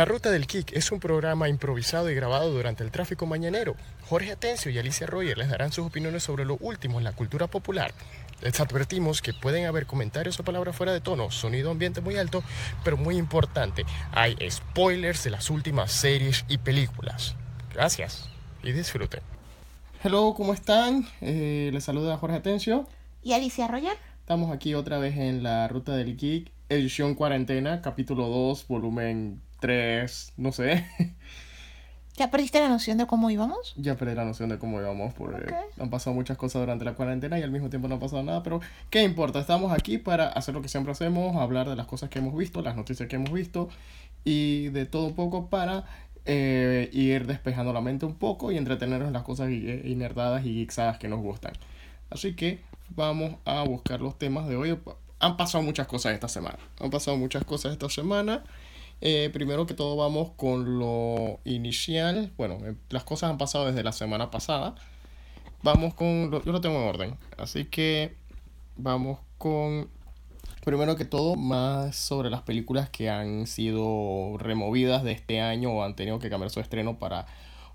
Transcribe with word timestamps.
La 0.00 0.06
Ruta 0.06 0.30
del 0.30 0.46
Kick 0.46 0.72
es 0.72 0.92
un 0.92 0.98
programa 0.98 1.50
improvisado 1.50 2.10
y 2.10 2.14
grabado 2.14 2.50
durante 2.50 2.82
el 2.82 2.90
tráfico 2.90 3.26
mañanero. 3.26 3.76
Jorge 4.08 4.32
Atencio 4.32 4.70
y 4.70 4.78
Alicia 4.78 5.06
Royer 5.06 5.36
les 5.36 5.50
darán 5.50 5.72
sus 5.72 5.86
opiniones 5.86 6.22
sobre 6.22 6.46
lo 6.46 6.56
último 6.56 6.96
en 6.96 7.04
la 7.04 7.12
cultura 7.12 7.48
popular. 7.48 7.92
Les 8.40 8.58
advertimos 8.60 9.20
que 9.20 9.34
pueden 9.34 9.66
haber 9.66 9.84
comentarios 9.84 10.40
o 10.40 10.42
palabras 10.42 10.74
fuera 10.74 10.94
de 10.94 11.02
tono, 11.02 11.30
sonido 11.30 11.70
ambiente 11.70 12.00
muy 12.00 12.16
alto, 12.16 12.42
pero 12.82 12.96
muy 12.96 13.18
importante, 13.18 13.84
hay 14.12 14.38
spoilers 14.50 15.22
de 15.24 15.32
las 15.32 15.50
últimas 15.50 15.92
series 15.92 16.46
y 16.48 16.56
películas. 16.56 17.36
Gracias 17.74 18.26
y 18.62 18.72
disfruten. 18.72 19.20
Hello, 20.02 20.32
¿cómo 20.34 20.54
están? 20.54 21.06
Eh, 21.20 21.68
les 21.74 21.84
saluda 21.84 22.16
Jorge 22.16 22.36
Atencio. 22.36 22.88
¿Y 23.22 23.34
Alicia 23.34 23.68
Roger? 23.68 23.98
Estamos 24.20 24.50
aquí 24.50 24.72
otra 24.72 24.96
vez 24.96 25.18
en 25.18 25.42
la 25.42 25.68
Ruta 25.68 25.94
del 25.94 26.16
Geek, 26.16 26.50
edición 26.70 27.14
cuarentena, 27.14 27.82
capítulo 27.82 28.28
2, 28.28 28.66
volumen 28.66 29.42
3, 29.60 30.32
no 30.36 30.52
sé. 30.52 30.86
¿Ya 32.16 32.30
perdiste 32.30 32.60
la 32.60 32.68
noción 32.68 32.98
de 32.98 33.06
cómo 33.06 33.30
íbamos? 33.30 33.72
Ya 33.76 33.96
perdí 33.96 34.14
la 34.14 34.26
noción 34.26 34.50
de 34.50 34.58
cómo 34.58 34.78
íbamos 34.78 35.14
porque 35.14 35.54
han 35.78 35.88
pasado 35.88 36.14
muchas 36.14 36.36
cosas 36.36 36.60
durante 36.60 36.84
la 36.84 36.92
cuarentena 36.92 37.38
y 37.38 37.42
al 37.42 37.50
mismo 37.50 37.70
tiempo 37.70 37.88
no 37.88 37.94
ha 37.94 37.98
pasado 37.98 38.22
nada, 38.22 38.42
pero 38.42 38.60
¿qué 38.90 39.02
importa? 39.04 39.40
Estamos 39.40 39.72
aquí 39.72 39.96
para 39.96 40.28
hacer 40.28 40.54
lo 40.54 40.60
que 40.60 40.68
siempre 40.68 40.92
hacemos, 40.92 41.36
hablar 41.36 41.68
de 41.70 41.76
las 41.76 41.86
cosas 41.86 42.10
que 42.10 42.18
hemos 42.18 42.36
visto, 42.36 42.60
las 42.60 42.76
noticias 42.76 43.08
que 43.08 43.16
hemos 43.16 43.32
visto 43.32 43.70
y 44.22 44.68
de 44.68 44.84
todo 44.84 45.06
un 45.06 45.14
poco 45.14 45.48
para 45.48 45.84
eh, 46.26 46.90
ir 46.92 47.26
despejando 47.26 47.72
la 47.72 47.80
mente 47.80 48.04
un 48.04 48.14
poco 48.14 48.52
y 48.52 48.58
entretenernos 48.58 49.06
en 49.06 49.14
las 49.14 49.22
cosas 49.22 49.50
inerdadas 49.50 50.44
y 50.44 50.52
gixadas 50.52 50.98
que 50.98 51.08
nos 51.08 51.20
gustan. 51.20 51.52
Así 52.10 52.34
que 52.34 52.60
vamos 52.90 53.36
a 53.46 53.62
buscar 53.62 54.00
los 54.00 54.18
temas 54.18 54.46
de 54.46 54.56
hoy. 54.56 54.78
Han 55.20 55.36
pasado 55.36 55.64
muchas 55.64 55.86
cosas 55.86 56.12
esta 56.12 56.28
semana. 56.28 56.58
Han 56.80 56.90
pasado 56.90 57.16
muchas 57.16 57.44
cosas 57.44 57.72
esta 57.72 57.88
semana. 57.88 58.44
Eh, 59.00 59.30
primero 59.32 59.66
que 59.66 59.74
todo 59.74 59.96
vamos 59.96 60.30
con 60.36 60.78
lo 60.78 61.40
inicial. 61.44 62.32
Bueno, 62.36 62.58
eh, 62.64 62.74
las 62.90 63.04
cosas 63.04 63.30
han 63.30 63.38
pasado 63.38 63.66
desde 63.66 63.82
la 63.82 63.92
semana 63.92 64.30
pasada. 64.30 64.74
Vamos 65.62 65.94
con... 65.94 66.30
yo 66.30 66.52
lo 66.52 66.60
tengo 66.60 66.76
en 66.76 66.88
orden. 66.88 67.18
Así 67.38 67.64
que 67.66 68.16
vamos 68.76 69.18
con... 69.38 69.88
Primero 70.64 70.94
que 70.96 71.06
todo, 71.06 71.36
más 71.36 71.96
sobre 71.96 72.28
las 72.28 72.42
películas 72.42 72.90
que 72.90 73.08
han 73.08 73.46
sido 73.46 74.36
removidas 74.36 75.02
de 75.02 75.12
este 75.12 75.40
año 75.40 75.72
o 75.72 75.82
han 75.82 75.96
tenido 75.96 76.18
que 76.18 76.28
cambiar 76.28 76.50
su 76.50 76.60
estreno 76.60 76.98
para 76.98 77.26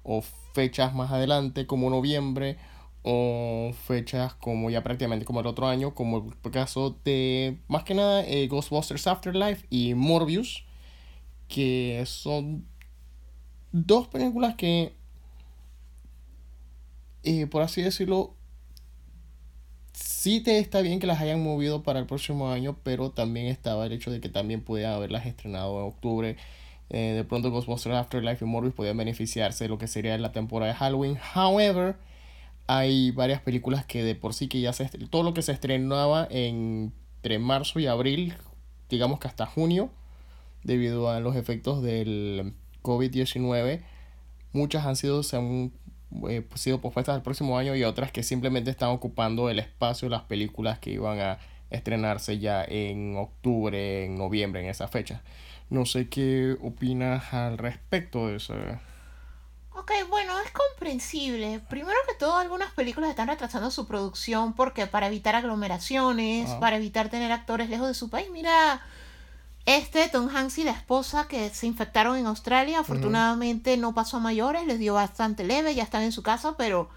o 0.04 0.22
fechas 0.54 0.94
más 0.94 1.12
adelante 1.12 1.66
como 1.66 1.90
noviembre 1.90 2.58
o 3.02 3.72
fechas 3.88 4.36
como 4.36 4.70
ya 4.70 4.84
prácticamente 4.84 5.26
como 5.26 5.40
el 5.40 5.48
otro 5.48 5.68
año, 5.68 5.96
como 5.96 6.32
el 6.44 6.52
caso 6.52 6.96
de 7.04 7.58
más 7.68 7.84
que 7.84 7.96
nada 7.96 8.24
eh, 8.24 8.48
Ghostbusters 8.48 9.08
Afterlife 9.08 9.66
y 9.72 9.96
Morbius 9.96 10.64
que 11.48 12.04
son 12.06 12.66
dos 13.72 14.08
películas 14.08 14.56
que, 14.56 14.94
eh, 17.24 17.48
por 17.48 17.62
así 17.62 17.82
decirlo, 17.82 18.36
sí 19.94 20.42
te 20.42 20.60
está 20.60 20.82
bien 20.82 21.00
que 21.00 21.08
las 21.08 21.22
hayan 21.22 21.44
movido 21.44 21.84
para 21.84 22.00
el 22.00 22.06
próximo 22.06 22.52
año, 22.52 22.78
pero 22.84 23.12
también 23.12 23.48
estaba 23.48 23.86
el 23.86 23.94
hecho 23.94 24.12
de 24.12 24.22
que 24.22 24.30
también 24.30 24.62
pudieran 24.62 24.94
haberlas 24.94 25.26
estrenado 25.26 25.80
en 25.80 25.88
octubre. 25.88 26.38
Eh, 26.90 27.14
de 27.16 27.24
pronto 27.24 27.50
Ghostbusters 27.50 27.96
Afterlife 27.96 28.46
y 28.46 28.48
Morbius 28.48 28.74
podían 28.76 28.98
beneficiarse 28.98 29.64
de 29.64 29.70
lo 29.70 29.78
que 29.78 29.88
sería 29.88 30.18
la 30.18 30.32
temporada 30.32 30.72
de 30.72 30.78
Halloween. 30.78 31.18
However, 31.36 31.98
hay 32.68 33.12
varias 33.12 33.42
películas 33.42 33.86
que 33.86 34.04
de 34.04 34.16
por 34.16 34.34
sí 34.34 34.48
que 34.48 34.62
ya 34.62 34.74
se 34.74 34.86
todo 35.10 35.24
lo 35.24 35.34
que 35.34 35.42
se 35.42 35.52
estrenaba 35.52 36.28
entre 36.30 37.40
marzo 37.40 37.80
y 37.80 37.88
abril, 37.88 38.34
digamos 38.90 39.20
que 39.20 39.28
hasta 39.28 39.46
junio, 39.46 39.90
debido 40.66 41.10
a 41.10 41.20
los 41.20 41.36
efectos 41.36 41.82
del 41.82 42.54
COVID-19. 42.82 43.82
Muchas 44.52 44.86
han 44.86 44.96
sido, 44.96 45.24
se 45.24 45.38
han 45.38 45.72
eh, 46.28 46.46
sido 46.56 46.82
pospuestas 46.82 47.16
al 47.16 47.22
próximo 47.22 47.58
año 47.58 47.76
y 47.76 47.84
otras 47.84 48.12
que 48.12 48.24
simplemente 48.24 48.72
están 48.72 48.90
ocupando 48.90 49.50
el 49.50 49.60
espacio, 49.60 50.10
las 50.10 50.24
películas 50.24 50.80
que 50.80 50.92
iban 50.92 51.20
a 51.20 51.40
estrenarse 51.70 52.40
ya 52.40 52.64
en 52.64 53.16
octubre, 53.16 54.06
en 54.06 54.18
noviembre, 54.18 54.62
en 54.62 54.70
esa 54.70 54.88
fecha. 54.88 55.22
No 55.70 55.86
sé 55.86 56.10
qué 56.10 56.58
opinas 56.62 57.34
al 57.34 57.58
respecto 57.58 58.28
de 58.28 58.38
eso. 58.38 58.56
Ok, 59.72 59.92
bueno, 60.10 60.40
es 60.40 60.52
comprensible. 60.52 61.60
Primero 61.70 61.98
que 62.08 62.16
todo, 62.16 62.38
algunas 62.38 62.72
películas 62.72 63.10
están 63.10 63.28
retrasando 63.28 63.70
su 63.72 63.88
producción 63.88 64.54
porque 64.54 64.88
para 64.88 65.08
evitar 65.08 65.36
aglomeraciones, 65.36 66.50
para 66.56 66.78
evitar 66.78 67.10
tener 67.10 67.32
actores 67.32 67.70
lejos 67.70 67.88
de 67.88 67.94
su 67.94 68.10
país. 68.10 68.30
Mira, 68.32 68.82
este, 69.66 70.08
Tom 70.10 70.30
Hanks 70.30 70.60
y 70.60 70.64
la 70.64 70.72
esposa 70.72 71.28
que 71.28 71.50
se 71.50 71.66
infectaron 71.66 72.18
en 72.18 72.28
Australia, 72.28 72.80
afortunadamente 72.80 73.78
no 73.78 73.94
pasó 73.94 74.18
a 74.18 74.20
mayores, 74.20 74.68
les 74.68 74.80
dio 74.80 74.94
bastante 74.94 75.44
leve, 75.44 75.74
ya 75.74 75.84
están 75.84 76.04
en 76.04 76.12
su 76.12 76.22
casa, 76.22 76.56
pero 76.58 76.90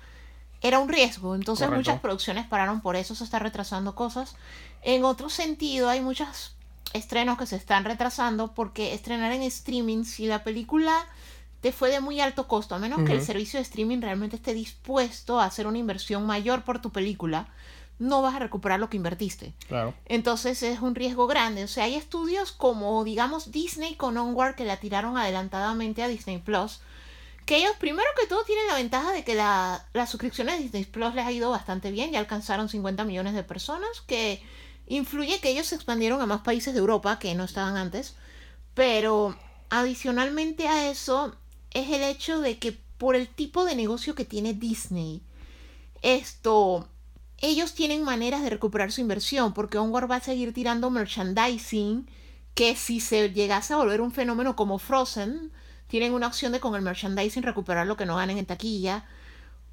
era 0.60 0.78
un 0.78 0.88
riesgo. 0.88 1.34
Entonces 1.34 1.70
muchas 1.70 2.00
producciones 2.00 2.46
pararon 2.46 2.80
por 2.80 2.96
eso, 2.96 3.14
se 3.14 3.24
está 3.24 3.38
retrasando 3.38 3.94
cosas. 3.94 4.36
En 4.82 5.04
otro 5.04 5.30
sentido, 5.30 5.88
hay 5.88 6.00
muchos 6.00 6.54
estrenos 6.92 7.38
que 7.38 7.46
se 7.46 7.56
están 7.56 7.84
retrasando 7.84 8.54
porque 8.54 8.94
estrenar 8.94 9.32
en 9.32 9.42
streaming, 9.42 10.04
si 10.04 10.26
la 10.26 10.44
película 10.44 11.06
te 11.60 11.72
fue 11.72 11.90
de 11.90 12.00
muy 12.00 12.20
alto 12.20 12.46
costo, 12.46 12.74
a 12.74 12.78
menos 12.78 13.00
que 13.04 13.12
el 13.12 13.22
servicio 13.22 13.58
de 13.58 13.62
streaming 13.62 14.00
realmente 14.00 14.36
esté 14.36 14.54
dispuesto 14.54 15.40
a 15.40 15.44
hacer 15.44 15.66
una 15.66 15.78
inversión 15.78 16.24
mayor 16.24 16.62
por 16.62 16.80
tu 16.80 16.90
película, 16.90 17.48
no 17.98 18.22
vas 18.22 18.36
a 18.36 18.38
recuperar 18.38 18.78
lo 18.78 18.88
que 18.88 18.96
invertiste. 18.96 19.54
Claro. 19.66 19.94
Entonces 20.06 20.62
es 20.62 20.80
un 20.80 20.94
riesgo 20.94 21.26
grande. 21.26 21.64
O 21.64 21.68
sea, 21.68 21.84
hay 21.84 21.94
estudios 21.94 22.52
como, 22.52 23.02
digamos, 23.04 23.50
Disney 23.50 23.94
con 23.96 24.16
Onward 24.16 24.54
que 24.54 24.64
la 24.64 24.78
tiraron 24.78 25.16
adelantadamente 25.16 26.02
a 26.02 26.08
Disney 26.08 26.38
Plus. 26.38 26.80
Que 27.44 27.56
ellos, 27.56 27.72
primero 27.78 28.08
que 28.20 28.26
todo, 28.26 28.44
tienen 28.44 28.66
la 28.66 28.74
ventaja 28.74 29.12
de 29.12 29.24
que 29.24 29.34
la, 29.34 29.86
las 29.94 30.10
suscripciones 30.10 30.56
de 30.56 30.62
Disney 30.64 30.84
Plus 30.84 31.14
les 31.14 31.26
ha 31.26 31.32
ido 31.32 31.50
bastante 31.50 31.90
bien. 31.90 32.12
Ya 32.12 32.20
alcanzaron 32.20 32.68
50 32.68 33.04
millones 33.04 33.34
de 33.34 33.42
personas. 33.42 34.02
Que 34.06 34.42
influye 34.86 35.40
que 35.40 35.50
ellos 35.50 35.66
se 35.66 35.74
expandieron 35.74 36.20
a 36.20 36.26
más 36.26 36.42
países 36.42 36.74
de 36.74 36.80
Europa 36.80 37.18
que 37.18 37.34
no 37.34 37.44
estaban 37.44 37.76
antes. 37.76 38.14
Pero 38.74 39.36
adicionalmente 39.70 40.68
a 40.68 40.88
eso, 40.90 41.34
es 41.72 41.90
el 41.90 42.02
hecho 42.02 42.40
de 42.40 42.58
que 42.58 42.78
por 42.98 43.16
el 43.16 43.28
tipo 43.28 43.64
de 43.64 43.74
negocio 43.74 44.14
que 44.14 44.24
tiene 44.24 44.54
Disney, 44.54 45.22
esto 46.02 46.88
ellos 47.40 47.74
tienen 47.74 48.02
maneras 48.02 48.42
de 48.42 48.50
recuperar 48.50 48.92
su 48.92 49.00
inversión, 49.00 49.54
porque 49.54 49.78
Onward 49.78 50.10
va 50.10 50.16
a 50.16 50.20
seguir 50.20 50.52
tirando 50.52 50.90
merchandising, 50.90 52.08
que 52.54 52.74
si 52.74 53.00
se 53.00 53.30
llegase 53.30 53.74
a 53.74 53.76
volver 53.76 54.00
un 54.00 54.12
fenómeno 54.12 54.56
como 54.56 54.78
Frozen, 54.78 55.52
tienen 55.86 56.12
una 56.12 56.26
opción 56.26 56.52
de 56.52 56.60
con 56.60 56.74
el 56.74 56.82
merchandising 56.82 57.42
recuperar 57.42 57.86
lo 57.86 57.96
que 57.96 58.06
no 58.06 58.16
ganen 58.16 58.38
en 58.38 58.46
taquilla, 58.46 59.04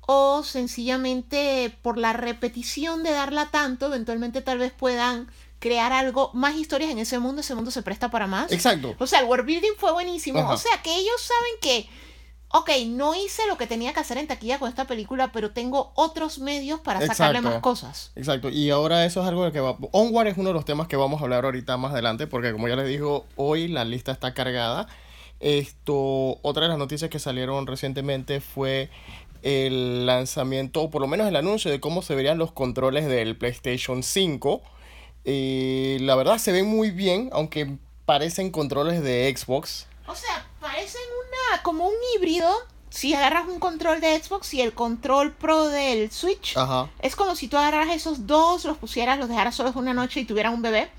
o 0.02 0.44
sencillamente 0.44 1.75
por 1.81 1.98
la 1.98 2.14
repetición 2.14 3.02
de 3.02 3.12
darla 3.12 3.50
tanto, 3.50 3.88
eventualmente 3.88 4.42
tal 4.42 4.59
vez 4.59 4.72
puedan 4.72 5.28
crear 5.59 5.92
algo, 5.94 6.30
más 6.34 6.56
historias 6.56 6.92
en 6.92 7.00
ese 7.00 7.18
mundo, 7.18 7.42
ese 7.42 7.56
mundo 7.56 7.72
se 7.72 7.81
presta 7.81 8.12
para 8.12 8.28
más. 8.28 8.52
Exacto. 8.52 8.96
O 9.00 9.08
sea, 9.08 9.22
el 9.22 9.25
world 9.25 9.48
building 9.48 9.75
fue 9.78 9.92
buenísimo. 9.94 10.48
O 10.48 10.58
sea, 10.58 10.80
que 10.84 10.96
ellos 10.96 11.20
saben 11.20 11.54
que 11.59 11.90
ok, 12.58 12.70
no 12.88 13.14
hice 13.16 13.46
lo 13.48 13.58
que 13.58 13.68
tenía 13.68 13.94
que 13.94 14.00
hacer 14.00 14.18
en 14.18 14.28
taquilla 14.28 14.60
con 14.60 14.70
esta 14.70 14.86
película, 14.86 15.32
pero 15.34 15.52
tengo 15.52 15.92
otros 15.96 16.40
medios 16.40 16.80
para 16.80 17.06
sacarle 17.06 17.42
más 17.42 17.60
cosas. 17.60 18.14
Exacto, 18.16 18.50
y 18.50 18.70
ahora 18.70 19.04
eso 19.06 19.22
es 19.22 19.28
algo 19.28 19.44
de 19.44 19.52
que 19.52 19.60
va... 19.60 19.76
Onward 19.92 20.28
es 20.28 20.38
uno 20.38 20.50
de 20.50 20.54
los 20.54 20.64
temas 20.64 20.88
que 20.88 20.96
vamos 20.96 21.20
a 21.20 21.26
hablar 21.26 21.44
ahorita 21.44 21.76
más 21.76 21.92
adelante, 21.92 22.28
porque 22.28 22.54
como 22.54 22.70
ya 22.70 22.78
les 22.78 22.88
digo, 22.88 23.26
hoy 23.36 23.68
la 23.68 23.84
lista 23.84 24.14
está 24.14 24.34
cargada. 24.34 24.88
Esto, 25.42 26.40
otra 26.44 26.64
de 26.64 26.70
las 26.70 26.78
noticias 26.78 27.10
que 27.10 27.20
salieron 27.20 27.68
recientemente 27.68 28.40
fue 28.40 28.90
el 29.42 30.06
lanzamiento, 30.06 30.84
o 30.84 30.90
por 30.90 31.02
lo 31.02 31.08
menos 31.08 31.28
el 31.28 31.36
anuncio 31.36 31.70
de 31.70 31.82
cómo 31.82 32.02
se 32.02 32.16
verían 32.16 32.38
los 32.38 32.54
controles 32.54 33.06
del 33.06 33.36
PlayStation 33.36 34.02
5. 34.02 34.62
Y 35.26 35.98
la 36.00 36.16
verdad 36.16 36.38
se 36.38 36.54
ven 36.54 36.68
muy 36.68 36.92
bien, 36.92 37.30
aunque 37.34 37.76
parecen 38.06 38.50
controles 38.50 39.04
de 39.04 39.36
Xbox. 39.36 39.88
O 40.08 40.16
sea, 40.16 40.46
parecen 40.60 41.02
una 41.02 41.63
como 41.63 41.88
un 41.88 41.96
híbrido. 42.16 42.52
Si 42.90 43.13
agarras 43.13 43.48
un 43.50 43.60
control 43.60 44.00
de 44.00 44.18
Xbox 44.18 44.54
y 44.54 44.62
el 44.62 44.74
control 44.74 45.34
Pro 45.34 45.68
del 45.68 46.12
Switch, 46.12 46.56
es 47.02 47.16
como 47.18 47.36
si 47.36 47.50
tú 47.50 47.57
agarras 47.57 47.90
esos 47.90 48.25
dos, 48.25 48.63
los 48.63 48.78
pusieras, 48.78 49.19
los 49.19 49.28
dejaras 49.28 49.54
solos 49.54 49.75
una 49.75 49.94
noche 49.94 50.22
y 50.22 50.25
tuvieran 50.25 50.54
un 50.54 50.62
bebé. 50.62 50.90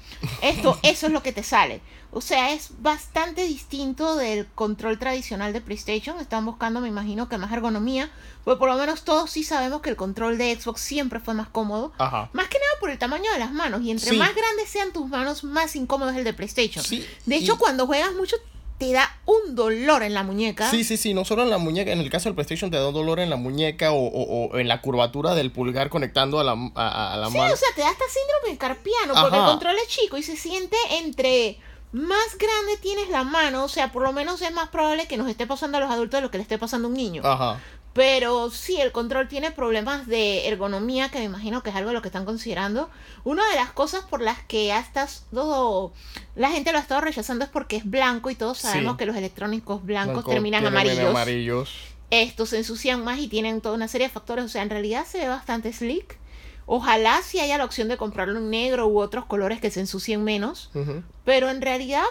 Esto, 0.43 0.79
eso 0.83 1.07
es 1.07 1.13
lo 1.13 1.23
que 1.23 1.33
te 1.33 1.43
sale. 1.43 1.81
O 2.13 2.21
sea, 2.21 2.53
es 2.53 2.71
bastante 2.81 3.45
distinto 3.45 4.17
del 4.17 4.47
control 4.47 4.99
tradicional 4.99 5.53
de 5.53 5.61
PlayStation. 5.61 6.19
Están 6.19 6.45
buscando, 6.47 6.81
me 6.81 6.89
imagino, 6.89 7.29
que 7.29 7.39
más 7.39 7.53
ergonomía. 7.53 8.11
Pues 8.45 8.59
por 8.59 8.71
lo 8.71 8.77
menos 8.77 9.03
todos 9.03 9.31
sí 9.31 9.43
sabemos 9.43 9.81
que 9.81 9.91
el 9.91 9.97
control 9.97 10.39
de 10.39 10.59
Xbox 10.59 10.81
siempre 10.81 11.21
fue 11.21 11.35
más 11.35 11.49
cómodo. 11.49 11.93
Más 11.99 12.49
que 12.49 12.59
nada 12.59 12.81
por 12.81 12.91
el 12.91 12.99
tamaño 12.99 13.31
de 13.33 13.39
las 13.39 13.53
manos. 13.53 13.83
Y 13.83 13.91
entre 13.91 14.13
más 14.13 14.35
grandes 14.35 14.69
sean 14.69 14.93
tus 14.93 15.09
manos, 15.09 15.45
más 15.45 15.77
incómodo 15.77 16.11
es 16.11 16.17
el 16.17 16.25
de 16.25 16.33
PlayStation. 16.33 16.85
de 17.25 17.37
hecho, 17.37 17.59
cuando 17.59 17.87
juegas 17.87 18.15
mucho, 18.15 18.37
te 18.79 18.93
da 18.93 19.09
un 19.25 19.55
dolor 19.55 20.03
en 20.03 20.15
la 20.15 20.23
muñeca. 20.23 20.71
Sí, 20.71 20.85
sí, 20.85 20.97
sí, 20.97 21.15
no 21.15 21.25
solo 21.25 21.43
en 21.43 21.51
la 21.51 21.59
muñeca, 21.59 21.93
en 21.93 22.01
el 22.01 22.11
caso 22.11 22.29
del 22.29 22.35
PlayStation 22.35 22.71
te 22.71 22.77
da 22.77 22.89
un 22.89 22.95
dolor 22.95 23.21
en 23.21 23.31
la 23.31 23.37
muñeca 23.37 23.93
o, 23.93 24.07
o, 24.07 24.59
en 24.59 24.69
la 24.69 24.81
curvatura 24.81 25.35
del 25.35 25.51
pulgar 25.51 25.89
conectando 25.89 26.39
a 26.41 26.45
la, 26.45 26.53
a, 26.75 27.17
la 27.17 27.31
sí, 27.31 27.39
mano. 27.39 27.55
o 27.55 27.57
sea, 27.57 27.69
te 27.75 27.81
da 27.81 27.89
hasta 27.89 28.05
síndrome 28.09 28.59
carpiano 28.59 29.15
porque 29.15 29.37
el 29.37 29.45
control 29.45 29.77
es 29.77 29.89
chico 29.89 30.19
y 30.19 30.23
se 30.23 30.37
siente 30.37 30.77
entre 30.91 31.59
más 31.93 32.37
grande 32.39 32.77
tienes 32.81 33.09
la 33.09 33.25
mano, 33.25 33.65
o 33.65 33.69
sea, 33.69 33.93
por 33.93 34.03
lo 34.03 34.13
menos 34.13 34.43
es 34.43 34.53
más 34.53 34.69
probable 34.69 35.07
que 35.07 35.17
nos 35.17 35.29
esté 35.29 35.47
pasando 35.47 35.79
a 35.79 35.81
los 35.81 35.91
adultos 35.91 36.19
de 36.19 36.23
lo 36.23 36.31
que 36.31 36.39
le 36.39 36.43
esté 36.43 36.59
pasando 36.59 36.89
a 36.89 36.91
un 36.91 36.97
niño. 36.97 37.23
Ajá. 37.25 37.59
Pero 37.97 38.51
sí, 38.51 38.79
el 38.81 38.93
control 38.93 39.27
tiene 39.27 39.51
problemas 39.51 40.07
de 40.07 40.47
ergonomía, 40.49 41.09
que 41.09 41.19
me 41.19 41.25
imagino 41.25 41.63
que 41.63 41.71
es 41.71 41.77
algo 41.77 41.89
de 41.89 41.95
lo 41.95 42.03
que 42.03 42.09
están 42.09 42.27
considerando. 42.27 42.91
Una 43.25 43.49
de 43.49 43.57
las 43.57 43.73
cosas 43.73 44.05
por 44.05 44.21
las 44.21 44.39
que 44.45 44.71
hasta 44.73 45.09
todo 45.33 45.93
la 46.35 46.51
gente 46.51 46.73
lo 46.73 46.79
ha 46.79 46.83
estado 46.83 47.01
rechazando 47.01 47.45
es 47.47 47.51
porque 47.51 47.77
es 47.77 47.89
blanco 47.91 48.29
y 48.31 48.35
todos 48.35 48.59
sabemos 48.59 48.93
Sí. 48.93 48.99
que 48.99 49.07
los 49.07 49.17
electrónicos 49.17 49.83
blancos 49.85 50.13
Blanco, 50.17 50.31
terminan 50.31 50.67
amarillos. 50.67 51.09
amarillos. 51.11 51.75
Estos 52.11 52.51
se 52.51 52.59
ensucian 52.59 53.03
más 53.03 53.19
y 53.19 53.29
tienen 53.29 53.61
toda 53.63 53.75
una 53.75 53.89
serie 53.89 54.09
de 54.09 54.13
factores. 54.13 54.45
O 54.45 54.49
sea, 54.49 54.63
en 54.63 54.71
realidad 54.71 55.07
se 55.07 55.19
ve 55.19 55.29
bastante 55.29 55.73
slick. 55.73 56.19
Ojalá 56.67 57.23
si 57.23 57.41
haya 57.41 57.57
la 57.59 57.65
opción 57.65 57.89
de 57.89 57.97
comprarlo 57.97 58.39
en 58.39 58.51
negro 58.51 58.89
u 58.89 58.99
otros 59.01 59.25
colores 59.25 59.61
que 59.61 59.71
se 59.71 59.81
ensucien 59.81 60.23
menos. 60.23 60.71
Ujú. 60.75 61.03
Pero 61.25 61.49
en 61.49 61.63
realidad 61.63 62.05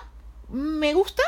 me 0.49 0.93
gusta. 0.95 1.21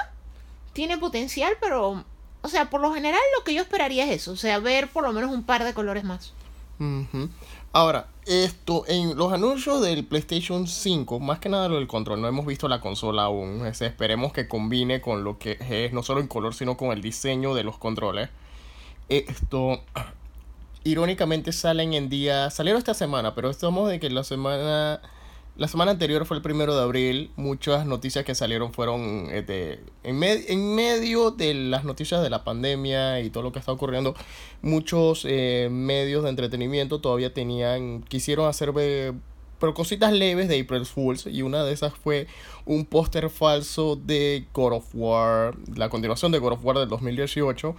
Tiene 0.74 0.98
potencial, 0.98 1.53
pero... 1.62 2.03
O 2.48 2.50
sea, 2.50 2.70
por 2.70 2.82
lo 2.82 2.94
general 2.94 3.20
lo 3.38 3.44
que 3.44 3.54
yo 3.54 3.62
esperaría 3.62 4.06
es 4.06 4.22
eso. 4.22 4.32
O 4.32 4.36
sea, 4.38 4.60
ver 4.60 4.88
por 4.88 5.04
lo 5.04 5.14
menos 5.14 5.32
un 5.32 5.44
par 5.44 5.64
de 5.64 5.74
colores 5.74 6.04
más. 6.04 6.34
Ujú. 6.80 7.30
Ahora, 7.74 8.08
esto, 8.26 8.86
en 8.88 9.16
los 9.18 9.34
anuncios 9.34 9.82
del 9.82 10.06
PlayStation 10.06 10.68
5, 10.68 11.20
más 11.20 11.40
que 11.40 11.50
nada 11.50 11.68
lo 11.68 11.76
del 11.76 11.88
control, 11.88 12.22
no 12.22 12.28
hemos 12.28 12.46
visto 12.46 12.68
la 12.68 12.80
consola 12.82 13.24
aún. 13.24 13.66
es- 13.66 13.82
esperemos 13.82 14.32
que 14.34 14.48
combine 14.48 15.02
con 15.02 15.24
lo 15.24 15.38
que 15.38 15.58
es, 15.70 15.92
no 15.94 16.02
solo 16.04 16.22
en 16.22 16.28
color, 16.28 16.54
sino 16.56 16.78
con 16.78 16.92
el 16.92 17.02
diseño 17.02 17.54
de 17.54 17.64
los 17.64 17.78
controles. 17.78 18.30
Esto, 19.10 19.82
irónicamente 20.84 21.52
salen 21.52 21.94
en 21.94 22.10
día, 22.10 22.50
salieron 22.50 22.80
esta 22.80 22.94
semana, 22.94 23.36
pero 23.36 23.50
estamos 23.50 23.90
de 23.90 24.00
que 24.00 24.10
la 24.10 24.24
semana, 24.24 25.02
la 25.57 25.68
semana 25.68 25.92
anterior 25.92 26.25
fue 26.25 26.38
el 26.38 26.44
primero 26.44 26.75
de 26.75 26.81
abril. 26.83 27.31
Muchas 27.36 27.86
noticias 27.86 28.24
que 28.24 28.36
salieron 28.36 28.74
fueron 28.74 29.27
de- 29.27 29.80
en, 30.04 30.18
me- 30.19 30.45
en 30.51 30.75
medio 30.75 31.31
de 31.31 31.54
las 31.54 31.83
noticias 31.83 32.21
de 32.21 32.30
la 32.30 32.44
pandemia 32.44 33.19
y 33.21 33.30
todo 33.30 33.44
lo 33.44 33.51
que 33.51 33.59
está 33.59 33.71
ocurriendo. 33.71 34.13
Muchos 34.62 35.25
eh, 35.27 35.68
medios 35.71 36.24
de 36.24 36.30
entretenimiento 36.30 37.01
todavía 37.01 37.33
tenían, 37.33 38.04
quisieron 38.04 38.48
hacer 38.48 38.71
eh, 38.77 39.13
pero 39.59 39.74
cositas 39.74 40.13
leves 40.13 40.48
de 40.48 40.59
April 40.59 40.86
Fools 40.86 41.25
y 41.25 41.42
una 41.42 41.63
de 41.63 41.74
esas 41.74 41.94
fue 41.95 42.27
un 42.65 42.86
póster 42.86 43.30
falso 43.31 43.95
de 43.95 44.45
God 44.53 44.74
of 44.74 44.86
War, 44.94 45.56
la 45.75 45.89
continuación 45.89 46.31
de 46.31 46.38
God 46.38 46.53
of 46.53 46.63
War 46.65 46.77
del 46.77 46.88
2018 46.89 47.75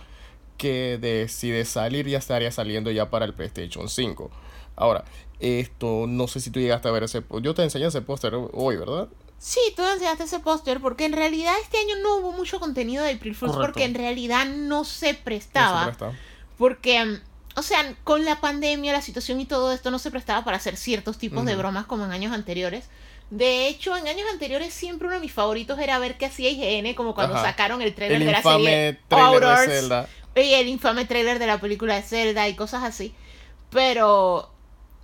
que 0.56 0.98
de, 1.00 1.28
si 1.28 1.50
de 1.50 1.64
salir 1.64 2.08
ya 2.08 2.18
estaría 2.18 2.50
saliendo 2.50 2.90
ya 2.90 3.10
para 3.10 3.24
el 3.26 3.34
PlayStation 3.34 3.88
5. 3.88 4.28
Ahora, 4.74 5.04
esto 5.40 6.06
no 6.08 6.26
sé 6.28 6.40
si 6.40 6.50
tú 6.50 6.60
llegaste 6.60 6.88
a 6.88 6.90
ver 6.90 7.04
ese 7.04 7.22
yo 7.42 7.54
te 7.54 7.62
enseñé 7.62 7.86
ese 7.86 8.02
póster 8.02 8.34
hoy, 8.52 8.76
¿verdad? 8.76 9.08
Sí, 9.38 9.60
tú 9.76 9.84
enseñaste 9.86 10.24
ese 10.24 10.40
póster 10.40 10.80
porque 10.80 11.04
en 11.04 11.12
realidad 11.12 11.54
este 11.62 11.78
año 11.78 11.94
no 12.02 12.16
hubo 12.16 12.32
mucho 12.32 12.58
contenido 12.58 13.04
de 13.04 13.12
April 13.12 13.36
Fools 13.36 13.54
porque 13.56 13.84
en 13.84 13.94
realidad 13.94 14.46
no 14.46 14.84
se 14.84 15.12
No 15.12 15.18
prestaba. 15.24 15.84
sé, 15.84 15.92
pero 15.98 16.10
está. 16.10 16.20
Porque, 16.58 17.20
o 17.54 17.62
sea, 17.62 17.94
con 18.02 18.24
la 18.24 18.40
pandemia, 18.40 18.92
la 18.92 19.00
situación 19.00 19.40
y 19.40 19.44
todo 19.46 19.72
esto 19.72 19.92
no 19.92 20.00
se 20.00 20.10
prestaba 20.10 20.44
para 20.44 20.56
hacer 20.56 20.76
ciertos 20.76 21.18
tipos 21.18 21.44
de 21.44 21.54
bromas 21.54 21.86
como 21.86 22.04
en 22.04 22.10
años 22.10 22.32
anteriores. 22.32 22.86
De 23.30 23.68
hecho, 23.68 23.96
en 23.96 24.08
años 24.08 24.26
anteriores 24.32 24.74
siempre 24.74 25.06
uno 25.06 25.14
de 25.16 25.20
mis 25.20 25.32
favoritos 25.32 25.78
era 25.78 26.00
ver 26.00 26.16
qué 26.18 26.26
hacía 26.26 26.50
IGN, 26.50 26.94
como 26.94 27.14
cuando 27.14 27.36
Ajá. 27.36 27.44
sacaron 27.44 27.80
el 27.80 27.94
trailer 27.94 28.20
El 28.22 28.26
de 28.26 28.32
la 28.32 28.42
serie 28.42 28.98
trailer 29.06 29.42
de 29.58 29.66
Zelda. 29.66 30.08
y 30.34 30.54
el 30.54 30.66
infame 30.66 31.04
trailer 31.04 31.38
de 31.38 31.46
la 31.46 31.60
película 31.60 31.94
de 31.94 32.02
Zelda 32.02 32.48
y 32.48 32.56
cosas 32.56 32.82
así. 32.82 33.14
Pero, 33.70 34.50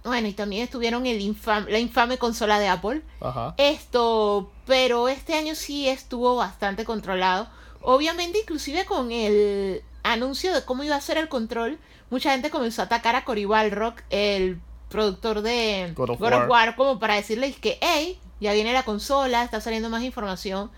bueno, 0.05 0.29
y 0.29 0.35
también 0.35 0.65
estuvieron 0.65 1.07
el 1.07 1.21
infame, 1.21 1.71
la 1.71 1.79
infame 1.79 2.19
consola 2.19 2.59
de 2.59 2.69
Apple. 2.69 3.03
Ajá. 3.21 3.55
Esto, 3.57 4.51
pero 4.67 5.09
este 5.09 5.35
año 5.35 5.55
sí 5.55 5.89
estuvo 5.89 6.37
bastante 6.37 6.85
controlado. 6.85 7.49
Obviamente, 7.81 8.41
inclusive 8.41 8.85
con 8.85 9.13
el 9.13 9.83
anuncio 10.03 10.53
de 10.53 10.65
cómo 10.65 10.85
iba 10.85 10.97
a 10.97 11.01
ser 11.01 11.17
el 11.17 11.29
control, 11.29 11.79
mucha 12.11 12.33
gente 12.33 12.51
comenzó 12.51 12.83
a 12.83 12.85
atacar 12.85 13.17
a 13.17 13.25
Cory 13.25 13.47
Balrock, 13.47 14.03
el 14.11 14.61
productor 14.91 15.41
de 15.41 15.93
God 15.97 16.11
of 16.11 16.19
God 16.21 16.33
of 16.33 16.39
War. 16.41 16.51
War, 16.51 16.77
como 16.77 16.99
para 16.99 17.15
decirles 17.15 17.57
que, 17.57 17.79
hey, 17.81 18.19
ya 18.41 18.53
viene 18.53 18.73
la 18.73 18.85
consola, 18.85 19.43
está 19.43 19.61
saliendo 19.61 19.89
más 19.89 20.03
información 20.03 20.71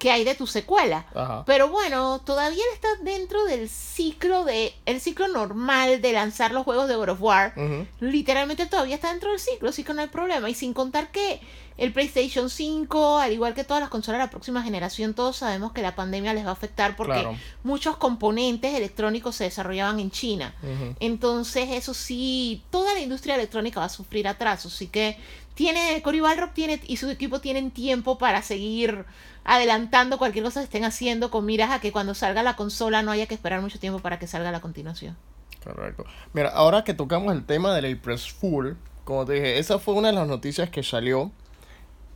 que 0.00 0.10
hay 0.10 0.24
de 0.24 0.34
tu 0.34 0.48
secuela. 0.48 1.06
Ajá. 1.14 1.44
Pero 1.46 1.68
bueno, 1.68 2.20
todavía 2.24 2.64
él 2.64 2.74
está 2.74 2.88
dentro 3.02 3.44
del 3.44 3.68
ciclo 3.68 4.44
de 4.44 4.74
el 4.86 5.00
ciclo 5.00 5.28
normal 5.28 6.00
de 6.00 6.12
lanzar 6.12 6.50
los 6.50 6.64
juegos 6.64 6.88
de 6.88 6.96
God 6.96 7.10
of 7.10 7.22
War 7.22 7.54
literalmente 8.00 8.66
todavía 8.66 8.94
está 8.96 9.10
dentro 9.10 9.30
del 9.30 9.38
ciclo, 9.38 9.68
así 9.68 9.84
que 9.84 9.94
no 9.94 10.00
hay 10.00 10.08
problema. 10.08 10.48
Y 10.48 10.54
sin 10.54 10.72
contar 10.72 11.12
que 11.12 11.40
el 11.80 11.92
PlayStation 11.94 12.50
5, 12.50 13.18
al 13.18 13.32
igual 13.32 13.54
que 13.54 13.64
todas 13.64 13.80
las 13.80 13.88
consolas 13.88 14.18
de 14.20 14.26
la 14.26 14.30
próxima 14.30 14.62
generación, 14.62 15.14
todos 15.14 15.36
sabemos 15.38 15.72
que 15.72 15.80
la 15.80 15.96
pandemia 15.96 16.34
les 16.34 16.44
va 16.44 16.50
a 16.50 16.52
afectar 16.52 16.94
porque 16.94 17.14
Claro. 17.14 17.36
muchos 17.64 17.96
componentes 17.96 18.74
electrónicos 18.74 19.34
se 19.36 19.44
desarrollaban 19.44 19.98
en 19.98 20.10
China. 20.10 20.54
Entonces, 21.00 21.70
eso 21.70 21.94
sí, 21.94 22.62
toda 22.70 22.92
la 22.94 23.00
industria 23.00 23.34
electrónica 23.34 23.80
va 23.80 23.86
a 23.86 23.88
sufrir 23.88 24.28
atrasos. 24.28 24.74
Así 24.74 24.88
que 24.88 25.16
tiene, 25.54 26.00
Cory 26.02 26.20
Balrog 26.20 26.52
tiene 26.52 26.80
y 26.86 26.98
su 26.98 27.08
equipo 27.08 27.40
tienen 27.40 27.70
tiempo 27.70 28.18
para 28.18 28.42
seguir 28.42 29.06
adelantando 29.44 30.18
cualquier 30.18 30.44
cosa 30.44 30.60
que 30.60 30.64
estén 30.64 30.84
haciendo 30.84 31.30
con 31.30 31.46
miras 31.46 31.70
a 31.70 31.80
que 31.80 31.92
cuando 31.92 32.14
salga 32.14 32.42
la 32.42 32.56
consola 32.56 33.02
no 33.02 33.10
haya 33.10 33.26
que 33.26 33.34
esperar 33.34 33.62
mucho 33.62 33.78
tiempo 33.78 34.00
para 34.00 34.18
que 34.18 34.26
salga 34.26 34.52
la 34.52 34.60
continuación. 34.60 35.16
Correcto. 35.64 36.04
Mira, 36.34 36.50
ahora 36.50 36.84
que 36.84 36.94
tocamos 36.94 37.32
el 37.34 37.44
tema 37.44 37.74
del 37.74 37.96
April 37.96 38.18
Fool, 38.18 38.76
como 39.04 39.24
te 39.24 39.34
dije, 39.34 39.58
esa 39.58 39.78
fue 39.78 39.94
una 39.94 40.08
de 40.08 40.14
las 40.14 40.28
noticias 40.28 40.70
que 40.70 40.82
salió. 40.82 41.32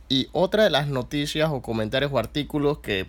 Y 0.07 0.27
otra 0.33 0.63
de 0.63 0.69
las 0.69 0.87
noticias 0.87 1.49
o 1.51 1.61
comentarios 1.61 2.11
o 2.13 2.19
artículos 2.19 2.79
que 2.79 3.07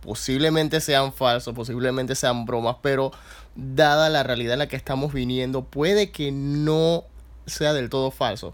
posiblemente 0.00 0.80
sean 0.80 1.12
falsos, 1.12 1.54
posiblemente 1.54 2.14
sean 2.14 2.44
bromas, 2.44 2.76
pero 2.82 3.12
dada 3.54 4.08
la 4.10 4.22
realidad 4.22 4.54
en 4.54 4.58
la 4.60 4.68
que 4.68 4.76
estamos 4.76 5.12
viniendo, 5.12 5.64
puede 5.64 6.10
que 6.10 6.30
no 6.32 7.04
sea 7.46 7.72
del 7.72 7.88
todo 7.88 8.10
falso. 8.10 8.52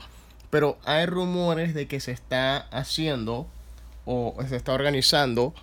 Pero 0.51 0.79
hay 0.85 1.07
rumores 1.07 1.75
de 1.75 1.87
que 1.87 2.01
se 2.01 2.13
está 2.13 2.59
haciendo 2.71 3.47
o 4.05 4.37
se 4.49 4.57
está 4.57 4.73
organizando 4.73 5.55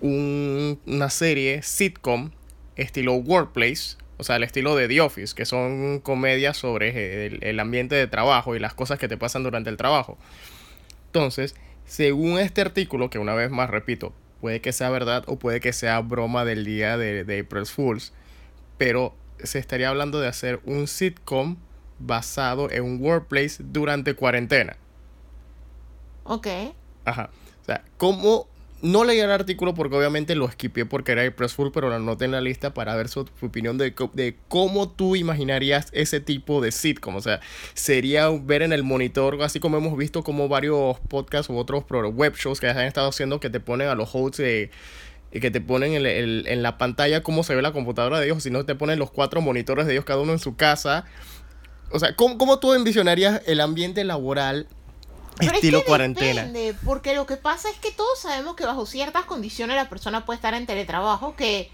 un- 0.00 0.80
una 0.86 1.10
serie 1.10 1.62
sitcom 1.62 2.30
estilo 2.76 3.14
Workplace, 3.14 3.96
o 4.18 4.24
sea, 4.24 4.36
el 4.36 4.42
estilo 4.44 4.74
de 4.76 4.88
The 4.88 5.00
Office, 5.00 5.34
que 5.34 5.44
son 5.44 6.00
comedias 6.00 6.56
sobre 6.56 7.26
el, 7.26 7.42
el 7.44 7.60
ambiente 7.60 7.94
de 7.94 8.06
trabajo 8.06 8.54
y 8.56 8.58
las 8.58 8.74
cosas 8.74 8.98
que 8.98 9.08
te 9.08 9.16
pasan 9.16 9.42
durante 9.42 9.70
el 9.70 9.76
trabajo. 9.76 10.18
Entonces, 11.12 11.54
según 11.84 12.38
este 12.38 12.62
artículo, 12.62 13.10
que 13.10 13.18
una 13.18 13.34
vez 13.34 13.50
más 13.50 13.68
repito, 13.68 14.14
puede 14.40 14.62
que 14.62 14.72
sea 14.72 14.88
verdad 14.88 15.24
o 15.26 15.38
puede 15.38 15.60
que 15.60 15.74
sea 15.74 16.00
broma 16.00 16.46
del 16.46 16.64
día 16.64 16.96
de, 16.96 17.24
de 17.24 17.40
April 17.40 17.66
Fools, 17.66 18.14
pero 18.78 19.14
se 19.38 19.58
estaría 19.58 19.90
hablando 19.90 20.20
de 20.20 20.28
hacer 20.28 20.60
un 20.64 20.86
sitcom 20.86 21.58
basado 21.98 22.70
en 22.70 22.84
un 22.84 23.02
workplace 23.02 23.62
durante 23.62 24.14
cuarentena. 24.14 24.78
Ok. 26.24 26.46
Ajá. 27.04 27.28
O 27.60 27.64
sea, 27.66 27.84
¿cómo? 27.98 28.48
No 28.82 29.04
leí 29.04 29.20
el 29.20 29.30
artículo 29.30 29.74
porque 29.74 29.94
obviamente 29.96 30.34
lo 30.34 30.48
esquipié 30.48 30.84
porque 30.84 31.12
era 31.12 31.24
April 31.24 31.48
Fool, 31.48 31.70
pero 31.70 31.88
lo 31.88 31.94
anoté 31.94 32.24
en 32.24 32.32
la 32.32 32.40
lista 32.40 32.74
para 32.74 32.96
ver 32.96 33.08
su, 33.08 33.20
opinión 33.40 33.78
de, 33.78 33.94
cómo 34.48 34.90
tú 34.90 35.14
imaginarías 35.14 35.88
ese 35.92 36.18
tipo 36.18 36.60
de 36.60 36.72
sitcom. 36.72 37.14
O 37.14 37.20
sea, 37.20 37.38
sería 37.74 38.28
ver 38.28 38.62
en 38.62 38.72
el 38.72 38.82
monitor, 38.82 39.40
así 39.42 39.60
como 39.60 39.76
hemos 39.76 39.96
visto 39.96 40.24
como 40.24 40.48
varios 40.48 40.98
podcasts 41.08 41.48
u 41.48 41.56
otros 41.56 41.84
web 42.12 42.34
shows 42.34 42.58
que 42.58 42.68
han 42.68 42.80
estado 42.80 43.08
haciendo 43.08 43.38
que 43.38 43.50
te 43.50 43.60
ponen 43.60 43.86
a 43.86 43.94
los 43.94 44.10
hosts 44.12 44.38
de- 44.38 44.70
que 45.30 45.50
te 45.52 45.60
ponen 45.60 45.94
en, 45.94 46.04
el- 46.04 46.62
la 46.62 46.76
pantalla 46.76 47.22
cómo 47.22 47.44
se 47.44 47.54
ve 47.54 47.62
la 47.62 47.72
computadora 47.72 48.18
de 48.18 48.26
ellos, 48.26 48.42
si 48.42 48.50
no 48.50 48.66
te 48.66 48.74
ponen 48.74 48.98
los 48.98 49.12
cuatro 49.12 49.40
monitores 49.40 49.86
de 49.86 49.92
ellos, 49.92 50.04
cada 50.04 50.20
uno 50.20 50.32
en 50.32 50.38
su 50.40 50.56
casa. 50.56 51.04
O 51.92 51.98
sea, 52.00 52.16
¿cómo, 52.16 52.36
cómo 52.36 52.58
tú 52.58 52.74
envisionarías 52.74 53.42
el 53.46 53.60
ambiente 53.60 54.02
laboral 54.02 54.66
Pero 55.46 55.54
estilo 55.54 55.78
es 55.78 55.84
que 55.84 55.88
cuarentena? 55.88 56.44
Depende, 56.44 56.74
porque 56.84 57.14
lo 57.14 57.26
que 57.26 57.36
pasa 57.36 57.70
es 57.70 57.76
que 57.76 57.90
todos 57.90 58.18
sabemos 58.20 58.56
que 58.56 58.64
bajo 58.64 58.86
ciertas 58.86 59.24
condiciones 59.24 59.76
la 59.76 59.88
persona 59.88 60.24
puede 60.24 60.36
estar 60.36 60.54
en 60.54 60.66
teletrabajo, 60.66 61.36
que 61.36 61.70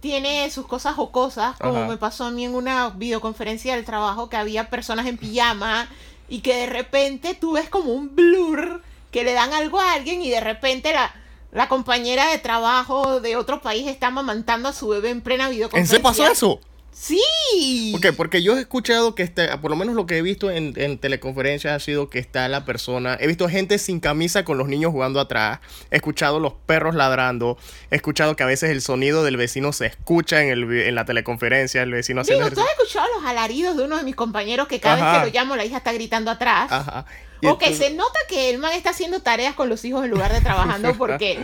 tiene 0.00 0.50
sus 0.50 0.66
cosas 0.66 0.94
jocosas, 0.94 1.56
como 1.58 1.78
Ajá. 1.78 1.88
me 1.88 1.96
pasó 1.96 2.24
a 2.24 2.30
mí 2.30 2.44
en 2.44 2.54
una 2.54 2.90
videoconferencia 2.90 3.74
del 3.74 3.84
trabajo, 3.84 4.28
que 4.28 4.36
había 4.36 4.70
personas 4.70 5.06
en 5.06 5.18
pijama 5.18 5.88
y 6.28 6.40
que 6.40 6.54
de 6.54 6.66
repente 6.66 7.34
tú 7.34 7.52
ves 7.52 7.68
como 7.68 7.92
un 7.92 8.14
blur 8.14 8.82
que 9.10 9.24
le 9.24 9.32
dan 9.32 9.52
algo 9.52 9.80
a 9.80 9.94
alguien 9.94 10.22
y 10.22 10.30
de 10.30 10.40
repente 10.40 10.92
la, 10.92 11.14
la 11.52 11.68
compañera 11.68 12.28
de 12.30 12.38
trabajo 12.38 13.20
de 13.20 13.36
otro 13.36 13.62
país 13.62 13.88
está 13.88 14.08
amamantando 14.08 14.68
a 14.68 14.72
su 14.72 14.88
bebé 14.88 15.10
en 15.10 15.22
plena 15.22 15.46
¿En 15.46 15.52
videoconferencia. 15.52 15.96
serio 15.96 16.02
pasó 16.02 16.26
eso? 16.30 16.60
Sí. 17.00 17.94
Ok, 17.94 18.06
porque 18.16 18.42
yo 18.42 18.56
he 18.56 18.60
escuchado 18.60 19.14
que 19.14 19.22
está, 19.22 19.60
por 19.60 19.70
lo 19.70 19.76
menos 19.76 19.94
lo 19.94 20.04
que 20.06 20.18
he 20.18 20.22
visto 20.22 20.50
en, 20.50 20.72
en 20.76 20.98
teleconferencias 20.98 21.72
ha 21.72 21.78
sido 21.78 22.10
que 22.10 22.18
está 22.18 22.48
la 22.48 22.64
persona, 22.64 23.16
he 23.20 23.28
visto 23.28 23.48
gente 23.48 23.78
sin 23.78 24.00
camisa 24.00 24.44
con 24.44 24.58
los 24.58 24.66
niños 24.66 24.90
jugando 24.90 25.20
atrás, 25.20 25.60
he 25.92 25.96
escuchado 25.96 26.40
los 26.40 26.54
perros 26.66 26.96
ladrando, 26.96 27.56
he 27.92 27.96
escuchado 27.96 28.34
que 28.34 28.42
a 28.42 28.46
veces 28.46 28.70
el 28.70 28.82
sonido 28.82 29.22
del 29.22 29.36
vecino 29.36 29.72
se 29.72 29.86
escucha 29.86 30.42
en, 30.42 30.48
el, 30.48 30.72
en 30.72 30.94
la 30.96 31.04
teleconferencia, 31.04 31.82
el 31.82 31.92
vecino 31.92 32.22
haciendo 32.22 32.46
Digo, 32.46 32.56
¿tú 32.56 32.62
has 32.62 32.70
escuchado 32.72 33.06
los 33.14 33.24
alaridos 33.24 33.76
de 33.76 33.84
uno 33.84 33.96
de 33.96 34.02
mis 34.02 34.16
compañeros 34.16 34.66
que 34.66 34.80
cada 34.80 34.96
vez 34.96 35.20
que 35.20 35.30
lo 35.30 35.40
llamo 35.40 35.54
la 35.54 35.64
hija 35.64 35.76
está 35.76 35.92
gritando 35.92 36.32
atrás? 36.32 36.66
Ajá. 36.72 37.06
o 37.44 37.58
que 37.58 37.76
se 37.76 37.90
nota 37.90 38.18
que 38.28 38.50
el 38.50 38.58
man 38.58 38.72
está 38.72 38.90
haciendo 38.90 39.22
tareas 39.22 39.54
con 39.54 39.68
los 39.68 39.84
hijos 39.84 40.04
en 40.04 40.10
lugar 40.10 40.32
de 40.32 40.40
trabajando 40.40 40.92
porque, 40.98 41.38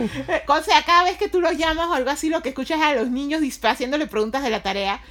o 0.47 0.61
sea, 0.61 0.83
cada 0.83 1.05
vez 1.05 1.17
que 1.17 1.29
tú 1.29 1.39
los 1.39 1.57
llamas 1.57 1.87
o 1.87 1.93
algo 1.93 2.09
así, 2.09 2.27
lo 2.27 2.41
que 2.41 2.49
escuchas 2.49 2.79
es 2.79 2.85
a 2.85 2.95
los 2.95 3.09
niños 3.09 3.41
haciéndole 3.63 4.05
preguntas 4.05 4.43
de 4.43 4.49
la 4.49 4.61
tarea. 4.61 5.01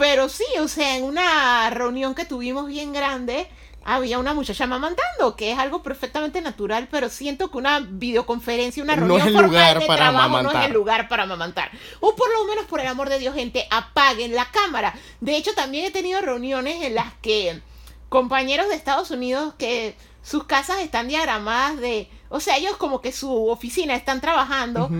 Pero 0.00 0.30
sí, 0.30 0.46
o 0.58 0.66
sea, 0.66 0.96
en 0.96 1.04
una 1.04 1.68
reunión 1.68 2.14
que 2.14 2.24
tuvimos 2.24 2.66
bien 2.66 2.90
grande, 2.90 3.46
había 3.84 4.18
una 4.18 4.32
muchacha 4.32 4.66
mamantando, 4.66 5.36
que 5.36 5.52
es 5.52 5.58
algo 5.58 5.82
perfectamente 5.82 6.40
natural, 6.40 6.88
pero 6.90 7.10
siento 7.10 7.50
que 7.50 7.58
una 7.58 7.80
videoconferencia, 7.80 8.82
una 8.82 8.96
reunión 8.96 9.30
no 9.30 9.40
formal 9.42 9.78
de 9.78 9.84
trabajo 9.84 10.42
no 10.42 10.52
es 10.52 10.66
el 10.66 10.72
lugar 10.72 11.06
para 11.06 11.24
amamantar. 11.24 11.70
O 12.00 12.16
por 12.16 12.32
lo 12.32 12.46
menos, 12.46 12.64
por 12.64 12.80
el 12.80 12.86
amor 12.86 13.10
de 13.10 13.18
Dios, 13.18 13.34
gente, 13.34 13.66
apaguen 13.70 14.34
la 14.34 14.50
cámara. 14.50 14.94
De 15.20 15.36
hecho, 15.36 15.52
también 15.52 15.84
he 15.84 15.90
tenido 15.90 16.22
reuniones 16.22 16.82
en 16.82 16.94
las 16.94 17.12
que 17.20 17.60
compañeros 18.08 18.68
de 18.68 18.76
Estados 18.76 19.10
Unidos 19.10 19.52
que 19.58 19.96
sus 20.22 20.44
casas 20.44 20.80
están 20.80 21.08
diagramadas 21.08 21.78
de, 21.78 22.08
o 22.30 22.40
sea, 22.40 22.56
ellos 22.56 22.78
como 22.78 23.02
que 23.02 23.12
su 23.12 23.48
oficina 23.50 23.94
están 23.94 24.22
trabajando 24.22 24.90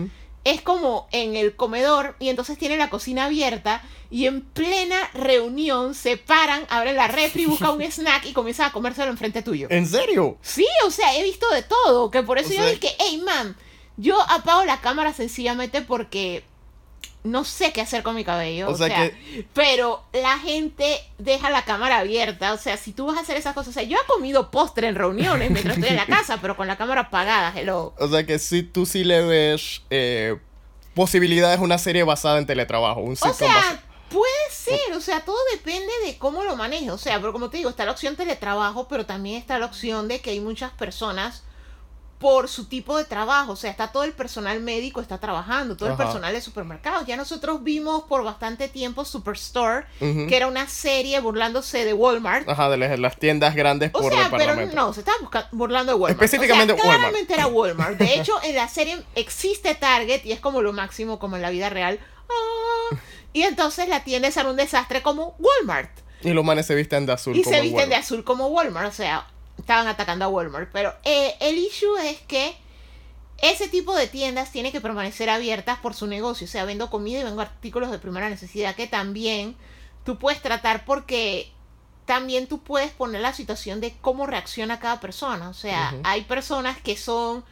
es 0.43 0.61
como 0.61 1.07
en 1.11 1.35
el 1.35 1.55
comedor 1.55 2.15
y 2.19 2.29
entonces 2.29 2.57
tienen 2.57 2.79
la 2.79 2.89
cocina 2.89 3.25
abierta 3.25 3.83
y 4.09 4.25
en 4.25 4.41
plena 4.41 4.97
reunión 5.13 5.93
se 5.95 6.17
paran, 6.17 6.65
abren 6.69 6.95
la 6.95 7.07
refri, 7.07 7.45
buscan 7.45 7.71
un 7.71 7.81
snack 7.81 8.25
y 8.25 8.33
comienzan 8.33 8.69
a 8.69 8.71
comérselo 8.71 9.11
enfrente 9.11 9.41
tuyo. 9.41 9.67
¿En 9.69 9.87
serio? 9.87 10.37
Sí, 10.41 10.67
o 10.85 10.91
sea, 10.91 11.15
he 11.17 11.23
visto 11.23 11.49
de 11.49 11.63
todo, 11.63 12.11
que 12.11 12.23
por 12.23 12.37
eso 12.37 12.53
yo 12.53 12.65
dije, 12.65 12.89
hey 12.99 13.21
man, 13.23 13.55
yo 13.97 14.19
apago 14.29 14.65
la 14.65 14.81
cámara 14.81 15.13
sencillamente 15.13 15.81
porque 15.81 16.43
no 17.23 17.43
sé 17.43 17.71
qué 17.71 17.81
hacer 17.81 18.03
con 18.03 18.15
mi 18.15 18.23
cabello. 18.23 18.69
O, 18.69 18.75
sea, 18.75 19.11
pero 19.53 20.03
la 20.13 20.39
gente 20.39 20.99
deja 21.17 21.49
la 21.49 21.65
cámara 21.65 21.99
abierta. 21.99 22.53
O 22.53 22.57
sea, 22.57 22.77
si 22.77 22.93
tú 22.93 23.05
vas 23.05 23.17
a 23.17 23.21
hacer 23.21 23.37
esas 23.37 23.53
cosas. 23.53 23.69
O 23.69 23.73
sea, 23.73 23.83
yo 23.83 23.97
he 23.97 24.07
comido 24.07 24.49
postre 24.49 24.87
en 24.87 24.95
reuniones 24.95 25.51
mientras 25.51 25.77
estoy 25.77 25.91
en 25.91 25.97
la 25.97 26.05
casa, 26.17 26.39
pero 26.41 26.57
con 26.57 26.67
la 26.67 26.77
cámara 26.77 27.01
apagada, 27.01 27.53
hello. 27.55 27.93
O 27.99 28.07
sea 28.07 28.25
que 28.25 28.39
si 28.39 28.63
tú 28.63 28.85
sí 28.85 29.03
le 29.03 29.21
ves 29.21 29.81
eh, 29.89 30.37
posibilidades 30.95 31.59
una 31.59 31.77
serie 31.77 32.03
basada 32.03 32.39
en 32.39 32.45
teletrabajo. 32.45 33.01
Un 33.01 33.13
o 33.13 33.33
sea, 33.33 33.83
puede 34.09 34.49
ser. 34.51 34.93
O 34.95 35.01
sea, 35.01 35.21
todo 35.21 35.37
depende 35.51 35.91
de 36.05 36.17
cómo 36.17 36.43
lo 36.43 36.55
manejes. 36.55 36.89
O 36.89 36.97
sea, 36.97 37.19
pero 37.19 37.33
como 37.33 37.49
te 37.49 37.57
digo, 37.57 37.69
está 37.69 37.85
la 37.85 37.91
opción 37.91 38.15
teletrabajo, 38.15 38.87
pero 38.87 39.05
también 39.05 39.37
está 39.37 39.59
la 39.59 39.67
opción 39.67 40.07
de 40.07 40.21
que 40.21 40.31
hay 40.31 40.39
muchas 40.39 40.71
personas 40.71 41.43
por 42.21 42.47
su 42.47 42.65
tipo 42.65 42.97
de 42.97 43.03
trabajo. 43.03 43.53
O 43.53 43.55
sea, 43.55 43.71
está 43.71 43.91
todo 43.91 44.03
el 44.03 44.13
personal 44.13 44.61
médico, 44.61 45.01
está 45.01 45.17
trabajando, 45.17 45.75
todo 45.75 45.89
el 45.89 45.97
personal 45.97 46.31
de 46.31 46.39
supermercados. 46.39 47.05
Ya 47.07 47.17
nosotros 47.17 47.63
vimos 47.63 48.03
por 48.03 48.23
bastante 48.23 48.69
tiempo 48.69 49.03
Superstore, 49.03 49.85
que 49.99 50.37
era 50.37 50.47
una 50.47 50.67
serie 50.67 51.19
burlándose 51.19 51.83
de 51.83 51.93
Walmart. 51.93 52.47
Ajá, 52.47 52.69
de 52.69 52.97
las 52.97 53.17
tiendas 53.17 53.55
grandes 53.55 53.89
por 53.89 54.05
o 54.05 54.15
sea, 54.15 54.29
pero 54.31 54.55
no, 54.67 54.93
se 54.93 55.01
estaba 55.01 55.17
burlando 55.51 55.93
de 55.93 55.99
Walmart. 55.99 56.21
Específicamente 56.21 56.73
o 56.73 56.77
sea, 56.77 56.83
claramente 56.83 57.33
era 57.33 57.47
Walmart. 57.47 57.97
De 57.97 58.15
hecho, 58.15 58.33
en 58.43 58.55
la 58.55 58.67
serie 58.67 59.03
existe 59.15 59.73
Target 59.75 60.23
y 60.23 60.31
es 60.31 60.39
como 60.39 60.61
lo 60.61 60.71
máximo 60.71 61.17
como 61.17 61.35
en 61.35 61.41
la 61.41 61.49
vida 61.49 61.69
real. 61.69 61.99
Ah, 62.29 62.95
y 63.33 63.43
entonces 63.43 63.89
la 63.89 64.03
tienda 64.03 64.27
es 64.27 64.37
un 64.37 64.55
desastre 64.55 65.01
como 65.01 65.35
Walmart. 65.39 65.89
Y 66.21 66.33
los 66.33 66.45
manes 66.45 66.67
se 66.67 66.75
visten 66.75 67.07
de 67.07 67.13
azul. 67.13 67.35
Y 67.35 67.43
se 67.43 67.61
visten 67.61 67.89
de 67.89 67.95
azul 67.95 68.23
como 68.23 68.47
Walmart. 68.47 68.89
O 68.89 68.93
sea, 68.93 69.25
estaban 69.61 69.87
atacando 69.87 70.25
a 70.25 70.27
Walmart. 70.27 70.69
Pero 70.71 70.93
eh, 71.03 71.35
el 71.39 71.57
issue 71.57 71.97
es 71.97 72.19
que 72.21 72.55
ese 73.41 73.67
tipo 73.67 73.95
de 73.95 74.07
tiendas 74.07 74.51
tiene 74.51 74.71
que 74.71 74.81
permanecer 74.81 75.29
abiertas 75.29 75.79
por 75.79 75.93
su 75.93 76.07
negocio. 76.07 76.45
O 76.45 76.49
sea, 76.49 76.65
vendo 76.65 76.89
comida 76.89 77.19
y 77.21 77.23
vendo 77.23 77.41
artículos 77.41 77.89
de 77.89 77.99
primera 77.99 78.29
necesidad 78.29 78.75
que 78.75 78.87
también 78.87 79.55
tú 80.03 80.17
puedes 80.17 80.41
tratar 80.41 80.85
porque 80.85 81.51
también 82.05 82.47
tú 82.47 82.59
puedes 82.59 82.91
poner 82.91 83.21
la 83.21 83.33
situación 83.33 83.81
de 83.81 83.95
cómo 84.01 84.27
reacciona 84.27 84.79
cada 84.79 84.99
persona. 84.99 85.49
O 85.49 85.53
sea, 85.53 85.95
hay 86.03 86.23
personas 86.23 86.79
que 86.81 86.97
son 86.97 87.43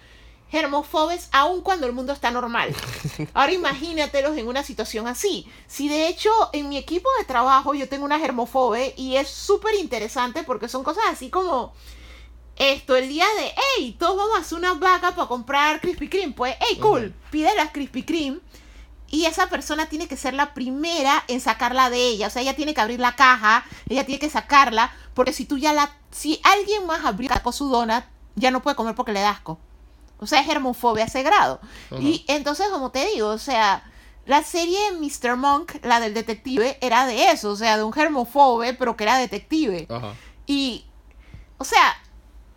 germofobes 0.52 1.30
aun 1.32 1.62
cuando 1.62 1.88
el 1.88 1.94
mundo 1.94 2.14
está 2.14 2.32
normal. 2.32 2.76
Ahora 3.34 3.54
imagínatelos 3.54 4.38
en 4.38 4.48
una 4.48 4.64
situación 4.64 5.08
así. 5.08 5.48
Si 5.68 5.90
de 5.90 6.08
hecho 6.08 6.30
en 6.54 6.70
mi 6.70 6.78
equipo 6.78 7.10
de 7.20 7.26
trabajo 7.26 7.74
yo 7.74 7.88
tengo 7.88 8.06
una 8.06 8.20
germofobe 8.20 8.94
y 8.98 9.16
es 9.16 9.28
súper 9.30 9.76
interesante 9.76 10.44
porque 10.44 10.68
son 10.68 10.84
cosas 10.84 11.04
así 11.10 11.30
como 11.30 11.74
esto, 12.60 12.96
el 12.96 13.08
día 13.08 13.26
de, 13.38 13.54
hey, 13.78 13.96
todos 13.98 14.18
vamos 14.18 14.38
a 14.38 14.42
hacer 14.42 14.58
una 14.58 14.74
vaca 14.74 15.16
para 15.16 15.28
comprar 15.28 15.80
Krispy 15.80 16.10
Kreme. 16.10 16.34
Pues, 16.34 16.56
hey, 16.60 16.78
cool, 16.80 17.16
pide 17.32 17.56
las 17.56 17.72
Krispy 17.72 18.04
Kreme. 18.04 18.40
Y 19.08 19.26
esa 19.26 19.48
persona 19.48 19.88
tiene 19.88 20.08
que 20.08 20.18
ser 20.18 20.36
la 20.36 20.54
primera 20.54 21.24
en 21.28 21.40
sacarla 21.42 21.90
de 21.90 21.98
ella. 21.98 22.28
O 22.28 22.30
sea, 22.30 22.42
ella 22.42 22.56
tiene 22.56 22.74
que 22.74 22.82
abrir 22.82 23.00
la 23.00 23.16
caja, 23.16 23.66
ella 23.88 24.06
tiene 24.06 24.20
que 24.20 24.30
sacarla, 24.30 24.94
porque 25.16 25.34
si 25.34 25.46
tú 25.46 25.58
ya 25.58 25.74
la... 25.74 25.90
Si 26.12 26.40
alguien 26.44 26.86
más 26.86 27.06
abrió 27.06 27.30
sacó 27.30 27.52
su 27.52 27.70
donut, 27.70 28.04
ya 28.36 28.52
no 28.52 28.62
puede 28.62 28.76
comer 28.76 28.94
porque 28.94 29.14
le 29.14 29.22
da 29.22 29.32
asco. 29.32 29.58
O 30.20 30.28
sea, 30.28 30.42
es 30.42 30.46
germofobia 30.46 31.06
a 31.06 31.08
ese 31.08 31.24
grado. 31.24 31.62
Y 31.98 32.26
entonces, 32.28 32.68
como 32.70 32.92
te 32.92 33.06
digo, 33.06 33.30
o 33.30 33.38
sea, 33.38 33.90
la 34.26 34.44
serie 34.44 34.78
Mr. 34.92 35.38
Monk, 35.38 35.84
la 35.84 36.00
del 36.00 36.14
detective, 36.14 36.78
era 36.82 37.06
de 37.06 37.32
eso. 37.32 37.52
O 37.52 37.56
sea, 37.56 37.78
de 37.78 37.84
un 37.84 37.94
germofobe, 37.94 38.74
pero 38.74 38.98
que 38.98 39.06
era 39.06 39.18
detective. 39.18 39.88
Y, 40.46 40.86
o 41.58 41.64
sea, 41.64 41.96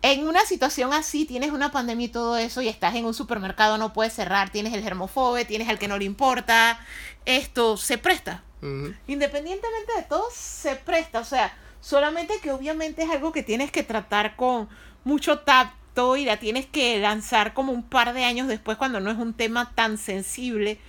en 0.03 0.27
una 0.27 0.45
situación 0.45 0.93
así, 0.93 1.23
tienes 1.25 1.51
una 1.51 1.71
pandemia 1.71 2.05
y 2.05 2.09
todo 2.09 2.37
eso, 2.37 2.61
y 2.61 2.67
estás 2.67 2.93
en 2.95 3.05
un 3.05 3.13
supermercado, 3.13 3.77
no 3.77 3.93
puedes 3.93 4.13
cerrar, 4.13 4.51
tienes 4.51 4.73
el 4.73 4.83
germofobe, 4.83 5.45
tienes 5.45 5.69
al 5.69 5.79
que 5.79 5.87
no 5.87 5.97
le 5.97 6.03
importa, 6.03 6.85
esto 7.25 7.77
se 7.77 7.97
presta. 7.97 8.43
Independientemente 9.07 9.93
de 9.95 10.03
todo, 10.03 10.25
se 10.33 10.75
presta. 10.75 11.19
O 11.19 11.25
sea, 11.25 11.57
solamente 11.81 12.39
que 12.41 12.51
obviamente 12.51 13.03
es 13.03 13.09
algo 13.09 13.31
que 13.31 13.43
tienes 13.43 13.71
que 13.71 13.83
tratar 13.83 14.35
con 14.35 14.69
mucho 15.05 15.39
tacto 15.39 16.17
y 16.17 16.25
la 16.25 16.37
tienes 16.37 16.65
que 16.65 16.99
lanzar 16.99 17.53
como 17.53 17.71
un 17.71 17.83
par 17.83 18.13
de 18.13 18.25
años 18.25 18.47
después 18.47 18.77
cuando 18.77 18.99
no 18.99 19.11
es 19.11 19.17
un 19.17 19.33
tema 19.33 19.73
tan 19.73 19.97
sensible. 19.97 20.79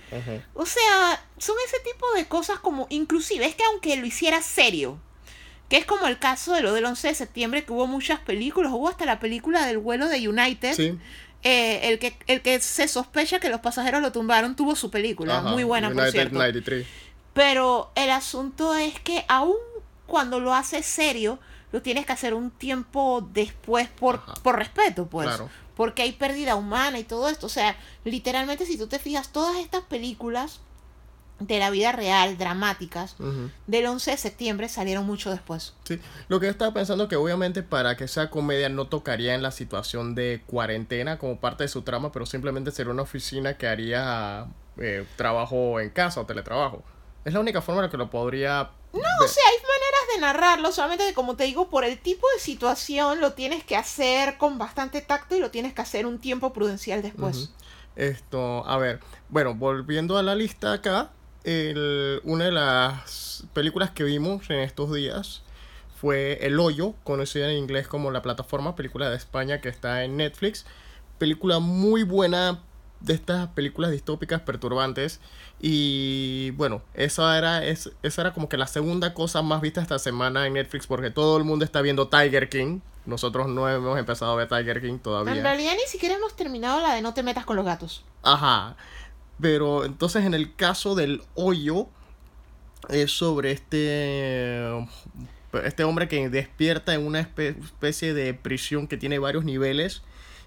O 0.53 0.65
sea, 0.65 1.23
son 1.37 1.55
ese 1.65 1.79
tipo 1.79 2.05
de 2.15 2.27
cosas 2.27 2.59
como, 2.59 2.87
inclusive, 2.89 3.45
es 3.45 3.55
que 3.55 3.63
aunque 3.63 3.95
lo 3.95 4.05
hiciera 4.05 4.41
serio, 4.41 4.99
que 5.69 5.77
es 5.77 5.85
como 5.85 6.07
el 6.07 6.19
caso 6.19 6.53
de 6.53 6.61
lo 6.61 6.73
del 6.73 6.85
11 6.85 7.07
de 7.07 7.15
septiembre, 7.15 7.65
que 7.65 7.73
hubo 7.73 7.87
muchas 7.87 8.19
películas, 8.19 8.71
hubo 8.71 8.89
hasta 8.89 9.05
la 9.05 9.19
película 9.19 9.65
del 9.65 9.77
vuelo 9.77 10.07
de 10.07 10.27
United. 10.27 10.97
Eh, 11.47 11.89
el, 11.89 11.99
que, 11.99 12.17
el 12.25 12.41
que 12.41 12.59
se 12.59 12.87
sospecha 12.87 13.39
que 13.39 13.49
los 13.49 13.61
pasajeros 13.61 14.01
lo 14.01 14.11
tumbaron 14.11 14.55
tuvo 14.55 14.75
su 14.75 14.89
película, 14.89 15.41
muy 15.41 15.63
buena 15.63 15.91
por 15.91 16.09
cierto. 16.09 16.39
Pero 17.33 17.91
el 17.95 18.09
asunto 18.09 18.73
es 18.75 18.99
que 19.01 19.25
aún 19.27 19.57
cuando 20.07 20.39
lo 20.39 20.53
haces 20.53 20.85
serio, 20.85 21.39
lo 21.71 21.81
tienes 21.81 22.05
que 22.05 22.13
hacer 22.13 22.33
un 22.33 22.51
tiempo 22.51 23.27
después 23.33 23.89
por, 23.89 24.21
por 24.41 24.57
respeto, 24.57 25.07
pues. 25.07 25.29
Porque 25.75 26.03
hay 26.03 26.13
pérdida 26.13 26.55
humana 26.55 26.99
y 26.99 27.03
todo 27.03 27.27
esto. 27.27 27.47
O 27.47 27.49
sea, 27.49 27.75
literalmente 28.05 28.65
si 28.65 28.77
tú 28.77 28.87
te 28.87 28.97
fijas, 28.97 29.29
todas 29.29 29.57
estas 29.57 29.81
películas 29.81 30.61
de 31.39 31.59
la 31.59 31.69
vida 31.69 31.91
real, 31.91 32.37
dramáticas, 32.37 33.15
del 33.67 33.85
11 33.85 34.11
de 34.11 34.17
septiembre 34.17 34.69
salieron 34.69 35.05
mucho 35.05 35.31
después. 35.31 35.73
Sí, 35.83 35.99
lo 36.29 36.39
que 36.39 36.45
yo 36.45 36.51
estaba 36.51 36.73
pensando 36.73 37.07
que 37.07 37.17
obviamente 37.17 37.61
para 37.61 37.97
que 37.97 38.05
esa 38.05 38.29
comedia 38.29 38.69
no 38.69 38.87
tocaría 38.87 39.35
en 39.35 39.41
la 39.41 39.51
situación 39.51 40.15
de 40.15 40.41
cuarentena 40.47 41.17
como 41.17 41.39
parte 41.39 41.63
de 41.63 41.67
su 41.67 41.81
trama, 41.81 42.11
pero 42.11 42.25
simplemente 42.25 42.71
sería 42.71 42.93
una 42.93 43.03
oficina 43.03 43.57
que 43.57 43.67
haría 43.67 44.47
eh, 44.77 45.05
trabajo 45.17 45.79
en 45.79 45.89
casa 45.89 46.21
o 46.21 46.25
teletrabajo. 46.25 46.83
Es 47.25 47.33
la 47.33 47.39
única 47.39 47.61
forma 47.61 47.81
en 47.81 47.85
la 47.87 47.91
que 47.91 47.97
lo 47.97 48.09
podría... 48.09 48.69
No, 48.93 48.99
o 48.99 49.27
sea, 49.27 49.43
hay 49.51 49.57
maneras 49.57 50.13
de 50.13 50.21
narrarlo, 50.21 50.71
solamente 50.71 51.05
que 51.05 51.13
como 51.13 51.35
te 51.35 51.43
digo, 51.43 51.69
por 51.69 51.83
el 51.83 51.99
tipo 51.99 52.27
de 52.33 52.39
situación 52.39 53.19
lo 53.19 53.33
tienes 53.33 53.63
que 53.65 53.75
hacer 53.75 54.37
con 54.37 54.57
bastante 54.57 55.01
tacto 55.01 55.35
y 55.35 55.39
lo 55.39 55.51
tienes 55.51 55.73
que 55.73 55.81
hacer 55.81 56.05
un 56.05 56.19
tiempo 56.19 56.53
prudencial 56.53 57.01
después. 57.01 57.51
Esto, 57.95 58.65
a 58.67 58.77
ver, 58.77 58.99
bueno, 59.29 59.55
volviendo 59.55 60.17
a 60.17 60.23
la 60.23 60.35
lista 60.35 60.73
acá, 60.73 61.11
el, 61.45 62.21
una 62.23 62.45
de 62.45 62.51
las 62.51 63.45
películas 63.53 63.91
que 63.91 64.03
vimos 64.03 64.49
en 64.49 64.59
estos 64.59 64.93
días 64.93 65.43
fue 65.99 66.39
El 66.41 66.59
Hoyo, 66.59 66.93
conocida 67.03 67.49
en 67.49 67.57
inglés 67.57 67.87
como 67.87 68.11
La 68.11 68.21
Plataforma, 68.21 68.75
película 68.75 69.09
de 69.09 69.15
España 69.15 69.61
que 69.61 69.69
está 69.69 70.03
en 70.03 70.17
Netflix. 70.17 70.65
Película 71.19 71.59
muy 71.59 72.03
buena 72.03 72.59
de 72.99 73.13
estas 73.13 73.47
películas 73.49 73.91
distópicas 73.91 74.41
perturbantes. 74.41 75.21
Y 75.61 76.51
bueno, 76.51 76.81
esa 76.93 77.37
era, 77.37 77.63
es, 77.63 77.91
esa 78.03 78.21
era 78.21 78.33
como 78.33 78.49
que 78.49 78.57
la 78.57 78.67
segunda 78.67 79.13
cosa 79.13 79.41
más 79.41 79.61
vista 79.61 79.81
esta 79.81 79.99
semana 79.99 80.47
en 80.47 80.53
Netflix 80.53 80.87
porque 80.87 81.11
todo 81.11 81.37
el 81.37 81.43
mundo 81.43 81.63
está 81.63 81.81
viendo 81.81 82.07
Tiger 82.07 82.49
King. 82.49 82.79
Nosotros 83.05 83.47
no 83.47 83.69
hemos 83.69 83.99
empezado 83.99 84.31
a 84.31 84.35
ver 84.35 84.49
Tiger 84.49 84.81
King 84.81 84.97
todavía. 84.97 85.33
En 85.33 85.43
realidad 85.43 85.73
ni 85.75 85.87
siquiera 85.87 86.15
hemos 86.15 86.35
terminado 86.35 86.81
la 86.81 86.93
de 86.93 87.01
No 87.01 87.13
te 87.13 87.21
metas 87.23 87.45
con 87.45 87.55
los 87.55 87.65
gatos. 87.65 88.03
Ajá. 88.23 88.75
Pero 89.39 89.85
entonces 89.85 90.25
en 90.25 90.33
el 90.33 90.55
caso 90.55 90.95
del 90.95 91.21
hoyo 91.35 91.87
es 92.89 93.11
sobre 93.11 93.51
este 93.51 94.87
este 95.63 95.85
hombre 95.85 96.07
que 96.07 96.29
despierta 96.29 96.93
en 96.93 97.05
una 97.05 97.21
especie 97.21 98.13
de 98.13 98.33
prisión 98.33 98.87
que 98.87 98.97
tiene 98.97 99.19
varios 99.19 99.45
niveles 99.45 100.01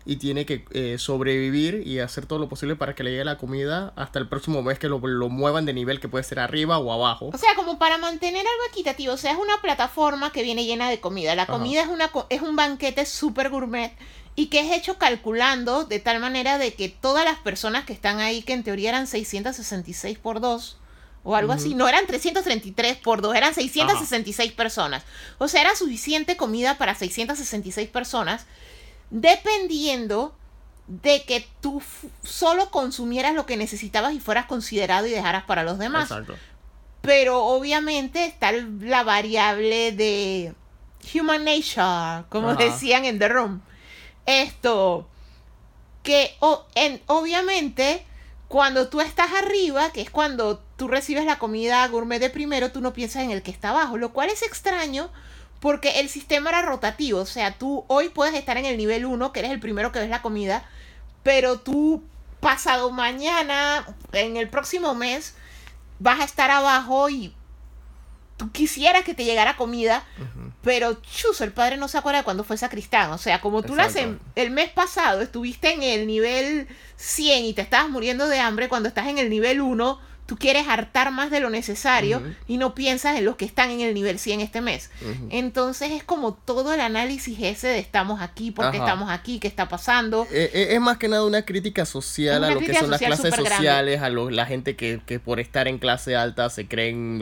y 0.04 0.16
tiene 0.16 0.46
que 0.46 0.64
eh, 0.70 0.96
sobrevivir 0.98 1.82
y 1.86 1.98
hacer 1.98 2.24
todo 2.24 2.38
lo 2.38 2.48
posible 2.48 2.76
para 2.76 2.94
que 2.94 3.02
le 3.02 3.10
llegue 3.10 3.24
la 3.24 3.36
comida 3.36 3.92
hasta 3.94 4.18
el 4.18 4.28
próximo 4.28 4.62
mes 4.62 4.78
que 4.78 4.88
lo, 4.88 4.98
lo, 4.98 5.28
muevan 5.28 5.66
de 5.66 5.74
nivel 5.74 6.00
que 6.00 6.08
puede 6.08 6.24
ser 6.24 6.38
arriba 6.38 6.78
o 6.78 6.92
abajo. 6.92 7.30
O 7.32 7.38
sea, 7.38 7.54
como 7.54 7.78
para 7.78 7.98
mantener 7.98 8.40
algo 8.40 8.62
equitativo. 8.70 9.12
O 9.12 9.16
sea, 9.18 9.32
es 9.32 9.38
una 9.38 9.60
plataforma 9.60 10.32
que 10.32 10.42
viene 10.42 10.64
llena 10.64 10.88
de 10.88 11.00
comida. 11.00 11.34
La 11.34 11.46
comida 11.46 11.82
es, 11.82 11.88
una, 11.88 12.10
es 12.30 12.40
un 12.40 12.56
banquete 12.56 13.04
súper 13.04 13.50
gourmet 13.50 13.92
y 14.34 14.46
que 14.46 14.60
es 14.60 14.72
hecho 14.72 14.98
calculando 14.98 15.84
de 15.84 15.98
tal 15.98 16.20
manera 16.20 16.58
de 16.58 16.74
que 16.74 16.88
todas 16.88 17.24
las 17.24 17.38
personas 17.38 17.84
que 17.84 17.92
están 17.92 18.20
ahí, 18.20 18.42
que 18.42 18.52
en 18.52 18.62
teoría 18.62 18.90
eran 18.90 19.06
666 19.06 20.18
por 20.18 20.40
2, 20.40 20.76
o 21.24 21.36
algo 21.36 21.52
así, 21.52 21.74
no 21.74 21.88
eran 21.88 22.06
333 22.06 22.96
por 22.98 23.20
2, 23.20 23.36
eran 23.36 23.52
666 23.52 24.52
personas. 24.52 25.04
O 25.38 25.48
sea, 25.48 25.60
era 25.60 25.74
suficiente 25.74 26.36
comida 26.36 26.78
para 26.78 26.94
666 26.94 27.88
personas, 27.88 28.46
dependiendo 29.10 30.34
de 30.86 31.22
que 31.24 31.46
tú 31.60 31.82
solo 32.22 32.70
consumieras 32.70 33.34
lo 33.34 33.44
que 33.44 33.58
necesitabas 33.58 34.14
y 34.14 34.20
fueras 34.20 34.46
considerado 34.46 35.06
y 35.06 35.10
dejaras 35.10 35.44
para 35.44 35.62
los 35.62 35.78
demás. 35.78 36.10
Exacto. 36.10 36.36
Pero 37.02 37.44
obviamente 37.44 38.24
está 38.24 38.52
la 38.52 39.02
variable 39.02 39.92
de 39.92 40.54
human 41.14 41.44
nature, 41.44 42.24
como 42.30 42.54
decían 42.54 43.04
en 43.04 43.18
The 43.18 43.28
Room. 43.28 43.62
Esto, 44.28 45.08
que 46.02 46.36
en, 46.74 47.00
obviamente 47.06 48.04
cuando 48.46 48.90
tú 48.90 49.00
estás 49.00 49.30
arriba, 49.32 49.90
que 49.90 50.02
es 50.02 50.10
cuando 50.10 50.58
tú 50.76 50.86
recibes 50.86 51.24
la 51.24 51.38
comida 51.38 51.88
gourmet 51.88 52.18
de 52.18 52.28
primero, 52.28 52.70
tú 52.70 52.82
no 52.82 52.92
piensas 52.92 53.22
en 53.22 53.30
el 53.30 53.42
que 53.42 53.50
está 53.50 53.70
abajo, 53.70 53.96
lo 53.96 54.12
cual 54.12 54.28
es 54.28 54.42
extraño 54.42 55.10
porque 55.60 56.00
el 56.00 56.10
sistema 56.10 56.50
era 56.50 56.60
rotativo, 56.60 57.20
o 57.20 57.26
sea, 57.26 57.56
tú 57.56 57.86
hoy 57.88 58.10
puedes 58.10 58.34
estar 58.34 58.58
en 58.58 58.66
el 58.66 58.76
nivel 58.76 59.06
1, 59.06 59.32
que 59.32 59.40
eres 59.40 59.50
el 59.50 59.60
primero 59.60 59.92
que 59.92 59.98
ves 59.98 60.10
la 60.10 60.20
comida, 60.20 60.62
pero 61.22 61.60
tú 61.60 62.02
pasado 62.40 62.90
mañana, 62.90 63.86
en 64.12 64.36
el 64.36 64.50
próximo 64.50 64.94
mes, 64.94 65.36
vas 66.00 66.20
a 66.20 66.24
estar 66.24 66.50
abajo 66.50 67.08
y 67.08 67.34
tú 68.38 68.50
quisieras 68.52 69.04
que 69.04 69.12
te 69.12 69.24
llegara 69.24 69.56
comida, 69.56 70.04
pero 70.62 70.94
chus, 71.02 71.42
el 71.42 71.52
padre 71.52 71.76
no 71.76 71.88
se 71.88 71.98
acuerda 71.98 72.20
de 72.20 72.24
cuando 72.24 72.44
fue 72.44 72.56
sacristán. 72.56 73.10
O 73.10 73.18
sea, 73.18 73.42
como 73.42 73.62
tú 73.62 73.74
las 73.74 73.96
el 73.96 74.50
mes 74.50 74.70
pasado 74.70 75.20
estuviste 75.20 75.74
en 75.74 75.82
el 75.82 76.06
nivel 76.06 76.68
100 76.96 77.44
y 77.44 77.52
te 77.52 77.62
estabas 77.62 77.90
muriendo 77.90 78.28
de 78.28 78.38
hambre, 78.38 78.68
cuando 78.68 78.88
estás 78.88 79.08
en 79.08 79.18
el 79.18 79.28
nivel 79.28 79.60
1, 79.60 80.00
tú 80.28 80.36
quieres 80.36 80.68
hartar 80.68 81.10
más 81.10 81.30
de 81.30 81.40
lo 81.40 81.48
necesario 81.48 82.20
y 82.46 82.58
no 82.58 82.74
piensas 82.74 83.16
en 83.16 83.24
los 83.24 83.36
que 83.36 83.46
están 83.46 83.70
en 83.70 83.80
el 83.80 83.94
nivel 83.94 84.18
100 84.18 84.42
este 84.42 84.60
mes. 84.60 84.90
Entonces 85.30 85.90
es 85.92 86.04
como 86.04 86.34
todo 86.34 86.74
el 86.74 86.80
análisis 86.80 87.38
ese 87.40 87.68
de 87.68 87.78
estamos 87.78 88.20
aquí, 88.20 88.50
por 88.50 88.70
qué 88.70 88.76
estamos 88.76 89.10
aquí, 89.10 89.40
qué 89.40 89.48
está 89.48 89.70
pasando. 89.70 90.26
Eh, 90.30 90.50
eh, 90.52 90.66
es 90.72 90.80
más 90.82 90.98
que 90.98 91.08
nada 91.08 91.24
una 91.24 91.46
crítica 91.46 91.86
social 91.86 92.44
a 92.44 92.50
lo 92.50 92.60
que 92.60 92.74
son 92.74 92.90
las 92.90 93.00
clases 93.00 93.34
sociales, 93.34 94.02
a 94.02 94.10
la 94.10 94.44
gente 94.44 94.76
que, 94.76 95.18
por 95.18 95.40
estar 95.40 95.66
en 95.66 95.78
clase 95.78 96.14
alta 96.14 96.50
se 96.50 96.68
creen 96.68 97.20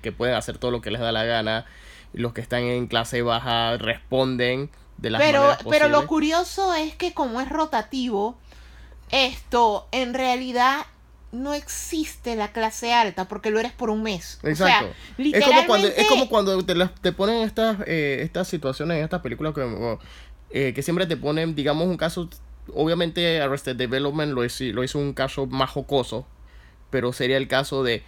que 0.00 0.12
pueden 0.16 0.36
hacer 0.36 0.58
todo 0.58 0.70
lo 0.70 0.80
que 0.80 0.92
les 0.92 1.00
da 1.00 1.10
la 1.10 1.24
gana. 1.24 1.66
Los 2.12 2.32
que 2.32 2.42
están 2.42 2.62
en 2.62 2.86
clase 2.86 3.22
baja 3.22 3.76
responden 3.76 4.70
de 4.98 5.10
las 5.10 5.20
pero, 5.20 5.56
Pero 5.68 5.88
lo 5.88 6.06
curioso 6.06 6.72
es 6.74 6.94
que 6.94 7.12
como 7.12 7.40
es 7.40 7.48
rotativo, 7.48 8.38
esto 9.10 9.88
en 9.90 10.14
realidad 10.14 10.86
no 11.36 11.54
existe 11.54 12.34
la 12.36 12.52
clase 12.52 12.92
alta 12.92 13.28
porque 13.28 13.50
lo 13.50 13.60
eres 13.60 13.72
por 13.72 13.90
un 13.90 14.02
mes. 14.02 14.38
Exacto. 14.42 14.88
es, 15.18 15.44
como 15.44 15.66
cuando, 15.66 15.88
es 15.88 16.06
como 16.06 16.28
cuando 16.28 16.64
te, 16.64 16.74
te 17.00 17.12
ponen 17.12 17.42
estas, 17.42 17.78
eh, 17.86 18.18
estas 18.22 18.48
situaciones 18.48 18.98
en 18.98 19.04
estas 19.04 19.20
películas 19.20 19.54
que, 19.54 19.98
eh, 20.50 20.72
que 20.74 20.82
siempre 20.82 21.06
te 21.06 21.16
ponen, 21.16 21.54
digamos, 21.54 21.86
un 21.86 21.96
caso. 21.96 22.28
Obviamente, 22.74 23.40
Arrested 23.40 23.76
Development 23.76 24.32
lo 24.32 24.44
hizo, 24.44 24.64
lo 24.64 24.82
hizo 24.82 24.98
un 24.98 25.12
caso 25.12 25.46
más 25.46 25.70
jocoso. 25.70 26.26
Pero 26.88 27.12
sería 27.12 27.36
el 27.36 27.48
caso 27.48 27.82
de, 27.82 28.04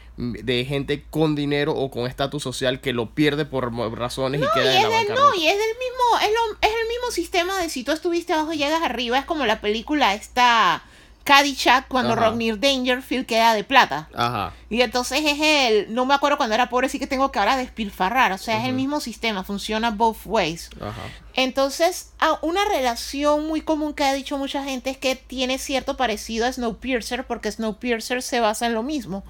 gente 0.67 1.05
con 1.11 1.35
dinero 1.35 1.73
o 1.73 1.91
con 1.91 2.07
estatus 2.07 2.45
social 2.45 2.81
que 2.81 2.93
lo 2.93 3.11
pierde 3.11 3.45
por 3.45 3.75
razones 3.93 4.41
y 4.41 4.45
queda 4.55 4.81
en 4.81 5.09
la 5.09 5.15
No, 5.15 5.35
y 5.35 5.49
es 5.49 5.59
del 5.59 5.77
mismo, 5.79 6.19
es, 6.23 6.31
lo, 6.31 6.59
es 6.61 6.75
el 6.83 6.89
mismo 6.89 7.11
sistema 7.11 7.59
de 7.61 7.69
si 7.71 7.83
tú 7.83 7.91
estuviste 7.91 8.33
abajo 8.33 8.53
y 8.53 8.59
llegas 8.59 8.83
arriba. 8.83 9.19
Es 9.19 9.25
como 9.25 9.47
la 9.47 9.61
película 9.61 10.15
esta 10.15 10.85
Caddyshack 11.29 11.89
cuando 11.89 12.17
Rodney 12.17 12.53
Dangerfield 12.53 13.27
queda 13.27 13.53
de 13.53 13.63
plata. 13.63 14.09
Ajá. 14.15 14.55
Y 14.71 14.81
entonces 14.81 15.21
es 15.27 15.39
el, 15.39 15.95
no 15.95 16.07
me 16.07 16.15
acuerdo 16.15 16.39
cuando 16.39 16.55
era 16.55 16.71
pobre, 16.71 16.89
sí 16.89 16.99
que 16.99 17.07
tengo 17.07 17.31
que 17.31 17.39
ahora 17.39 17.59
despilfarrar. 17.59 18.33
O 18.33 18.39
sea, 18.39 18.63
es 18.63 18.67
el 18.67 18.73
mismo 18.73 18.99
sistema, 18.99 19.45
funciona 19.45 19.91
both 19.91 20.25
ways. 20.25 20.71
Ajá. 20.81 21.03
Entonces, 21.35 22.13
una 22.41 22.65
relación 22.65 23.47
muy 23.47 23.61
común 23.61 23.93
que 23.93 24.05
ha 24.05 24.15
dicho 24.15 24.39
mucha 24.39 24.65
gente 24.65 24.89
es 24.89 24.97
que 24.97 25.17
tiene 25.17 25.59
cierto 25.59 25.99
parecido 25.99 26.47
a 26.47 26.53
Snowpiercer, 26.53 27.27
porque 27.27 27.53
Snowpiercer 27.53 28.23
se 28.23 28.41
basa 28.41 28.65
en 28.65 28.73
lo 28.73 28.83
mismo. 28.83 29.23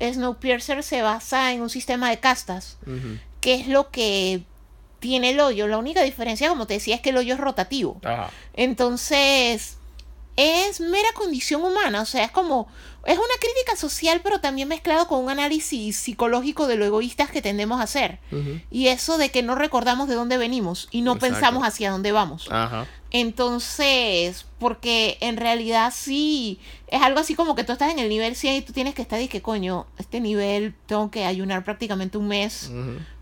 Snowpiercer 0.00 0.84
se 0.84 1.02
basa 1.02 1.52
en 1.52 1.62
un 1.62 1.68
sistema 1.68 2.10
de 2.10 2.20
castas, 2.20 2.78
que 3.40 3.54
es 3.54 3.66
lo 3.66 3.90
que 3.90 4.44
tiene 5.00 5.30
el 5.30 5.40
hoyo. 5.40 5.66
La 5.66 5.78
única 5.78 6.04
diferencia, 6.04 6.48
como 6.48 6.68
te 6.68 6.74
decía, 6.74 6.94
es 6.94 7.00
que 7.00 7.10
el 7.10 7.16
hoyo 7.16 7.34
es 7.34 7.40
rotativo. 7.40 8.00
Ajá. 8.04 8.30
Entonces, 8.54 9.78
es 10.40 10.80
mera 10.80 11.08
condición 11.14 11.62
humana, 11.62 12.02
o 12.02 12.06
sea, 12.06 12.24
es 12.24 12.30
como, 12.30 12.68
es 13.04 13.16
una 13.16 13.34
crítica 13.40 13.76
social, 13.76 14.20
pero 14.22 14.40
también 14.40 14.68
mezclado 14.68 15.06
con 15.08 15.22
un 15.24 15.30
análisis 15.30 15.96
psicológico 15.96 16.66
de 16.66 16.76
lo 16.76 16.84
egoístas 16.84 17.30
que 17.30 17.42
tendemos 17.42 17.80
a 17.80 17.86
ser. 17.86 18.18
Y 18.70 18.88
eso 18.88 19.18
de 19.18 19.30
que 19.30 19.42
no 19.42 19.54
recordamos 19.54 20.08
de 20.08 20.14
dónde 20.14 20.38
venimos 20.38 20.88
y 20.90 21.02
no 21.02 21.18
pensamos 21.18 21.64
hacia 21.66 21.90
dónde 21.90 22.12
vamos. 22.12 22.48
Entonces, 23.12 24.46
porque 24.58 25.18
en 25.20 25.36
realidad 25.36 25.92
sí, 25.94 26.60
es 26.86 27.02
algo 27.02 27.20
así 27.20 27.34
como 27.34 27.54
que 27.54 27.64
tú 27.64 27.72
estás 27.72 27.90
en 27.90 27.98
el 27.98 28.08
nivel 28.08 28.36
100 28.36 28.54
y 28.54 28.62
tú 28.62 28.72
tienes 28.72 28.94
que 28.94 29.02
estar 29.02 29.20
y 29.20 29.28
que 29.28 29.42
coño, 29.42 29.86
este 29.98 30.20
nivel 30.20 30.74
tengo 30.86 31.10
que 31.10 31.24
ayunar 31.24 31.64
prácticamente 31.64 32.18
un 32.18 32.28
mes. 32.28 32.70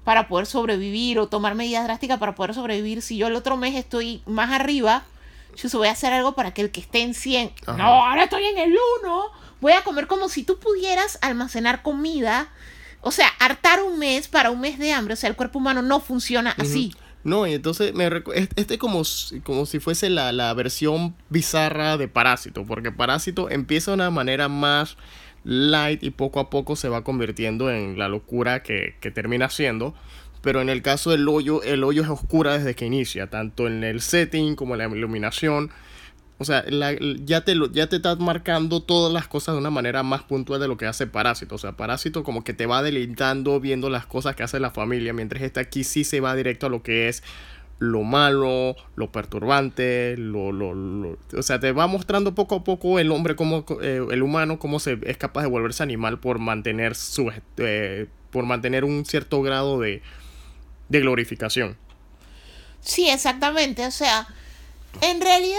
para 0.05 0.27
poder 0.27 0.47
sobrevivir 0.47 1.19
o 1.19 1.29
tomar 1.29 1.55
medidas 1.55 1.85
drásticas 1.85 2.19
para 2.19 2.35
poder 2.35 2.55
sobrevivir. 2.55 3.03
Si 3.03 3.19
yo 3.19 3.27
el 3.27 3.35
otro 3.35 3.59
mes 3.59 3.75
estoy 3.75 4.23
más 4.25 4.51
arriba, 4.53 5.05
yo 5.57 5.69
voy 5.79 5.89
a 5.89 5.93
hacer 5.93 6.13
algo 6.13 6.35
para 6.35 6.55
que 6.55 6.63
el 6.63 6.71
que 6.71 6.81
esté 6.81 7.03
en 7.03 7.15
100, 7.15 7.53
no, 7.77 8.07
ahora 8.07 8.25
estoy 8.25 8.45
en 8.45 8.59
el 8.59 8.77
1, 9.03 9.23
voy 9.61 9.73
a 9.73 9.83
comer 9.83 10.07
como 10.07 10.29
si 10.29 10.45
tú 10.45 10.59
pudieras 10.59 11.19
almacenar 11.21 11.83
comida, 11.83 12.51
o 13.01 13.11
sea, 13.11 13.29
hartar 13.39 13.83
un 13.83 13.99
mes 13.99 14.29
para 14.29 14.51
un 14.51 14.61
mes 14.61 14.79
de 14.79 14.93
hambre, 14.93 15.15
o 15.15 15.17
sea, 15.17 15.29
el 15.31 15.37
cuerpo 15.37 15.59
humano 15.59 15.83
no 15.83 16.01
funciona 16.01 16.55
así. 16.59 16.93
No, 17.25 17.47
y 17.47 17.55
entonces 17.55 17.93
me 17.95 18.09
este 18.55 18.75
es 18.75 18.79
como, 18.79 19.03
como 19.43 19.67
si 19.67 19.81
fuese 19.81 20.09
la, 20.09 20.33
la 20.33 20.55
versión 20.55 21.17
bizarra 21.29 21.97
de 21.97 22.09
Parásito, 22.09 22.65
porque 22.65 22.93
Parásito 22.93 23.51
empieza 23.51 23.91
de 23.91 23.97
una 23.97 24.11
manera 24.11 24.49
más 24.49 24.97
light 25.45 26.03
y 26.03 26.11
poco 26.11 26.41
a 26.41 26.51
poco 26.51 26.77
se 26.77 26.89
va 26.89 27.05
convirtiendo 27.05 27.71
en 27.71 27.99
la 27.99 28.09
locura 28.09 28.63
que, 28.63 28.97
que 29.01 29.11
termina 29.11 29.51
siendo 29.51 29.95
pero 30.43 30.61
en 30.61 30.69
el 30.69 30.83
caso 30.83 31.11
del 31.11 31.29
hoyo, 31.29 31.63
el 31.63 31.85
hoyo 31.85 32.03
es 32.03 32.09
oscura 32.09 32.57
desde 32.57 32.75
que 32.75 32.87
inicia, 32.87 33.29
tanto 33.29 33.67
en 33.67 33.85
el 33.85 34.01
setting 34.01 34.55
como 34.55 34.75
en 34.75 34.79
la 34.79 34.97
iluminación. 34.97 35.71
O 36.41 36.45
sea, 36.45 36.65
ya, 37.25 37.45
te 37.45 37.57
lo, 37.57 37.71
ya 37.73 37.89
te 37.89 37.97
estás 37.97 38.21
marcando 38.21 38.81
todas 38.81 39.13
las 39.13 39.27
cosas 39.27 39.57
de 39.57 39.61
una 39.61 39.71
manera 39.71 40.05
más 40.05 40.23
puntual 40.23 40.61
de 40.61 40.69
lo 40.69 40.77
que 40.77 40.87
hace 40.87 41.09
Parásito. 41.09 41.57
O 41.57 41.59
sea, 41.59 41.73
Parásito 41.73 42.23
como 42.23 42.45
que 42.45 42.55
te 42.55 42.67
va 42.67 42.83
deleitando 42.83 43.59
viendo 43.59 43.91
las 43.91 44.07
cosas 44.07 44.37
que 44.37 44.45
hace 44.45 44.61
la 44.61 44.71
familia, 44.71 45.13
mientras 45.13 45.43
este 45.43 45.59
aquí 45.59 45.83
sí 45.83 46.05
se 46.05 46.21
va 46.21 46.37
directo 46.37 46.67
a 46.67 46.71
lo 46.71 46.83
que 46.83 47.09
es 47.09 47.25
lo 47.81 48.03
malo, 48.03 48.77
lo 48.97 49.13
perturbante, 49.13 50.17
lo, 50.17 50.51
lo, 50.53 51.17
o 51.37 51.43
sea, 51.43 51.61
te 51.61 51.73
va 51.73 51.87
mostrando 51.87 52.35
poco 52.35 52.57
a 52.57 52.65
poco 52.65 52.99
el 52.99 53.11
hombre, 53.13 53.37
como, 53.37 53.65
eh, 53.83 54.05
el 54.11 54.23
humano, 54.23 54.59
cómo 54.59 54.81
se, 54.81 54.99
es 55.05 55.17
capaz 55.17 55.43
de 55.43 55.49
volverse 55.49 55.83
animal 55.83 56.19
por 56.19 56.41
mantener, 56.41 56.97
su, 56.97 57.31
eh, 57.59 58.07
por 58.31 58.47
mantener 58.47 58.85
un 58.85 59.05
cierto 59.05 59.43
grado 59.43 59.79
de, 59.79 60.03
de 60.89 61.01
glorificación. 61.01 61.77
Sí, 62.81 63.09
exactamente. 63.09 63.87
O 63.87 63.91
sea, 63.91 64.27
en 65.01 65.21
realidad 65.21 65.59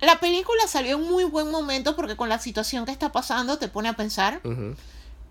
la 0.00 0.20
película 0.20 0.66
salió 0.66 0.96
en 0.96 1.04
muy 1.04 1.24
buen 1.24 1.50
momento 1.50 1.96
porque 1.96 2.16
con 2.16 2.28
la 2.28 2.38
situación 2.38 2.84
que 2.84 2.92
está 2.92 3.10
pasando 3.12 3.58
te 3.58 3.68
pone 3.68 3.88
a 3.88 3.94
pensar. 3.94 4.40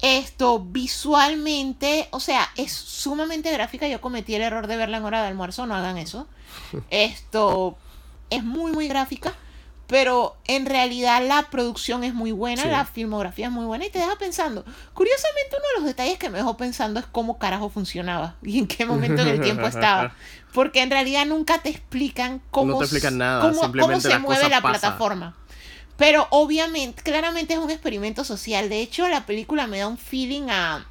Esto 0.01 0.59
visualmente, 0.59 2.07
o 2.11 2.19
sea, 2.19 2.49
es 2.55 2.71
sumamente 2.71 3.51
gráfica. 3.51 3.87
Yo 3.87 4.01
cometí 4.01 4.35
el 4.35 4.41
error 4.41 4.67
de 4.67 4.77
verla 4.77 4.97
en 4.97 5.05
hora 5.05 5.21
de 5.21 5.29
almuerzo, 5.29 5.65
no 5.65 5.75
hagan 5.75 5.97
eso. 5.97 6.27
Esto 6.89 7.77
es 8.29 8.43
muy, 8.43 8.71
muy 8.71 8.87
gráfica 8.87 9.33
pero 9.87 10.35
en 10.47 10.65
realidad 10.65 11.25
la 11.25 11.43
producción 11.43 12.03
es 12.03 12.13
muy 12.13 12.33
buena, 12.33 12.65
la 12.65 12.85
filmografía 12.85 13.47
es 13.47 13.51
muy 13.51 13.65
buena 13.65 13.85
y 13.85 13.89
te 13.89 13.99
deja 13.99 14.17
pensando. 14.17 14.65
Curiosamente, 14.93 15.55
uno 15.55 15.65
de 15.75 15.79
los 15.79 15.85
detalles 15.85 16.19
que 16.19 16.29
me 16.29 16.39
dejó 16.39 16.57
pensando 16.57 16.99
es 16.99 17.05
cómo 17.05 17.39
carajo 17.39 17.69
funcionaba 17.69 18.35
y 18.43 18.59
en 18.59 18.67
qué 18.67 18.85
momento 18.85 19.21
en 19.21 19.29
el 19.29 19.41
tiempo 19.41 19.65
estaba. 19.67 20.13
Porque 20.53 20.81
en 20.81 20.91
realidad 20.91 21.25
nunca 21.25 21.59
te 21.59 21.69
explican 21.69 22.41
cómo, 22.51 22.83
se 22.85 24.19
mueve 24.19 24.49
la 24.49 24.61
plataforma. 24.61 25.35
Pero 25.95 26.27
obviamente, 26.31 27.01
claramente 27.01 27.53
es 27.53 27.59
un 27.59 27.71
experimento 27.71 28.23
social. 28.23 28.69
De 28.69 28.81
hecho, 28.81 29.07
la 29.07 29.25
película 29.25 29.67
me 29.67 29.79
da 29.79 29.87
un 29.87 29.97
feeling 29.97 30.49
a 30.49 30.85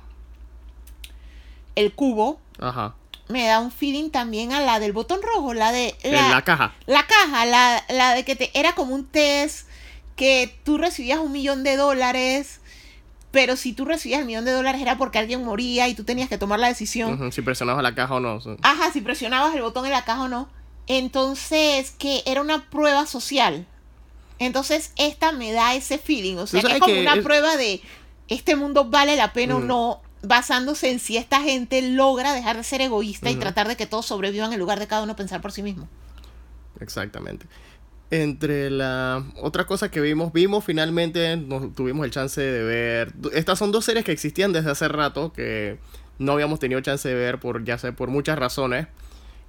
El 1.75 1.93
Cubo. 1.93 2.41
Ajá 2.59 2.95
me 3.29 3.47
da 3.47 3.61
un 3.61 3.73
feeling 3.73 4.11
también 4.11 4.53
a 4.53 4.61
la 4.61 4.79
del 4.79 4.93
botón 4.93 5.21
rojo, 5.23 5.55
la 5.55 5.73
de... 5.73 5.97
La, 6.05 6.29
la 6.29 6.43
caja. 6.43 6.75
La 6.87 7.07
caja, 7.07 7.47
la, 7.47 7.83
la 7.89 8.15
de 8.15 8.25
que 8.25 8.37
te, 8.37 8.51
era 8.59 8.75
como 8.75 8.95
un 8.95 9.07
test 9.07 9.69
que 10.15 10.59
tú 10.65 10.79
recibías 10.79 11.19
un 11.19 11.33
millón 11.33 11.63
de 11.63 11.77
dólares, 11.77 12.61
pero 13.31 13.57
si 13.57 13.73
tú 13.73 13.85
recibías 13.85 14.21
el 14.21 14.27
millón 14.27 14.45
de 14.45 14.53
dólares 14.53 14.81
era 14.81 14.97
porque 14.97 15.19
alguien 15.19 15.45
moría 15.45 15.89
y 15.89 15.95
tú 15.95 16.05
tenías 16.05 16.29
que 16.29 16.39
tomar 16.39 16.59
la 16.59 16.69
decisión. 16.69 17.31
si 17.33 17.43
presionabas 17.43 17.83
la 17.83 17.95
caja 17.95 18.15
o 18.15 18.21
no. 18.21 18.41
Ajá, 18.63 18.93
si 18.93 19.01
presionabas 19.01 19.55
el 19.55 19.63
botón 19.63 19.85
en 19.85 19.93
la 19.93 20.05
caja 20.05 20.23
o 20.23 20.29
no. 20.29 20.49
Entonces, 20.87 21.91
que 21.99 22.23
era 22.27 22.41
una 22.41 22.71
prueba 22.71 23.07
social. 23.07 23.67
Entonces, 24.39 24.93
esta 24.97 25.33
me 25.33 25.53
da 25.53 25.75
ese 25.75 25.99
feeling. 25.99 26.37
O 26.37 26.47
sea, 26.47 26.63
que 26.63 26.73
es 26.73 26.79
como 26.79 26.99
una 26.99 27.17
prueba 27.17 27.57
de 27.57 27.83
este 28.29 28.57
mundo 28.57 28.87
vale 28.87 29.17
la 29.17 29.33
pena 29.33 29.57
o 29.57 29.61
no, 29.61 30.01
basándose 30.27 30.91
en 30.91 30.99
si 30.99 31.17
esta 31.17 31.41
gente 31.41 31.83
logra 31.83 32.33
dejar 32.33 32.57
de 32.57 32.65
ser 32.65 32.81
egoísta 32.81 33.31
y 33.31 33.37
tratar 33.37 33.69
de 33.69 33.77
que 33.77 33.87
todos 33.87 34.07
sobrevivan 34.07 34.53
en 34.53 34.59
lugar 34.59 34.79
de 34.79 34.87
cada 34.87 35.03
uno 35.03 35.17
pensar 35.17 35.41
por 35.41 35.53
sí 35.53 35.63
mismo. 35.63 35.89
Exactamente. 36.81 37.47
Entre 38.11 38.71
la 38.71 39.25
otra 39.43 39.67
cosa 39.67 39.91
que 39.91 40.01
vimos, 40.01 40.33
vimos 40.33 40.65
finalmente, 40.65 41.37
nos 41.37 41.75
tuvimos 41.75 42.05
el 42.05 42.11
chance 42.11 42.41
de 42.41 42.63
ver. 42.63 43.13
Estas 43.33 43.59
son 43.59 43.73
dos 43.73 43.85
series 43.85 44.05
que 44.05 44.13
existían 44.13 44.53
desde 44.53 44.71
hace 44.71 44.89
rato, 44.89 45.33
que 45.33 45.79
no 46.19 46.33
habíamos 46.33 46.61
tenido 46.61 46.81
chance 46.81 47.09
de 47.09 47.15
ver 47.15 47.41
por 47.41 47.65
ya 47.65 47.79
sé, 47.79 47.93
por 47.93 48.09
muchas 48.09 48.39
razones. 48.39 48.87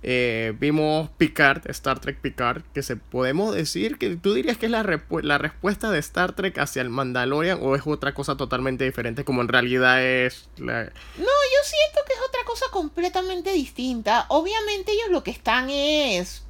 Eh, 0.10 0.54
vimos 0.58 1.10
Picard, 1.18 1.70
Star 1.70 2.00
Trek 2.00 2.22
Picard, 2.22 2.64
que 2.74 2.82
se 2.82 2.96
podemos 2.96 3.54
decir 3.54 3.98
que 3.98 4.16
tú 4.16 4.36
dirías 4.36 4.58
que 4.58 4.68
es 4.68 4.72
la, 4.72 5.02
la 5.22 5.38
respuesta 5.38 5.92
de 5.92 6.00
Star 6.00 6.32
Trek 6.32 6.58
hacia 6.60 6.82
el 6.82 6.90
Mandalorian 6.90 7.60
o 7.62 7.76
es 7.76 7.82
otra 7.86 8.14
cosa 8.14 8.38
totalmente 8.38 8.86
diferente 8.86 9.26
como 9.26 9.42
en 9.42 9.50
realidad 9.50 10.02
es 10.02 10.48
la... 10.56 10.86
No, 10.86 11.26
yo 11.26 11.62
siento 11.66 12.00
que 12.08 12.14
es 12.14 12.20
otra 12.26 12.40
cosa 12.46 12.68
completamente 12.72 13.52
distinta. 13.52 14.28
Obviamente 14.30 14.94
ellos 14.94 15.10
lo 15.10 15.24
que 15.24 15.32
están 15.32 15.70
es 15.70 16.47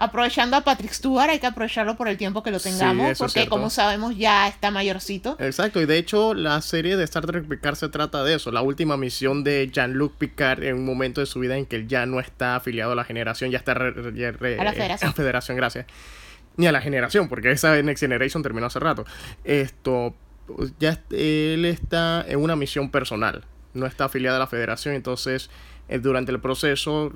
aprovechando 0.00 0.56
a 0.56 0.62
Patrick 0.62 0.92
Stewart, 0.92 1.28
hay 1.28 1.38
que 1.38 1.46
aprovecharlo 1.46 1.94
por 1.94 2.08
el 2.08 2.16
tiempo 2.16 2.42
que 2.42 2.50
lo 2.50 2.58
tengamos, 2.58 3.18
porque 3.18 3.46
como 3.46 3.68
sabemos 3.68 4.16
ya 4.16 4.48
está 4.48 4.70
mayorcito. 4.70 5.36
Exacto, 5.38 5.78
y 5.78 5.84
de 5.84 5.98
hecho 5.98 6.32
la 6.32 6.62
serie 6.62 6.96
de 6.96 7.04
Star 7.04 7.26
Trek 7.26 7.46
Picard 7.46 7.74
se 7.74 7.90
trata 7.90 8.24
de 8.24 8.34
eso, 8.34 8.50
la 8.50 8.62
última 8.62 8.96
misión 8.96 9.44
de 9.44 9.68
Jean-Luc 9.70 10.16
Picard 10.16 10.62
en 10.62 10.76
un 10.76 10.86
momento 10.86 11.20
de 11.20 11.26
su 11.26 11.38
vida 11.38 11.58
en 11.58 11.66
que 11.66 11.76
él 11.76 11.86
ya 11.86 12.06
no 12.06 12.18
está 12.18 12.56
afiliado 12.56 12.92
a 12.92 12.94
la 12.94 13.04
generación, 13.04 13.50
ya 13.50 13.58
está 13.58 13.72
a 13.72 13.74
la 13.74 13.92
federación. 13.92 15.12
federación, 15.12 15.56
gracias. 15.58 15.84
Ni 16.56 16.66
a 16.66 16.72
la 16.72 16.80
generación, 16.80 17.28
porque 17.28 17.50
esa 17.50 17.80
Next 17.82 18.00
Generation 18.00 18.42
terminó 18.42 18.68
hace 18.68 18.80
rato. 18.80 19.04
Esto, 19.44 20.14
ya 20.78 20.98
él 21.10 21.66
está 21.66 22.24
en 22.26 22.38
una 22.40 22.56
misión 22.56 22.90
personal, 22.90 23.44
no 23.74 23.84
está 23.84 24.06
afiliado 24.06 24.36
a 24.36 24.38
la 24.38 24.46
federación, 24.46 24.94
entonces 24.94 25.50
eh, 25.90 25.98
durante 25.98 26.32
el 26.32 26.40
proceso 26.40 27.12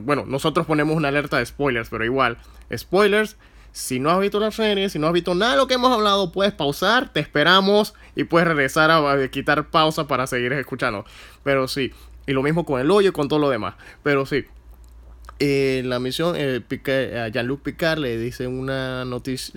bueno, 0.00 0.24
nosotros 0.26 0.66
ponemos 0.66 0.96
una 0.96 1.08
alerta 1.08 1.38
de 1.38 1.46
spoilers, 1.46 1.88
pero 1.88 2.04
igual, 2.04 2.38
spoilers. 2.74 3.36
Si 3.72 4.00
no 4.00 4.08
has 4.10 4.20
visto 4.20 4.40
la 4.40 4.50
serie, 4.50 4.88
si 4.88 4.98
no 4.98 5.06
has 5.06 5.12
visto 5.12 5.34
nada 5.34 5.52
de 5.52 5.58
lo 5.58 5.66
que 5.66 5.74
hemos 5.74 5.92
hablado, 5.92 6.32
puedes 6.32 6.54
pausar, 6.54 7.12
te 7.12 7.20
esperamos 7.20 7.92
y 8.14 8.24
puedes 8.24 8.48
regresar 8.48 8.90
a, 8.90 9.28
quitar 9.28 9.68
pausa 9.68 10.06
para 10.06 10.26
seguir 10.26 10.54
escuchando. 10.54 11.04
Pero 11.42 11.68
sí, 11.68 11.92
y 12.26 12.32
lo 12.32 12.42
mismo 12.42 12.64
con 12.64 12.80
el 12.80 12.90
hoyo 12.90 13.10
y 13.10 13.12
con 13.12 13.28
todo 13.28 13.38
lo 13.38 13.50
demás. 13.50 13.74
Pero 14.02 14.24
sí, 14.24 14.46
en 15.38 15.90
la 15.90 15.98
misión, 15.98 16.34
eh, 16.36 16.62
a 17.22 17.28
Jean-Luc 17.28 17.62
Picard 17.62 17.98
le 17.98 18.16
dice 18.16 18.46
una 18.46 19.04
noticia. 19.04 19.52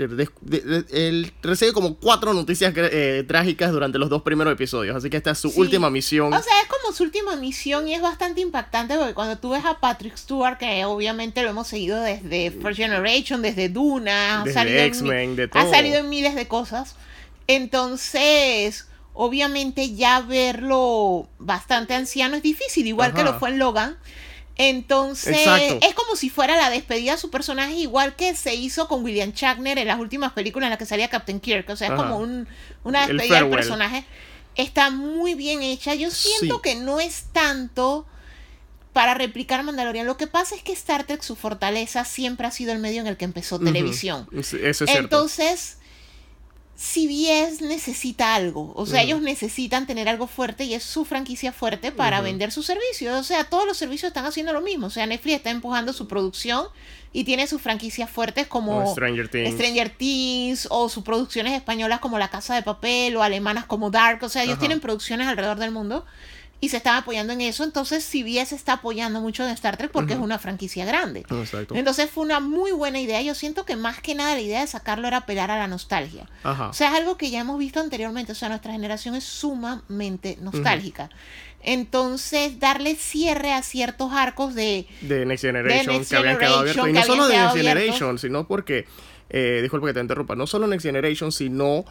él 0.92 1.32
recibe 1.42 1.72
como 1.72 1.96
cuatro 1.96 2.34
noticias 2.34 2.74
eh, 2.76 3.24
trágicas 3.28 3.72
durante 3.72 3.98
los 3.98 4.10
dos 4.10 4.22
primeros 4.24 4.52
episodios. 4.52 4.96
Así 4.96 5.10
que 5.10 5.18
esta 5.18 5.32
es 5.32 5.38
su 5.38 5.50
última 5.56 5.90
misión. 5.90 6.34
O 6.34 6.42
sea, 6.42 6.62
es 6.62 6.68
como 6.68 6.94
su 6.94 7.04
última 7.04 7.36
misión 7.38 7.88
y 7.88 7.94
es 7.94 8.02
bastante 8.02 8.42
impactante 8.42 8.98
porque 8.98 9.14
cuando 9.14 9.38
tú 9.38 9.52
ves 9.52 9.64
a 9.64 9.80
Patrick 9.80 10.18
Stewart, 10.18 10.58
que 10.58 10.84
obviamente 10.84 11.42
lo 11.44 11.50
hemos 11.50 11.68
seguido 11.68 12.02
desde 12.02 12.52
First 12.52 12.78
Generation, 12.78 13.42
desde 13.42 13.70
Duna, 13.70 14.44
desde 14.44 14.86
X-Men, 14.86 15.38
de 15.38 15.48
todo. 15.48 15.64
Ha 15.64 15.70
salido 15.70 16.00
en 16.00 16.10
miles 16.10 16.36
de 16.36 16.48
cosas. 16.48 16.96
Entonces. 17.48 18.86
Obviamente 19.22 19.96
ya 19.96 20.22
verlo 20.22 21.28
bastante 21.40 21.94
anciano 21.94 22.38
es 22.38 22.44
difícil, 22.44 22.88
igual 22.88 23.14
que 23.14 23.24
lo 23.24 23.38
fue 23.38 23.50
en 23.50 23.60
Logan. 23.60 23.98
Entonces, 24.62 25.48
es 25.82 25.96
como 25.96 26.18
si 26.18 26.30
fuera 26.30 26.58
la 26.58 26.70
despedida 26.70 27.14
de 27.14 27.18
su 27.18 27.32
personaje, 27.32 27.76
igual 27.76 28.18
que 28.18 28.36
se 28.36 28.56
hizo 28.56 28.90
con 28.90 29.06
William 29.06 29.32
Shatner 29.32 29.78
en 29.78 29.88
las 29.88 29.98
últimas 29.98 30.34
películas 30.34 30.68
en 30.68 30.72
las 30.72 30.80
que 30.80 30.86
salía 30.86 31.08
Captain 31.08 31.40
Kirk. 31.40 31.70
O 31.70 31.78
sea, 31.78 31.88
es 31.88 31.94
como 31.94 32.18
un, 32.18 32.46
una 32.84 33.08
despedida 33.08 33.40
del 33.40 33.50
personaje. 33.50 34.04
Está 34.56 34.90
muy 34.90 35.34
bien 35.34 35.64
hecha. 35.64 35.96
Yo 35.96 36.12
siento 36.12 36.62
que 36.62 36.76
no 36.76 37.00
es 37.00 37.28
tanto 37.32 38.06
para 38.92 39.14
replicar 39.14 39.64
Mandalorian. 39.64 40.06
Lo 40.06 40.18
que 40.18 40.28
pasa 40.28 40.56
es 40.56 40.62
que 40.62 40.74
Star 40.74 41.06
Trek, 41.06 41.22
su 41.22 41.38
fortaleza, 41.38 42.04
siempre 42.04 42.46
ha 42.46 42.52
sido 42.52 42.74
el 42.74 42.80
medio 42.80 43.00
en 43.00 43.08
el 43.08 43.16
que 43.16 43.24
empezó 43.24 43.60
televisión. 43.60 44.28
Eso 44.34 44.58
es 44.58 44.78
cierto. 44.78 44.98
Entonces 44.98 45.78
CBS 46.80 47.62
necesita 47.66 48.36
algo, 48.36 48.72
o 48.74 48.86
sea, 48.86 49.02
ellos 49.02 49.22
necesitan 49.22 49.86
tener 49.86 50.08
algo 50.08 50.28
fuerte 50.28 50.64
y 50.64 50.74
es 50.74 50.82
su 50.82 51.04
franquicia 51.04 51.52
fuerte 51.52 51.92
para 51.92 52.22
vender 52.22 52.54
sus 52.54 52.68
servicios. 52.68 53.20
O 53.20 53.24
sea, 53.24 53.44
todos 53.44 53.68
los 53.68 53.76
servicios 53.76 54.08
están 54.08 54.26
haciendo 54.26 54.54
lo 54.54 54.62
mismo. 54.62 54.88
O 54.88 54.90
sea, 54.90 55.06
Netflix 55.06 55.36
está 55.36 55.50
empujando 55.50 55.92
su 55.92 56.08
producción 56.08 56.68
y 57.12 57.26
tiene 57.26 57.48
sus 57.48 57.62
franquicias 57.62 58.10
fuertes 58.10 58.48
como 58.48 58.90
Stranger 58.94 59.28
Things. 59.28 59.56
Stranger 59.56 59.90
Things 59.90 60.68
o 60.72 60.88
sus 60.88 61.04
producciones 61.04 61.52
españolas 61.52 62.00
como 62.00 62.18
La 62.18 62.30
Casa 62.30 62.56
de 62.56 62.64
Papel 62.64 63.18
o 63.18 63.24
alemanas 63.24 63.66
como 63.66 63.92
Dark. 63.92 64.24
O 64.24 64.30
sea, 64.30 64.46
ellos 64.46 64.58
tienen 64.58 64.80
producciones 64.80 65.28
alrededor 65.28 65.58
del 65.60 65.72
mundo 65.72 66.06
y 66.62 66.70
se 66.70 66.78
están 66.78 66.98
apoyando 66.98 67.34
en 67.34 67.42
eso. 67.42 67.64
Entonces, 67.64 68.04
CBS 68.04 68.54
está 68.54 68.74
apoyando 68.74 69.22
mucho 69.22 69.44
en 69.44 69.50
Star 69.52 69.78
Trek 69.78 69.92
porque 69.92 70.14
es 70.14 70.20
una 70.20 70.40
franquicia 70.40 70.86
grande. 70.86 71.26
Entonces, 71.72 72.10
fue 72.10 72.24
una 72.24 72.40
muy 72.40 72.72
buena 72.72 73.00
idea. 73.00 73.22
Yo 73.22 73.34
siento 73.34 73.66
que 73.66 73.76
más 73.76 74.02
que 74.02 74.16
nada 74.16 74.36
la 74.36 74.42
idea 74.42 74.62
de 74.62 74.68
sacarlo 74.68 75.08
era 75.08 75.18
apelar 75.18 75.52
a 75.52 75.58
la 75.58 75.68
nostalgia. 75.68 76.30
O 76.44 76.74
sea, 76.74 76.90
es 76.90 76.96
algo 76.96 77.18
que 77.18 77.30
ya 77.30 77.40
hemos 77.40 77.58
visto 77.60 77.80
anteriormente. 77.80 78.34
O 78.34 78.36
sea, 78.36 78.50
nuestra 78.50 78.74
generación 78.74 79.16
es 79.16 79.24
sumamente 79.24 80.38
nostálgica. 80.42 81.10
Entonces, 81.62 82.60
darle 82.60 82.96
cierre 82.96 83.52
a 83.52 83.62
ciertos 83.62 84.12
arcos 84.14 84.56
de, 84.56 84.88
de 85.02 85.26
Next 85.26 85.44
Generation 85.44 86.06
que 86.06 86.16
habían 86.16 86.38
quedado 86.38 86.60
abiertos. 86.60 86.88
Y 86.88 86.94
no 86.94 87.04
solo 87.04 87.28
de 87.28 87.38
Next 87.38 87.56
Generation, 87.56 88.18
sino 88.18 88.48
porque, 88.48 88.86
eh, 89.30 89.60
disculpe 89.62 89.88
que 89.88 89.94
te 89.94 90.00
interrumpa, 90.00 90.36
no 90.36 90.48
solo 90.48 90.68
Next 90.68 90.86
Generation, 90.86 91.32
sino 91.32 91.86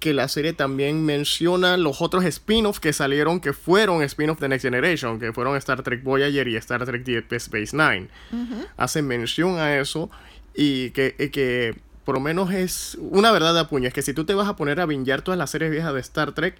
que 0.00 0.12
la 0.12 0.28
serie 0.28 0.52
también 0.52 1.04
menciona 1.04 1.76
los 1.76 2.02
otros 2.02 2.24
spin-offs 2.24 2.80
que 2.80 2.92
salieron, 2.92 3.40
que 3.40 3.52
fueron 3.52 4.02
spin-offs 4.02 4.40
de 4.40 4.48
Next 4.48 4.64
Generation, 4.64 5.18
que 5.18 5.32
fueron 5.32 5.56
Star 5.56 5.82
Trek 5.82 6.02
Voyager 6.02 6.46
y 6.48 6.56
Star 6.56 6.84
Trek 6.84 7.04
Deep 7.04 7.32
Space 7.32 7.76
Nine. 7.76 8.08
Hace 8.76 9.02
mención 9.02 9.58
a 9.58 9.78
eso 9.78 10.10
y 10.54 10.90
que, 10.90 11.14
que 11.32 11.76
por 12.04 12.16
lo 12.16 12.20
menos 12.20 12.52
es 12.52 12.98
una 13.00 13.32
verdad 13.32 13.54
de 13.54 13.64
puño. 13.64 13.88
Es 13.88 13.94
que 13.94 14.02
si 14.02 14.12
tú 14.12 14.24
te 14.24 14.34
vas 14.34 14.48
a 14.48 14.56
poner 14.56 14.80
a 14.80 14.86
vinjar 14.86 15.22
todas 15.22 15.38
las 15.38 15.50
series 15.50 15.70
viejas 15.70 15.94
de 15.94 16.00
Star 16.00 16.32
Trek, 16.32 16.56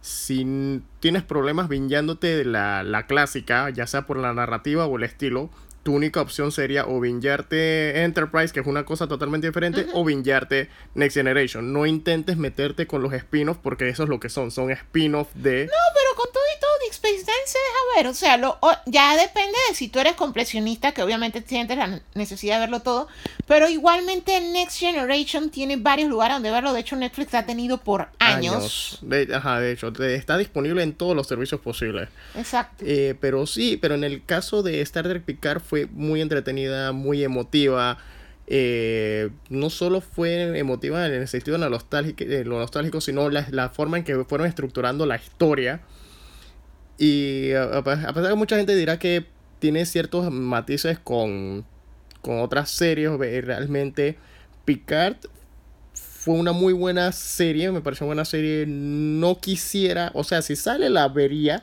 si 0.00 0.80
tienes 1.00 1.24
problemas 1.24 1.68
vinjándote 1.68 2.44
la, 2.44 2.84
la 2.84 3.06
clásica, 3.06 3.70
ya 3.70 3.86
sea 3.88 4.06
por 4.06 4.18
la 4.18 4.32
narrativa 4.32 4.86
o 4.86 4.96
el 4.96 5.02
estilo, 5.02 5.50
tu 5.86 5.94
única 5.94 6.20
opción 6.20 6.50
sería 6.50 6.84
o 6.84 6.98
vinjarte 6.98 8.02
Enterprise, 8.02 8.52
que 8.52 8.58
es 8.58 8.66
una 8.66 8.84
cosa 8.84 9.06
totalmente 9.06 9.46
diferente, 9.46 9.86
o 9.92 10.04
vinjarte 10.04 10.68
Next 10.96 11.16
Generation. 11.16 11.72
No 11.72 11.86
intentes 11.86 12.36
meterte 12.36 12.88
con 12.88 13.02
los 13.02 13.12
spin-offs 13.12 13.60
porque 13.62 13.88
eso 13.88 14.02
es 14.02 14.08
lo 14.08 14.18
que 14.18 14.28
son, 14.28 14.50
son 14.50 14.72
spin-offs 14.72 15.30
de... 15.40 15.66
No, 15.66 15.72
pero 15.94 16.16
con 16.16 16.32
todo 16.32 16.42
y 16.56 16.60
todo, 16.60 16.70
Deep 16.80 16.90
Space 16.90 17.18
Nine 17.18 17.46
se 17.46 17.58
deja 17.58 17.96
ver. 17.96 18.06
O 18.08 18.14
sea, 18.14 18.36
lo, 18.36 18.58
ya 18.86 19.16
depende 19.16 19.56
de 19.68 19.76
si 19.76 19.86
tú 19.86 20.00
eres 20.00 20.14
completionista, 20.14 20.90
que 20.90 21.04
obviamente 21.04 21.40
sientes 21.46 21.78
la 21.78 22.00
necesidad 22.14 22.56
de 22.56 22.60
verlo 22.62 22.80
todo, 22.80 23.06
pero 23.46 23.68
igualmente 23.68 24.40
Next 24.40 24.80
Generation 24.80 25.50
tiene 25.50 25.76
varios 25.76 26.10
lugares 26.10 26.34
donde 26.34 26.50
verlo. 26.50 26.72
De 26.72 26.80
hecho, 26.80 26.96
Netflix 26.96 27.32
ha 27.34 27.46
tenido 27.46 27.78
por 27.78 28.08
años. 28.18 28.98
De, 29.02 29.32
ajá, 29.32 29.60
de 29.60 29.70
hecho, 29.70 29.92
está 30.02 30.36
disponible 30.36 30.82
en 30.82 30.94
todos 30.94 31.14
los 31.14 31.28
servicios 31.28 31.60
posibles. 31.60 32.08
Exacto. 32.34 32.84
Eh, 32.84 33.14
pero 33.20 33.46
sí, 33.46 33.76
pero 33.76 33.94
en 33.94 34.02
el 34.02 34.24
caso 34.24 34.64
de 34.64 34.80
Star 34.80 35.04
Trek 35.04 35.22
Picard 35.22 35.60
fue 35.60 35.75
muy 35.84 36.22
entretenida, 36.22 36.92
muy 36.92 37.22
emotiva. 37.22 37.98
Eh, 38.48 39.28
no 39.50 39.68
solo 39.68 40.00
fue 40.00 40.58
emotiva 40.58 41.06
en 41.06 41.12
el 41.12 41.28
sentido 41.28 41.58
de 41.58 41.68
nostálgico, 41.68 42.24
lo 42.44 42.60
nostálgico 42.60 43.00
sino 43.00 43.28
la, 43.28 43.68
forma 43.70 43.98
en 43.98 44.04
que 44.04 44.24
fueron 44.24 44.46
estructurando 44.46 45.04
la 45.04 45.16
historia. 45.16 45.82
Y 46.96 47.52
a, 47.52 47.82
pesar 47.84 48.14
de 48.14 48.28
que 48.30 48.34
mucha 48.34 48.56
gente 48.56 48.74
dirá 48.74 48.98
que 48.98 49.26
tiene 49.58 49.84
ciertos 49.84 50.32
matices 50.32 50.98
con, 50.98 51.66
con 52.22 52.40
otras 52.40 52.70
series, 52.70 53.10
realmente 53.18 54.16
Picard 54.64 55.16
fue 56.26 56.34
una 56.34 56.50
muy 56.50 56.72
buena 56.72 57.12
serie, 57.12 57.70
me 57.70 57.80
pareció 57.80 58.04
una 58.04 58.14
buena 58.14 58.24
serie. 58.24 58.64
No 58.66 59.38
quisiera, 59.38 60.10
o 60.12 60.24
sea, 60.24 60.42
si 60.42 60.56
sale 60.56 60.90
la 60.90 61.06
vería, 61.06 61.62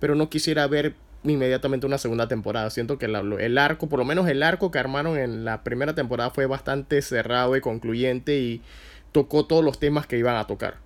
pero 0.00 0.14
no 0.14 0.30
quisiera 0.30 0.66
ver 0.66 0.94
inmediatamente 1.30 1.86
una 1.86 1.98
segunda 1.98 2.28
temporada. 2.28 2.70
Siento 2.70 2.98
que 2.98 3.06
el 3.06 3.58
arco, 3.58 3.88
por 3.88 3.98
lo 3.98 4.04
menos 4.04 4.28
el 4.28 4.42
arco 4.42 4.70
que 4.70 4.78
armaron 4.78 5.18
en 5.18 5.44
la 5.44 5.62
primera 5.64 5.94
temporada 5.94 6.30
fue 6.30 6.46
bastante 6.46 7.02
cerrado 7.02 7.56
y 7.56 7.60
concluyente 7.60 8.38
y 8.38 8.62
tocó 9.12 9.46
todos 9.46 9.64
los 9.64 9.78
temas 9.78 10.06
que 10.06 10.18
iban 10.18 10.36
a 10.36 10.46
tocar. 10.46 10.78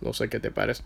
No 0.00 0.12
sé 0.12 0.28
qué 0.28 0.40
te 0.40 0.50
parece. 0.50 0.82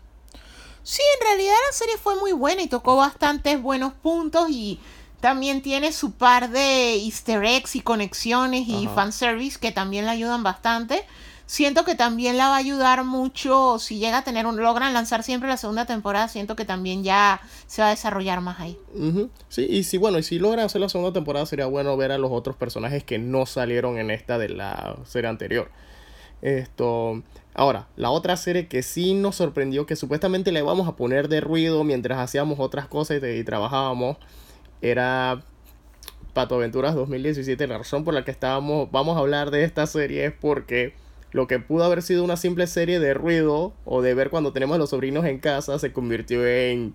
Sí, 0.83 1.03
en 1.21 1.27
realidad 1.27 1.55
la 1.69 1.73
serie 1.73 1.97
fue 1.97 2.17
muy 2.17 2.33
buena 2.33 2.63
y 2.63 2.69
tocó 2.69 2.97
bastantes 2.97 3.61
buenos 3.61 3.93
puntos 3.93 4.51
y 4.51 4.81
también 5.21 5.63
tiene 5.63 5.93
su 5.93 6.13
par 6.13 6.51
de 6.51 6.95
easter 6.95 7.45
eggs 7.45 7.77
y 7.77 7.81
conexiones 7.81 8.67
y 8.67 8.89
fanservice 8.93 9.61
que 9.61 9.71
también 9.71 10.07
la 10.07 10.13
ayudan 10.13 10.43
bastante. 10.43 11.05
Siento 11.47 11.85
que 11.85 11.95
también 11.95 12.37
la 12.37 12.49
va 12.49 12.55
a 12.55 12.59
ayudar 12.59 13.05
mucho 13.05 13.79
si 13.79 13.99
llega 13.99 14.19
a 14.19 14.25
tener 14.25 14.47
un 14.47 14.57
logran 14.57 14.93
lanzar 14.95 15.23
siempre 15.23 15.49
la 15.49 15.57
segunda 15.57 15.87
temporada, 15.87 16.29
siento 16.29 16.57
que 16.57 16.65
también 16.65 17.05
ya 17.05 17.41
se 17.67 17.83
va 17.83 17.89
a 17.89 17.91
desarrollar 17.91 18.41
más 18.41 18.61
ahí. 18.61 18.79
Sí, 19.49 19.67
y 19.69 19.83
si 19.85 19.99
bueno, 19.99 20.19
y 20.19 20.23
si 20.23 20.39
logran 20.39 20.67
hacer 20.67 20.81
la 20.81 20.89
segunda 20.89 21.13
temporada 21.13 21.45
sería 21.47 21.67
bueno 21.67 21.97
ver 21.97 22.13
a 22.13 22.19
los 22.19 22.31
otros 22.33 22.57
personajes 22.57 23.05
que 23.05 23.19
no 23.19 23.47
salieron 23.47 23.99
en 23.99 24.11
esta 24.11 24.39
de 24.39 24.49
la 24.49 24.97
serie 25.05 25.29
anterior. 25.29 25.71
Esto, 26.43 27.23
ahora, 27.55 27.87
la 27.97 28.11
otra 28.11 28.37
serie 28.37 28.67
que 28.67 28.83
sí 28.83 29.15
nos 29.15 29.37
sorprendió 29.37 29.87
que 29.87 29.95
supuestamente 29.95 30.51
le 30.51 30.63
vamos 30.63 30.89
a 30.89 30.97
poner 30.97 31.29
de 31.29 31.41
ruido 31.41 31.85
mientras 31.85 32.19
hacíamos 32.19 32.59
otras 32.59 32.89
cosas 32.89 33.23
y, 33.23 33.45
trabajábamos 33.45 34.17
era 34.81 35.45
Pato 36.35 36.57
Aventuras 36.57 36.97
2017. 36.97 37.67
La 37.69 37.79
razón 37.79 38.05
por 38.05 38.15
la 38.15 38.25
que 38.25 38.33
estábamos, 38.33 38.91
vamos 38.91 39.17
a 39.17 39.21
hablar 39.21 39.53
de 39.53 39.63
esta 39.63 39.87
serie 39.87 40.27
es 40.27 40.33
porque 40.33 40.95
lo 41.33 41.47
que 41.47 41.59
pudo 41.59 41.85
haber 41.85 42.03
sido 42.03 42.23
una 42.25 42.37
simple 42.37 42.67
serie 42.67 43.01
de 43.01 43.15
ruido 43.15 43.75
o 43.85 44.03
de 44.03 44.15
ver 44.15 44.31
cuando 44.31 44.53
tenemos 44.53 44.77
a 44.77 44.79
los 44.79 44.91
sobrinos 44.91 45.25
en 45.25 45.39
casa 45.39 45.79
se 45.79 45.93
convirtió 45.93 46.47
en, 46.47 46.95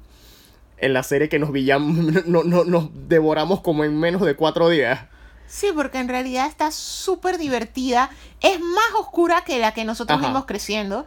en 0.78 0.94
la 0.94 1.04
serie 1.04 1.28
que 1.28 1.40
nos, 1.40 1.50
no, 2.26 2.44
no, 2.44 2.64
nos 2.64 2.90
devoramos 3.08 3.62
como 3.62 3.84
en 3.84 4.00
menos 4.00 4.22
de 4.22 4.36
cuatro 4.36 4.70
días. 4.70 5.02
Sí, 5.48 5.68
porque 5.74 6.00
en 6.00 6.10
realidad 6.10 6.48
está 6.48 6.72
súper 6.72 7.38
divertida. 7.38 8.12
Es 8.42 8.60
más 8.60 8.94
oscura 9.00 9.44
que 9.46 9.60
la 9.60 9.74
que 9.74 9.86
nosotros 9.86 10.20
vimos 10.22 10.46
creciendo. 10.46 11.06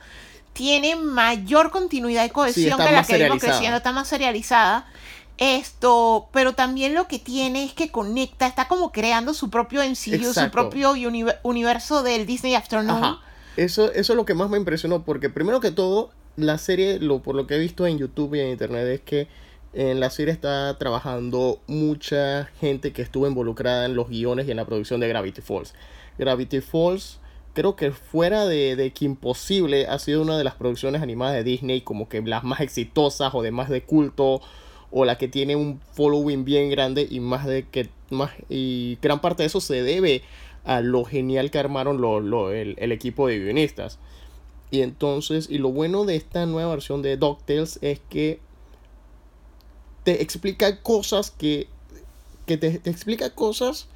Tiene 0.54 0.96
mayor 0.96 1.70
continuidad 1.70 2.24
y 2.24 2.30
cohesión 2.30 2.78
que 2.78 2.90
la 2.90 3.04
que 3.04 3.18
vimos 3.18 3.38
creciendo. 3.38 3.76
Está 3.76 3.92
más 3.92 4.08
serializada. 4.08 4.86
Esto, 5.40 6.28
pero 6.34 6.52
también 6.52 6.94
lo 6.94 7.08
que 7.08 7.18
tiene 7.18 7.64
es 7.64 7.72
que 7.72 7.90
conecta, 7.90 8.46
está 8.46 8.68
como 8.68 8.92
creando 8.92 9.32
su 9.32 9.48
propio 9.48 9.80
MCU, 9.82 10.34
su 10.34 10.50
propio 10.50 10.92
universo 11.42 12.02
del 12.02 12.26
Disney 12.26 12.54
Afternoon. 12.54 13.16
Eso, 13.56 13.90
eso 13.90 14.12
es 14.12 14.16
lo 14.16 14.26
que 14.26 14.34
más 14.34 14.50
me 14.50 14.58
impresionó, 14.58 15.02
porque 15.02 15.30
primero 15.30 15.60
que 15.60 15.70
todo, 15.70 16.10
la 16.36 16.58
serie, 16.58 16.98
lo, 16.98 17.22
por 17.22 17.34
lo 17.34 17.46
que 17.46 17.54
he 17.54 17.58
visto 17.58 17.86
en 17.86 17.96
YouTube 17.96 18.34
y 18.34 18.40
en 18.40 18.50
Internet, 18.50 18.86
es 18.86 19.00
que 19.00 19.28
en 19.72 19.98
la 19.98 20.10
serie 20.10 20.34
está 20.34 20.76
trabajando 20.76 21.58
mucha 21.66 22.50
gente 22.60 22.92
que 22.92 23.00
estuvo 23.00 23.26
involucrada 23.26 23.86
en 23.86 23.94
los 23.96 24.10
guiones 24.10 24.46
y 24.46 24.50
en 24.50 24.58
la 24.58 24.66
producción 24.66 25.00
de 25.00 25.08
Gravity 25.08 25.40
Falls. 25.40 25.72
Gravity 26.18 26.60
Falls, 26.60 27.18
creo 27.54 27.76
que 27.76 27.92
fuera 27.92 28.44
de, 28.44 28.76
de 28.76 28.92
que 28.92 29.06
Imposible, 29.06 29.86
ha 29.86 29.98
sido 29.98 30.20
una 30.20 30.36
de 30.36 30.44
las 30.44 30.56
producciones 30.56 31.00
animadas 31.00 31.34
de 31.34 31.44
Disney 31.44 31.80
como 31.80 32.10
que 32.10 32.20
las 32.20 32.44
más 32.44 32.60
exitosas 32.60 33.34
o 33.34 33.40
de 33.40 33.52
más 33.52 33.70
de 33.70 33.82
culto 33.84 34.42
o 34.90 35.04
la 35.04 35.18
que 35.18 35.28
tiene 35.28 35.56
un 35.56 35.80
following 35.92 36.44
bien 36.44 36.70
grande 36.70 37.06
y 37.08 37.20
más 37.20 37.46
de 37.46 37.66
que 37.68 37.88
más 38.10 38.32
y 38.48 38.98
gran 39.00 39.20
parte 39.20 39.42
de 39.42 39.46
eso 39.46 39.60
se 39.60 39.82
debe 39.82 40.22
a 40.64 40.80
lo 40.80 41.04
genial 41.04 41.50
que 41.50 41.58
armaron 41.58 42.00
lo, 42.00 42.52
el, 42.52 42.92
equipo 42.92 43.28
de 43.28 43.38
guionistas. 43.38 43.98
Y 44.70 44.82
entonces, 44.82 45.48
y 45.50 45.58
lo 45.58 45.70
bueno 45.70 46.04
de 46.04 46.16
esta 46.16 46.46
nueva 46.46 46.70
versión 46.70 47.02
de 47.02 47.16
DuckTales 47.16 47.78
es 47.82 48.00
que 48.08 48.40
te 50.04 50.22
explica 50.22 50.80
cosas 50.82 51.30
que, 51.30 51.68
que 52.46 52.56
te, 52.56 52.80
explica 52.84 53.34
cosas 53.34 53.88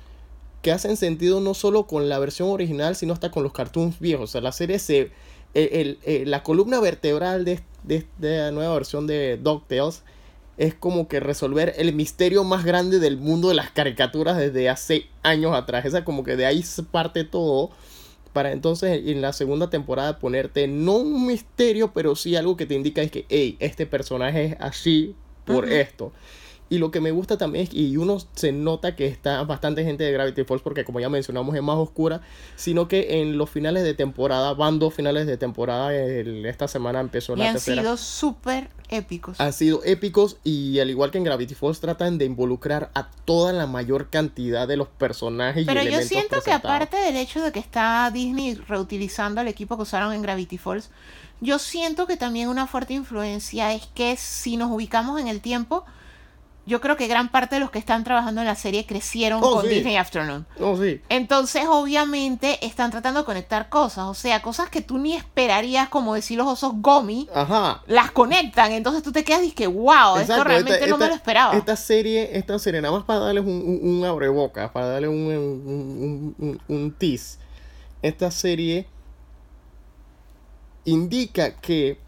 que 0.63 0.73
hacen 0.73 0.97
sentido 0.97 1.41
no 1.41 1.55
solo 1.55 1.87
con 1.87 2.09
la 2.09 2.19
versión 2.19 2.49
original, 2.49 2.97
sino 2.97 3.13
hasta 3.13 3.31
con 3.31 3.43
los 3.43 3.53
cartoons 3.53 4.01
viejos. 4.01 4.31
O 4.31 4.33
sea, 4.33 4.41
la 4.41 4.53
serie 4.53 4.79
se... 4.79 5.11
El, 5.53 5.99
la 6.27 6.43
columna 6.43 6.81
vertebral 6.81 7.45
de, 7.45 7.61
de, 7.85 8.05
la 8.19 8.51
nueva 8.51 8.75
versión 8.75 9.07
de 9.07 9.37
DuckTales 9.37 10.03
es 10.57 10.75
como 10.75 11.09
que 11.09 11.21
resolver 11.21 11.75
el 11.77 11.93
misterio 11.95 12.45
más 12.45 12.65
grande 12.65 12.99
del 12.99 13.17
mundo 13.17 13.49
de 13.49 13.55
las 13.55 13.71
caricaturas 13.71 14.37
desde 14.37 14.69
hace 14.69 15.07
años 15.23 15.55
atrás. 15.55 15.85
Esa 15.85 16.05
como 16.05 16.25
que 16.25 16.37
de 16.37 16.47
ahí 16.47 16.65
parte 16.91 17.25
todo. 17.25 17.71
Para 18.33 18.53
entonces 18.53 19.01
en 19.07 19.21
la 19.21 19.33
segunda 19.33 19.71
temporada 19.71 20.19
ponerte 20.19 20.67
no 20.67 20.97
un 20.97 21.27
misterio, 21.27 21.93
pero 21.93 22.17
sí 22.17 22.35
algo 22.35 22.57
que 22.57 22.67
te 22.67 22.75
indica 22.75 23.01
es 23.03 23.11
que, 23.11 23.27
hey, 23.29 23.57
este 23.61 23.87
personaje 23.87 24.45
es 24.45 24.57
así 24.61 25.15
por 25.45 25.71
esto. 25.71 26.13
Y 26.71 26.79
lo 26.79 26.91
que 26.91 27.01
me 27.01 27.11
gusta 27.11 27.37
también 27.37 27.67
es, 27.67 27.75
y 27.75 27.97
uno 27.97 28.19
se 28.35 28.53
nota 28.53 28.97
que 28.97 29.07
está 29.07 29.43
bastante 29.45 29.85
gente 29.85 30.05
de 30.05 30.13
Gravity 30.13 30.45
Falls, 30.45 30.63
porque 30.63 30.85
como 30.85 30.99
ya 30.99 31.09
mencionamos 31.09 31.55
es 31.55 31.63
más 31.63 31.77
oscura, 31.77 32.23
sino 32.57 32.89
que 32.89 33.21
en 33.21 33.37
los 33.37 33.51
finales 33.51 33.85
de 33.85 33.95
temporada, 33.95 34.55
van 34.55 34.79
dos 34.79 34.95
finales 34.95 35.27
de 35.27 35.37
temporada, 35.37 35.95
esta 35.95 36.67
semana 36.67 37.01
empezó 37.01 37.37
la 37.37 37.45
y 37.45 37.47
han 37.49 37.61
sido 37.61 37.97
súper 37.97 38.71
épicos. 38.89 39.41
Han 39.41 39.53
sido 39.53 39.83
épicos 39.85 40.39
y 40.43 40.79
al 40.81 40.91
igual 40.91 41.11
que 41.11 41.19
en 41.19 41.25
Gravity 41.25 41.55
Falls 41.55 41.81
tratan 41.81 42.19
de 42.19 42.25
involucrar 42.25 42.91
a 42.95 43.11
toda 43.25 43.53
la 43.53 43.67
mayor 43.67 44.09
cantidad 44.09 44.67
de 44.67 44.77
los 44.77 44.89
personajes. 44.89 45.67
Pero 45.67 45.83
yo 45.83 46.01
siento 46.03 46.41
que 46.43 46.53
aparte 46.53 46.97
del 46.97 47.17
hecho 47.17 47.43
de 47.43 47.53
que 47.53 47.59
está 47.59 48.11
Disney 48.13 48.55
reutilizando 48.55 49.41
el 49.41 49.49
equipo 49.49 49.77
que 49.77 49.83
usaron 49.83 50.13
en 50.13 50.23
Gravity 50.23 50.59
Falls, 50.59 50.91
yo 51.41 51.59
siento 51.59 52.07
que 52.07 52.17
también 52.17 52.49
una 52.49 52.67
fuerte 52.67 52.95
influencia 52.95 53.75
es 53.75 53.87
que 53.95 54.17
si 54.17 54.57
nos 54.57 54.71
ubicamos 54.71 55.21
en 55.21 55.29
el 55.29 55.41
tiempo, 55.41 55.85
yo 56.67 56.81
creo 56.81 56.97
que 56.97 57.07
gran 57.07 57.29
parte 57.29 57.57
de 57.57 57.61
los 57.61 57.71
que 57.71 57.79
están 57.79 58.05
trabajando 58.05 58.41
en 58.41 58.47
la 58.47 58.55
serie 58.55 58.87
crecieron 58.87 59.41
oh, 59.43 59.57
con 59.57 59.69
Disney 59.69 59.97
Afternoon. 59.97 60.47
Oh, 60.61 60.77
sí. 60.77 61.01
Entonces, 61.11 61.65
obviamente, 61.69 62.65
están 62.65 62.91
tratando 62.91 63.21
de 63.21 63.27
conectar 63.27 63.69
cosas. 63.69 64.07
O 64.07 64.15
sea, 64.15 64.41
cosas 64.41 64.71
que 64.71 64.81
tú 64.81 64.99
ni 64.99 65.15
esperarías, 65.15 65.91
como 65.91 66.15
decir 66.15 66.39
los 66.39 66.47
osos 66.47 66.73
Gomi, 66.77 67.29
Ajá. 67.35 67.83
las 67.87 68.11
conectan. 68.13 68.73
Entonces 68.73 69.03
tú 69.03 69.13
te 69.13 69.25
quedas 69.25 69.45
y 69.45 69.53
que, 69.53 69.67
wow, 69.67 70.17
esto 70.17 70.43
realmente 70.43 70.87
no 70.87 70.97
me 70.97 71.09
lo 71.09 71.15
esperaba. 71.15 71.55
Esta 71.55 71.77
serie, 71.77 72.37
esta 72.39 72.59
serie, 72.59 72.81
nada 72.81 72.95
más 72.95 73.05
para 73.05 73.21
darles 73.21 73.45
un, 73.45 73.81
un, 73.83 74.05
abreboca, 74.05 74.73
para 74.73 74.87
darle 74.87 75.09
un, 75.09 75.27
un, 75.27 76.35
un, 76.39 76.61
un 76.67 76.93
tease. 76.93 77.39
Esta 78.01 78.31
serie 78.31 78.87
indica 80.85 81.57
que 81.57 81.99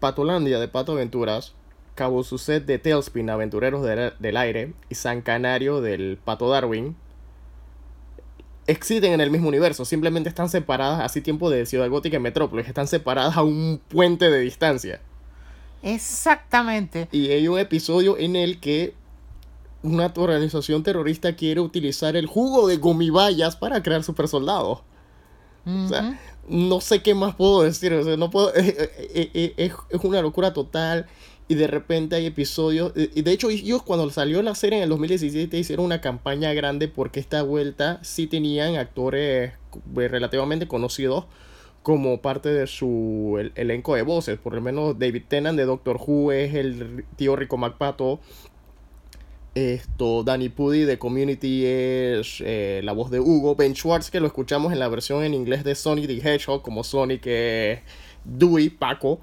Patolandia 0.00 0.58
de 0.58 0.68
Pato 0.68 0.92
Aventuras 0.92 1.52
Cabo 1.98 2.22
Suset 2.22 2.64
de 2.64 2.78
Tailspin, 2.78 3.28
Aventureros 3.28 3.84
del 3.84 4.36
Aire, 4.36 4.72
y 4.88 4.94
San 4.94 5.20
Canario 5.20 5.80
del 5.80 6.16
Pato 6.24 6.48
Darwin, 6.48 6.94
existen 8.68 9.14
en 9.14 9.20
el 9.20 9.32
mismo 9.32 9.48
universo, 9.48 9.84
simplemente 9.84 10.28
están 10.28 10.48
separadas, 10.48 11.00
así 11.00 11.20
tiempo 11.22 11.50
de 11.50 11.66
Ciudad 11.66 11.90
Gótica 11.90 12.18
y 12.18 12.20
Metrópolis, 12.20 12.68
están 12.68 12.86
separadas 12.86 13.36
a 13.36 13.42
un 13.42 13.80
puente 13.88 14.30
de 14.30 14.38
distancia. 14.38 15.00
Exactamente. 15.82 17.08
Y 17.10 17.30
hay 17.30 17.48
un 17.48 17.58
episodio 17.58 18.16
en 18.16 18.36
el 18.36 18.60
que 18.60 18.94
una 19.82 20.12
organización 20.14 20.84
terrorista 20.84 21.34
quiere 21.34 21.60
utilizar 21.60 22.14
el 22.14 22.26
jugo 22.26 22.68
de 22.68 22.76
gomibayas 22.76 23.56
para 23.56 23.82
crear 23.82 24.04
super 24.04 24.28
soldados. 24.28 24.82
O 25.66 25.88
sea, 25.88 26.18
no 26.48 26.80
sé 26.80 27.02
qué 27.02 27.14
más 27.14 27.34
puedo 27.34 27.62
decir. 27.62 27.92
O 27.92 28.02
sea, 28.02 28.16
no 28.16 28.30
puedo. 28.30 28.54
es, 28.54 29.52
es 29.56 30.00
una 30.02 30.22
locura 30.22 30.54
total 30.54 31.06
y 31.48 31.54
de 31.54 31.66
repente 31.66 32.16
hay 32.16 32.26
episodios. 32.26 32.92
Y 32.94 33.22
de 33.22 33.32
hecho, 33.32 33.48
ellos 33.48 33.82
cuando 33.82 34.08
salió 34.10 34.42
la 34.42 34.54
serie 34.54 34.78
en 34.78 34.84
el 34.84 34.90
2017 34.90 35.58
hicieron 35.58 35.86
una 35.86 36.02
campaña 36.02 36.52
grande 36.52 36.88
porque 36.88 37.20
esta 37.20 37.42
vuelta 37.42 37.98
sí 38.02 38.26
tenían 38.26 38.76
actores 38.76 39.52
eh, 39.96 40.08
relativamente 40.08 40.68
conocidos 40.68 41.24
como 41.82 42.20
parte 42.20 42.50
de 42.50 42.66
su 42.66 43.50
elenco 43.54 43.94
de 43.94 44.02
voces. 44.02 44.38
Por 44.38 44.54
lo 44.54 44.60
menos 44.60 44.98
David 44.98 45.22
Tennant 45.26 45.58
de 45.58 45.64
Doctor 45.64 45.98
Who 46.06 46.32
es 46.32 46.54
el 46.54 47.06
tío 47.16 47.34
Rico 47.34 47.56
MacPato. 47.56 48.20
Esto, 49.54 50.22
Danny 50.22 50.50
Pudi 50.50 50.82
de 50.84 50.98
Community 50.98 51.64
es 51.64 52.42
eh, 52.44 52.82
la 52.84 52.92
voz 52.92 53.10
de 53.10 53.20
Hugo. 53.20 53.56
Ben 53.56 53.74
Schwartz, 53.74 54.10
que 54.10 54.20
lo 54.20 54.26
escuchamos 54.26 54.70
en 54.72 54.78
la 54.78 54.88
versión 54.88 55.24
en 55.24 55.32
inglés 55.32 55.64
de 55.64 55.74
Sonic 55.74 56.06
the 56.06 56.18
Hedgehog, 56.18 56.60
como 56.60 56.84
Sonic 56.84 57.26
es 57.26 57.80
Dewey, 58.24 58.68
Paco. 58.68 59.20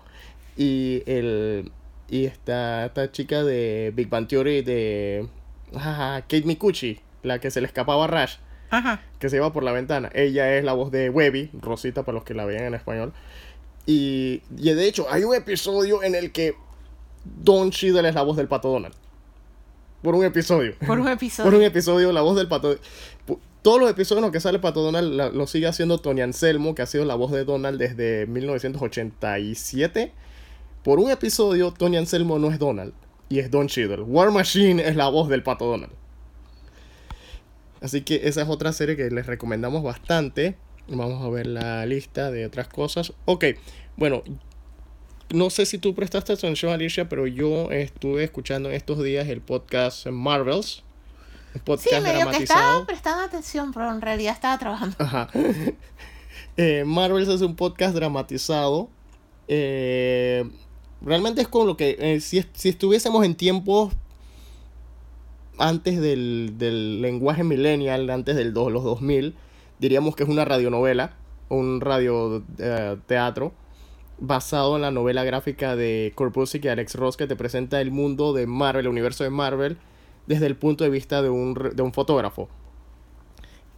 Y 0.58 1.04
el, 1.06 1.72
y 2.10 2.26
esta, 2.26 2.86
esta 2.86 3.12
chica 3.12 3.44
de 3.44 3.92
Big 3.96 4.10
Bang 4.10 4.28
Theory 4.28 4.62
de 4.62 5.28
Kate 5.74 6.44
Mikuchi, 6.46 7.00
la 7.24 7.40
que 7.40 7.52
se 7.52 7.62
le 7.62 7.68
escapaba 7.68 8.06
a 8.06 8.08
Rush, 8.08 8.36
que 9.20 9.30
se 9.30 9.38
iba 9.38 9.52
por 9.52 9.64
la 9.64 9.72
ventana. 9.72 10.10
Ella 10.14 10.56
es 10.56 10.64
la 10.64 10.74
voz 10.74 10.92
de 10.92 11.10
Webby, 11.10 11.52
Rosita 11.62 12.04
para 12.04 12.16
los 12.16 12.24
que 12.24 12.34
la 12.34 12.46
vean 12.46 12.66
en 12.66 12.74
español. 12.74 13.14
Y, 13.86 14.42
y 14.58 14.74
de 14.74 14.88
hecho, 14.88 15.08
hay 15.10 15.24
un 15.24 15.36
episodio 15.36 16.04
en 16.04 16.16
el 16.16 16.32
que 16.32 16.56
Don 17.24 17.72
Cheadle 17.72 18.10
es 18.10 18.16
la 18.16 18.24
voz 18.24 18.38
del 18.38 18.48
pato 18.48 18.70
Donald. 18.70 18.96
Por 20.02 20.16
un 20.16 20.24
episodio. 20.24 20.76
Por 20.86 21.00
un 21.00 21.08
episodio. 21.10 21.50
por 21.50 21.60
un 21.60 21.66
episodio, 21.66 22.12
la 22.12 22.22
voz 22.22 22.36
del 22.36 22.48
pato. 22.48 22.78
Todos 23.62 23.80
los 23.80 23.90
episodios 23.90 24.20
en 24.20 24.26
los 24.26 24.32
que 24.32 24.40
sale 24.40 24.60
Pato 24.60 24.84
Donald 24.84 25.34
lo 25.34 25.48
sigue 25.48 25.66
haciendo 25.66 25.98
Tony 25.98 26.22
Anselmo, 26.22 26.76
que 26.76 26.84
ha 26.84 26.86
sido 26.86 27.04
la 27.04 27.16
voz 27.16 27.32
de 27.32 27.46
Donald 27.46 27.80
desde 27.80 28.28
1987 28.28 30.12
por 30.86 31.00
un 31.00 31.10
episodio, 31.10 31.72
Tony 31.72 31.98
Anselmo 31.98 32.38
no 32.38 32.52
es 32.52 32.60
Donald 32.60 32.94
y 33.28 33.40
es 33.40 33.50
Don 33.50 33.66
Cheadle. 33.66 34.04
War 34.04 34.30
Machine 34.30 34.88
es 34.88 34.96
la 34.96 35.08
voz 35.10 35.30
del 35.30 35.42
pato 35.42 35.66
Donald. 35.66 35.92
Así 37.82 38.02
que 38.02 38.22
esa 38.28 38.44
es 38.44 38.48
otra 38.48 38.72
serie 38.72 38.96
que 38.96 39.10
les 39.10 39.26
recomendamos 39.26 39.82
bastante. 39.82 40.56
Vamos 40.88 41.24
a 41.24 41.30
ver 41.30 41.48
la 41.48 41.88
lista 41.88 42.30
de 42.30 42.46
otras 42.46 42.68
cosas. 42.68 43.14
Ok, 43.26 43.46
bueno, 43.98 44.22
no 45.34 45.50
sé 45.50 45.66
si 45.66 45.80
tú 45.80 45.96
prestaste 45.96 46.34
atención, 46.34 46.72
Alicia, 46.72 47.10
pero 47.10 47.26
yo 47.26 47.72
estuve 47.72 48.24
escuchando 48.24 48.70
en 48.70 48.76
estos 48.76 49.04
días 49.04 49.28
el 49.28 49.42
podcast 49.42 50.06
Marvels. 50.06 50.84
Un 51.56 51.62
podcast 51.62 51.96
sí, 51.96 52.00
medio 52.00 52.30
que 52.30 52.44
estaba 52.44 52.86
prestando 52.86 53.24
atención, 53.24 53.74
pero 53.74 53.90
en 53.90 54.02
realidad 54.02 54.36
estaba 54.36 54.60
trabajando. 54.60 54.96
Ajá. 55.00 55.30
eh, 56.58 56.84
Marvels 56.86 57.30
es 57.30 57.42
un 57.42 57.56
podcast 57.56 57.96
dramatizado. 57.96 58.88
Eh, 59.48 60.48
realmente 61.02 61.42
es 61.42 61.48
como 61.48 61.66
lo 61.66 61.78
que. 61.78 61.98
Eh, 62.00 62.20
si, 62.20 62.44
si, 62.54 62.70
estuviésemos 62.70 63.26
en 63.26 63.36
tiempos 63.36 63.94
antes 65.58 66.02
del, 66.02 66.56
del 66.58 67.02
lenguaje 67.02 67.44
millennial, 67.44 68.10
antes 68.10 68.36
del 68.36 68.54
los 68.54 68.84
2000, 68.84 69.36
diríamos 69.80 70.16
que 70.16 70.24
es 70.24 70.30
una 70.30 70.46
radionovela, 70.46 71.16
un 71.50 71.82
radio 71.82 72.44
eh, 72.58 72.98
basado 74.18 74.76
en 74.76 74.82
la 74.82 74.92
novela 74.92 75.24
gráfica 75.24 75.76
de 75.76 76.14
Kurt 76.16 76.36
y 76.56 76.68
Alex 76.68 76.96
Ross 76.96 77.18
que 77.18 77.28
te 77.28 77.36
presenta 77.36 77.82
el 77.82 77.92
mundo 77.92 78.34
de 78.34 78.48
Marvel, 78.48 78.86
el 78.86 78.92
universo 78.92 79.24
de 79.24 79.30
Marvel, 79.30 79.78
desde 80.28 80.46
el 80.46 80.56
punto 80.56 80.84
de 80.84 80.90
vista 80.90 81.22
de 81.22 81.30
un, 81.30 81.54
de 81.54 81.82
un 81.82 81.94
fotógrafo. 81.94 82.50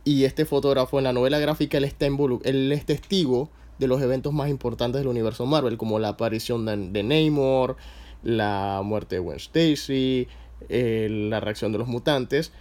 Y 0.04 0.24
este 0.24 0.46
fotógrafo 0.46 1.00
en 1.00 1.04
la 1.04 1.14
novela 1.14 1.40
gráfica 1.40 1.78
él, 1.78 1.84
está 1.84 2.06
él 2.06 2.72
es 2.72 2.86
testigo 2.86 3.50
de 3.80 3.88
los 3.88 4.02
eventos 4.02 4.34
más 4.34 4.50
importantes 4.50 5.00
del 5.00 5.08
universo 5.08 5.46
Marvel, 5.46 5.78
como 5.78 6.00
la 6.00 6.10
aparición 6.10 6.66
de, 6.66 6.78
de 6.78 7.04
Namor, 7.04 7.78
la 8.24 8.82
muerte 8.84 9.16
de 9.16 9.20
Gwen 9.20 9.38
Stacy, 9.38 10.28
eh, 10.70 11.08
la 11.30 11.40
reacción 11.40 11.72
de 11.72 11.78
los 11.78 11.88
mutantes. 11.88 12.52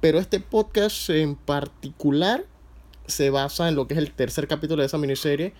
Pero 0.00 0.18
este 0.18 0.40
podcast 0.40 1.10
en 1.10 1.36
particular 1.36 2.44
se 3.06 3.30
basa 3.30 3.68
en 3.68 3.76
lo 3.76 3.86
que 3.86 3.94
es 3.94 3.98
el 3.98 4.12
tercer 4.12 4.46
capítulo 4.48 4.82
de 4.82 4.86
esa 4.86 4.98
miniserie, 4.98 5.54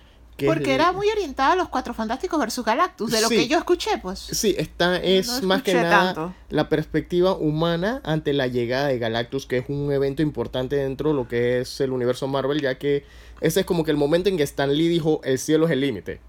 porque 0.45 0.73
era 0.73 0.91
muy 0.91 1.09
orientada 1.09 1.53
a 1.53 1.55
los 1.55 1.69
Cuatro 1.69 1.93
Fantásticos 1.93 2.39
versus 2.39 2.63
Galactus, 2.63 3.11
de 3.11 3.21
lo 3.21 3.29
que 3.29 3.47
yo 3.47 3.57
escuché, 3.57 3.97
pues. 4.01 4.19
Sí, 4.19 4.55
esta 4.57 4.97
es 4.97 5.41
más 5.43 5.63
que 5.63 5.73
nada 5.73 6.35
la 6.49 6.69
perspectiva 6.69 7.33
humana 7.33 8.01
ante 8.03 8.33
la 8.33 8.47
llegada 8.47 8.87
de 8.87 8.99
Galactus, 8.99 9.45
que 9.45 9.57
es 9.57 9.65
un 9.69 9.91
evento 9.91 10.21
importante 10.21 10.75
dentro 10.75 11.09
de 11.09 11.15
lo 11.15 11.27
que 11.27 11.61
es 11.61 11.81
el 11.81 11.91
universo 11.91 12.27
Marvel, 12.27 12.61
ya 12.61 12.77
que 12.77 13.03
ese 13.41 13.61
es 13.61 13.65
como 13.65 13.83
que 13.83 13.91
el 13.91 13.97
momento 13.97 14.29
en 14.29 14.37
que 14.37 14.43
Stan 14.43 14.71
Lee 14.71 14.87
dijo, 14.87 15.21
el 15.23 15.39
cielo 15.39 15.65
es 15.65 15.71
el 15.71 15.81
límite. 15.81 16.19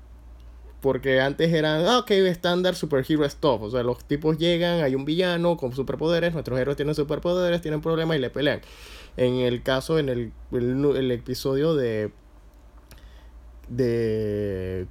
Porque 0.80 1.20
antes 1.20 1.52
eran, 1.52 1.84
ah, 1.86 1.98
ok, 1.98 2.10
estándar 2.12 2.76
superhero 2.76 3.28
stuff. 3.28 3.62
O 3.62 3.70
sea, 3.70 3.82
los 3.82 4.04
tipos 4.04 4.38
llegan, 4.38 4.82
hay 4.82 4.94
un 4.94 5.04
villano 5.04 5.56
con 5.56 5.74
superpoderes, 5.74 6.32
nuestros 6.34 6.58
héroes 6.58 6.76
tienen 6.76 6.94
superpoderes, 6.94 7.60
tienen 7.60 7.80
problemas 7.80 8.16
y 8.16 8.20
le 8.20 8.30
pelean. 8.30 8.60
En 9.16 9.36
el 9.36 9.62
caso, 9.64 9.98
en 9.98 10.08
el, 10.08 10.32
el 10.52 11.10
episodio 11.10 11.74
de 11.74 12.12
de 13.68 14.86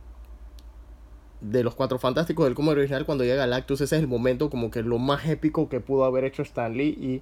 de 1.41 1.63
los 1.63 1.75
cuatro 1.75 1.99
fantásticos 1.99 2.45
del 2.45 2.55
cómic 2.55 2.71
original 2.71 3.05
cuando 3.05 3.23
llega 3.23 3.35
Galactus 3.35 3.81
ese 3.81 3.95
es 3.95 4.01
el 4.01 4.07
momento 4.07 4.49
como 4.49 4.71
que 4.71 4.81
lo 4.81 4.97
más 4.97 5.27
épico 5.27 5.69
que 5.69 5.79
pudo 5.79 6.03
haber 6.03 6.23
hecho 6.23 6.41
Stan 6.41 6.75
Lee. 6.75 6.97
Y 6.99 7.21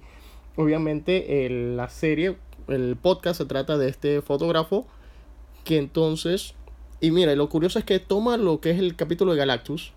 obviamente 0.60 1.48
la 1.50 1.88
serie 1.88 2.36
el 2.68 2.96
podcast 2.96 3.38
se 3.38 3.44
trata 3.44 3.76
de 3.78 3.88
este 3.88 4.22
fotógrafo 4.22 4.86
que 5.64 5.78
entonces 5.78 6.54
y 7.00 7.10
mira 7.10 7.34
lo 7.34 7.48
curioso 7.48 7.78
es 7.78 7.84
que 7.84 7.98
toma 7.98 8.36
lo 8.36 8.60
que 8.60 8.70
es 8.70 8.78
el 8.78 8.96
capítulo 8.96 9.32
de 9.32 9.38
Galactus 9.38 9.92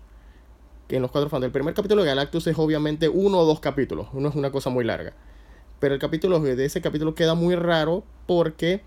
que 0.86 0.96
en 0.96 1.02
los 1.02 1.10
cuatro 1.10 1.30
fantásticos 1.30 1.48
el 1.48 1.62
primer 1.62 1.74
capítulo 1.74 2.02
de 2.02 2.08
Galactus 2.08 2.46
es 2.46 2.58
obviamente 2.58 3.08
uno 3.08 3.38
o 3.38 3.44
dos 3.46 3.60
capítulos 3.60 4.08
uno 4.12 4.28
es 4.28 4.34
una 4.34 4.50
cosa 4.50 4.70
muy 4.70 4.84
larga. 4.84 5.14
Pero 5.80 5.94
el 5.94 6.00
capítulo 6.00 6.38
de 6.40 6.62
ese 6.62 6.82
capítulo 6.82 7.14
queda 7.14 7.34
muy 7.34 7.54
raro 7.54 8.04
porque 8.26 8.82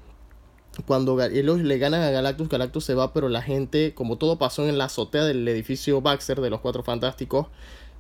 cuando 0.86 1.22
ellos 1.22 1.60
le 1.60 1.78
ganan 1.78 2.02
a 2.02 2.10
Galactus, 2.10 2.50
Galactus 2.50 2.84
se 2.84 2.96
va, 2.96 3.14
pero 3.14 3.30
la 3.30 3.42
gente, 3.42 3.94
como 3.94 4.18
todo 4.18 4.38
pasó 4.38 4.68
en 4.68 4.78
la 4.78 4.86
azotea 4.86 5.24
del 5.24 5.48
edificio 5.48 6.02
Baxter 6.02 6.42
de 6.42 6.50
los 6.50 6.62
Cuatro 6.62 6.84
Fantásticos, 6.84 7.48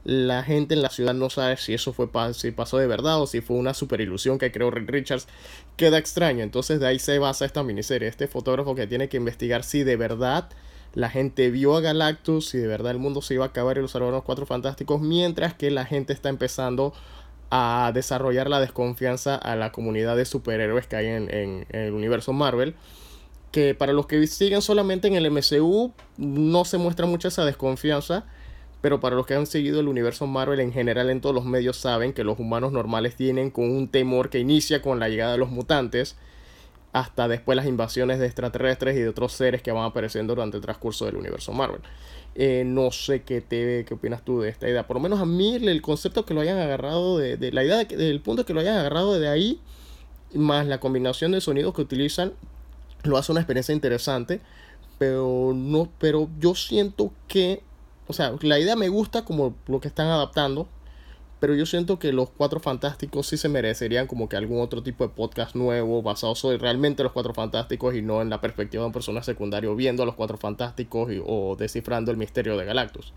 la 0.03 0.43
gente 0.43 0.73
en 0.73 0.81
la 0.81 0.89
ciudad 0.89 1.13
no 1.13 1.29
sabe 1.29 1.55
si 1.57 1.73
eso 1.73 1.93
fue 1.93 2.09
si 2.33 2.51
pasó 2.51 2.77
de 2.77 2.88
verdad 2.88 3.21
o 3.21 3.27
si 3.27 3.41
fue 3.41 3.55
una 3.55 3.73
super 3.73 4.01
ilusión 4.01 4.38
que 4.38 4.51
creó 4.51 4.69
Rick 4.69 4.89
Richards. 4.89 5.27
Queda 5.77 5.97
extraño. 5.97 6.43
Entonces 6.43 6.79
de 6.79 6.88
ahí 6.88 6.99
se 6.99 7.19
basa 7.19 7.45
esta 7.45 7.63
miniserie. 7.63 8.09
Este 8.09 8.27
fotógrafo 8.27 8.75
que 8.75 8.86
tiene 8.86 9.07
que 9.07 9.17
investigar 9.17 9.63
si 9.63 9.83
de 9.83 9.95
verdad 9.95 10.49
la 10.93 11.09
gente 11.09 11.49
vio 11.51 11.75
a 11.75 11.81
Galactus, 11.81 12.49
si 12.49 12.57
de 12.57 12.67
verdad 12.67 12.91
el 12.91 12.99
mundo 12.99 13.21
se 13.21 13.36
iba 13.36 13.45
a 13.45 13.47
acabar 13.47 13.77
y 13.77 13.81
los 13.81 13.91
salvaron 13.91 14.13
los 14.13 14.23
cuatro 14.23 14.45
fantásticos, 14.45 15.01
mientras 15.01 15.53
que 15.53 15.71
la 15.71 15.86
gente 15.86 16.13
está 16.13 16.29
empezando 16.29 16.93
a 17.56 17.92
desarrollar 17.94 18.50
la 18.50 18.60
desconfianza 18.60 19.36
a 19.36 19.56
la 19.56 19.72
comunidad 19.72 20.18
de 20.18 20.26
superhéroes 20.26 20.88
que 20.88 20.96
hay 20.96 21.06
en, 21.06 21.68
el 21.70 21.94
universo 21.94 22.34
Marvel. 22.34 22.74
Que 23.52 23.76
para 23.76 23.94
los 23.94 24.08
que 24.08 24.26
siguen 24.26 24.63
solamente 24.63 25.08
en 25.08 25.13
el 25.13 25.30
MCU 25.30 25.94
no 26.18 26.66
se 26.66 26.80
muestra 26.80 27.06
mucha 27.06 27.28
esa 27.28 27.46
desconfianza. 27.46 28.26
Pero 28.82 29.00
para 29.00 29.16
los 29.16 29.28
que 29.28 29.36
han 29.36 29.46
seguido 29.46 29.80
el 29.80 29.88
universo 29.88 30.26
Marvel 30.26 30.62
en 30.62 30.74
general 30.74 31.12
en 31.12 31.22
todos 31.22 31.36
los 31.36 31.46
medios 31.46 31.78
saben 31.78 32.13
que 32.13 32.24
los 32.24 32.39
humanos 32.39 32.72
normales 32.72 33.16
tienen 33.16 33.52
con 33.52 33.70
un 33.70 33.88
temor 33.88 34.32
que 34.32 34.39
inicia 34.39 34.82
con 34.82 35.00
la 35.00 35.08
llegada 35.08 35.34
de 35.34 35.38
los 35.38 35.52
mutantes 35.52 36.18
hasta 36.92 37.28
después 37.28 37.56
las 37.56 37.68
invasiones 37.68 38.18
de 38.20 38.26
extraterrestres 38.26 38.98
y 38.98 39.02
de 39.02 39.10
otros 39.10 39.32
seres 39.32 39.62
que 39.62 39.72
van 39.72 39.84
apareciendo 39.84 40.34
durante 40.34 40.58
el 40.58 40.63
transcurso 40.63 41.06
del 41.06 41.18
universo 41.18 41.52
Marvel. 41.54 41.82
Eh, 42.36 42.63
no 42.65 42.91
sé 42.91 43.22
qué 43.22 43.41
te 43.41 43.86
qué 43.86 43.93
opinas 43.93 44.24
tú 44.26 44.41
de 44.41 44.50
esta 44.50 44.67
idea. 44.67 44.88
Por 44.88 44.96
lo 44.98 45.02
menos 45.02 45.19
a 45.19 45.26
mí 45.26 45.56
el 45.56 45.82
concepto 45.82 46.26
que 46.26 46.34
lo 46.34 46.41
hayan 46.41 46.58
agarrado 46.58 47.17
de, 47.17 47.52
la 47.52 47.63
idea 47.63 47.84
del 47.84 48.22
punto 48.22 48.46
que 48.46 48.54
lo 48.54 48.60
hayan 48.60 48.78
agarrado 48.78 49.19
de 49.19 49.28
ahí 49.28 49.60
más 50.34 50.65
la 50.65 50.80
combinación 50.80 51.32
de 51.32 51.41
sonidos 51.41 51.76
que 51.76 51.82
utilizan 51.82 52.34
lo 53.04 53.17
hace 53.17 53.32
una 53.32 53.41
experiencia 53.41 53.74
interesante, 53.74 54.41
pero 54.98 55.52
no 55.54 55.89
pero 56.00 56.30
yo 56.39 56.56
siento 56.56 57.13
que 57.28 57.62
o 58.08 58.13
sea, 58.13 58.34
la 58.41 58.60
idea 58.60 58.76
me 58.76 58.89
gusta 58.89 59.24
como 59.24 59.56
lo 59.67 59.80
que 59.80 59.88
están 59.88 60.08
adaptando, 60.08 60.67
pero 61.43 61.56
yo 61.56 61.65
siento 61.65 61.99
que 61.99 62.13
los 62.13 62.29
Cuatro 62.29 62.62
Fantásticos 62.62 63.27
sí 63.27 63.36
se 63.36 63.49
merecerían 63.49 64.08
como 64.08 64.29
que 64.29 64.38
algún 64.38 64.62
otro 64.62 64.82
tipo 64.82 65.03
de 65.03 65.10
podcast 65.10 65.56
nuevo 65.56 66.01
basado 66.01 66.36
sobre 66.36 66.58
realmente 66.58 67.03
los 67.03 67.12
Cuatro 67.12 67.34
Fantásticos 67.34 67.95
y 67.95 68.01
no 68.01 68.21
en 68.21 68.29
la 68.29 68.39
perspectiva 68.39 68.84
de 68.84 68.88
un 68.88 68.93
personaje 68.93 69.25
secundario 69.25 69.75
viendo 69.75 70.03
a 70.03 70.06
los 70.06 70.15
Cuatro 70.15 70.38
Fantásticos 70.38 71.12
o 71.25 71.58
descifrando 71.58 72.12
el 72.12 72.17
misterio 72.17 72.56
de 72.56 72.63
Galactus. 72.63 73.12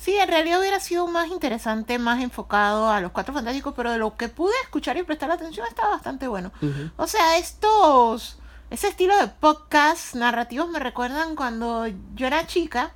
Sí, 0.00 0.16
en 0.16 0.28
realidad 0.28 0.60
hubiera 0.60 0.80
sido 0.80 1.08
más 1.08 1.28
interesante, 1.28 1.98
más 1.98 2.22
enfocado 2.22 2.88
a 2.88 3.02
los 3.02 3.12
Cuatro 3.12 3.34
Fantásticos, 3.34 3.74
pero 3.76 3.92
de 3.92 3.98
lo 3.98 4.16
que 4.16 4.30
pude 4.30 4.54
escuchar 4.62 4.96
y 4.96 5.02
prestar 5.02 5.30
atención 5.30 5.66
estaba 5.68 5.90
bastante 5.90 6.26
bueno. 6.26 6.50
O 6.96 7.06
sea, 7.06 7.36
estos, 7.36 8.38
ese 8.70 8.88
estilo 8.88 9.14
de 9.18 9.28
podcast 9.28 10.14
narrativos 10.14 10.70
me 10.70 10.78
recuerdan 10.78 11.36
cuando 11.36 11.86
yo 12.14 12.26
era 12.26 12.46
chica 12.46 12.94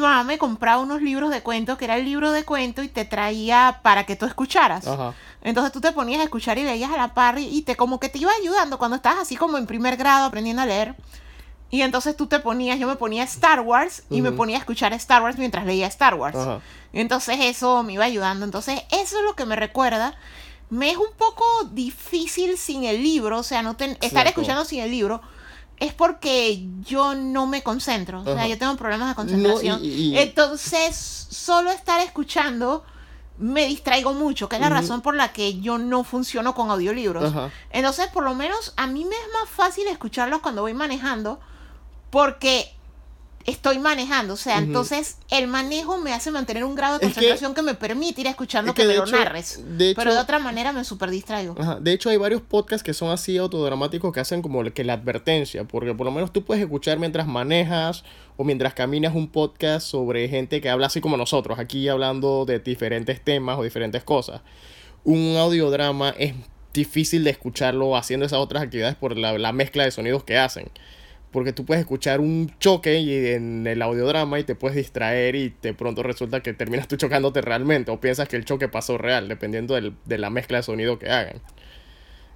mamá 0.00 0.24
me 0.24 0.38
compraba 0.38 0.82
unos 0.82 1.02
libros 1.02 1.30
de 1.30 1.42
cuentos, 1.42 1.78
que 1.78 1.84
era 1.84 1.96
el 1.96 2.04
libro 2.04 2.32
de 2.32 2.44
cuentos 2.44 2.84
y 2.84 2.88
te 2.88 3.04
traía 3.04 3.80
para 3.82 4.04
que 4.04 4.16
tú 4.16 4.26
escucharas. 4.26 4.84
Entonces 5.42 5.72
tú 5.72 5.80
te 5.80 5.92
ponías 5.92 6.20
a 6.20 6.24
escuchar 6.24 6.58
y 6.58 6.64
leías 6.64 6.90
a 6.90 6.96
la 6.96 7.14
par 7.14 7.38
y 7.38 7.62
te 7.62 7.76
como 7.76 8.00
que 8.00 8.08
te 8.08 8.18
iba 8.18 8.32
ayudando 8.40 8.78
cuando 8.78 8.96
estabas 8.96 9.20
así 9.20 9.36
como 9.36 9.56
en 9.58 9.66
primer 9.66 9.96
grado 9.96 10.26
aprendiendo 10.26 10.62
a 10.62 10.66
leer. 10.66 10.94
Y 11.70 11.82
entonces 11.82 12.16
tú 12.16 12.26
te 12.26 12.38
ponías, 12.38 12.78
yo 12.78 12.86
me 12.86 12.96
ponía 12.96 13.24
Star 13.24 13.60
Wars 13.60 14.04
y 14.10 14.20
me 14.20 14.32
ponía 14.32 14.56
a 14.56 14.60
escuchar 14.60 14.92
Star 14.92 15.22
Wars 15.22 15.38
mientras 15.38 15.66
leía 15.66 15.86
Star 15.88 16.14
Wars. 16.14 16.36
Y 16.92 17.00
entonces 17.00 17.38
eso 17.40 17.82
me 17.82 17.94
iba 17.94 18.04
ayudando. 18.04 18.44
Entonces 18.44 18.82
eso 18.90 19.18
es 19.18 19.24
lo 19.24 19.34
que 19.34 19.44
me 19.44 19.56
recuerda. 19.56 20.14
Me 20.70 20.90
es 20.90 20.96
un 20.96 21.12
poco 21.16 21.44
difícil 21.72 22.56
sin 22.58 22.84
el 22.84 23.02
libro, 23.02 23.38
o 23.38 23.42
sea, 23.42 23.62
no 23.62 23.76
estar 24.00 24.26
escuchando 24.26 24.64
sin 24.64 24.80
el 24.80 24.90
libro 24.90 25.20
es 25.78 25.92
porque 25.92 26.66
yo 26.82 27.14
no 27.14 27.46
me 27.46 27.62
concentro. 27.62 28.20
O 28.20 28.24
sea, 28.24 28.46
yo 28.46 28.58
tengo 28.58 28.76
problemas 28.76 29.08
de 29.08 29.14
concentración. 29.14 29.80
Entonces, 29.82 30.96
solo 31.30 31.70
estar 31.70 32.00
escuchando 32.00 32.84
me 33.36 33.66
distraigo 33.66 34.12
mucho, 34.12 34.48
que 34.48 34.56
es 34.56 34.62
la 34.62 34.68
razón 34.68 35.00
por 35.00 35.16
la 35.16 35.32
que 35.32 35.60
yo 35.60 35.78
no 35.78 36.04
funciono 36.04 36.54
con 36.54 36.70
audiolibros. 36.70 37.32
Entonces, 37.70 38.06
por 38.08 38.24
lo 38.24 38.34
menos 38.34 38.72
a 38.76 38.86
mí 38.86 39.04
me 39.04 39.16
es 39.16 39.32
más 39.32 39.48
fácil 39.48 39.86
escucharlos 39.88 40.40
cuando 40.40 40.62
voy 40.62 40.74
manejando, 40.74 41.40
porque 42.10 42.72
estoy 43.46 43.78
manejando. 43.78 44.34
O 44.34 44.36
sea, 44.36 44.58
entonces 44.58 45.18
el 45.30 45.46
manejo 45.46 45.98
me 45.98 46.12
hace 46.12 46.30
mantener 46.30 46.64
un 46.64 46.74
grado 46.74 46.98
de 46.98 47.06
concentración 47.06 47.54
que, 47.54 47.62
me 47.62 47.74
permite 47.74 48.22
ir 48.22 48.26
escuchando 48.26 48.74
que, 48.74 48.86
me 48.86 48.96
lo 48.96 49.06
narres. 49.06 49.62
pero 49.96 50.14
de 50.14 50.20
otra 50.20 50.38
manera 50.38 50.72
me 50.72 50.84
super 50.84 51.10
distraigo. 51.10 51.54
De 51.80 51.92
hecho, 51.92 52.10
hay 52.10 52.16
varios 52.16 52.42
podcasts 52.42 52.82
que 52.82 52.94
son 52.94 53.10
así 53.10 53.36
autodramáticos 53.36 54.12
que 54.12 54.20
hacen 54.20 54.42
como 54.42 54.62
que 54.72 54.84
la 54.84 54.94
advertencia. 54.94 55.64
Porque 55.64 55.94
por 55.94 56.06
lo 56.06 56.12
menos 56.12 56.32
tú 56.32 56.44
puedes 56.44 56.62
escuchar 56.62 56.98
mientras 56.98 57.26
manejas 57.26 58.04
o 58.36 58.44
mientras 58.44 58.74
caminas 58.74 59.14
un 59.14 59.28
podcast 59.28 59.86
sobre 59.86 60.28
gente 60.28 60.60
que 60.60 60.70
habla 60.70 60.86
así 60.86 61.00
como 61.00 61.16
nosotros, 61.16 61.58
aquí 61.58 61.88
hablando 61.88 62.44
de 62.44 62.58
diferentes 62.58 63.22
temas 63.22 63.58
o 63.58 63.62
diferentes 63.62 64.02
cosas. 64.04 64.40
Un 65.04 65.36
audiodrama 65.36 66.14
es 66.18 66.34
difícil 66.72 67.24
de 67.24 67.30
escucharlo 67.30 67.96
haciendo 67.96 68.26
esas 68.26 68.40
otras 68.40 68.62
actividades 68.62 68.96
por 68.96 69.16
la, 69.16 69.38
la 69.38 69.52
mezcla 69.52 69.84
de 69.84 69.90
sonidos 69.90 70.24
que 70.24 70.38
hacen 70.38 70.70
porque 71.34 71.52
tú 71.52 71.66
puedes 71.66 71.80
escuchar 71.80 72.20
un 72.20 72.48
choque 72.60 73.00
y 73.00 73.26
en 73.32 73.66
el 73.66 73.82
audiodrama 73.82 74.38
y 74.38 74.44
te 74.44 74.54
puedes 74.54 74.76
distraer 74.76 75.34
y 75.34 75.52
de 75.62 75.74
pronto 75.74 76.04
resulta 76.04 76.44
que 76.44 76.52
terminas 76.52 76.86
tú 76.86 76.94
chocándote 76.94 77.40
realmente 77.40 77.90
o 77.90 78.00
piensas 78.00 78.28
que 78.28 78.36
el 78.36 78.44
choque 78.44 78.68
pasó 78.68 78.98
real, 78.98 79.26
dependiendo 79.26 79.74
de 79.74 80.18
la 80.18 80.30
mezcla 80.30 80.58
de 80.58 80.62
sonido 80.62 80.96
que 81.00 81.10
hagan. 81.10 81.42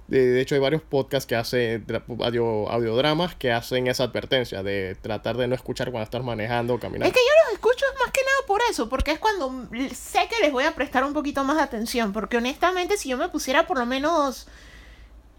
De, 0.09 0.41
hecho, 0.41 0.55
hay 0.55 0.59
varios 0.59 0.81
podcasts 0.81 1.25
que 1.25 1.37
hacen 1.37 1.85
audio, 2.19 2.69
audiodramas 2.69 3.35
que 3.35 3.53
hacen 3.53 3.87
esa 3.87 4.03
advertencia 4.03 4.63
de 4.63 4.97
tratar 4.99 5.37
de 5.37 5.47
no 5.47 5.55
escuchar 5.55 5.91
cuando 5.91 6.03
estás 6.03 6.25
manejando 6.25 6.73
o 6.73 6.79
caminando. 6.79 7.07
Es 7.07 7.13
que 7.13 7.21
yo 7.21 7.45
los 7.45 7.53
escucho 7.53 7.85
más 8.03 8.11
que 8.11 8.19
nada 8.19 8.47
por 8.47 8.59
eso, 8.69 8.89
porque 8.89 9.11
es 9.11 9.19
cuando 9.19 9.69
sé 9.95 10.27
que 10.29 10.41
les 10.41 10.51
voy 10.51 10.65
a 10.65 10.75
prestar 10.75 11.05
un 11.05 11.13
poquito 11.13 11.45
más 11.45 11.55
de 11.55 11.63
atención, 11.63 12.11
porque 12.11 12.35
honestamente 12.35 12.97
si 12.97 13.07
yo 13.07 13.15
me 13.15 13.29
pusiera 13.29 13.65
por 13.65 13.77
lo 13.79 13.85
menos 13.85 14.49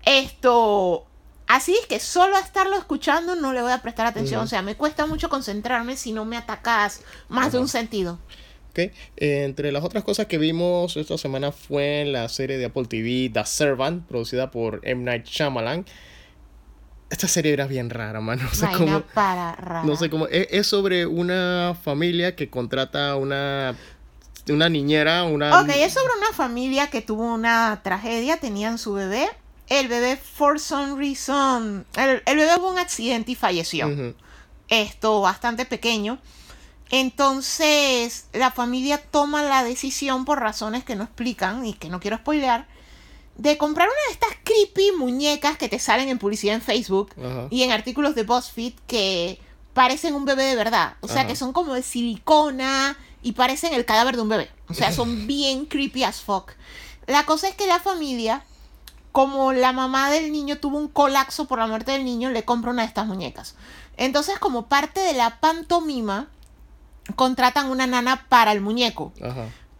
esto 0.06 1.09
Así 1.50 1.74
es 1.74 1.84
que 1.86 1.98
solo 1.98 2.36
a 2.36 2.38
estarlo 2.38 2.76
escuchando 2.76 3.34
no 3.34 3.52
le 3.52 3.60
voy 3.60 3.72
a 3.72 3.82
prestar 3.82 4.06
atención. 4.06 4.40
O 4.40 4.46
sea, 4.46 4.62
me 4.62 4.76
cuesta 4.76 5.06
mucho 5.06 5.28
concentrarme 5.28 5.96
si 5.96 6.12
no 6.12 6.24
me 6.24 6.36
atacas 6.36 7.02
más 7.28 7.50
de 7.50 7.58
un 7.58 7.66
sentido. 7.66 8.20
Ok. 8.70 8.92
entre 9.16 9.72
las 9.72 9.82
otras 9.82 10.04
cosas 10.04 10.26
que 10.26 10.38
vimos 10.38 10.96
esta 10.96 11.18
semana 11.18 11.50
fue 11.50 12.04
la 12.06 12.28
serie 12.28 12.56
de 12.56 12.66
Apple 12.66 12.84
TV 12.84 13.30
The 13.34 13.44
Servant, 13.44 14.06
producida 14.06 14.52
por 14.52 14.80
M. 14.84 15.02
Night 15.02 15.26
Shyamalan. 15.26 15.86
Esta 17.10 17.26
serie 17.26 17.52
era 17.52 17.66
bien 17.66 17.90
rara, 17.90 18.20
mano. 18.20 18.42
No 18.48 18.54
sé 18.54 18.68
cómo. 18.78 19.00
Para 19.12 19.56
rara. 19.56 19.82
No 19.82 19.96
sé 19.96 20.08
cómo. 20.08 20.28
Es, 20.28 20.68
sobre 20.68 21.04
una 21.06 21.76
familia 21.82 22.36
que 22.36 22.48
contrata 22.48 23.16
una 23.16 23.74
una 24.48 24.68
niñera, 24.68 25.24
una... 25.24 25.60
Ok, 25.60 25.68
es 25.68 25.92
sobre 25.92 26.12
una 26.16 26.32
familia 26.32 26.90
que 26.90 27.02
tuvo 27.02 27.34
una 27.34 27.80
tragedia, 27.82 28.38
tenían 28.38 28.78
su 28.78 28.94
bebé 28.94 29.28
el 29.70 29.88
bebé, 29.88 30.16
for 30.16 30.60
some 30.60 30.96
reason, 30.96 31.86
el, 31.96 32.22
bebé 32.26 32.50
hubo 32.58 32.70
un 32.70 32.78
accidente 32.78 33.32
y 33.32 33.34
falleció. 33.36 34.14
Esto 34.68 35.20
bastante 35.22 35.64
pequeño. 35.64 36.18
Entonces, 36.90 38.26
la 38.32 38.50
familia 38.50 39.00
toma 39.00 39.44
la 39.44 39.62
decisión 39.62 40.24
por 40.24 40.40
razones 40.40 40.84
que 40.84 40.96
no 40.96 41.04
explican 41.04 41.64
y 41.64 41.74
que 41.74 41.88
no 41.88 42.00
quiero 42.00 42.16
spoilear, 42.16 42.66
de 43.36 43.56
comprar 43.56 43.86
una 43.88 44.06
de 44.08 44.12
estas 44.12 44.36
creepy 44.42 44.90
muñecas 44.98 45.56
que 45.56 45.68
te 45.68 45.78
salen 45.78 46.08
en 46.08 46.18
publicidad 46.18 46.56
en 46.56 46.62
Facebook 46.62 47.14
y 47.48 47.62
en 47.62 47.70
artículos 47.70 48.16
de 48.16 48.24
BuzzFeed 48.24 48.74
que 48.88 49.40
parecen 49.72 50.16
un 50.16 50.24
bebé 50.24 50.42
de 50.42 50.56
verdad. 50.56 50.96
O 51.00 51.06
sea, 51.06 51.28
que 51.28 51.36
son 51.36 51.52
como 51.52 51.74
de 51.74 51.82
silicona 51.82 52.98
y 53.22 53.32
parecen 53.32 53.72
el 53.72 53.84
cadáver 53.84 54.16
de 54.16 54.22
un 54.22 54.28
bebé. 54.28 54.50
O 54.68 54.74
sea, 54.74 54.90
son 54.90 55.26
bien 55.28 55.66
creepy 55.66 56.02
as 56.02 56.20
fuck. 56.20 56.50
La 57.06 57.24
cosa 57.24 57.48
es 57.48 57.54
que 57.54 57.68
la 57.68 57.78
familia 57.78 58.44
como 59.12 59.52
la 59.52 59.72
mamá 59.72 60.10
del 60.10 60.30
niño 60.30 60.58
tuvo 60.58 60.78
un 60.78 60.88
colapso 60.88 61.46
por 61.46 61.58
la 61.58 61.66
muerte 61.66 61.92
del 61.92 62.04
niño, 62.04 62.30
le 62.30 62.44
compra 62.44 62.70
una 62.70 62.82
de 62.82 62.88
estas 62.88 63.06
muñecas. 63.06 63.54
Entonces, 63.96 64.38
como 64.38 64.66
parte 64.66 65.00
de 65.00 65.12
la 65.12 65.40
pantomima, 65.40 66.28
contratan 67.16 67.70
una 67.70 67.86
nana 67.86 68.26
para 68.28 68.52
el 68.52 68.60
muñeco. 68.60 69.12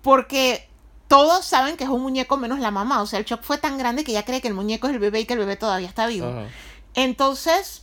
Porque 0.03 0.69
todos 1.09 1.45
saben 1.45 1.77
que 1.77 1.85
es 1.85 1.91
un 1.91 2.03
muñeco 2.03 2.37
menos 2.37 2.59
la 2.59 2.71
mamá. 2.71 3.03
O 3.03 3.07
sea, 3.07 3.19
el 3.19 3.25
shock 3.25 3.43
fue 3.43 3.59
tan 3.59 3.79
grande 3.79 4.05
que 4.05 4.13
ya 4.13 4.25
cree 4.25 4.41
que 4.41 4.49
el 4.49 4.55
muñeco 4.55 4.89
es 4.89 4.95
el 4.95 4.99
bebé 4.99 5.21
y 5.21 5.27
que 5.27 5.35
el 5.35 5.39
bebé 5.39 5.57
todavía 5.57 5.89
está 5.89 6.07
vivo. 6.07 6.33
Entonces, 6.95 7.83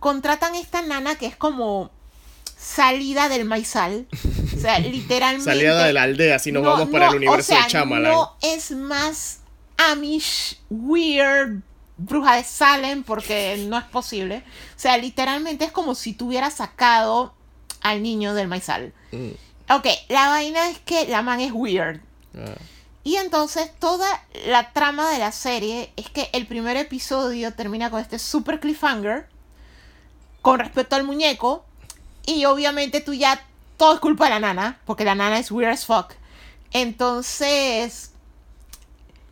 contratan 0.00 0.54
esta 0.54 0.82
nana 0.82 1.14
que 1.14 1.26
es 1.26 1.36
como 1.36 1.90
salida 2.56 3.28
del 3.28 3.44
maizal. 3.44 4.08
O 4.56 4.60
sea, 4.60 4.78
literalmente. 4.80 5.44
Salida 5.44 5.84
de 5.84 5.92
la 5.92 6.02
aldea, 6.02 6.38
si 6.38 6.52
nos 6.52 6.64
vamos 6.64 6.88
para 6.88 7.08
el 7.08 7.16
universo 7.16 7.54
de 7.54 7.60
Chamalan. 7.68 8.12
No 8.12 8.36
es 8.42 8.72
más 8.72 9.40
Amish, 9.78 10.58
weird, 10.68 11.62
bruja 11.96 12.36
de 12.36 12.44
Salem, 12.44 13.02
porque 13.04 13.64
no 13.68 13.78
es 13.78 13.84
posible. 13.84 14.44
O 14.76 14.78
sea, 14.78 14.98
literalmente 14.98 15.64
es 15.64 15.72
como 15.72 15.94
si 15.94 16.12
tuviera 16.12 16.50
sacado 16.50 17.34
al 17.80 18.02
niño 18.02 18.34
del 18.34 18.48
maizal. 18.48 18.92
Mm. 19.12 19.30
Ok, 19.70 19.86
la 20.08 20.28
vaina 20.28 20.68
es 20.68 20.78
que 20.80 21.06
la 21.06 21.22
man 21.22 21.40
es 21.40 21.52
weird. 21.52 22.00
Ah. 22.36 22.54
Y 23.04 23.16
entonces 23.16 23.70
toda 23.78 24.06
la 24.46 24.72
trama 24.72 25.10
de 25.10 25.18
la 25.18 25.32
serie 25.32 25.92
es 25.96 26.10
que 26.10 26.28
el 26.32 26.46
primer 26.46 26.76
episodio 26.76 27.54
termina 27.54 27.90
con 27.90 28.00
este 28.00 28.18
super 28.18 28.60
cliffhanger 28.60 29.28
con 30.42 30.58
respecto 30.58 30.96
al 30.96 31.04
muñeco. 31.04 31.64
Y 32.26 32.44
obviamente 32.44 33.00
tú 33.00 33.14
ya 33.14 33.42
todo 33.76 33.94
es 33.94 34.00
culpa 34.00 34.24
de 34.24 34.30
la 34.30 34.40
nana, 34.40 34.80
porque 34.84 35.04
la 35.04 35.14
nana 35.14 35.38
es 35.38 35.50
weird 35.50 35.72
as 35.72 35.86
fuck. 35.86 36.12
Entonces, 36.72 38.12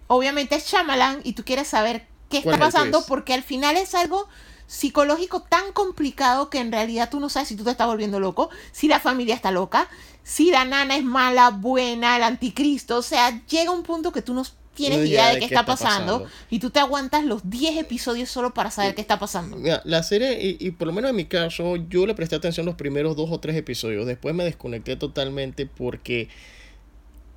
obviamente 0.06 0.54
es 0.54 0.66
Shyamalan 0.66 1.20
y 1.24 1.32
tú 1.32 1.44
quieres 1.44 1.68
saber 1.68 2.06
qué 2.28 2.38
está 2.38 2.58
pasando 2.58 3.04
porque 3.06 3.34
al 3.34 3.42
final 3.42 3.76
es 3.76 3.94
algo 3.94 4.28
psicológico 4.66 5.42
tan 5.42 5.72
complicado 5.72 6.50
que 6.50 6.58
en 6.58 6.72
realidad 6.72 7.08
tú 7.10 7.20
no 7.20 7.28
sabes 7.28 7.48
si 7.48 7.56
tú 7.56 7.64
te 7.64 7.70
estás 7.70 7.86
volviendo 7.86 8.20
loco, 8.20 8.50
si 8.72 8.88
la 8.88 9.00
familia 9.00 9.34
está 9.34 9.50
loca, 9.50 9.88
si 10.22 10.50
la 10.50 10.64
nana 10.64 10.96
es 10.96 11.04
mala, 11.04 11.50
buena, 11.50 12.16
el 12.16 12.24
anticristo, 12.24 12.98
o 12.98 13.02
sea, 13.02 13.42
llega 13.46 13.70
un 13.70 13.82
punto 13.84 14.10
que 14.10 14.22
tú 14.22 14.34
no 14.34 14.42
tienes 14.74 15.08
idea 15.08 15.32
de, 15.32 15.38
qué, 15.38 15.46
está, 15.46 15.64
pasando, 15.64 16.26
y 16.50 16.58
tú 16.58 16.70
te 16.70 16.80
aguantas 16.80 17.24
los 17.24 17.48
10 17.48 17.78
episodios 17.78 18.28
solo 18.28 18.52
para 18.52 18.70
saber 18.70 18.94
qué 18.94 19.00
está 19.00 19.18
pasando. 19.18 19.56
Mira, 19.56 19.80
la 19.84 20.02
serie, 20.02 20.38
y, 20.38 20.58
y, 20.60 20.70
por 20.72 20.88
lo 20.88 20.92
menos 20.92 21.10
en 21.10 21.16
mi 21.16 21.24
caso, 21.24 21.76
yo 21.76 22.06
le 22.06 22.14
presté 22.14 22.36
atención 22.36 22.66
los 22.66 22.74
primeros 22.74 23.16
dos 23.16 23.30
o 23.32 23.40
tres 23.40 23.56
episodios, 23.56 24.04
después 24.04 24.34
me 24.34 24.44
desconecté 24.44 24.96
totalmente 24.96 25.64
porque 25.64 26.28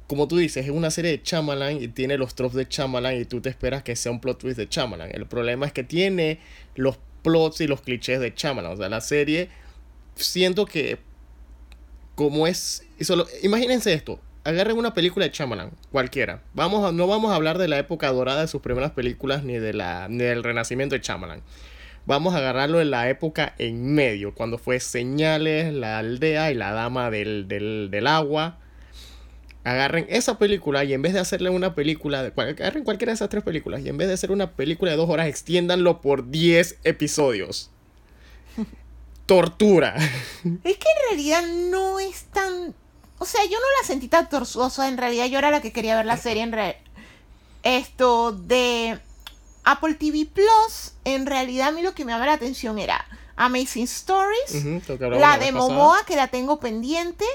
como 0.09 0.27
tú 0.27 0.37
dices, 0.37 0.65
es 0.65 0.71
una 0.71 0.89
serie 0.89 1.11
de 1.11 1.21
Chamalan 1.21 1.83
y 1.83 1.87
tiene 1.87 2.17
los 2.17 2.33
tropes 2.33 2.55
de 2.55 2.67
Chamalan 2.67 3.15
y 3.15 3.25
tú 3.25 3.41
te 3.41 3.49
esperas 3.49 3.83
que 3.83 3.95
sea 3.95 4.11
un 4.11 4.19
plot 4.19 4.39
twist 4.39 4.57
de 4.57 4.67
Chamalan. 4.67 5.11
El 5.13 5.27
problema 5.27 5.67
es 5.67 5.71
que 5.71 5.83
tiene 5.83 6.39
los 6.73 6.97
plots 7.21 7.61
y 7.61 7.67
los 7.67 7.81
clichés 7.81 8.19
de 8.19 8.33
Chamalan. 8.33 8.71
O 8.71 8.75
sea, 8.75 8.89
la 8.89 9.01
serie, 9.01 9.49
siento 10.15 10.65
que 10.65 10.97
como 12.15 12.47
es... 12.47 12.87
Solo, 13.01 13.27
imagínense 13.43 13.93
esto. 13.93 14.19
Agarren 14.45 14.79
una 14.79 14.95
película 14.95 15.25
de 15.25 15.31
Chamalan, 15.31 15.69
cualquiera. 15.91 16.41
Vamos 16.55 16.91
no 16.91 17.05
vamos 17.05 17.31
a 17.31 17.35
hablar 17.35 17.59
de 17.59 17.67
la 17.67 17.77
época 17.77 18.11
dorada 18.11 18.41
de 18.41 18.47
sus 18.47 18.63
primeras 18.63 18.89
películas 18.89 19.43
ni, 19.43 19.59
de 19.59 19.73
la, 19.73 20.07
ni 20.09 20.23
del 20.23 20.43
renacimiento 20.43 20.95
de 20.95 21.01
Chamalan. 21.01 21.43
Vamos 22.07 22.33
a 22.33 22.37
agarrarlo 22.37 22.81
en 22.81 22.89
la 22.89 23.11
época 23.11 23.53
en 23.59 23.93
medio, 23.93 24.33
cuando 24.33 24.57
fue 24.57 24.79
Señales, 24.79 25.71
La 25.71 25.99
Aldea 25.99 26.49
y 26.49 26.55
La 26.55 26.71
Dama 26.71 27.11
del, 27.11 27.47
del, 27.47 27.89
del 27.91 28.07
Agua 28.07 28.57
agarren 29.69 30.07
esa 30.09 30.37
película 30.37 30.83
y 30.83 30.93
en 30.93 31.01
vez 31.01 31.13
de 31.13 31.19
hacerle 31.19 31.49
una 31.49 31.75
película, 31.75 32.23
de, 32.23 32.33
agarren 32.35 32.83
cualquiera 32.83 33.11
de 33.11 33.15
esas 33.15 33.29
tres 33.29 33.43
películas 33.43 33.81
y 33.81 33.89
en 33.89 33.97
vez 33.97 34.07
de 34.07 34.15
hacer 34.15 34.31
una 34.31 34.51
película 34.51 34.91
de 34.91 34.97
dos 34.97 35.09
horas, 35.09 35.27
extiéndanlo 35.27 36.01
por 36.01 36.29
10 36.29 36.79
episodios. 36.83 37.69
Tortura. 39.25 39.95
Es 39.95 40.77
que 40.77 40.87
en 40.89 41.09
realidad 41.09 41.43
no 41.69 41.99
es 41.99 42.23
tan... 42.23 42.73
O 43.19 43.25
sea, 43.25 43.43
yo 43.43 43.59
no 43.59 43.65
la 43.81 43.87
sentí 43.87 44.07
tan 44.07 44.29
tortuosa, 44.29 44.87
en 44.87 44.97
realidad 44.97 45.27
yo 45.27 45.37
era 45.37 45.51
la 45.51 45.61
que 45.61 45.71
quería 45.71 45.95
ver 45.95 46.05
la 46.05 46.17
serie 46.17 46.41
en 46.41 46.51
realidad. 46.51 46.79
Esto 47.61 48.31
de 48.31 48.97
Apple 49.65 49.95
TV 49.95 50.25
Plus, 50.25 50.93
en 51.03 51.25
realidad 51.25 51.67
a 51.67 51.71
mí 51.71 51.81
lo 51.81 51.93
que 51.93 52.05
me 52.05 52.13
llama 52.13 52.25
la 52.25 52.33
atención 52.33 52.79
era 52.79 53.05
Amazing 53.35 53.83
Stories, 53.83 54.65
la 54.99 55.37
de 55.37 55.51
Momoa 55.51 56.05
que 56.07 56.15
la 56.15 56.29
tengo 56.29 56.59
pendiente, 56.59 57.25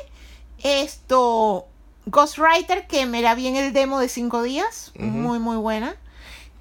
esto 0.63 1.69
Ghostwriter, 2.07 2.87
que 2.87 3.07
me 3.07 3.23
la 3.23 3.35
vi 3.35 3.47
en 3.47 3.57
el 3.57 3.73
demo 3.73 3.99
de 3.99 4.09
cinco 4.09 4.43
días, 4.43 4.93
muy 4.99 5.39
muy 5.39 5.57
buena. 5.57 5.97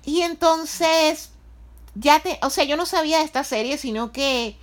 Y 0.06 0.22
entonces, 0.22 1.32
ya 1.96 2.20
te, 2.20 2.40
o 2.42 2.50
sea, 2.50 2.64
yo 2.64 2.76
no 2.78 2.86
sabía 2.86 3.20
de 3.20 3.24
esta 3.24 3.44
serie, 3.44 3.78
sino 3.78 4.12
que, 4.12 4.58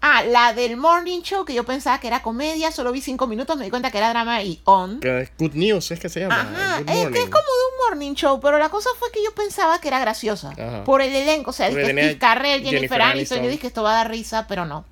ah, 0.00 0.22
la 0.22 0.52
del 0.52 0.76
Morning 0.76 1.22
Show, 1.22 1.44
que 1.44 1.54
yo 1.54 1.64
pensaba 1.64 1.98
que 1.98 2.06
era 2.06 2.22
comedia, 2.22 2.70
solo 2.70 2.92
vi 2.92 3.00
cinco 3.00 3.26
minutos, 3.26 3.56
me 3.56 3.64
di 3.64 3.70
cuenta 3.70 3.90
que 3.90 3.98
era 3.98 4.10
drama 4.10 4.42
y 4.42 4.60
on. 4.64 5.00
Que 5.00 5.22
es 5.22 5.32
Good 5.38 5.54
News, 5.54 5.90
es 5.90 5.98
que 5.98 6.08
se 6.08 6.20
llama. 6.20 6.40
Ajá, 6.40 6.78
es 6.80 7.08
que 7.08 7.22
es 7.22 7.28
como 7.28 7.42
de 7.42 7.64
un 7.70 7.88
Morning 7.88 8.14
Show, 8.14 8.40
pero 8.40 8.58
la 8.58 8.68
cosa 8.68 8.90
fue 8.98 9.10
que 9.10 9.22
yo 9.24 9.34
pensaba 9.34 9.80
que 9.80 9.88
era 9.88 9.98
graciosa, 9.98 10.52
por 10.84 11.00
el 11.02 11.14
elenco, 11.14 11.50
o 11.50 11.52
sea, 11.52 11.68
dije 11.68 12.18
Carrell, 12.18 12.62
Jennifer, 12.62 12.72
Jennifer 12.72 13.02
Aniston, 13.02 13.38
yo 13.42 13.48
dije 13.48 13.60
que 13.60 13.66
esto 13.68 13.82
va 13.82 13.92
a 13.92 13.96
dar 13.96 14.10
risa, 14.10 14.46
pero 14.46 14.64
no. 14.64 14.84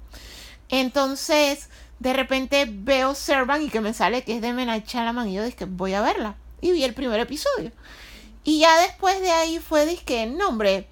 Entonces, 0.68 1.68
de 2.02 2.12
repente 2.12 2.66
veo 2.68 3.14
Servant 3.14 3.62
y 3.62 3.70
que 3.70 3.80
me 3.80 3.94
sale 3.94 4.24
que 4.24 4.34
es 4.34 4.42
de 4.42 4.52
Menai 4.52 4.82
Chalaman 4.82 5.28
y 5.28 5.34
yo 5.34 5.44
dije, 5.44 5.66
voy 5.66 5.94
a 5.94 6.02
verla. 6.02 6.34
Y 6.60 6.72
vi 6.72 6.82
el 6.82 6.94
primer 6.94 7.20
episodio. 7.20 7.70
Y 8.42 8.58
ya 8.58 8.76
después 8.80 9.20
de 9.20 9.30
ahí 9.30 9.60
fue, 9.60 9.86
dije, 9.86 10.26
no 10.26 10.48
hombre, 10.48 10.88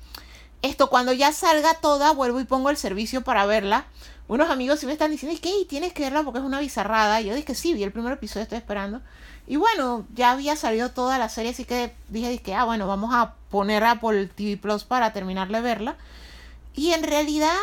esto 0.63 0.89
cuando 0.89 1.13
ya 1.13 1.33
salga 1.33 1.75
toda, 1.75 2.13
vuelvo 2.13 2.39
y 2.39 2.45
pongo 2.45 2.71
el 2.71 2.77
servicio 2.77 3.23
para 3.23 3.45
verla. 3.45 3.87
Unos 4.29 4.51
amigos 4.51 4.79
sí 4.79 4.87
me 4.87 4.93
están 4.93 5.11
diciendo, 5.11 5.35
es 5.35 5.41
que 5.41 5.51
tienes 5.69 5.93
que 5.93 6.05
verla 6.05 6.23
porque 6.23 6.39
es 6.39 6.45
una 6.45 6.61
bizarrada. 6.61 7.21
Y 7.21 7.27
yo 7.27 7.35
dije, 7.35 7.57
sí, 7.57 7.75
vi 7.75 7.83
el 7.83 7.91
primer 7.91 8.13
episodio, 8.13 8.45
estoy 8.45 8.59
esperando. 8.59 9.01
Y 9.49 9.57
bueno, 9.57 10.07
ya 10.15 10.31
había 10.31 10.55
salido 10.55 10.93
toda 10.93 11.19
la 11.19 11.29
serie, 11.29 11.51
así 11.51 11.65
que 11.65 11.93
dije, 12.09 12.29
dije, 12.29 12.55
ah, 12.55 12.65
bueno, 12.67 12.87
vamos 12.87 13.13
a 13.13 13.35
poner 13.51 13.83
Apple 13.83 14.27
TV 14.27 14.57
Plus 14.57 14.85
para 14.85 15.13
terminar 15.13 15.49
de 15.49 15.61
verla. 15.61 15.97
Y 16.73 16.93
en 16.93 17.03
realidad 17.03 17.57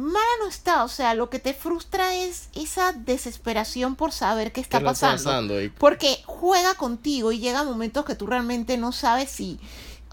mala 0.00 0.24
no 0.40 0.48
está, 0.48 0.84
o 0.84 0.88
sea, 0.88 1.14
lo 1.14 1.30
que 1.30 1.38
te 1.38 1.54
frustra 1.54 2.14
es 2.14 2.48
esa 2.54 2.92
desesperación 2.92 3.96
por 3.96 4.12
saber 4.12 4.52
qué 4.52 4.60
está 4.60 4.80
pasando. 4.80 5.54
Porque 5.78 6.22
juega 6.26 6.74
contigo 6.74 7.32
y 7.32 7.38
llega 7.38 7.62
momentos 7.64 8.04
que 8.04 8.14
tú 8.14 8.26
realmente 8.26 8.76
no 8.76 8.92
sabes 8.92 9.30
si... 9.30 9.60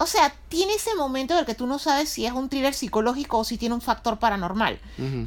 O 0.00 0.06
sea, 0.06 0.32
tiene 0.48 0.74
ese 0.74 0.94
momento 0.94 1.34
en 1.34 1.40
el 1.40 1.46
que 1.46 1.56
tú 1.56 1.66
no 1.66 1.80
sabes 1.80 2.08
si 2.08 2.24
es 2.24 2.32
un 2.32 2.48
thriller 2.48 2.72
psicológico 2.72 3.38
o 3.38 3.44
si 3.44 3.58
tiene 3.58 3.74
un 3.74 3.80
factor 3.80 4.20
paranormal. 4.20 4.78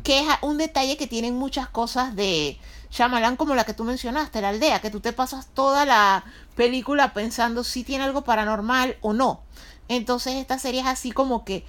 Que 0.04 0.20
es 0.20 0.28
un 0.42 0.58
detalle 0.58 0.96
que 0.96 1.08
tienen 1.08 1.36
muchas 1.36 1.68
cosas 1.68 2.16
de 2.16 2.58
Shyamalan 2.90 3.36
como 3.36 3.54
la 3.54 3.66
que 3.66 3.74
tú 3.74 3.84
mencionaste, 3.84 4.42
la 4.42 4.50
aldea, 4.50 4.80
que 4.80 4.90
tú 4.90 5.02
te 5.02 5.12
pasas 5.12 5.48
toda 5.54 5.86
la 5.86 6.24
película 6.56 7.14
pensando 7.14 7.66
si 7.66 7.84
tiene 7.84 8.06
algo 8.06 8.22
paranormal 8.22 8.96
o 9.02 9.12
no. 9.12 9.42
Entonces 9.90 10.36
esta 10.36 10.58
serie 10.58 10.82
es 10.82 10.88
así 10.88 11.12
como 11.12 11.44
que 11.44 11.66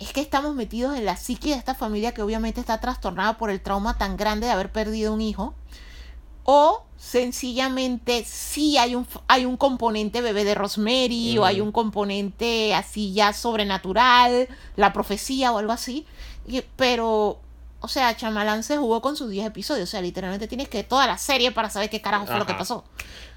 es 0.00 0.12
que 0.12 0.20
estamos 0.20 0.54
metidos 0.54 0.96
en 0.96 1.04
la 1.04 1.16
psique 1.16 1.50
de 1.50 1.56
esta 1.56 1.74
familia 1.74 2.12
que 2.12 2.22
obviamente 2.22 2.60
está 2.60 2.80
trastornada 2.80 3.36
por 3.36 3.50
el 3.50 3.60
trauma 3.60 3.98
tan 3.98 4.16
grande 4.16 4.46
de 4.46 4.52
haber 4.52 4.70
perdido 4.70 5.12
un 5.12 5.20
hijo. 5.20 5.54
O 6.44 6.84
sencillamente 6.96 8.24
sí 8.24 8.78
hay 8.78 8.94
un, 8.94 9.06
hay 9.26 9.44
un 9.44 9.56
componente 9.56 10.22
bebé 10.22 10.44
de 10.44 10.54
Rosemary 10.54 11.36
o 11.36 11.44
hay 11.44 11.60
un 11.60 11.72
componente 11.72 12.74
así 12.74 13.12
ya 13.12 13.32
sobrenatural, 13.32 14.48
la 14.76 14.92
profecía 14.92 15.52
o 15.52 15.58
algo 15.58 15.72
así. 15.72 16.06
pero, 16.76 17.40
o 17.80 17.88
sea, 17.88 18.16
Chamalán 18.16 18.62
se 18.62 18.76
jugó 18.78 19.02
con 19.02 19.16
sus 19.16 19.30
10 19.30 19.48
episodios. 19.48 19.88
O 19.88 19.90
sea, 19.90 20.00
literalmente 20.00 20.48
tienes 20.48 20.68
que 20.68 20.84
toda 20.84 21.06
la 21.06 21.18
serie 21.18 21.50
para 21.50 21.70
saber 21.70 21.90
qué 21.90 22.00
carajo 22.00 22.26
fue 22.26 22.38
lo 22.38 22.46
que 22.46 22.54
pasó. 22.54 22.84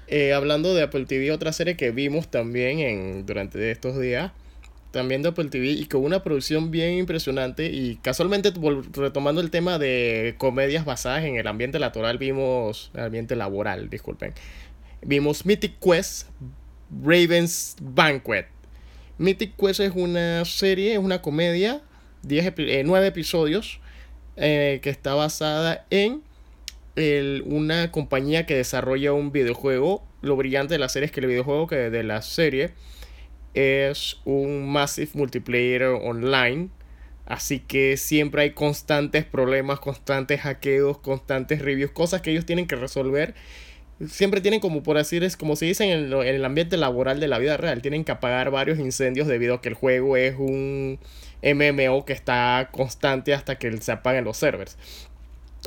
Eh, 0.06 0.32
hablando 0.32 0.74
de 0.74 0.82
Apple 0.82 1.06
TV, 1.06 1.32
otra 1.32 1.52
serie 1.52 1.76
que 1.76 1.90
vimos 1.90 2.28
también 2.28 2.80
en, 2.80 3.26
durante 3.26 3.70
estos 3.70 4.00
días 4.00 4.32
también 4.92 5.22
de 5.22 5.30
Apple 5.30 5.46
TV 5.46 5.70
y 5.70 5.86
con 5.86 6.04
una 6.04 6.22
producción 6.22 6.70
bien 6.70 6.98
impresionante 6.98 7.66
y 7.66 7.96
casualmente 7.96 8.52
retomando 8.92 9.40
el 9.40 9.50
tema 9.50 9.78
de 9.78 10.36
comedias 10.38 10.84
basadas 10.84 11.24
en 11.24 11.36
el 11.36 11.46
ambiente 11.48 11.78
laboral 11.78 12.18
vimos 12.18 12.92
ambiente 12.94 13.34
laboral 13.34 13.90
disculpen 13.90 14.34
vimos 15.00 15.44
Mythic 15.44 15.78
Quest 15.80 16.28
Raven's 17.04 17.76
Banquet. 17.80 18.46
Mythic 19.18 19.56
Quest 19.56 19.80
es 19.80 19.92
una 19.94 20.44
serie 20.44 20.92
es 20.92 20.98
una 20.98 21.22
comedia 21.22 21.80
10 22.22 22.52
eh, 22.58 22.82
9 22.84 23.06
episodios 23.06 23.80
eh, 24.36 24.80
que 24.82 24.90
está 24.90 25.14
basada 25.14 25.86
en 25.90 26.22
el, 26.96 27.42
una 27.46 27.90
compañía 27.90 28.44
que 28.44 28.56
desarrolla 28.56 29.12
un 29.12 29.32
videojuego 29.32 30.04
lo 30.20 30.36
brillante 30.36 30.74
de 30.74 30.78
la 30.78 30.88
serie 30.88 31.06
es 31.06 31.12
que 31.12 31.20
el 31.20 31.26
videojuego 31.26 31.66
que 31.66 31.76
de 31.90 32.02
la 32.02 32.22
serie 32.22 32.72
es 33.54 34.18
un 34.24 34.70
massive 34.70 35.10
multiplayer 35.14 35.84
online. 35.84 36.68
Así 37.26 37.60
que 37.60 37.96
siempre 37.96 38.42
hay 38.42 38.50
constantes 38.50 39.24
problemas, 39.24 39.80
constantes 39.80 40.40
hackeos, 40.40 40.98
constantes 40.98 41.62
reviews, 41.62 41.92
cosas 41.92 42.20
que 42.20 42.30
ellos 42.30 42.46
tienen 42.46 42.66
que 42.66 42.76
resolver. 42.76 43.34
Siempre 44.08 44.40
tienen 44.40 44.58
como 44.58 44.82
por 44.82 44.98
así 44.98 45.18
es 45.18 45.36
como 45.36 45.54
se 45.54 45.66
dice 45.66 45.84
en 45.84 46.12
el, 46.12 46.44
ambiente 46.44 46.76
laboral 46.76 47.20
de 47.20 47.28
la 47.28 47.38
vida 47.38 47.56
real, 47.56 47.80
tienen 47.82 48.04
que 48.04 48.10
apagar 48.10 48.50
varios 48.50 48.80
incendios 48.80 49.28
debido 49.28 49.54
a 49.54 49.62
que 49.62 49.68
el 49.68 49.74
juego 49.74 50.16
es 50.16 50.34
un 50.36 50.98
MMO 51.42 52.04
que 52.04 52.12
está 52.12 52.70
constante 52.72 53.32
hasta 53.32 53.58
que 53.58 53.76
se 53.80 53.92
apaguen 53.92 54.24
los 54.24 54.36
servers. 54.36 54.76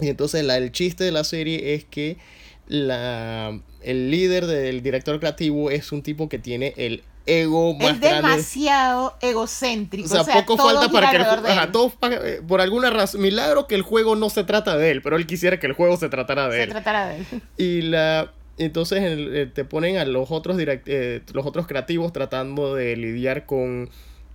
Y 0.02 0.10
entonces 0.10 0.44
la, 0.44 0.58
el 0.58 0.74
chiste 0.74 1.06
de 1.06 1.12
la 1.12 1.24
serie 1.24 1.76
es 1.76 1.86
que 1.86 2.18
la, 2.68 3.58
el 3.82 4.12
líder 4.12 4.48
del 4.48 4.82
director 4.82 5.20
creativo 5.20 5.72
es 5.72 5.94
un 5.94 6.02
tipo 6.02 6.28
que 6.28 6.40
tiene 6.40 6.74
el 6.76 7.04
ego 7.26 7.74
más 7.76 7.94
es 7.94 8.02
demasiado 8.02 9.16
egocéntrico. 9.22 10.14
O 10.14 10.24
sea, 10.24 10.34
poco 10.34 10.58
falta 10.58 10.90
para 10.90 11.12
que 11.12 11.18
el 11.18 11.24
juego. 11.24 11.94
Eh, 12.02 12.42
por 12.48 12.62
alguna 12.62 12.90
razón, 12.90 13.22
milagro 13.22 13.68
que 13.68 13.76
el 13.76 13.82
juego 13.82 14.16
no 14.16 14.30
se 14.30 14.44
trata 14.44 14.78
de 14.78 14.92
él, 14.92 15.02
pero 15.02 15.16
él 15.16 15.26
quisiera 15.26 15.60
que 15.60 15.68
el 15.68 15.74
juego 15.74 15.98
se 15.98 16.10
tratara 16.10 16.48
de 16.50 16.64
él. 16.64 16.68
Se 16.68 16.72
tratara 16.72 17.08
de 17.08 17.18
él. 17.18 17.26
Y 17.58 17.82
la. 17.82 18.32
Entonces 18.58 19.02
eh, 19.04 19.52
te 19.54 19.66
ponen 19.66 19.98
a 19.98 20.06
los 20.06 20.32
otros 20.32 20.58
eh, 20.60 21.22
los 21.34 21.46
otros 21.46 21.68
creativos 21.68 22.14
tratando 22.14 22.74
de 22.74 22.96
lidiar 22.96 23.46
con 23.46 23.90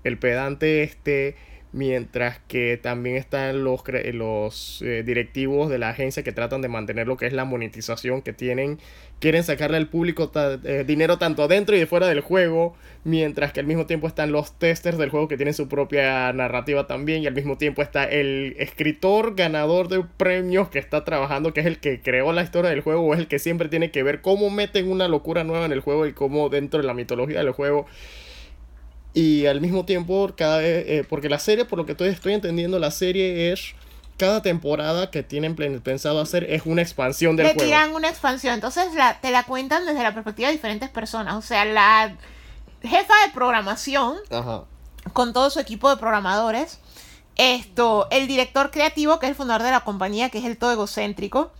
el 0.05 0.19
pedante 0.19 0.83
este 0.83 1.37
mientras 1.73 2.41
que 2.49 2.77
también 2.77 3.17
están 3.17 3.63
los, 3.63 3.83
los 4.13 4.83
eh, 4.83 5.03
directivos 5.05 5.71
de 5.71 5.79
la 5.79 5.91
agencia 5.91 6.23
que 6.23 6.33
tratan 6.33 6.63
de 6.63 6.69
mantener 6.69 7.07
lo 7.07 7.17
que 7.17 7.27
es 7.27 7.33
la 7.33 7.45
monetización 7.45 8.23
que 8.23 8.33
tienen, 8.33 8.79
quieren 9.21 9.45
sacarle 9.45 9.77
al 9.77 9.89
público 9.89 10.33
eh, 10.35 10.85
dinero 10.87 11.19
tanto 11.19 11.45
adentro 11.45 11.77
y 11.77 11.79
de 11.79 11.87
fuera 11.87 12.09
del 12.09 12.21
juego, 12.21 12.75
mientras 13.05 13.53
que 13.53 13.61
al 13.61 13.67
mismo 13.67 13.87
tiempo 13.87 14.09
están 14.09 14.33
los 14.33 14.59
testers 14.59 14.99
del 14.99 15.11
juego 15.11 15.29
que 15.29 15.37
tienen 15.37 15.55
su 15.55 15.69
propia 15.69 16.33
narrativa 16.33 16.89
también 16.89 17.23
y 17.23 17.27
al 17.29 17.35
mismo 17.35 17.57
tiempo 17.57 17.83
está 17.83 18.05
el 18.05 18.57
escritor 18.59 19.37
ganador 19.37 19.89
de 19.89 20.03
premios 20.17 20.71
que 20.71 20.81
está 20.81 21.05
trabajando, 21.05 21.55
que 21.55 21.61
es 21.61 21.67
el 21.67 21.79
que 21.79 22.01
creó 22.01 22.33
la 22.33 22.43
historia 22.43 22.71
del 22.71 22.81
juego 22.81 23.03
o 23.03 23.15
es 23.15 23.21
el 23.21 23.29
que 23.29 23.39
siempre 23.39 23.69
tiene 23.69 23.93
que 23.93 24.03
ver 24.03 24.23
cómo 24.23 24.51
meten 24.51 24.91
una 24.91 25.07
locura 25.07 25.45
nueva 25.45 25.67
en 25.67 25.73
el 25.73 25.81
juego 25.81 26.07
y 26.07 26.13
cómo 26.13 26.49
dentro 26.49 26.81
de 26.81 26.87
la 26.87 26.95
mitología 26.95 27.39
del 27.39 27.53
juego 27.53 27.87
y 29.13 29.47
al 29.47 29.61
mismo 29.61 29.85
tiempo, 29.85 30.33
cada 30.37 30.59
vez, 30.59 30.85
eh, 30.87 31.07
porque 31.09 31.29
la 31.29 31.39
serie, 31.39 31.65
por 31.65 31.79
lo 31.79 31.87
que 31.87 31.93
estoy, 31.93 32.09
estoy 32.09 32.35
entendiendo, 32.35 32.79
la 32.79 32.91
serie 32.91 33.53
es 33.53 33.75
cada 34.17 34.43
temporada 34.43 35.11
que 35.11 35.23
tienen 35.23 35.57
pensado 35.57 36.21
hacer 36.21 36.45
es 36.45 36.67
una 36.67 36.83
expansión 36.83 37.37
del 37.37 37.47
juego. 37.47 37.61
Le 37.61 37.67
tiran 37.67 37.95
una 37.95 38.11
expansión, 38.11 38.53
entonces 38.53 38.93
la, 38.95 39.19
te 39.19 39.31
la 39.31 39.45
cuentan 39.45 39.87
desde 39.87 40.03
la 40.03 40.13
perspectiva 40.13 40.49
de 40.49 40.55
diferentes 40.55 40.91
personas. 40.91 41.37
O 41.37 41.43
sea, 41.43 41.65
la 41.65 42.15
jefa 42.83 43.15
de 43.27 43.33
programación, 43.33 44.17
con 45.15 45.33
todo 45.33 45.49
su 45.49 45.59
equipo 45.59 45.89
de 45.89 45.97
programadores, 45.97 46.81
esto, 47.37 48.09
el 48.11 48.27
director 48.27 48.71
creativo, 48.71 49.19
que 49.19 49.27
es 49.27 49.31
el 49.31 49.37
fundador 49.37 49.63
de 49.63 49.71
la 49.71 49.81
compañía, 49.81 50.29
que 50.29 50.39
es 50.39 50.45
el 50.45 50.59
todo 50.59 50.73
egocéntrico, 50.73 51.51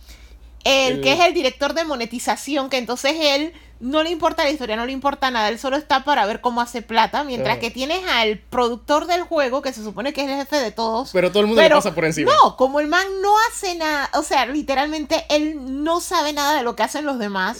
el, 0.63 1.01
que 1.01 1.13
es 1.13 1.19
el 1.19 1.33
director 1.33 1.73
de 1.73 1.83
monetización, 1.83 2.69
que 2.69 2.77
entonces 2.77 3.15
él 3.19 3.53
no 3.81 4.03
le 4.03 4.11
importa 4.11 4.43
la 4.43 4.51
historia, 4.51 4.75
no 4.75 4.85
le 4.85 4.91
importa 4.91 5.31
nada, 5.31 5.49
él 5.49 5.59
solo 5.59 5.75
está 5.75 6.03
para 6.03 6.25
ver 6.25 6.39
cómo 6.39 6.61
hace 6.61 6.81
plata, 6.81 7.23
mientras 7.23 7.57
que 7.57 7.71
tienes 7.71 8.01
al 8.07 8.37
productor 8.37 9.07
del 9.07 9.23
juego, 9.23 9.61
que 9.61 9.73
se 9.73 9.83
supone 9.83 10.13
que 10.13 10.21
es 10.21 10.29
el 10.29 10.37
jefe 10.37 10.57
de 10.57 10.71
todos. 10.71 11.09
Pero 11.11 11.31
todo 11.31 11.41
el 11.41 11.47
mundo 11.47 11.61
le 11.61 11.69
pasa 11.69 11.93
por 11.93 12.05
encima. 12.05 12.31
No, 12.31 12.55
como 12.55 12.79
el 12.79 12.87
man 12.87 13.05
no 13.21 13.33
hace 13.49 13.75
nada, 13.75 14.09
o 14.13 14.23
sea, 14.23 14.45
literalmente 14.45 15.25
él 15.29 15.83
no 15.83 15.99
sabe 15.99 16.31
nada 16.31 16.55
de 16.55 16.63
lo 16.63 16.75
que 16.75 16.83
hacen 16.83 17.05
los 17.05 17.19
demás, 17.19 17.57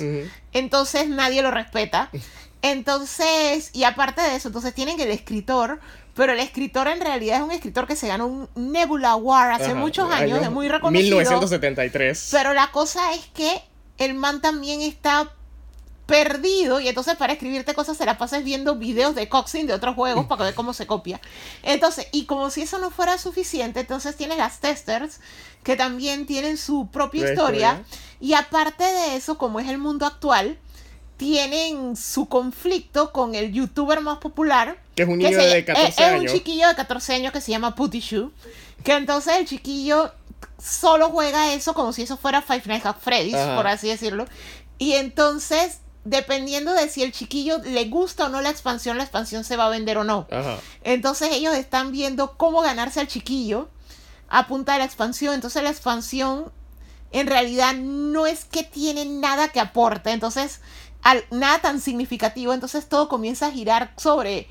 entonces 0.54 1.10
nadie 1.10 1.42
lo 1.42 1.52
respeta. 1.52 2.10
Entonces, 2.64 3.72
y 3.74 3.86
aparte 3.86 4.22
de 4.22 4.36
eso, 4.36 4.50
entonces 4.50 4.76
tienen 4.76 5.00
el 5.00 5.10
escritor 5.10 5.80
pero 6.14 6.34
el 6.34 6.40
escritor 6.40 6.88
en 6.88 7.00
realidad 7.00 7.38
es 7.38 7.44
un 7.44 7.52
escritor 7.52 7.88
que 7.88 7.96
se 7.96 8.08
ganó 8.08 8.28
un 8.28 8.50
Nebula 8.56 9.12
Award 9.12 9.62
hace 9.62 9.74
muchos 9.74 10.12
años, 10.12 10.40
es 10.42 10.52
muy 10.52 10.68
reconocido. 10.68 11.18
1973. 11.18 12.30
Pero 12.32 12.54
la 12.54 12.72
cosa 12.72 13.14
es 13.14 13.26
que 13.34 13.64
el 13.98 14.14
man 14.14 14.42
también 14.42 14.82
está 14.82 15.32
perdido 16.12 16.82
y 16.82 16.90
entonces 16.90 17.16
para 17.16 17.34
escribirte 17.34 17.74
cosas 17.74 17.98
se 17.98 18.06
la 18.06 18.18
pasas 18.18 18.44
viendo 18.44 18.76
videos 18.76 19.16
de 19.16 19.30
coxing 19.30 19.66
de 19.66 19.74
otros 19.74 19.96
juegos 19.96 20.26
para 20.26 20.44
ver 20.44 20.54
cómo 20.54 20.74
se 20.74 20.86
copia. 20.86 21.22
Entonces, 21.64 22.08
y 22.12 22.26
como 22.26 22.50
si 22.50 22.64
eso 22.64 22.80
no 22.80 22.92
fuera 22.92 23.18
suficiente, 23.18 23.80
entonces 23.80 24.18
tienes 24.18 24.38
las 24.38 24.60
testers 24.60 25.22
que 25.64 25.78
también 25.78 26.26
tienen 26.26 26.58
su 26.58 26.90
propia 26.92 27.32
historia. 27.32 27.84
y 28.20 28.34
aparte 28.34 28.84
de 28.84 29.16
eso, 29.16 29.38
como 29.38 29.60
es 29.62 29.70
el 29.70 29.78
mundo 29.78 30.06
actual, 30.06 30.60
tienen 31.16 31.96
su 31.96 32.28
conflicto 32.28 33.14
con 33.14 33.34
el 33.36 33.54
youtuber 33.54 34.02
más 34.02 34.18
popular. 34.18 34.78
Que 34.96 35.04
es 35.04 35.08
un 35.10 35.18
niño 35.18 35.38
de 35.38 35.64
14 35.64 36.04
años. 36.04 36.26
Es 36.26 36.32
un 36.32 36.38
chiquillo 36.38 36.68
de 36.68 36.76
14 36.76 37.14
años 37.14 37.32
que 37.32 37.40
se 37.40 37.52
llama 37.52 37.76
Putty 37.76 38.00
Shoe. 38.00 38.32
Que 38.84 38.94
entonces 38.96 39.38
el 39.38 39.46
chiquillo 39.46 40.12
solo 40.62 41.10
juega 41.10 41.54
eso 41.54 41.74
como 41.74 41.94
si 41.94 42.02
eso 42.02 42.18
fuera 42.18 42.42
Five 42.42 42.64
Nights 42.66 42.86
at 42.86 42.98
Freddy's, 43.00 43.38
por 43.56 43.68
así 43.68 43.88
decirlo. 43.88 44.26
Y 44.78 44.94
entonces 44.94 45.82
dependiendo 46.04 46.74
de 46.74 46.90
si 46.90 47.04
el 47.04 47.12
chiquillo 47.12 47.60
le 47.60 47.86
gusta 47.86 48.26
o 48.26 48.30
no 48.30 48.42
la 48.42 48.50
expansión, 48.50 48.98
la 48.98 49.04
expansión 49.04 49.44
se 49.44 49.58
va 49.58 49.68
a 49.68 49.70
vender 49.70 49.98
o 49.98 50.04
no. 50.04 50.28
Entonces 50.84 51.30
ellos 51.32 51.56
están 51.56 51.92
viendo 51.92 52.38
cómo 52.38 52.62
ganarse 52.62 53.00
al 53.00 53.08
chiquillo 53.08 53.70
a 54.30 54.48
punta 54.48 54.74
de 54.74 54.80
la 54.80 54.86
expansión. 54.86 55.34
Entonces 55.34 55.62
la 55.64 55.70
expansión 55.70 56.52
en 57.12 57.28
realidad 57.28 57.76
no 57.76 58.26
es 58.26 58.46
que 58.46 58.64
tiene 58.64 59.06
nada 59.06 59.50
que 59.50 59.60
aporte. 59.60 60.12
Entonces, 60.12 60.62
al, 61.04 61.24
nada 61.30 61.60
tan 61.60 61.82
significativo. 61.82 62.54
Entonces 62.54 62.88
todo 62.88 63.08
comienza 63.08 63.48
a 63.48 63.52
girar 63.52 63.94
sobre 63.98 64.48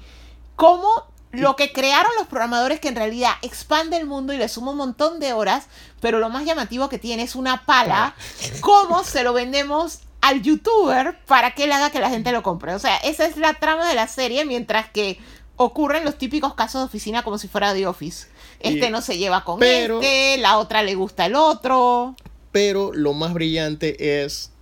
cómo 0.57 1.11
lo 1.33 1.55
que 1.57 1.73
crearon 1.73 2.11
los 2.19 2.27
programadores 2.27 2.81
que 2.81 2.89
en 2.89 2.97
realidad 2.97 3.33
expande 3.43 3.97
el 3.97 4.07
mundo 4.07 4.33
y 4.33 4.37
le 4.37 4.49
suma 4.49 4.73
un 4.73 4.79
montón 4.79 5.21
de 5.21 5.33
horas, 5.33 5.67
pero 6.01 6.19
lo 6.19 6.29
más 6.29 6.45
llamativo 6.45 6.89
que 6.89 6.99
tiene 6.99 7.23
es 7.23 7.37
una 7.37 7.65
pala, 7.67 8.15
cómo 8.61 9.05
se 9.05 9.23
lo 9.23 9.33
vendemos 9.33 10.01
al 10.21 10.43
youtuber 10.43 11.19
para 11.27 11.55
que 11.55 11.65
él 11.65 11.73
haga 11.73 11.91
que 11.91 12.01
la 12.01 12.11
gente 12.11 12.33
lo 12.33 12.43
compre. 12.43 12.75
O 12.75 12.79
sea, 12.79 12.97
esa 12.99 13.27
es 13.27 13.37
la 13.37 13.55
trama 13.55 13.89
de 13.89 13.95
la 13.95 14.07
serie, 14.07 14.45
mientras 14.45 14.91
que 14.91 15.19
ocurren 15.57 16.05
los 16.05 16.17
típicos 16.17 16.55
casos 16.55 16.81
de 16.81 16.87
oficina 16.87 17.23
como 17.23 17.39
si 17.39 17.49
fuera 17.49 17.75
The 17.75 17.87
Office. 17.87 18.29
Este 18.61 18.91
no 18.91 19.01
se 19.01 19.19
lleva 19.19 19.45
con 19.45 19.63
este, 19.63 20.37
la 20.39 20.59
otra 20.59 20.83
le 20.83 20.95
gusta 20.95 21.27
el 21.27 21.35
otro. 21.35 22.15
Pero 22.53 22.93
lo 22.93 23.13
más 23.15 23.33
brillante 23.33 24.23
es 24.25 24.53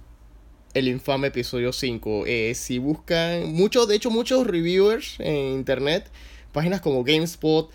el 0.74 0.88
infame 0.88 1.28
episodio 1.28 1.72
5. 1.72 2.24
Eh, 2.26 2.54
si 2.54 2.78
buscan, 2.78 3.52
muchos, 3.52 3.88
de 3.88 3.96
hecho, 3.96 4.10
muchos 4.10 4.46
reviewers 4.46 5.16
en 5.18 5.54
internet, 5.54 6.10
páginas 6.52 6.80
como 6.80 7.02
GameSpot, 7.02 7.70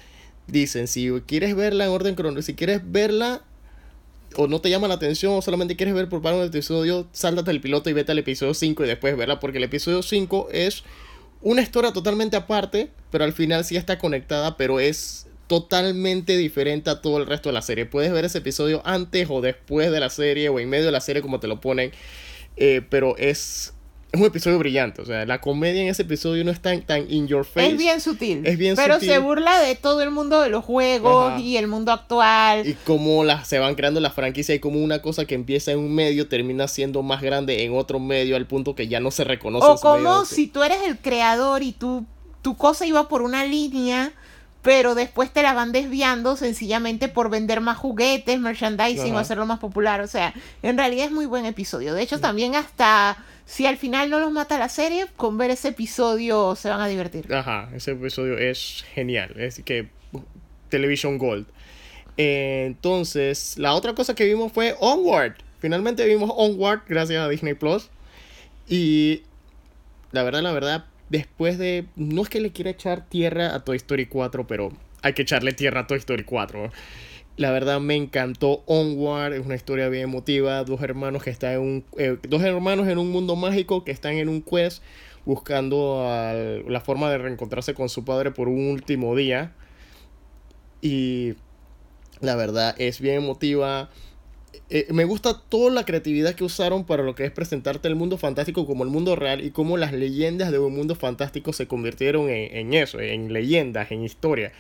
dicen, 0.48 0.88
si 0.88 1.10
quieres 1.26 1.56
verla 1.56 1.86
en 1.86 1.92
orden 1.92 2.16
cronológico, 2.16 2.46
si 2.46 2.56
quieres 2.56 2.82
verla 2.84 3.42
o 4.38 4.48
no 4.48 4.62
te 4.62 4.70
llama 4.70 4.88
la 4.88 4.96
atención 4.96 5.34
o 5.34 5.42
solamente 5.42 5.76
quieres 5.76 5.96
ver 5.96 6.10
por 6.10 6.22
parte 6.22 6.40
del 6.40 6.50
episodio, 6.50 7.08
sáltate 7.12 7.52
el 7.52 7.62
piloto 7.62 7.90
y 7.90 7.94
vete 7.94 8.12
al 8.12 8.20
episodio 8.20 8.54
5 8.54 8.84
y 8.84 8.88
después 8.88 9.18
verla, 9.18 9.40
porque 9.40 9.58
el 9.58 9.64
episodio 9.66 10.02
5 10.02 10.50
es 10.52 10.84
una 11.42 11.62
historia 11.62 11.92
totalmente 11.92 12.38
aparte, 12.38 12.90
pero 13.12 13.24
al 13.24 13.34
final 13.34 13.66
sí 13.66 13.76
está 13.76 13.98
conectada, 13.98 14.56
pero 14.58 14.80
es 14.80 15.28
totalmente 15.48 16.38
diferente 16.38 16.90
a 16.90 17.02
todo 17.02 17.18
el 17.18 17.26
resto 17.26 17.50
de 17.50 17.54
la 17.54 17.62
serie. 17.62 17.86
Puedes 17.86 18.12
ver 18.12 18.26
ese 18.26 18.38
episodio 18.38 18.82
antes 18.86 19.28
o 19.30 19.42
después 19.42 19.92
de 19.92 20.00
la 20.00 20.10
serie 20.10 20.50
o 20.50 20.60
en 20.60 20.70
medio 20.70 20.86
de 20.86 20.92
la 20.92 21.02
serie 21.02 21.22
como 21.22 21.40
te 21.40 21.48
lo 21.48 21.60
ponen, 21.60 21.92
eh, 22.56 22.82
pero 22.90 23.18
es 23.18 23.73
es 24.14 24.20
un 24.20 24.28
episodio 24.28 24.60
brillante. 24.60 25.02
O 25.02 25.06
sea, 25.06 25.26
la 25.26 25.42
comedia 25.42 25.82
en 25.82 25.88
ese 25.88 26.04
episodio 26.04 26.46
no 26.46 26.52
es 26.52 26.62
tan, 26.62 26.84
tan 26.84 27.12
in 27.12 27.28
your 27.28 27.44
face. 27.44 27.72
Es 27.72 27.78
bien 27.78 28.00
sutil. 28.00 28.46
Es 28.46 28.60
bien 28.60 28.76
pero 28.76 28.94
sutil. 28.96 29.10
se 29.10 29.18
burla 29.18 29.60
de 29.60 29.74
todo 29.74 30.04
el 30.04 30.12
mundo 30.12 30.40
de 30.40 30.50
los 30.50 30.64
juegos 30.64 31.32
Ajá. 31.32 31.42
y 31.42 31.58
el 31.58 31.66
mundo 31.66 31.92
actual. 31.92 32.68
Y 32.68 32.74
cómo 32.86 33.24
las, 33.24 33.48
se 33.48 33.58
van 33.58 33.74
creando 33.74 34.00
las 34.00 34.14
franquicias 34.14 34.56
y 34.56 34.60
como 34.60 34.84
una 34.84 35.02
cosa 35.02 35.26
que 35.26 35.34
empieza 35.34 35.72
en 35.72 35.80
un 35.80 35.96
medio 35.96 36.28
termina 36.28 36.68
siendo 36.68 37.02
más 37.02 37.24
grande 37.24 37.64
en 37.64 37.76
otro 37.76 38.00
medio 38.00 38.36
al 38.36 38.46
punto 38.46 38.76
que 38.76 38.88
ya 38.88 39.00
no 39.00 39.10
se 39.10 39.24
reconoce. 39.24 39.66
O 39.66 39.78
como 39.78 40.26
si 40.26 40.46
tú 40.46 40.62
eres 40.62 40.84
el 40.86 41.00
creador 41.00 41.64
y 41.64 41.72
tú, 41.72 42.06
tu 42.44 42.56
cosa 42.56 42.86
iba 42.86 43.08
por 43.08 43.24
una 43.24 43.46
línea, 43.46 44.14
pero 44.62 44.94
después 44.94 45.34
te 45.34 45.42
la 45.42 45.54
van 45.54 45.72
desviando 45.72 46.38
sencillamente 46.38 47.08
por 47.08 47.32
vender 47.32 47.62
más 47.62 47.78
juguetes, 47.80 48.40
merchandising 48.40 49.16
o 49.16 49.18
hacerlo 49.18 49.48
más 49.48 49.58
popular. 49.58 50.02
O 50.02 50.08
sea, 50.08 50.36
en 50.62 50.78
realidad 50.78 51.08
es 51.08 51.12
muy 51.12 51.26
buen 51.26 51.48
episodio. 51.48 51.96
De 51.96 52.04
hecho, 52.04 52.20
también 52.20 52.54
hasta 52.54 53.18
si 53.46 53.66
al 53.66 53.78
final 53.78 54.10
no 54.10 54.20
los 54.20 54.32
mata 54.32 54.58
la 54.58 54.70
serie, 54.70 55.08
con 55.16 55.38
ver 55.38 55.52
ese 55.52 55.70
episodio 55.70 56.56
se 56.56 56.70
van 56.70 56.82
a 56.82 56.88
divertir. 56.88 57.34
Ajá, 57.34 57.70
ese 57.76 57.92
episodio 57.92 58.38
es 58.38 58.86
genial. 58.94 59.34
Es 59.38 59.62
que 59.64 59.90
Television 60.70 61.18
Gold. 61.18 61.46
Eh, 62.18 62.64
entonces, 62.68 63.58
la 63.58 63.74
otra 63.74 63.94
cosa 63.94 64.16
que 64.16 64.26
vimos 64.26 64.52
fue 64.52 64.76
Onward. 64.80 65.36
Finalmente 65.60 66.06
vimos 66.06 66.32
Onward 66.34 66.82
gracias 66.88 67.24
a 67.24 67.30
Disney 67.30 67.54
Plus. 67.54 67.90
Y 68.68 69.24
la 70.12 70.24
verdad, 70.24 70.42
la 70.42 70.52
verdad, 70.52 70.86
después 71.10 71.58
de. 71.58 71.86
No 71.96 72.22
es 72.24 72.30
que 72.30 72.40
le 72.40 72.52
quiera 72.52 72.72
echar 72.72 73.08
tierra 73.08 73.54
a 73.54 73.64
Toy 73.64 73.78
Story 73.78 74.06
4, 74.06 74.48
pero 74.48 74.72
hay 75.02 75.14
que 75.14 75.24
echarle 75.24 75.54
tierra 75.54 75.82
a 75.82 75.88
Toy 75.88 75.98
Story 75.98 76.24
4. 76.24 76.72
La 77.36 77.52
verdad 77.52 77.80
me 77.80 77.96
encantó 77.96 78.64
Onward, 78.68 79.34
es 79.34 79.44
una 79.46 79.56
historia 79.56 79.90
bien 79.90 80.04
emotiva, 80.04 80.64
dos 80.64 80.82
hermanos 80.82 81.24
que 81.24 81.32
están 81.32 81.54
en 81.54 81.60
un 81.60 81.86
eh, 81.98 82.18
dos 82.30 82.44
hermanos 82.44 82.88
en 82.88 83.00
un 83.00 83.10
mundo 83.12 83.36
mágico 83.36 83.84
que 83.84 83.92
están 83.92 84.14
en 84.16 84.30
un 84.30 84.42
quest 84.44 84.84
buscando 85.26 86.08
al- 86.08 86.64
la 86.72 86.82
forma 86.82 87.10
de 87.10 87.18
reencontrarse 87.18 87.74
con 87.74 87.90
su 87.90 88.06
padre 88.06 88.32
por 88.32 88.50
un 88.50 88.68
último 88.70 89.16
día. 89.16 89.54
Y 90.82 91.34
la 92.22 92.36
verdad 92.36 92.76
es 92.78 93.02
bien 93.02 93.16
emotiva. 93.18 93.90
Eh, 94.70 94.88
me 94.92 95.06
gusta 95.06 95.42
toda 95.50 95.72
la 95.72 95.86
creatividad 95.86 96.36
que 96.36 96.44
usaron 96.44 96.86
para 96.86 97.04
lo 97.04 97.16
que 97.16 97.26
es 97.26 97.32
presentarte 97.32 97.88
el 97.88 97.96
mundo 97.96 98.18
fantástico 98.18 98.66
como 98.68 98.84
el 98.84 98.90
mundo 98.90 99.16
real 99.16 99.44
y 99.44 99.52
cómo 99.52 99.78
las 99.78 99.94
leyendas 99.94 100.52
de 100.52 100.60
un 100.60 100.76
mundo 100.76 100.96
fantástico 100.96 101.54
se 101.54 101.68
convirtieron 101.68 102.30
en, 102.30 102.56
en 102.58 102.74
eso, 102.74 103.00
en 103.00 103.34
leyendas, 103.34 103.92
en 103.92 104.04
historia. 104.04 104.54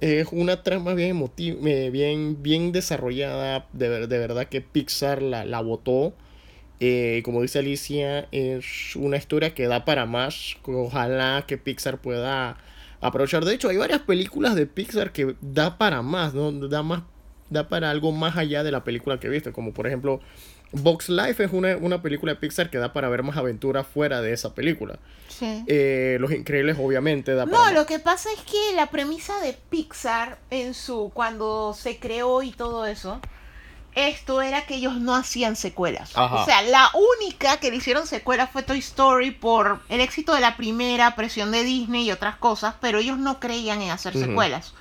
Es 0.00 0.28
una 0.32 0.62
trama 0.62 0.94
bien 0.94 1.10
emotiva, 1.10 1.58
bien, 1.90 2.42
bien 2.42 2.72
desarrollada. 2.72 3.66
De, 3.72 3.88
ver- 3.88 4.08
de 4.08 4.18
verdad 4.18 4.46
que 4.48 4.60
Pixar 4.60 5.22
la, 5.22 5.44
la 5.44 5.60
votó. 5.60 6.12
Eh, 6.80 7.22
como 7.24 7.42
dice 7.42 7.60
Alicia, 7.60 8.28
es 8.32 8.96
una 8.96 9.16
historia 9.18 9.54
que 9.54 9.66
da 9.68 9.84
para 9.84 10.06
más. 10.06 10.56
Ojalá 10.66 11.44
que 11.48 11.58
Pixar 11.58 11.98
pueda 12.00 12.58
aprovechar. 13.00 13.44
De 13.44 13.54
hecho, 13.54 13.68
hay 13.70 13.78
varias 13.78 14.02
películas 14.02 14.54
de 14.56 14.66
Pixar 14.66 15.12
que 15.12 15.36
da 15.42 15.78
para 15.78 16.02
más, 16.02 16.34
¿no? 16.34 16.52
Da 16.52 16.82
más, 16.82 17.02
da 17.50 17.68
para 17.68 17.90
algo 17.90 18.12
más 18.12 18.36
allá 18.36 18.64
de 18.64 18.72
la 18.72 18.84
película 18.84 19.20
que 19.20 19.28
viste. 19.28 19.52
Como 19.52 19.72
por 19.74 19.86
ejemplo, 19.86 20.20
Box 20.72 21.08
Life 21.08 21.44
es 21.44 21.52
una, 21.52 21.76
una 21.76 22.02
película 22.02 22.34
de 22.34 22.40
Pixar 22.40 22.70
que 22.70 22.78
da 22.78 22.92
para 22.92 23.08
ver 23.08 23.22
más 23.22 23.36
aventura 23.36 23.84
fuera 23.84 24.20
de 24.20 24.32
esa 24.32 24.54
película. 24.54 24.98
Sí. 25.28 25.64
Eh, 25.66 26.16
Los 26.20 26.32
Increíbles, 26.32 26.76
obviamente, 26.80 27.34
da 27.34 27.46
para 27.46 27.56
No, 27.56 27.72
lo 27.72 27.86
que 27.86 27.98
pasa 27.98 28.28
es 28.32 28.40
que 28.40 28.74
la 28.74 28.90
premisa 28.90 29.40
de 29.40 29.52
Pixar 29.70 30.38
en 30.50 30.74
su 30.74 31.10
cuando 31.14 31.74
se 31.74 31.98
creó 31.98 32.42
y 32.42 32.50
todo 32.50 32.86
eso, 32.86 33.20
esto 33.94 34.42
era 34.42 34.66
que 34.66 34.76
ellos 34.76 34.96
no 34.96 35.14
hacían 35.14 35.54
secuelas. 35.54 36.12
Ajá. 36.16 36.42
O 36.42 36.44
sea, 36.44 36.62
la 36.62 36.90
única 37.20 37.58
que 37.58 37.70
le 37.70 37.76
hicieron 37.76 38.06
secuela 38.06 38.46
fue 38.48 38.62
Toy 38.62 38.78
Story 38.78 39.30
por 39.30 39.80
el 39.88 40.00
éxito 40.00 40.34
de 40.34 40.40
la 40.40 40.56
primera, 40.56 41.14
presión 41.14 41.52
de 41.52 41.62
Disney 41.62 42.06
y 42.06 42.10
otras 42.10 42.36
cosas, 42.36 42.74
pero 42.80 42.98
ellos 42.98 43.18
no 43.18 43.38
creían 43.38 43.80
en 43.82 43.90
hacer 43.90 44.14
secuelas. 44.14 44.74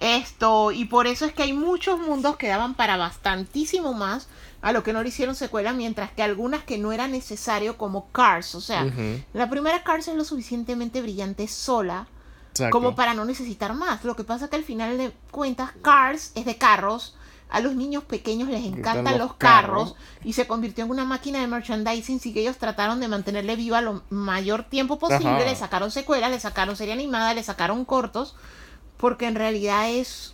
Esto, 0.00 0.72
y 0.72 0.86
por 0.86 1.06
eso 1.06 1.26
es 1.26 1.32
que 1.32 1.42
hay 1.42 1.52
muchos 1.52 1.98
mundos 1.98 2.36
que 2.38 2.48
daban 2.48 2.74
para 2.74 2.96
bastantísimo 2.96 3.92
más 3.92 4.28
a 4.62 4.72
lo 4.72 4.82
que 4.82 4.92
no 4.92 5.02
le 5.02 5.08
hicieron 5.08 5.34
secuela, 5.34 5.72
mientras 5.72 6.12
que 6.12 6.22
algunas 6.22 6.62
que 6.64 6.78
no 6.78 6.92
era 6.92 7.08
necesario, 7.08 7.78
como 7.78 8.10
Cars. 8.10 8.54
O 8.54 8.60
sea, 8.60 8.86
la 9.32 9.48
primera 9.48 9.82
Cars 9.82 10.08
es 10.08 10.16
lo 10.16 10.24
suficientemente 10.24 11.00
brillante 11.00 11.48
sola 11.48 12.06
exacto. 12.50 12.76
como 12.76 12.94
para 12.94 13.14
no 13.14 13.24
necesitar 13.24 13.74
más. 13.74 14.04
Lo 14.04 14.16
que 14.16 14.24
pasa 14.24 14.44
es 14.44 14.50
que 14.50 14.56
al 14.56 14.64
final 14.64 14.98
de 14.98 15.12
cuentas, 15.30 15.70
Cars 15.82 16.32
es 16.34 16.44
de 16.44 16.56
carros. 16.56 17.16
A 17.52 17.58
los 17.58 17.74
niños 17.74 18.04
pequeños 18.04 18.48
les 18.48 18.64
encantan 18.64 19.18
los 19.18 19.30
los 19.30 19.34
carros 19.34 19.94
carros. 19.94 19.96
y 20.22 20.34
se 20.34 20.46
convirtió 20.46 20.84
en 20.84 20.90
una 20.92 21.04
máquina 21.04 21.40
de 21.40 21.48
merchandising. 21.48 22.18
Así 22.18 22.32
que 22.32 22.42
ellos 22.42 22.58
trataron 22.58 23.00
de 23.00 23.08
mantenerle 23.08 23.56
viva 23.56 23.80
lo 23.80 24.04
mayor 24.08 24.62
tiempo 24.62 25.00
posible. 25.00 25.30
Ajá. 25.30 25.44
Le 25.44 25.56
sacaron 25.56 25.90
secuelas, 25.90 26.30
le 26.30 26.38
sacaron 26.38 26.76
serie 26.76 26.92
animada, 26.92 27.34
le 27.34 27.42
sacaron 27.42 27.84
cortos. 27.84 28.36
Porque 28.98 29.26
en 29.26 29.34
realidad 29.34 29.90
es, 29.90 30.32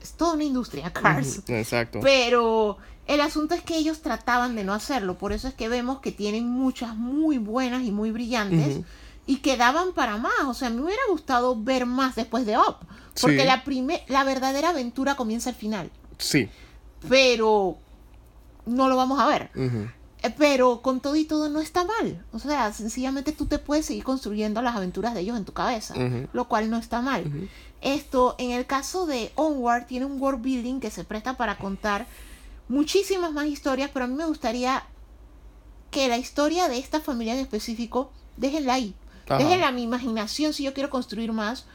es 0.00 0.12
toda 0.12 0.32
una 0.32 0.44
industria, 0.44 0.90
Cars. 0.94 1.42
Exacto. 1.46 2.00
Pero 2.00 2.78
el 3.14 3.20
asunto 3.20 3.54
es 3.54 3.62
que 3.62 3.76
ellos 3.76 4.00
trataban 4.02 4.54
de 4.56 4.64
no 4.64 4.72
hacerlo. 4.72 5.18
Por 5.18 5.32
eso 5.32 5.48
es 5.48 5.54
que 5.54 5.68
vemos 5.68 6.00
que 6.00 6.12
tienen 6.12 6.46
muchas 6.48 6.96
muy 6.96 7.38
buenas 7.38 7.82
y 7.82 7.90
muy 7.90 8.10
brillantes. 8.10 8.76
Ujú. 8.76 8.84
Y 9.26 9.36
que 9.38 9.56
daban 9.56 9.92
para 9.92 10.16
más. 10.16 10.32
O 10.46 10.54
sea, 10.54 10.70
me 10.70 10.80
hubiera 10.82 11.02
gustado 11.10 11.60
ver 11.60 11.86
más 11.86 12.14
después 12.16 12.46
de 12.46 12.56
Up. 12.56 12.76
Porque 13.20 13.40
Sí. 13.40 13.46
la, 13.46 13.64
prime- 13.64 14.04
la 14.08 14.24
verdadera 14.24 14.70
aventura 14.70 15.14
comienza 15.16 15.50
al 15.50 15.56
final. 15.56 15.90
Sí. 16.18 16.48
Pero 17.08 17.76
no 18.66 18.88
lo 18.88 18.96
vamos 18.96 19.18
a 19.20 19.26
ver. 19.26 19.50
Eh, 20.22 20.34
Pero 20.36 20.82
con 20.82 21.00
todo 21.00 21.16
y 21.16 21.24
todo 21.24 21.48
no 21.48 21.60
está 21.60 21.84
mal. 21.84 22.24
O 22.32 22.38
sea, 22.38 22.72
sencillamente 22.72 23.32
tú 23.32 23.46
te 23.46 23.58
puedes 23.58 23.86
seguir 23.86 24.04
construyendo 24.04 24.60
las 24.62 24.76
aventuras 24.76 25.14
de 25.14 25.20
ellos 25.20 25.36
en 25.36 25.44
tu 25.44 25.52
cabeza. 25.52 25.94
Lo 26.32 26.44
cual 26.46 26.70
no 26.70 26.76
está 26.76 27.00
mal. 27.00 27.48
Esto, 27.80 28.34
en 28.38 28.50
el 28.50 28.66
caso 28.66 29.06
de 29.06 29.32
Onward, 29.34 29.86
tiene 29.86 30.04
un 30.06 30.20
world 30.20 30.42
building 30.42 30.80
que 30.80 30.90
se 30.90 31.04
presta 31.04 31.36
para 31.36 31.56
contar 31.56 32.06
muchísimas 32.70 33.32
más 33.32 33.46
historias, 33.46 33.90
pero 33.92 34.04
a 34.04 34.08
mí 34.08 34.14
me 34.14 34.24
gustaría 34.24 34.84
que 35.90 36.08
la 36.08 36.16
historia 36.16 36.68
de 36.68 36.78
esta 36.78 37.00
familia 37.00 37.34
en 37.34 37.40
específico, 37.40 38.12
déjenla 38.36 38.74
ahí. 38.74 38.94
Ajá. 39.28 39.38
Déjenla 39.38 39.68
a 39.68 39.72
mi 39.72 39.82
imaginación 39.82 40.52
si 40.52 40.62
yo 40.62 40.72
quiero 40.72 40.88
construir 40.88 41.32
más. 41.32 41.66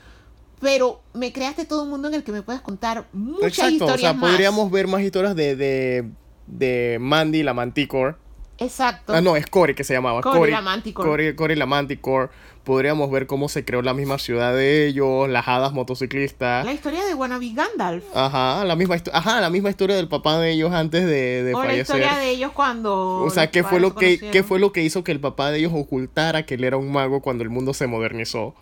Pero 0.62 1.02
me 1.14 1.34
creaste 1.34 1.66
todo 1.66 1.84
un 1.84 1.89
mundo 1.89 2.08
en 2.08 2.14
el 2.14 2.24
que 2.24 2.32
me 2.32 2.41
puedes 2.41 2.62
contar 2.62 3.08
muchas 3.12 3.50
Exacto, 3.50 3.72
o 3.72 3.88
historias 3.89 4.00
sea, 4.00 4.14
más. 4.14 4.32
podríamos 4.32 4.72
ver 4.72 4.88
más 4.88 5.02
historias 5.02 5.36
de, 5.36 5.56
de, 5.58 6.10
de 6.48 6.98
Mandy, 7.00 7.43
la 7.43 7.54
Manticore. 7.54 8.16
Exacto. 8.58 9.14
Ah, 9.14 9.22
no, 9.22 9.36
es 9.36 9.45
Cory 9.47 9.76
que 9.76 9.84
se 9.84 9.93
llamaba. 9.93 10.22
Cory 10.22 10.51
la 10.51 10.62
Manticore. 10.62 11.10
Cory, 11.10 11.36
Cory 11.36 11.56
la 11.56 11.66
Manticore. 11.66 12.30
Podríamos 12.64 13.12
ver 13.12 13.28
cómo 13.28 13.47
se 13.47 13.64
creó 13.64 13.84
la 13.84 13.93
misma 13.93 14.18
ciudad 14.18 14.53
de 14.56 14.88
ellos, 14.88 15.30
las 15.30 15.47
hadas 15.47 15.72
motociclistas. 15.74 16.66
La 16.66 16.74
historia 16.74 17.06
de 17.06 17.14
Wannabe 17.14 17.51
Gandalf. 17.53 18.03
Ajá, 18.16 18.64
la 18.66 18.76
misma, 18.76 18.95
histo- 18.95 19.12
ajá, 19.14 19.39
la 19.39 19.49
misma 19.51 19.70
historia 19.70 19.95
del 19.95 20.08
papá 20.08 20.39
de 20.39 20.51
ellos 20.51 20.72
antes 20.74 21.06
de, 21.06 21.43
de 21.43 21.53
o 21.53 21.60
la 21.60 21.66
fallecer. 21.70 21.82
historia 21.97 22.16
de 22.18 22.30
ellos 22.32 22.51
cuando. 22.53 23.18
O 23.20 23.30
sea, 23.30 23.51
¿qué 23.51 23.64
fue 23.64 23.80
lo 23.80 23.93
que 23.93 24.20
qué 24.32 24.41
fue 24.41 24.58
lo 24.60 24.72
que 24.72 24.82
hizo 24.84 25.03
que 25.03 25.12
el 25.12 25.20
papá 25.20 25.51
de 25.51 25.60
ellos 25.60 25.74
ocultara 25.76 26.45
que 26.47 26.56
él 26.56 26.64
era 26.64 26.78
un 26.78 26.91
mago 26.91 27.22
cuando 27.22 27.43
el 27.43 27.49
mundo 27.51 27.74
se 27.76 27.86
modernizó? 27.88 28.56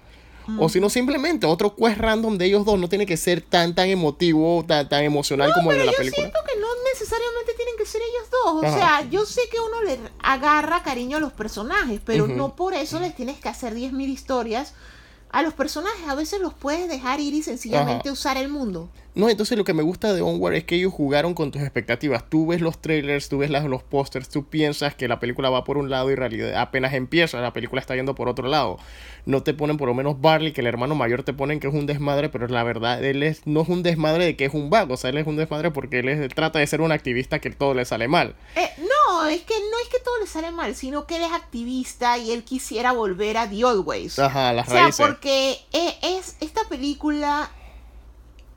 O 0.59 0.67
si 0.69 0.79
no, 0.79 0.89
simplemente 0.89 1.45
otro 1.45 1.75
quest 1.75 1.97
random 1.97 2.37
de 2.37 2.45
ellos 2.45 2.65
dos 2.65 2.77
no 2.79 2.89
tiene 2.89 3.05
que 3.05 3.17
ser 3.17 3.41
tan 3.41 3.73
tan 3.75 3.89
emotivo, 3.89 4.63
tan, 4.67 4.89
tan 4.89 5.03
emocional 5.03 5.51
como 5.53 5.71
el 5.71 5.79
de 5.79 5.85
la 5.85 5.91
yo 5.91 5.97
película. 5.97 6.21
siento 6.27 6.39
que 6.47 6.59
no 6.59 6.67
necesariamente 6.91 7.53
tienen 7.55 7.75
que 7.77 7.85
ser 7.85 8.01
ellos 8.01 8.29
dos. 8.31 8.63
O 8.63 8.65
Ajá. 8.65 8.77
sea, 8.77 9.09
yo 9.09 9.25
sé 9.25 9.41
que 9.51 9.59
uno 9.59 9.81
le 9.83 9.99
agarra 10.21 10.83
cariño 10.83 11.17
a 11.17 11.19
los 11.19 11.33
personajes, 11.33 12.01
pero 12.05 12.27
no 12.27 12.55
por 12.55 12.73
eso 12.73 12.99
les 12.99 13.15
tienes 13.15 13.39
que 13.39 13.49
hacer 13.49 13.73
10.000 13.73 14.09
historias. 14.09 14.73
A 15.33 15.41
los 15.41 15.53
personajes 15.55 16.07
a 16.07 16.15
veces 16.15 16.39
los 16.39 16.53
puedes 16.53 16.87
dejar 16.87 17.19
ir 17.19 17.33
y 17.33 17.41
sencillamente 17.43 18.07
Ajá. 18.07 18.13
usar 18.13 18.37
el 18.37 18.49
mundo. 18.49 18.89
No, 19.15 19.29
entonces 19.29 19.57
lo 19.57 19.63
que 19.63 19.73
me 19.73 19.83
gusta 19.83 20.13
de 20.13 20.21
Onward 20.21 20.53
es 20.55 20.63
que 20.63 20.75
ellos 20.75 20.93
jugaron 20.93 21.33
con 21.33 21.51
tus 21.51 21.61
expectativas. 21.61 22.27
Tú 22.29 22.47
ves 22.47 22.61
los 22.61 22.79
trailers, 22.81 23.29
tú 23.29 23.39
ves 23.39 23.49
las- 23.49 23.65
los 23.65 23.83
pósters, 23.83 24.29
tú 24.29 24.45
piensas 24.45 24.95
que 24.95 25.07
la 25.07 25.19
película 25.19 25.49
va 25.51 25.63
por 25.63 25.77
un 25.77 25.89
lado 25.89 26.09
y 26.11 26.15
realidad 26.15 26.55
apenas 26.61 26.93
empieza, 26.93 27.39
la 27.41 27.51
película 27.53 27.81
está 27.81 27.95
yendo 27.95 28.15
por 28.15 28.27
otro 28.29 28.47
lado. 28.47 28.77
No 29.25 29.41
te 29.43 29.53
ponen 29.53 29.77
por 29.77 29.87
lo 29.87 29.93
menos 29.95 30.19
Barley, 30.21 30.51
que 30.51 30.61
el 30.61 30.67
hermano 30.67 30.95
mayor 30.95 31.23
te 31.23 31.33
ponen 31.33 31.59
que 31.59 31.67
es 31.67 31.73
un 31.73 31.85
desmadre, 31.87 32.29
pero 32.29 32.47
la 32.47 32.63
verdad, 32.63 33.03
él 33.03 33.23
es, 33.23 33.45
no 33.45 33.61
es 33.61 33.69
un 33.69 33.81
desmadre 33.83 34.25
de 34.25 34.35
que 34.35 34.45
es 34.45 34.53
un 34.53 34.69
vago, 34.69 34.93
o 34.95 34.97
sea, 34.97 35.09
él 35.11 35.17
es 35.17 35.27
un 35.27 35.35
desmadre 35.37 35.71
porque 35.71 35.99
él 35.99 36.09
es- 36.09 36.33
trata 36.33 36.59
de 36.59 36.67
ser 36.67 36.81
un 36.81 36.91
activista 36.91 37.39
que 37.39 37.49
todo 37.49 37.73
le 37.73 37.85
sale 37.85 38.07
mal. 38.07 38.35
Eh, 38.55 38.69
no, 38.79 38.85
es 39.25 39.41
que 39.43 39.53
no 39.59 39.77
es 39.83 39.89
que 39.89 39.99
todo 39.99 40.17
le 40.19 40.27
sale 40.27 40.51
mal, 40.51 40.75
sino 40.75 41.05
que 41.05 41.15
él 41.17 41.23
es 41.23 41.31
activista 41.31 42.17
y 42.17 42.31
él 42.31 42.43
quisiera 42.43 42.91
volver 42.91 43.37
a 43.37 43.49
The 43.49 43.63
Old 43.65 43.85
Ways. 43.87 44.19
Ajá, 44.19 44.53
las 44.53 44.67
O 44.67 44.71
sea, 44.71 44.83
raíces. 44.83 45.05
porque 45.05 45.59
eh, 45.71 45.97
es 46.01 46.35
esta 46.39 46.67
película 46.69 47.49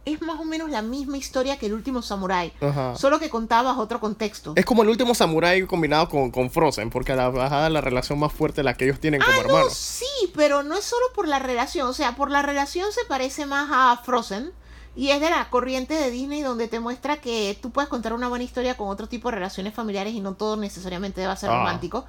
es 0.05 0.23
más 0.23 0.39
o 0.39 0.45
menos 0.45 0.71
la 0.71 0.83
misma 0.83 1.17
historia 1.17 1.59
que 1.59 1.67
el 1.67 1.73
último 1.75 2.01
Samurai, 2.01 2.53
Ajá. 2.61 2.95
solo 2.97 3.19
que 3.19 3.29
contabas 3.29 3.77
otro 3.77 3.99
contexto. 3.99 4.53
Es 4.55 4.65
como 4.65 4.83
el 4.85 4.89
último 4.89 5.17
Samurai 5.17 5.67
combinado 5.67 6.09
con, 6.09 6.31
con 6.31 6.49
Frozen, 6.49 6.91
porque 6.91 7.17
la, 7.17 7.27
ajá, 7.27 7.69
la 7.71 7.81
relación 7.81 8.17
más 8.21 8.33
fuerte 8.33 8.63
la 8.63 8.75
que 8.75 8.85
ellos 8.85 9.01
tienen 9.01 9.21
como 9.21 9.33
Ah, 9.33 9.37
no, 9.39 9.41
hermanos. 9.49 9.73
sí, 9.75 10.07
pero 10.37 10.63
no 10.63 10.77
es 10.77 10.85
solo 10.85 11.07
por 11.13 11.27
la 11.27 11.41
relación. 11.41 11.89
O 11.89 11.93
sea, 11.93 12.15
por 12.15 12.31
la 12.31 12.43
relación 12.43 12.93
se 12.93 13.05
parece 13.07 13.47
más 13.47 13.69
a 13.73 14.01
Frozen. 14.05 14.53
Y 14.97 15.11
es 15.11 15.21
de 15.21 15.29
la 15.31 15.49
corriente 15.51 15.93
de 15.95 16.11
Disney 16.11 16.41
donde 16.41 16.69
te 16.69 16.81
muestra 16.81 17.19
que 17.21 17.57
tú 17.61 17.71
puedes 17.71 17.89
contar 17.91 18.15
una 18.15 18.29
buena 18.29 18.45
historia 18.45 18.77
con 18.79 18.89
otro 18.89 19.09
tipo 19.09 19.29
de 19.29 19.35
relaciones 19.37 19.75
familiares 19.75 20.15
y 20.15 20.21
no 20.21 20.35
todo 20.35 20.57
necesariamente 20.57 21.21
debe 21.21 21.37
ser 21.37 21.51
Ah. 21.51 21.59
romántico. 21.59 22.07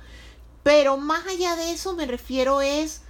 Pero 0.63 0.97
más 0.97 1.25
allá 1.27 1.55
de 1.57 1.71
eso 1.71 1.93
me 1.95 2.05
refiero 2.05 2.61
es 2.61 3.01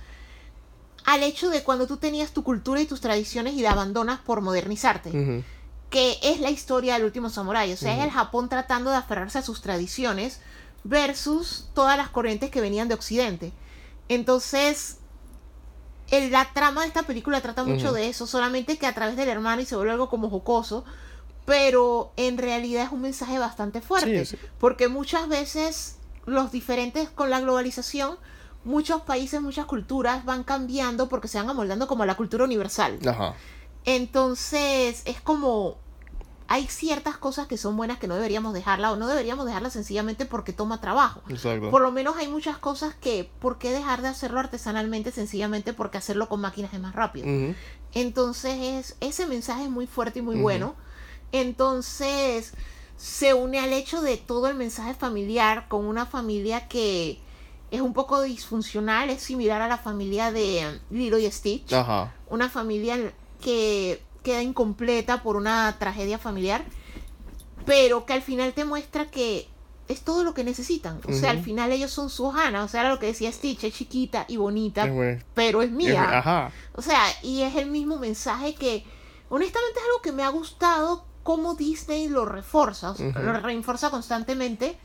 al 1.05 1.23
hecho 1.23 1.49
de 1.49 1.63
cuando 1.63 1.87
tú 1.87 1.97
tenías 1.97 2.31
tu 2.31 2.43
cultura 2.43 2.81
y 2.81 2.85
tus 2.85 3.01
tradiciones 3.01 3.53
y 3.53 3.61
la 3.61 3.71
abandonas 3.71 4.19
por 4.19 4.41
modernizarte. 4.41 5.43
Que 5.89 6.17
es 6.21 6.39
la 6.41 6.49
historia 6.49 6.95
del 6.95 7.05
último 7.05 7.29
samurái. 7.29 7.71
O 7.71 7.77
sea, 7.77 7.95
es 7.97 8.03
el 8.03 8.11
Japón 8.11 8.49
tratando 8.49 8.89
de 8.89 8.97
aferrarse 8.97 9.37
a 9.37 9.41
sus 9.41 9.61
tradiciones 9.61 10.41
versus 10.83 11.69
todas 11.73 11.97
las 11.97 12.09
corrientes 12.09 12.49
que 12.49 12.61
venían 12.61 12.87
de 12.87 12.95
Occidente. 12.95 13.53
Entonces, 14.09 14.97
el, 16.09 16.31
la 16.31 16.51
trama 16.53 16.81
de 16.81 16.87
esta 16.87 17.03
película 17.03 17.41
trata 17.41 17.63
mucho 17.63 17.91
de 17.91 18.07
eso, 18.07 18.27
solamente 18.27 18.77
que 18.77 18.87
a 18.87 18.93
través 18.93 19.15
del 19.15 19.29
hermano 19.29 19.61
y 19.61 19.65
se 19.65 19.75
vuelve 19.75 19.91
algo 19.91 20.09
como 20.09 20.29
jocoso, 20.29 20.85
pero 21.45 22.11
en 22.17 22.37
realidad 22.37 22.83
es 22.83 22.91
un 22.91 23.01
mensaje 23.01 23.39
bastante 23.39 23.81
fuerte, 23.81 24.27
porque 24.59 24.87
muchas 24.87 25.27
veces 25.27 25.97
los 26.25 26.51
diferentes 26.51 27.09
con 27.09 27.29
la 27.29 27.39
globalización, 27.39 28.17
muchos 28.63 29.01
países, 29.03 29.41
muchas 29.41 29.65
culturas 29.65 30.25
van 30.25 30.43
cambiando 30.43 31.07
porque 31.07 31.27
se 31.27 31.37
van 31.37 31.49
amoldando 31.49 31.87
como 31.87 32.05
la 32.05 32.15
cultura 32.15 32.43
universal. 32.43 32.99
Entonces, 33.85 35.03
es 35.05 35.21
como 35.21 35.77
hay 36.47 36.67
ciertas 36.67 37.17
cosas 37.17 37.47
que 37.47 37.57
son 37.57 37.75
buenas 37.75 37.99
que 37.99 38.07
no 38.07 38.15
deberíamos 38.15 38.53
dejarla 38.53 38.91
o 38.91 38.95
no 38.95 39.07
deberíamos 39.07 39.45
dejarla 39.45 39.69
sencillamente 39.69 40.25
porque 40.25 40.53
toma 40.53 40.79
trabajo. 40.79 41.21
Por 41.71 41.81
lo 41.81 41.91
menos 41.91 42.15
hay 42.17 42.27
muchas 42.27 42.57
cosas 42.57 42.95
que, 42.95 43.29
¿por 43.39 43.57
qué 43.57 43.71
dejar 43.71 44.01
de 44.01 44.07
hacerlo 44.07 44.39
artesanalmente 44.39 45.11
sencillamente 45.11 45.73
porque 45.73 45.97
hacerlo 45.97 46.29
con 46.29 46.39
máquinas 46.41 46.73
es 46.73 46.79
más 46.79 46.95
rápido? 46.95 47.27
Entonces 47.93 48.55
es, 48.59 48.95
ese 49.01 49.27
mensaje 49.27 49.63
es 49.63 49.69
muy 49.69 49.87
fuerte 49.87 50.19
y 50.19 50.21
muy 50.21 50.37
bueno. 50.37 50.75
Entonces 51.31 52.53
se 52.95 53.33
une 53.33 53.59
al 53.59 53.73
hecho 53.73 54.01
de 54.01 54.17
todo 54.17 54.47
el 54.47 54.55
mensaje 54.55 54.93
familiar 54.93 55.67
con 55.67 55.85
una 55.85 56.05
familia 56.05 56.67
que 56.67 57.19
es 57.71 57.81
un 57.81 57.93
poco 57.93 58.21
disfuncional, 58.21 59.09
es 59.09 59.21
similar 59.21 59.61
a 59.61 59.67
la 59.67 59.77
familia 59.77 60.31
de 60.31 60.79
Lilo 60.89 61.17
y 61.17 61.29
Stitch. 61.29 61.73
Una 62.29 62.49
familia 62.49 63.13
que 63.41 64.01
queda 64.27 64.41
incompleta 64.41 65.23
por 65.23 65.37
una 65.37 65.73
tragedia 65.79 66.17
familiar, 66.17 66.65
pero 67.65 68.05
que 68.05 68.11
al 68.11 68.21
final 68.21 68.51
te 68.51 68.65
muestra 68.65 69.05
que 69.05 69.47
es 69.87 70.01
todo 70.01 70.25
lo 70.25 70.33
que 70.33 70.43
necesitan. 70.43 70.99
O 71.07 71.13
sea, 71.13 71.31
al 71.31 71.41
final 71.41 71.71
ellos 71.71 71.91
son 71.91 72.09
su 72.09 72.29
Hannah. 72.29 72.65
O 72.65 72.67
sea, 72.67 72.81
era 72.81 72.89
lo 72.89 72.99
que 72.99 73.05
decía 73.05 73.31
Stitch, 73.31 73.63
es 73.63 73.73
chiquita 73.73 74.25
y 74.27 74.35
bonita, 74.35 74.85
pero 75.33 75.61
es 75.61 75.71
mía. 75.71 76.51
O 76.73 76.81
sea, 76.81 77.01
y 77.23 77.43
es 77.43 77.55
el 77.55 77.71
mismo 77.71 77.97
mensaje 77.99 78.53
que, 78.53 78.83
honestamente, 79.29 79.79
es 79.79 79.85
algo 79.85 80.01
que 80.01 80.11
me 80.11 80.23
ha 80.23 80.29
gustado 80.29 81.05
cómo 81.23 81.55
Disney 81.55 82.09
lo 82.09 82.25
refuerza, 82.25 82.95
lo 82.99 83.39
reinforza 83.39 83.89
constantemente 83.89 84.77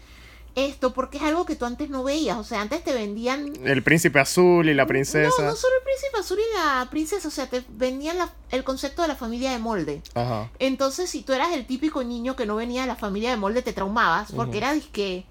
esto 0.55 0.93
porque 0.93 1.17
es 1.17 1.25
algo 1.25 1.47
que 1.47 1.57
tú 1.57 1.65
antes 1.65 1.89
no 1.89 2.03
veías. 2.03 2.37
O 2.37 2.45
sea, 2.45 2.61
antes 2.61 2.85
te 2.85 2.93
vendían. 2.93 3.53
El 3.65 3.83
príncipe 3.83 4.21
azul 4.21 4.69
y 4.69 4.75
la 4.75 4.87
princesa. 4.87 5.43
No, 5.43 5.51
no 5.51 5.57
solo 5.57 5.75
el 5.79 5.85
príncipe 5.85 6.19
azul 6.19 6.39
y 6.39 6.57
la 6.57 6.89
princesa. 6.91 7.29
O 7.29 7.31
sea, 7.31 7.49
te 7.49 7.65
vendían 7.71 8.19
el 8.51 8.65
concepto 8.65 9.03
de 9.03 9.09
la 9.09 9.17
familia 9.17 9.53
de 9.53 9.59
molde. 9.59 10.03
Ajá. 10.15 10.51
Entonces, 10.59 11.09
si 11.11 11.23
tú 11.23 11.33
eras 11.33 11.53
el 11.53 11.67
típico 11.67 12.05
niño 12.05 12.37
que 12.37 12.47
no 12.47 12.57
venía 12.57 12.83
de 12.83 12.89
la 12.89 12.97
familia 12.97 13.31
de 13.31 13.37
molde, 13.37 13.63
te 13.63 13.73
traumabas. 13.73 14.33
Porque 14.33 14.59
era 14.59 14.73
disque. 14.73 15.25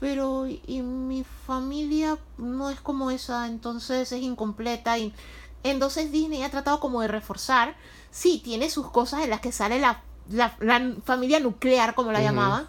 Pero, 0.00 0.46
y 0.46 0.82
mi 0.82 1.24
familia 1.46 2.18
no 2.36 2.70
es 2.70 2.80
como 2.80 3.10
esa, 3.10 3.46
entonces 3.46 4.12
es 4.12 4.22
incompleta. 4.22 4.98
Y 4.98 5.14
entonces 5.62 6.10
Disney 6.10 6.42
ha 6.42 6.50
tratado 6.50 6.80
como 6.80 7.00
de 7.00 7.08
reforzar. 7.08 7.76
Sí, 8.10 8.40
tiene 8.42 8.70
sus 8.70 8.90
cosas 8.90 9.24
en 9.24 9.30
las 9.30 9.40
que 9.40 9.52
sale 9.52 9.78
la, 9.78 10.02
la, 10.30 10.94
familia 11.04 11.40
nuclear, 11.40 11.94
como 11.94 12.12
la 12.12 12.20
llamaban. 12.20 12.68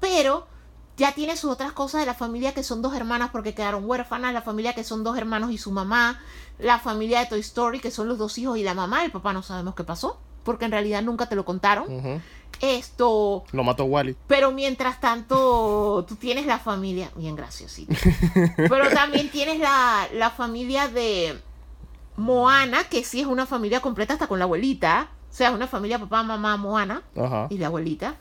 Pero 0.00 0.46
ya 0.98 1.12
tiene 1.12 1.36
sus 1.36 1.50
otras 1.50 1.72
cosas 1.72 2.00
de 2.00 2.06
la 2.06 2.14
familia 2.14 2.52
que 2.52 2.64
son 2.64 2.82
dos 2.82 2.94
hermanas 2.94 3.30
porque 3.30 3.54
quedaron 3.54 3.88
huérfanas, 3.88 4.34
la 4.34 4.42
familia 4.42 4.74
que 4.74 4.84
son 4.84 5.04
dos 5.04 5.16
hermanos 5.16 5.52
y 5.52 5.58
su 5.58 5.70
mamá, 5.70 6.20
la 6.58 6.80
familia 6.80 7.20
de 7.20 7.26
Toy 7.26 7.40
Story 7.40 7.78
que 7.78 7.92
son 7.92 8.08
los 8.08 8.18
dos 8.18 8.36
hijos 8.36 8.58
y 8.58 8.64
la 8.64 8.74
mamá, 8.74 9.04
el 9.04 9.12
papá 9.12 9.32
no 9.32 9.42
sabemos 9.42 9.76
qué 9.76 9.84
pasó, 9.84 10.18
porque 10.42 10.64
en 10.64 10.72
realidad 10.72 11.02
nunca 11.02 11.26
te 11.28 11.36
lo 11.36 11.44
contaron. 11.44 12.20
Esto... 12.60 13.44
Lo 13.52 13.62
mató 13.62 13.84
Wally. 13.84 14.16
Pero 14.26 14.50
mientras 14.50 15.00
tanto, 15.00 16.04
tú 16.08 16.16
tienes 16.16 16.46
la 16.46 16.58
familia, 16.58 17.12
bien 17.14 17.36
graciosito. 17.36 17.94
pero 18.56 18.90
también 18.90 19.30
tienes 19.30 19.60
la, 19.60 20.08
la 20.12 20.30
familia 20.30 20.88
de 20.88 21.38
Moana, 22.16 22.82
que 22.84 23.04
sí 23.04 23.20
es 23.20 23.28
una 23.28 23.46
familia 23.46 23.80
completa 23.80 24.14
hasta 24.14 24.26
con 24.26 24.40
la 24.40 24.46
abuelita. 24.46 25.10
O 25.30 25.32
sea, 25.32 25.50
es 25.50 25.54
una 25.54 25.68
familia 25.68 26.00
papá, 26.00 26.24
mamá, 26.24 26.56
Moana 26.56 27.02
y 27.50 27.58
la 27.58 27.68
abuelita 27.68 28.16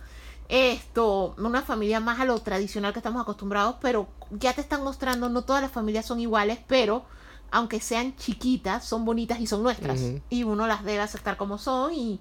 esto, 0.50 1.36
una 1.38 1.62
familia 1.62 2.00
más 2.00 2.20
a 2.20 2.26
lo 2.26 2.40
tradicional 2.40 2.94
que 2.94 3.00
estamos 3.00 3.22
acostumbrados, 3.22 3.76
pero 3.82 4.08
ya 4.32 4.54
te 4.54 4.62
están 4.62 4.84
mostrando, 4.84 5.30
no 5.30 5.44
todas 5.44 5.62
las 5.62 5.72
familias 5.72 6.06
son 6.06 6.20
iguales, 6.20 6.60
pero 6.68 7.06
aunque 7.52 7.80
sean 7.80 8.16
chiquitas, 8.16 8.86
son 8.86 9.06
bonitas 9.06 9.40
y 9.40 9.48
son 9.48 9.64
nuestras. 9.64 10.02
Y 10.30 10.44
uno 10.44 10.68
las 10.68 10.84
debe 10.84 11.00
aceptar 11.00 11.38
como 11.38 11.58
son 11.58 11.94
y 11.94 12.20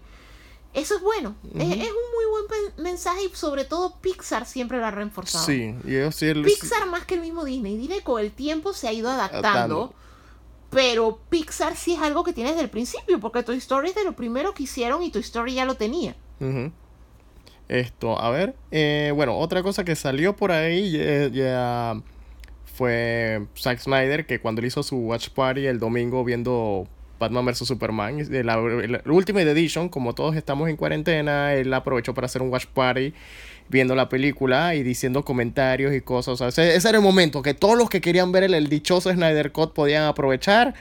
eso 0.74 0.97
es 0.97 1.03
bueno. 1.03 1.35
es, 1.55 1.62
un 1.62 1.68
muy 1.68 2.27
buen 2.31 2.85
mensaje 2.85 3.24
y 3.24 3.35
sobre 3.35 3.64
todo 3.64 3.97
Pixar 4.01 4.45
siempre 4.45 4.79
lo 4.79 4.87
ha 4.87 4.91
reforzado. 4.91 5.45
Sí, 5.45 5.74
Pixar 6.45 6.87
más 6.87 7.05
que 7.05 7.14
el 7.14 7.20
mismo 7.20 7.45
Disney. 7.45 7.77
Disney 7.77 8.01
con 8.01 8.20
el 8.20 8.31
tiempo 8.31 8.72
se 8.72 8.89
ha 8.89 8.93
ido 8.93 9.09
adaptando. 9.09 9.95
Pero 10.68 11.20
Pixar 11.31 11.77
sí 11.77 11.95
es 11.95 12.03
algo 12.03 12.24
que 12.24 12.33
tiene 12.33 12.51
desde 12.51 12.64
el 12.64 12.70
principio, 12.70 13.20
porque 13.20 13.43
Toy 13.43 13.57
Story 13.57 13.91
es 13.91 13.95
de 13.95 14.05
lo 14.05 14.14
primero 14.14 14.53
que 14.53 14.64
hicieron 14.64 15.03
y 15.03 15.11
Toy 15.11 15.22
Story 15.22 15.55
ya 15.55 15.64
lo 15.64 15.77
tenía. 15.77 16.16
Esto, 17.68 18.20
a 18.20 18.30
ver. 18.30 18.54
Eh, 18.70 19.12
bueno, 19.14 19.36
otra 19.36 19.62
cosa 19.62 19.84
que 19.84 19.96
salió 19.96 20.36
por 20.36 20.52
ahí 20.52 20.92
ya, 21.32 22.00
fue 22.64 23.46
Zack 23.56 23.80
Snyder, 23.80 24.26
que 24.26 24.38
cuando 24.40 24.64
hizo 24.64 24.82
su 24.82 24.98
Watch 24.98 25.30
Party 25.30 25.66
el 25.66 25.78
domingo 25.78 26.22
viendo 26.24 26.86
Batman 27.18 27.46
vs. 27.46 27.66
Superman, 27.66 28.18
de 28.18 28.44
la, 28.44 28.58
Ultimate 28.58 29.50
Edition, 29.50 29.88
como 29.88 30.14
todos 30.14 30.36
estamos 30.36 30.68
en 30.68 30.76
cuarentena, 30.76 31.54
él 31.54 31.72
aprovechó 31.72 32.14
para 32.14 32.26
hacer 32.26 32.42
un 32.42 32.50
Watch 32.50 32.66
Party 32.66 33.14
viendo 33.68 33.96
la 33.96 34.08
película 34.08 34.74
y 34.74 34.82
diciendo 34.82 35.24
comentarios 35.24 35.94
y 35.94 36.00
cosas. 36.00 36.40
O 36.40 36.46
ese, 36.46 36.76
era 36.76 36.98
el 36.98 37.02
momento 37.02 37.42
que 37.42 37.54
todos 37.54 37.76
los 37.76 37.90
que 37.90 38.00
querían 38.00 38.30
ver 38.30 38.44
el, 38.44 38.54
el 38.54 38.68
dichoso 38.68 39.10
Snyder 39.10 39.50
Cut 39.50 39.72
podían 39.72 40.04
aprovechar 40.04 40.74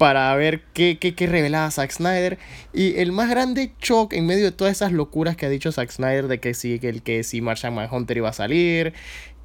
para 0.00 0.34
ver 0.34 0.62
qué, 0.72 0.96
qué, 0.98 1.26
revelaba 1.26 1.70
Zack 1.70 1.90
Snyder. 1.90 2.38
Y 2.72 2.96
el 3.00 3.12
más 3.12 3.28
grande 3.28 3.72
shock 3.82 4.14
en 4.14 4.24
medio 4.24 4.46
de 4.46 4.50
todas 4.50 4.72
esas 4.72 4.92
locuras 4.92 5.36
que 5.36 5.44
ha 5.44 5.50
dicho 5.50 5.70
Zack 5.72 5.90
Snyder 5.90 6.26
de 6.26 6.40
que 6.40 6.54
sí, 6.54 6.78
que, 6.78 6.88
el, 6.88 7.02
que 7.02 7.22
si 7.22 7.42
Martian 7.42 7.74
Manhunter 7.74 8.16
iba 8.16 8.30
a 8.30 8.32
salir, 8.32 8.94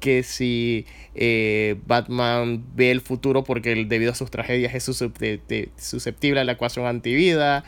que 0.00 0.22
si 0.22 0.86
eh, 1.14 1.76
Batman 1.86 2.64
ve 2.74 2.90
el 2.90 3.02
futuro 3.02 3.44
porque 3.44 3.84
debido 3.84 4.12
a 4.12 4.14
sus 4.14 4.30
tragedias 4.30 4.74
es 4.74 4.84
susceptible 4.84 6.40
a 6.40 6.44
la 6.44 6.52
ecuación 6.52 6.86
antivida, 6.86 7.62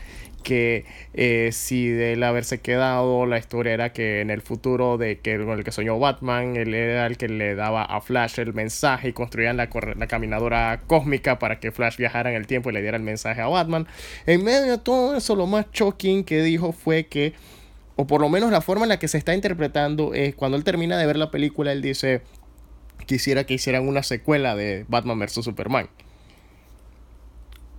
que 0.49 0.87
eh, 1.13 1.51
si 1.53 1.89
de 1.91 2.15
él 2.15 2.23
haberse 2.23 2.59
quedado, 2.63 3.27
la 3.27 3.37
historia 3.37 3.75
era 3.75 3.93
que 3.93 4.23
en 4.23 4.31
el 4.31 4.41
futuro 4.41 4.97
de 4.97 5.19
que 5.19 5.37
con 5.37 5.59
el 5.59 5.63
que 5.63 5.73
soñó 5.73 5.99
Batman, 5.99 6.57
él 6.57 6.73
era 6.73 7.07
el 7.07 7.19
que 7.19 7.29
le 7.29 7.55
daba 7.55 7.83
a 7.83 8.01
Flash 8.01 8.41
el 8.41 8.55
mensaje 8.55 9.11
y 9.11 9.13
construían 9.13 9.59
la, 9.59 9.69
la 9.97 10.07
caminadora 10.07 10.81
cósmica 10.87 11.39
para 11.39 11.61
que 11.61 11.71
Flash 11.71 11.99
viajara 11.99 12.31
en 12.31 12.37
el 12.37 12.47
tiempo 12.47 12.71
y 12.71 12.73
le 12.73 12.81
diera 12.81 12.97
el 12.97 13.03
mensaje 13.03 13.43
a 13.43 13.47
Batman. 13.47 13.87
En 14.25 14.43
medio 14.43 14.73
de 14.73 14.79
todo 14.79 15.15
eso, 15.19 15.37
lo 15.37 15.47
más 15.47 15.67
shocking 15.71 16.25
que 16.25 16.43
dijo 16.43 16.73
fue 16.73 17.05
que, 17.05 17.35
o 17.97 18.07
por 18.07 18.23
lo 18.23 18.31
menos 18.31 18.51
la 18.51 18.63
forma 18.63 18.87
en 18.87 18.89
la 18.89 18.99
que 18.99 19.09
se 19.09 19.19
está 19.19 19.35
interpretando 19.35 20.15
es 20.15 20.35
cuando 20.35 20.57
él 20.57 20.65
termina 20.65 20.97
de 20.97 21.05
ver 21.05 21.19
la 21.19 21.31
película, 21.31 21.73
él 21.73 21.83
dice, 21.83 22.23
quisiera 23.05 23.45
que 23.45 23.53
hicieran 23.53 23.87
una 23.87 24.03
secuela 24.03 24.57
de 24.57 24.87
Batman 24.89 25.19
vs. 25.19 25.45
Superman. 25.45 25.91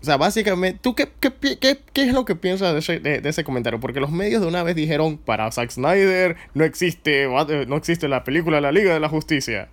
O 0.02 0.06
sea, 0.06 0.18
básicamente, 0.18 0.80
¿tú 0.82 0.96
qué, 0.96 1.10
qué, 1.20 1.32
qué, 1.60 1.80
qué 1.92 2.02
es 2.04 2.14
lo 2.14 2.24
que 2.24 2.36
piensas 2.36 2.74
de 2.74 2.80
ese, 2.80 3.00
de, 3.00 3.28
ese, 3.28 3.44
comentario? 3.44 3.80
Porque 3.80 4.00
los 4.00 4.12
medios 4.12 4.42
de 4.42 4.48
una 4.48 4.64
vez 4.64 4.76
dijeron, 4.76 5.18
para 5.18 5.52
Zack 5.52 5.72
Snyder 5.72 6.38
no 6.54 6.64
existe, 6.64 7.28
no 7.68 7.76
existe 7.76 8.08
la 8.08 8.24
película 8.24 8.62
La 8.62 8.72
Liga 8.72 8.94
de 8.94 9.00
la 9.00 9.10
Justicia. 9.10 9.70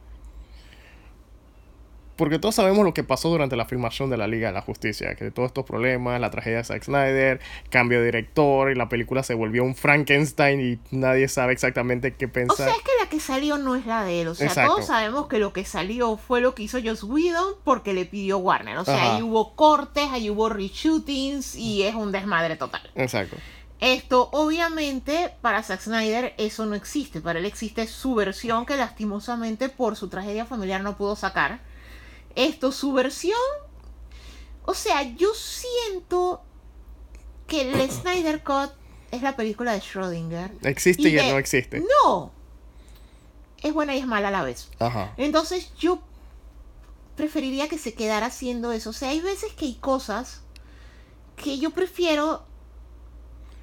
Porque 2.17 2.39
todos 2.39 2.55
sabemos 2.55 2.85
lo 2.85 2.95
que 2.95 3.05
pasó 3.05 3.29
durante 3.29 3.57
la 3.57 3.67
filmación 3.67 4.09
de 4.09 4.17
la 4.17 4.27
Liga 4.27 4.49
de 4.49 4.55
la 4.55 4.63
Justicia, 4.63 5.15
que 5.15 5.31
todos 5.31 5.49
estos 5.49 5.65
problemas, 5.65 6.21
la 6.21 6.31
tragedia 6.31 6.59
de 6.59 6.65
Zack 6.65 6.85
Snyder, 6.85 7.41
cambio 7.69 8.01
de 8.01 8.07
director 8.07 8.71
y 8.71 8.75
la 8.75 8.89
película 8.89 9.23
se 9.23 9.35
volvió 9.35 9.65
un 9.65 9.75
Frankenstein 9.75 10.61
y 10.61 10.97
nadie 10.97 11.29
sabe 11.29 11.53
exactamente 11.53 12.15
qué 12.15 12.27
pensar. 12.27 12.69
O 12.69 12.71
sea, 12.71 12.77
es 12.77 12.83
que 12.83 12.93
la 13.01 13.09
que 13.11 13.21
salió 13.21 13.59
no 13.59 13.77
es 13.77 13.87
la 13.87 14.05
de 14.05 14.23
él, 14.23 14.29
o 14.29 14.35
sea, 14.35 14.67
todos 14.67 14.87
sabemos 14.87 15.29
que 15.29 15.39
lo 15.39 15.53
que 15.53 15.65
salió 15.65 16.17
fue 16.17 16.41
lo 16.41 16.55
que 16.55 16.63
hizo 16.63 16.79
Joss 16.83 17.05
Whedon 17.05 17.55
porque 17.65 17.93
le 17.93 18.07
pidió 18.07 18.39
Warner, 18.39 18.79
o 18.79 18.85
sea, 18.85 19.17
ahí 19.17 19.23
hubo 19.23 19.55
cortes, 19.55 20.09
ahí 20.11 20.31
hubo 20.31 20.49
reshootings 20.49 21.55
y 21.55 21.83
es 21.83 21.95
un 21.95 22.13
desmadre 22.13 22.57
total. 22.57 22.81
Exacto. 22.95 23.37
Esto, 23.79 24.31
obviamente, 24.33 25.35
para 25.43 25.63
Zack 25.63 25.81
Snyder 25.83 26.33
eso 26.39 26.65
no 26.65 26.75
existe. 26.75 27.21
Para 27.21 27.41
él 27.41 27.45
existe 27.45 27.87
su 27.87 28.15
versión 28.15 28.65
que 28.65 28.75
lastimosamente 28.77 29.69
por 29.69 29.97
su 29.97 30.09
tragedia 30.09 30.47
familiar 30.47 30.81
no 30.81 30.97
pudo 30.97 31.15
sacar 31.15 31.61
esto, 32.37 32.71
su 32.71 32.93
versión. 32.93 33.39
O 34.65 34.75
sea, 34.75 35.03
yo 35.03 35.35
siento 35.35 36.43
que 37.47 37.63
el 37.63 37.91
Snyder 37.91 38.43
Cut 38.45 38.71
es 39.11 39.23
la 39.23 39.35
película 39.37 39.73
de 39.73 39.81
Schrödinger. 39.81 40.51
¿Existe 40.63 41.09
y, 41.09 41.13
ya 41.13 41.31
no 41.31 41.39
existe? 41.39 41.83
No. 42.05 42.33
Es 43.63 43.73
buena 43.73 43.97
y 43.97 43.99
es 43.99 44.07
mala 44.07 44.29
a 44.29 44.31
la 44.31 44.43
vez. 44.43 44.69
Ajá. 44.79 45.15
Entonces 45.17 45.73
yo 45.77 46.01
preferiría 47.17 47.69
que 47.69 47.79
se 47.79 47.95
quedara 47.95 48.27
haciendo 48.27 48.73
eso. 48.73 48.91
O 48.91 48.93
sea, 48.93 49.09
hay 49.09 49.21
veces 49.21 49.53
que 49.55 49.65
hay 49.65 49.75
cosas 49.75 50.43
que 51.37 51.59
yo 51.59 51.71
prefiero 51.71 52.45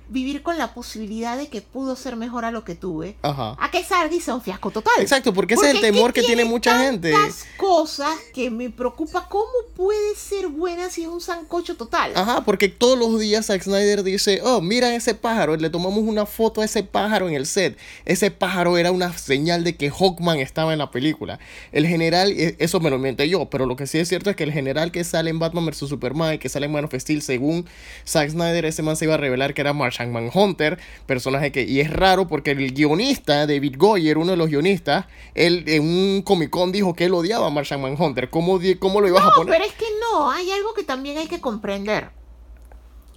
vivir 0.09 0.43
con 0.43 0.57
la 0.57 0.73
posibilidad 0.73 1.37
de 1.37 1.47
que 1.47 1.61
pudo 1.61 1.95
ser 1.95 2.15
mejor 2.15 2.45
a 2.45 2.51
lo 2.51 2.63
que 2.63 2.75
tuve, 2.75 3.15
Ajá. 3.21 3.55
a 3.59 3.71
que 3.71 3.83
y 4.11 4.19
sea 4.21 4.35
un 4.35 4.41
fiasco 4.41 4.71
total. 4.71 4.93
Exacto, 4.99 5.33
porque 5.33 5.53
ese 5.55 5.65
es 5.65 5.69
el 5.71 5.77
Porque 5.77 5.91
temor 5.91 6.13
que 6.13 6.21
que 6.21 6.27
tiene 6.27 6.45
mucha 6.45 6.79
gente. 6.79 7.11
tantas 7.11 7.45
cosas 7.57 8.09
que 8.33 8.49
me 8.49 8.69
preocupa 8.69 9.27
cómo 9.29 9.51
puede 9.75 10.15
ser 10.15 10.47
buena 10.47 10.89
si 10.89 11.03
es 11.03 11.07
un 11.07 11.21
sancocho 11.21 11.75
total. 11.75 12.11
Ajá, 12.15 12.43
porque 12.45 12.69
todos 12.69 12.97
los 12.97 13.19
días 13.19 13.47
Zack 13.47 13.63
Snyder 13.63 14.03
dice, 14.03 14.41
oh, 14.43 14.61
mira 14.61 14.93
ese 14.95 15.15
pájaro, 15.15 15.55
le 15.55 15.69
tomamos 15.69 15.99
una 15.99 16.25
foto 16.25 16.61
a 16.61 16.65
ese 16.65 16.83
pájaro 16.83 17.27
en 17.27 17.35
el 17.35 17.45
set. 17.45 17.77
Ese 18.05 18.31
pájaro 18.31 18.77
era 18.77 18.91
una 18.91 19.15
señal 19.17 19.63
de 19.63 19.75
que 19.75 19.89
Hawkman 19.89 20.39
estaba 20.39 20.73
en 20.73 20.79
la 20.79 20.91
película. 20.91 21.39
El 21.71 21.87
general, 21.87 22.31
eh, 22.31 22.55
eso 22.59 22.79
me 22.79 22.89
lo 22.89 22.97
inventé 22.97 23.27
yo, 23.29 23.45
pero 23.49 23.65
lo 23.65 23.75
que 23.75 23.87
sí 23.87 23.97
es 23.99 24.07
cierto 24.09 24.29
es 24.29 24.35
que 24.35 24.43
el 24.43 24.51
general 24.51 24.91
que 24.91 25.03
sale 25.03 25.29
en 25.29 25.39
Batman 25.39 25.65
vs. 25.65 25.77
Superman 25.89 26.37
que 26.39 26.49
sale 26.49 26.65
en 26.67 26.71
Man 26.71 26.85
of 26.85 26.93
Steel, 26.93 27.21
según 27.21 27.65
Zack 28.07 28.29
Snyder, 28.29 28.65
ese 28.65 28.81
man 28.81 28.95
se 28.95 29.05
iba 29.05 29.15
a 29.15 29.17
revelar 29.17 29.53
que 29.53 29.61
era 29.61 29.73
Martian 29.93 30.11
Manhunter, 30.11 30.79
personaje 31.05 31.51
que, 31.51 31.63
y 31.63 31.79
es 31.79 31.91
raro 31.91 32.27
porque 32.27 32.51
el 32.51 32.73
guionista, 32.73 33.45
David 33.45 33.75
Goyer, 33.77 34.17
uno 34.17 34.31
de 34.31 34.37
los 34.37 34.49
guionistas, 34.49 35.05
él 35.35 35.63
en 35.67 35.83
un 35.83 36.21
Comic 36.23 36.49
Con 36.49 36.71
dijo 36.71 36.93
que 36.95 37.05
él 37.05 37.13
odiaba 37.13 37.47
a 37.47 37.49
Martian 37.51 37.81
Manhunter. 37.81 38.29
¿Cómo, 38.29 38.59
cómo 38.79 39.01
lo 39.01 39.07
ibas 39.07 39.23
a 39.23 39.27
No, 39.27 39.31
poner? 39.35 39.53
pero 39.53 39.65
es 39.65 39.73
que 39.73 39.85
no, 40.01 40.31
hay 40.31 40.49
algo 40.51 40.73
que 40.73 40.83
también 40.83 41.17
hay 41.17 41.27
que 41.27 41.39
comprender. 41.39 42.09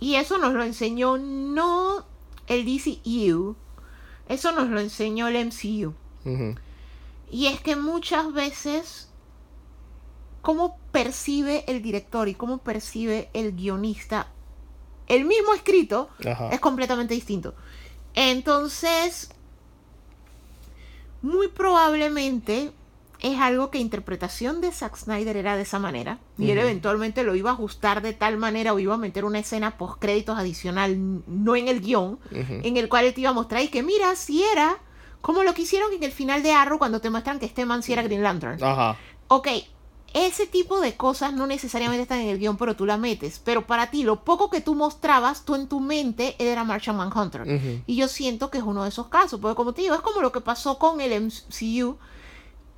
Y 0.01 0.16
eso 0.16 0.37
nos 0.37 0.53
lo 0.53 0.62
enseñó 0.62 1.16
no 1.16 2.05
el 2.47 2.66
DCU, 2.66 3.57
eso 4.29 4.53
nos 4.53 4.68
lo 4.68 4.79
enseñó 4.81 5.29
el 5.29 5.47
MCU. 5.47 5.95
Y 7.31 7.47
es 7.47 7.61
que 7.61 7.77
muchas 7.77 8.33
veces 8.33 9.09
cómo 10.43 10.79
percibe 10.93 11.64
el 11.68 11.81
director 11.83 12.29
y 12.29 12.35
cómo 12.35 12.59
percibe 12.59 13.31
el 13.33 13.53
guionista 13.53 14.29
el 15.09 15.25
mismo 15.25 15.55
escrito 15.55 16.09
Ajá. 16.27 16.51
es 16.51 16.61
completamente 16.61 17.15
distinto. 17.15 17.55
Entonces, 18.15 19.31
muy 21.23 21.49
probablemente 21.49 22.73
es 23.21 23.39
algo 23.41 23.71
que 23.71 23.79
interpretación 23.79 24.61
de 24.61 24.71
Zack 24.71 24.97
Snyder 24.97 25.37
era 25.37 25.57
de 25.57 25.63
esa 25.63 25.79
manera. 25.79 26.19
Y 26.39 26.51
él 26.51 26.59
eventualmente 26.59 27.25
lo 27.25 27.35
iba 27.35 27.51
a 27.51 27.55
ajustar 27.55 28.03
de 28.03 28.13
tal 28.13 28.37
manera 28.37 28.75
o 28.75 28.79
iba 28.79 28.95
a 28.95 28.99
meter 28.99 29.25
una 29.25 29.39
escena 29.39 29.79
post 29.79 29.99
créditos 29.99 30.39
adicional, 30.39 31.23
no 31.27 31.57
en 31.57 31.69
el 31.69 31.81
guion, 31.81 32.19
en 32.31 32.77
el 32.77 32.89
cual 32.89 33.07
él 33.07 33.15
te 33.15 33.23
iba 33.23 33.31
a 33.31 33.35
mostrar 33.35 33.63
y 33.63 33.69
que 33.69 33.83
mira, 33.83 34.15
si 34.17 34.43
era 34.43 34.79
como 35.23 35.43
lo 35.43 35.55
que 35.55 35.63
hicieron 35.63 35.93
en 35.93 36.03
el 36.03 36.13
final 36.13 36.43
de 36.43 36.53
Arrow 36.53 36.79
cuando 36.79 37.01
te 37.01 37.11
muestran 37.11 37.39
que 37.39 37.47
este 37.47 37.65
man 37.67 37.83
sí 37.83 37.93
era 37.93 38.03
Green 38.03 38.23
Lantern. 38.23 38.63
Ajá. 38.63 38.97
Ok, 39.29 39.49
ese 40.17 40.47
tipo 40.47 40.81
de 40.81 40.97
cosas 40.97 41.35
no 41.35 41.47
necesariamente 41.47 42.03
están 42.03 42.21
en 42.21 42.29
el 42.31 42.39
guion, 42.39 42.57
pero 42.57 42.75
tú 42.75 42.87
la 42.87 42.97
metes. 42.97 43.39
Pero 43.45 43.67
para 43.67 43.91
ti, 43.91 44.03
lo 44.03 44.25
poco 44.25 44.49
que 44.49 44.62
tú 44.62 44.75
mostrabas, 44.75 45.45
tú 45.45 45.55
en 45.55 45.69
tu 45.69 45.79
mente, 45.79 46.37
era 46.39 46.64
Martian 46.64 46.97
Manhunter. 46.97 47.83
Y 47.87 47.97
yo 47.97 48.09
siento 48.09 48.51
que 48.51 48.57
es 48.57 48.64
uno 48.64 48.83
de 48.83 48.89
esos 48.89 49.09
casos, 49.09 49.39
porque 49.39 49.57
como 49.57 49.75
te 49.75 49.83
digo, 49.83 49.95
es 49.95 50.01
como 50.01 50.23
lo 50.23 50.33
que 50.33 50.41
pasó 50.41 50.79
con 50.79 51.03
el 51.03 51.12
MCU, 51.21 51.99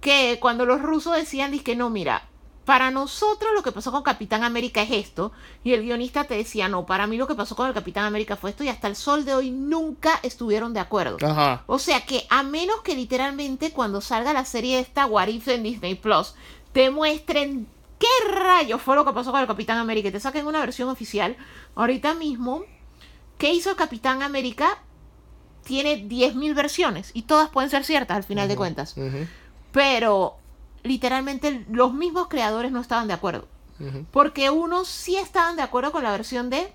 que 0.00 0.38
cuando 0.40 0.66
los 0.66 0.82
rusos 0.82 1.14
decían, 1.14 1.56
que 1.60 1.76
no, 1.76 1.90
mira, 1.90 2.28
para 2.64 2.90
nosotros 2.90 3.52
lo 3.54 3.62
que 3.62 3.72
pasó 3.72 3.92
con 3.92 4.02
Capitán 4.02 4.42
América 4.42 4.82
es 4.82 4.90
esto, 4.90 5.30
y 5.62 5.74
el 5.74 5.82
guionista 5.82 6.24
te 6.24 6.34
decía, 6.34 6.68
no, 6.68 6.86
para 6.86 7.06
mí 7.06 7.16
lo 7.16 7.28
que 7.28 7.34
pasó 7.36 7.54
con 7.54 7.68
el 7.68 7.72
Capitán 7.72 8.04
América 8.04 8.36
fue 8.36 8.50
esto, 8.50 8.64
y 8.64 8.68
hasta 8.68 8.88
el 8.88 8.96
sol 8.96 9.24
de 9.24 9.34
hoy 9.34 9.50
nunca 9.50 10.18
estuvieron 10.22 10.74
de 10.74 10.80
acuerdo. 10.80 11.16
Ajá. 11.24 11.62
O 11.66 11.78
sea 11.78 12.04
que 12.04 12.26
a 12.30 12.42
menos 12.42 12.80
que 12.82 12.96
literalmente 12.96 13.70
cuando 13.70 14.00
salga 14.00 14.32
la 14.32 14.44
serie 14.44 14.80
esta 14.80 15.06
What 15.06 15.28
If 15.28 15.48
en 15.48 15.62
Disney 15.62 15.94
Plus 15.94 16.34
te 16.72 16.90
muestren 16.90 17.66
qué 17.98 18.06
rayos 18.30 18.80
fue 18.80 18.94
lo 18.94 19.04
que 19.04 19.12
pasó 19.12 19.32
con 19.32 19.40
el 19.40 19.46
Capitán 19.46 19.78
América 19.78 20.08
y 20.08 20.12
te 20.12 20.20
saquen 20.20 20.46
una 20.46 20.60
versión 20.60 20.88
oficial, 20.88 21.36
ahorita 21.74 22.14
mismo, 22.14 22.62
¿qué 23.38 23.52
hizo 23.52 23.70
el 23.70 23.76
Capitán 23.76 24.22
América? 24.22 24.78
Tiene 25.64 26.08
10.000 26.08 26.54
versiones 26.54 27.10
y 27.14 27.22
todas 27.22 27.50
pueden 27.50 27.70
ser 27.70 27.84
ciertas 27.84 28.16
al 28.16 28.24
final 28.24 28.48
de 28.48 28.56
cuentas. 28.56 28.94
Pero 29.72 30.36
literalmente 30.82 31.66
los 31.70 31.92
mismos 31.92 32.28
creadores 32.28 32.72
no 32.72 32.80
estaban 32.80 33.08
de 33.08 33.14
acuerdo. 33.14 33.48
Porque 34.10 34.50
unos 34.50 34.88
sí 34.88 35.16
estaban 35.16 35.56
de 35.56 35.62
acuerdo 35.62 35.92
con 35.92 36.02
la 36.02 36.10
versión 36.10 36.50
de 36.50 36.72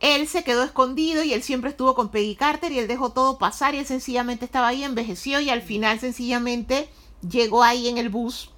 él 0.00 0.26
se 0.26 0.42
quedó 0.42 0.64
escondido 0.64 1.22
y 1.22 1.34
él 1.34 1.42
siempre 1.42 1.70
estuvo 1.70 1.94
con 1.94 2.08
Peggy 2.08 2.34
Carter 2.34 2.72
y 2.72 2.78
él 2.78 2.88
dejó 2.88 3.10
todo 3.10 3.38
pasar 3.38 3.74
y 3.74 3.78
él 3.78 3.86
sencillamente 3.86 4.46
estaba 4.46 4.68
ahí, 4.68 4.82
envejeció 4.82 5.40
y 5.40 5.50
al 5.50 5.60
final 5.60 6.00
sencillamente 6.00 6.88
llegó 7.28 7.62
ahí 7.62 7.88
en 7.88 7.98
el 7.98 8.08
bus. 8.08 8.50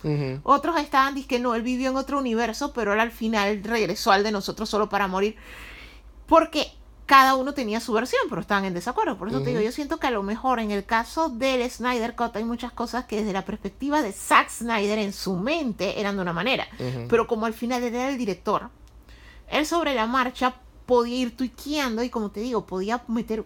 Otros 0.42 0.78
estaban 0.78 1.14
diciendo 1.14 1.28
que 1.28 1.38
no, 1.38 1.54
él 1.54 1.62
vivió 1.62 1.90
en 1.90 1.96
otro 1.96 2.18
universo, 2.18 2.72
pero 2.72 2.92
él 2.92 3.00
al 3.00 3.10
final 3.10 3.62
regresó 3.62 4.12
al 4.12 4.22
de 4.22 4.32
nosotros 4.32 4.68
solo 4.68 4.88
para 4.88 5.08
morir. 5.08 5.36
Porque 6.26 6.72
cada 7.06 7.34
uno 7.34 7.52
tenía 7.52 7.80
su 7.80 7.92
versión, 7.92 8.22
pero 8.28 8.40
estaban 8.40 8.64
en 8.64 8.74
desacuerdo. 8.74 9.18
Por 9.18 9.28
eso 9.28 9.42
te 9.42 9.50
digo, 9.50 9.60
yo 9.60 9.72
siento 9.72 9.98
que 9.98 10.06
a 10.06 10.10
lo 10.10 10.22
mejor 10.22 10.60
en 10.60 10.70
el 10.70 10.84
caso 10.84 11.28
del 11.28 11.68
Snyder 11.70 12.14
Cut 12.14 12.36
hay 12.36 12.44
muchas 12.44 12.72
cosas 12.72 13.04
que 13.04 13.16
desde 13.16 13.32
la 13.32 13.44
perspectiva 13.44 14.02
de 14.02 14.12
Zack 14.12 14.48
Snyder 14.48 14.98
en 14.98 15.12
su 15.12 15.34
mente 15.34 16.00
eran 16.00 16.16
de 16.16 16.22
una 16.22 16.32
manera. 16.32 16.66
Pero 17.08 17.26
como 17.26 17.46
al 17.46 17.54
final 17.54 17.82
él 17.82 17.94
era 17.94 18.08
el 18.08 18.18
director, 18.18 18.70
él 19.48 19.66
sobre 19.66 19.94
la 19.94 20.06
marcha 20.06 20.54
podía 20.86 21.18
ir 21.18 21.36
tuiqueando 21.36 22.02
y 22.02 22.10
como 22.10 22.30
te 22.30 22.40
digo, 22.40 22.66
podía 22.66 23.02
meter 23.08 23.44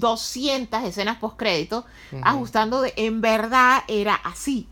200 0.00 0.82
escenas 0.84 1.18
post 1.18 1.36
crédito 1.36 1.84
ajustando 2.22 2.80
de 2.80 2.92
en 2.96 3.20
verdad 3.20 3.84
era 3.88 4.14
así. 4.14 4.66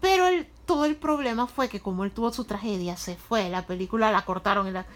Pero 0.00 0.28
el- 0.28 0.46
todo 0.66 0.84
el 0.84 0.96
problema 0.96 1.46
fue 1.46 1.68
que 1.68 1.80
como 1.80 2.04
él 2.04 2.12
tuvo 2.12 2.32
su 2.32 2.44
tragedia, 2.44 2.96
se 2.96 3.16
fue, 3.16 3.48
la 3.48 3.66
película 3.66 4.12
la 4.12 4.24
cortaron 4.24 4.68
y, 4.68 4.70
la- 4.70 4.86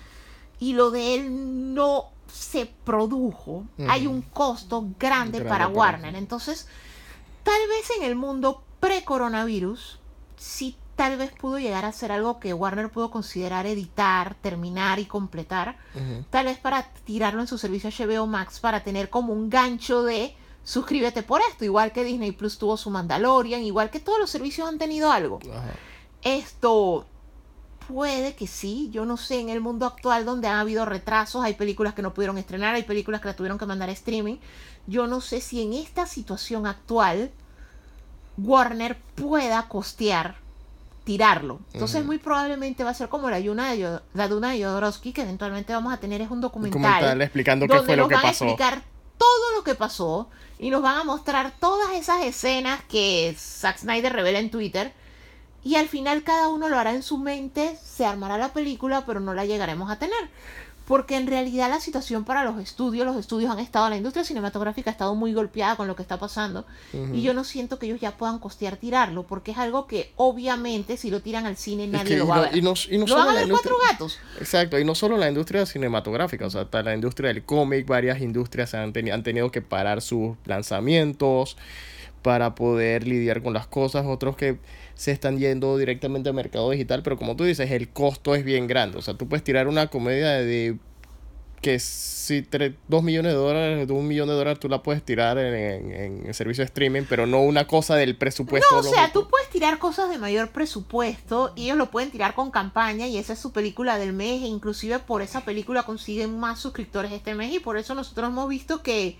y 0.61 0.74
lo 0.74 0.90
de 0.90 1.14
él 1.14 1.74
no 1.74 2.11
se 2.32 2.66
produjo. 2.66 3.64
Hay 3.88 4.07
un 4.07 4.22
costo 4.22 4.82
grande, 4.82 5.38
Grande 5.38 5.43
para 5.49 5.64
Warner. 5.68 6.14
Entonces, 6.14 6.68
tal 7.43 7.61
vez 7.68 7.90
en 7.99 8.05
el 8.05 8.14
mundo 8.16 8.62
pre-coronavirus, 8.80 9.99
sí 10.36 10.76
tal 10.97 11.16
vez 11.16 11.32
pudo 11.32 11.59
llegar 11.59 11.84
a 11.84 11.93
ser 11.93 12.12
algo 12.12 12.38
que 12.38 12.55
Warner 12.55 12.90
pudo 12.90 13.11
considerar 13.11 13.66
editar, 13.66 14.34
terminar 14.36 14.99
y 14.99 15.07
completar. 15.07 15.76
Tal 16.30 16.47
vez 16.47 16.59
para 16.59 16.84
tirarlo 17.05 17.40
en 17.40 17.47
su 17.47 17.59
servicio 17.59 17.90
HBO 17.90 18.26
Max 18.26 18.61
para 18.61 18.82
tener 18.82 19.11
como 19.11 19.32
un 19.32 19.51
gancho 19.51 20.03
de 20.03 20.36
suscríbete 20.64 21.22
por 21.22 21.40
esto, 21.51 21.64
igual 21.64 21.93
que 21.93 22.05
Disney 22.05 22.32
Plus 22.32 22.59
tuvo 22.59 22.76
su 22.76 22.90
Mandalorian, 22.90 23.62
igual 23.62 23.90
que 23.90 24.01
todos 24.01 24.18
los 24.18 24.30
servicios 24.30 24.68
han 24.68 24.78
tenido 24.78 25.11
algo. 25.11 25.40
Esto 26.22 27.07
puede 27.88 28.36
que 28.36 28.47
sí, 28.47 28.88
yo 28.93 29.05
no 29.05 29.16
sé, 29.16 29.40
en 29.40 29.49
el 29.49 29.61
mundo 29.61 29.86
actual 29.86 30.24
donde 30.24 30.47
ha 30.47 30.61
habido 30.61 30.84
retrasos, 30.84 31.45
hay 31.45 31.55
películas 31.55 31.95
que 31.95 32.03
no 32.03 32.14
pudieron 32.14 32.38
estrenar, 32.38 32.76
hay 32.76 32.84
películas 32.84 33.20
que 33.20 33.28
la 33.28 33.34
tuvieron 33.34 33.59
que 33.59 33.66
mandar 33.66 33.88
a 33.88 33.93
streaming. 33.93 34.36
Yo 34.86 35.09
no 35.09 35.20
sé 35.20 35.40
si 35.40 35.62
en 35.62 35.72
esta 35.72 36.07
situación 36.07 36.66
actual 36.66 37.32
Warner 38.38 39.01
pueda 39.14 39.68
costear 39.68 40.36
tirarlo. 41.05 41.61
Entonces 41.72 42.05
muy 42.05 42.18
probablemente 42.18 42.84
va 42.84 42.90
a 42.90 42.94
ser 42.94 43.09
como 43.09 43.28
la, 43.30 43.40
Yuna 43.40 43.70
de 43.72 43.78
Yo- 43.78 44.00
la 44.14 44.28
Duna 44.28 44.53
de 44.53 44.62
Jodorowsky, 44.64 45.12
que 45.12 45.22
eventualmente 45.22 45.72
vamos 45.72 45.92
a 45.92 45.96
tener 45.98 46.20
es 46.20 46.30
un 46.30 46.40
documental, 46.40 46.80
comentario 46.80 47.22
explicando 47.24 47.66
qué 47.66 47.80
fue 47.82 47.96
lo 47.96 48.03
nos 48.05 48.09
que 48.09 48.14
van 48.14 48.24
a 48.24 48.28
pasó. 48.28 48.44
explicar 48.44 48.82
todo 49.18 49.53
lo 49.57 49.64
que 49.64 49.74
pasó 49.74 50.28
y 50.59 50.70
nos 50.70 50.82
van 50.82 50.98
a 50.98 51.05
mostrar 51.05 51.53
todas 51.61 51.92
esas 51.92 52.22
escenas 52.24 52.80
que 52.88 53.34
Zack 53.38 53.78
Snyder 53.78 54.12
revela 54.12 54.38
en 54.38 54.50
Twitter 54.50 54.92
y 55.64 55.76
al 55.76 55.88
final 55.88 56.22
cada 56.24 56.48
uno 56.48 56.68
lo 56.68 56.78
hará 56.78 56.92
en 56.92 57.03
su 57.05 57.18
mente, 57.18 57.76
se 57.84 58.05
armará 58.05 58.36
la 58.38 58.53
película, 58.53 59.05
pero 59.07 59.20
no 59.20 59.32
la 59.34 59.44
llegaremos 59.44 59.90
a 59.90 59.98
tener. 59.98 60.28
Porque 60.93 61.16
en 61.16 61.26
realidad 61.26 61.70
la 61.70 61.80
situación 61.80 62.24
para 62.24 62.45
los 62.45 62.61
estudios, 62.61 63.07
los 63.07 63.16
estudios 63.16 63.51
han 63.51 63.59
estado, 63.59 63.88
la 63.88 63.97
industria 63.97 64.24
cinematográfica 64.26 64.90
ha 64.90 64.93
estado 64.93 65.14
muy 65.14 65.32
golpeada 65.32 65.74
con 65.76 65.88
lo 65.88 65.97
que 65.97 66.03
está 66.03 66.18
pasando. 66.18 66.66
Ujú. 66.93 67.14
Y 67.14 67.22
yo 67.22 67.32
no 67.32 67.45
siento 67.45 67.78
que 67.78 67.86
ellos 67.86 67.99
ya 67.99 68.18
puedan 68.18 68.38
costear 68.38 68.76
tirarlo, 68.76 69.22
porque 69.22 69.53
es 69.53 69.57
algo 69.59 69.86
que 69.86 70.12
obviamente 70.16 70.99
si 70.99 71.11
lo 71.11 71.20
tiran 71.22 71.47
al 71.47 71.57
cine 71.57 71.84
Es 71.84 71.90
nadie 71.90 72.09
que 72.11 72.16
lo 72.18 72.26
va 72.26 72.36
a 72.36 72.40
ver. 72.43 72.57
y 72.57 72.61
no- 72.61 72.74
y 72.90 72.99
no 72.99 73.07
lo 73.07 73.16
van 73.16 73.28
a 73.28 73.32
ver 73.32 73.49
cuatro 73.49 73.74
gatos. 73.90 74.18
Exacto, 74.38 74.78
y 74.78 74.84
no 74.84 74.95
solo 74.95 75.16
la 75.16 75.28
industria 75.28 75.64
cinematográfica, 75.64 76.45
o 76.47 76.51
sea, 76.51 76.61
hasta 76.61 76.82
la 76.82 76.95
industria 76.95 77.28
del 77.32 77.43
cómic, 77.43 77.86
varias 77.86 78.20
industrias 78.20 78.74
han, 78.74 78.93
teni- 78.93 79.14
han 79.14 79.22
tenido 79.22 79.51
que 79.51 79.62
parar 79.62 80.03
sus 80.03 80.36
lanzamientos 80.45 81.57
para 82.20 82.55
poder 82.55 83.07
lidiar 83.07 83.43
con 83.43 83.53
las 83.55 83.66
cosas, 83.66 84.05
otros 84.07 84.36
que 84.36 84.59
se 85.03 85.11
están 85.11 85.36
yendo 85.38 85.76
directamente 85.78 86.28
al 86.28 86.34
mercado 86.36 86.70
digital, 86.70 87.03
pero 87.03 87.16
como 87.16 87.34
tú 87.34 87.42
dices, 87.42 87.70
el 87.72 87.88
costo 87.88 88.36
es 88.36 88.44
bien 88.44 88.68
grande, 88.68 88.98
o 88.98 89.03
sea, 89.03 89.14
tú 89.14 89.26
puedes 89.28 89.42
tirar 89.42 89.66
una 89.66 89.88
comedia 89.88 90.30
de 90.34 90.76
que 91.61 91.78
si 91.80 92.42
tre- 92.42 92.76
dos 92.86 93.03
millones 93.03 93.32
de 93.32 93.38
dólares, 93.38 93.86
de 93.88 93.92
un 93.92 94.07
millón 94.07 94.28
de 94.28 94.34
dólares, 94.34 94.61
tú 94.61 94.68
la 94.68 94.82
puedes 94.82 95.03
tirar 95.05 95.38
en, 95.38 96.24
en, 96.26 96.34
servicio 96.34 96.62
de 96.62 96.66
streaming, 96.66 97.03
pero 97.09 97.26
no 97.26 97.40
una 97.40 97.66
cosa 97.66 97.96
del 97.96 98.16
presupuesto. 98.16 98.66
No, 98.70 98.78
o 98.78 98.82
sea, 98.82 99.11
tú 99.12 99.28
puedes 99.28 99.48
tirar 99.50 99.78
cosas 99.80 100.09
de 100.11 100.18
mayor 100.18 100.50
presupuesto 100.50 101.53
y 101.57 101.64
ellos 101.64 101.76
lo 101.78 101.90
pueden 101.90 102.11
tirar 102.12 102.34
con 102.34 102.50
campaña 102.53 103.07
y 103.09 103.16
esa 103.16 103.32
es 103.32 103.38
su 103.40 103.53
película 103.53 103.98
del 103.98 104.12
mes 104.12 104.42
e 104.42 104.46
inclusive 104.46 104.98
por 105.00 105.20
esa 105.22 105.40
película 105.44 105.82
consiguen 105.84 106.38
más 106.38 106.61
suscriptores 106.61 107.11
este 107.12 107.34
mes 107.34 107.53
y 107.53 107.59
por 107.61 107.76
eso 107.76 107.94
nosotros 107.96 108.28
hemos 108.28 108.48
visto 108.48 108.82
que 108.82 109.16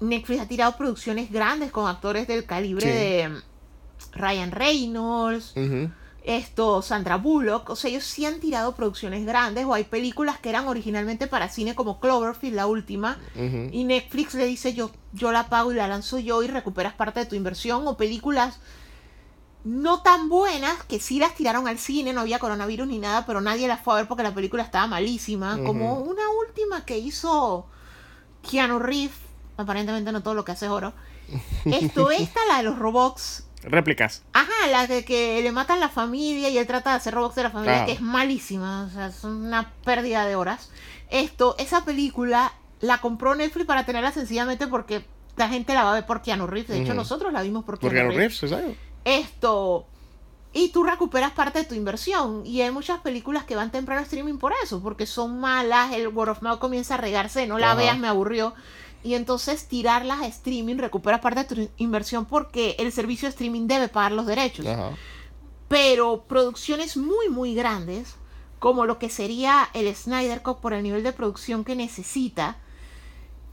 Netflix 0.00 0.40
ha 0.40 0.48
tirado 0.48 0.76
producciones 0.76 1.30
grandes 1.30 1.70
con 1.70 1.88
actores 1.88 2.26
del 2.26 2.44
calibre 2.44 2.86
Sí. 2.86 2.92
de 2.92 3.30
Ryan 4.12 4.50
Reynolds, 4.50 5.54
esto, 6.24 6.80
Sandra 6.80 7.16
Bullock, 7.16 7.68
o 7.70 7.76
sea, 7.76 7.90
ellos 7.90 8.04
sí 8.04 8.24
han 8.24 8.40
tirado 8.40 8.74
producciones 8.74 9.26
grandes 9.26 9.66
o 9.66 9.74
hay 9.74 9.84
películas 9.84 10.38
que 10.38 10.48
eran 10.48 10.66
originalmente 10.66 11.26
para 11.26 11.48
cine 11.48 11.74
como 11.74 12.00
Cloverfield, 12.00 12.56
la 12.56 12.66
última, 12.66 13.18
y 13.72 13.84
Netflix 13.84 14.34
le 14.34 14.46
dice 14.46 14.74
yo, 14.74 14.90
yo 15.12 15.32
la 15.32 15.48
pago 15.48 15.72
y 15.72 15.74
la 15.74 15.86
lanzo 15.86 16.18
yo 16.18 16.42
y 16.42 16.46
recuperas 16.46 16.94
parte 16.94 17.20
de 17.20 17.26
tu 17.26 17.36
inversión 17.36 17.86
o 17.86 17.96
películas 17.96 18.58
no 19.64 20.02
tan 20.02 20.28
buenas 20.28 20.82
que 20.84 21.00
sí 21.00 21.18
las 21.18 21.34
tiraron 21.34 21.66
al 21.66 21.78
cine, 21.78 22.12
no 22.12 22.20
había 22.20 22.38
coronavirus 22.38 22.86
ni 22.86 22.98
nada, 22.98 23.24
pero 23.24 23.40
nadie 23.40 23.66
las 23.66 23.80
fue 23.80 23.94
a 23.94 23.96
ver 23.96 24.08
porque 24.08 24.22
la 24.22 24.34
película 24.34 24.62
estaba 24.62 24.86
malísima, 24.86 25.58
como 25.64 26.00
una 26.00 26.22
última 26.46 26.84
que 26.84 26.98
hizo 26.98 27.66
Keanu 28.48 28.78
Reeves, 28.78 29.16
aparentemente 29.56 30.12
no 30.12 30.22
todo 30.22 30.34
lo 30.34 30.44
que 30.44 30.52
hace 30.52 30.66
es 30.66 30.70
oro. 30.70 30.92
Esto, 31.64 32.10
esta, 32.10 32.40
la 32.46 32.58
de 32.58 32.64
los 32.64 32.78
robots, 32.78 33.43
Réplicas. 33.64 34.22
Ajá, 34.32 34.66
la 34.70 34.86
de 34.86 35.04
que 35.04 35.40
le 35.42 35.52
matan 35.52 35.80
la 35.80 35.88
familia 35.88 36.48
y 36.48 36.58
él 36.58 36.66
trata 36.66 36.90
de 36.90 36.96
hacer 36.96 37.14
robots 37.14 37.34
de 37.34 37.42
la 37.44 37.50
familia, 37.50 37.86
que 37.86 37.92
es 37.92 38.00
malísima, 38.00 38.84
o 38.84 38.90
sea, 38.90 39.06
es 39.08 39.24
una 39.24 39.72
pérdida 39.84 40.26
de 40.26 40.36
horas. 40.36 40.70
Esto, 41.10 41.54
esa 41.58 41.84
película 41.84 42.52
la 42.80 42.98
compró 42.98 43.34
Netflix 43.34 43.66
para 43.66 43.86
tenerla 43.86 44.12
sencillamente 44.12 44.66
porque 44.66 45.04
la 45.36 45.48
gente 45.48 45.74
la 45.74 45.84
va 45.84 45.92
a 45.92 45.94
ver 45.94 46.06
por 46.06 46.22
Keanu 46.22 46.46
Reeves. 46.46 46.68
De 46.68 46.82
hecho, 46.82 46.94
nosotros 46.94 47.32
la 47.32 47.42
vimos 47.42 47.64
por 47.64 47.78
Keanu, 47.78 48.10
Reeves. 48.10 48.40
Reeves 48.40 48.76
Esto. 49.04 49.86
Y 50.52 50.68
tú 50.68 50.84
recuperas 50.84 51.32
parte 51.32 51.60
de 51.60 51.64
tu 51.64 51.74
inversión. 51.74 52.46
Y 52.46 52.60
hay 52.60 52.70
muchas 52.70 53.00
películas 53.00 53.44
que 53.44 53.56
van 53.56 53.72
temprano 53.72 54.00
a 54.00 54.04
streaming 54.04 54.38
por 54.38 54.52
eso, 54.62 54.80
porque 54.80 55.06
son 55.06 55.40
malas, 55.40 55.92
el 55.92 56.08
word 56.08 56.30
of 56.30 56.42
mouth 56.42 56.60
comienza 56.60 56.94
a 56.94 56.98
regarse, 56.98 57.46
no 57.46 57.58
la 57.58 57.74
veas, 57.74 57.98
me 57.98 58.06
aburrió 58.06 58.54
y 59.04 59.14
entonces 59.14 59.66
tirarlas 59.66 60.22
a 60.22 60.26
streaming 60.26 60.76
recupera 60.78 61.20
parte 61.20 61.44
de 61.44 61.44
tu 61.44 61.70
inversión 61.76 62.24
porque 62.24 62.74
el 62.78 62.90
servicio 62.90 63.28
de 63.28 63.30
streaming 63.30 63.66
debe 63.66 63.88
pagar 63.88 64.12
los 64.12 64.26
derechos. 64.26 64.66
Pero 65.68 66.24
producciones 66.26 66.96
muy, 66.96 67.28
muy 67.28 67.54
grandes, 67.54 68.14
como 68.58 68.86
lo 68.86 68.98
que 68.98 69.10
sería 69.10 69.68
el 69.74 69.94
Snyder 69.94 70.40
Cut 70.40 70.60
por 70.60 70.72
el 70.72 70.82
nivel 70.82 71.02
de 71.02 71.12
producción 71.12 71.64
que 71.64 71.76
necesita, 71.76 72.56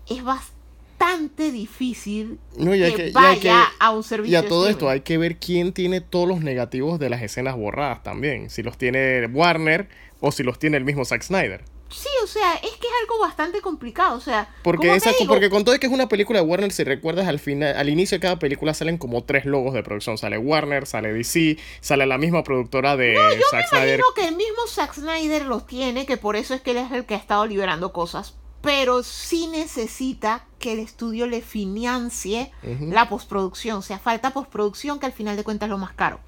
es 0.09 0.23
bastante 0.23 1.51
difícil 1.51 2.39
que, 2.57 3.11
vaya 3.13 3.65
a 3.77 3.91
un 3.91 4.03
servicio. 4.03 4.31
Y 4.31 4.35
a 4.37 4.47
todo 4.47 4.69
esto 4.69 4.87
hay 4.87 5.01
que 5.01 5.17
ver 5.17 5.37
quién 5.37 5.73
tiene 5.73 5.99
todos 5.99 6.29
los 6.29 6.39
negativos 6.39 6.97
de 6.97 7.09
las 7.09 7.21
escenas 7.21 7.57
borradas 7.57 8.03
también. 8.03 8.49
Si 8.49 8.63
los 8.63 8.77
tiene 8.77 9.25
Warner 9.27 9.89
o 10.21 10.31
si 10.31 10.43
los 10.43 10.59
tiene 10.59 10.77
el 10.77 10.85
mismo 10.85 11.03
Zack 11.03 11.23
Snyder. 11.23 11.65
Sí, 11.91 12.09
o 12.23 12.27
sea, 12.27 12.55
es 12.55 12.71
que 12.71 12.87
es 12.87 12.93
algo 13.01 13.19
bastante 13.19 13.61
complicado, 13.61 14.17
o 14.17 14.21
sea... 14.21 14.49
Porque, 14.63 14.93
exacto, 14.93 15.25
porque 15.27 15.49
con 15.49 15.65
todo 15.65 15.73
es 15.75 15.79
que 15.81 15.87
es 15.87 15.93
una 15.93 16.07
película 16.07 16.39
de 16.39 16.45
Warner, 16.45 16.71
si 16.71 16.83
recuerdas, 16.83 17.27
al 17.27 17.39
final, 17.39 17.75
al 17.75 17.89
inicio 17.89 18.15
de 18.17 18.21
cada 18.21 18.39
película 18.39 18.73
salen 18.73 18.97
como 18.97 19.23
tres 19.23 19.45
logos 19.45 19.73
de 19.73 19.83
producción. 19.83 20.17
Sale 20.17 20.37
Warner, 20.37 20.87
sale 20.87 21.11
DC, 21.11 21.57
sale 21.81 22.05
la 22.05 22.17
misma 22.17 22.43
productora 22.43 22.95
de 22.95 23.13
no, 23.13 23.29
yo 23.33 23.45
me 23.51 23.77
imagino 23.77 24.05
que 24.15 24.27
el 24.27 24.35
mismo 24.35 24.67
Zack 24.67 24.93
Snyder 24.93 25.45
los 25.45 25.67
tiene, 25.67 26.05
que 26.05 26.17
por 26.17 26.35
eso 26.35 26.53
es 26.53 26.61
que 26.61 26.71
él 26.71 26.77
es 26.77 26.91
el 26.91 27.05
que 27.05 27.15
ha 27.15 27.17
estado 27.17 27.45
liberando 27.45 27.91
cosas. 27.91 28.35
Pero 28.61 29.01
sí 29.01 29.47
necesita 29.47 30.45
que 30.59 30.73
el 30.73 30.79
estudio 30.79 31.25
le 31.25 31.41
financie 31.41 32.51
la 32.61 33.09
postproducción. 33.09 33.77
O 33.77 33.81
sea, 33.81 33.97
falta 33.97 34.31
postproducción, 34.31 34.99
que 34.99 35.07
al 35.07 35.13
final 35.13 35.35
de 35.35 35.43
cuentas 35.43 35.65
es 35.65 35.71
lo 35.71 35.79
más 35.79 35.93
caro. 35.93 36.19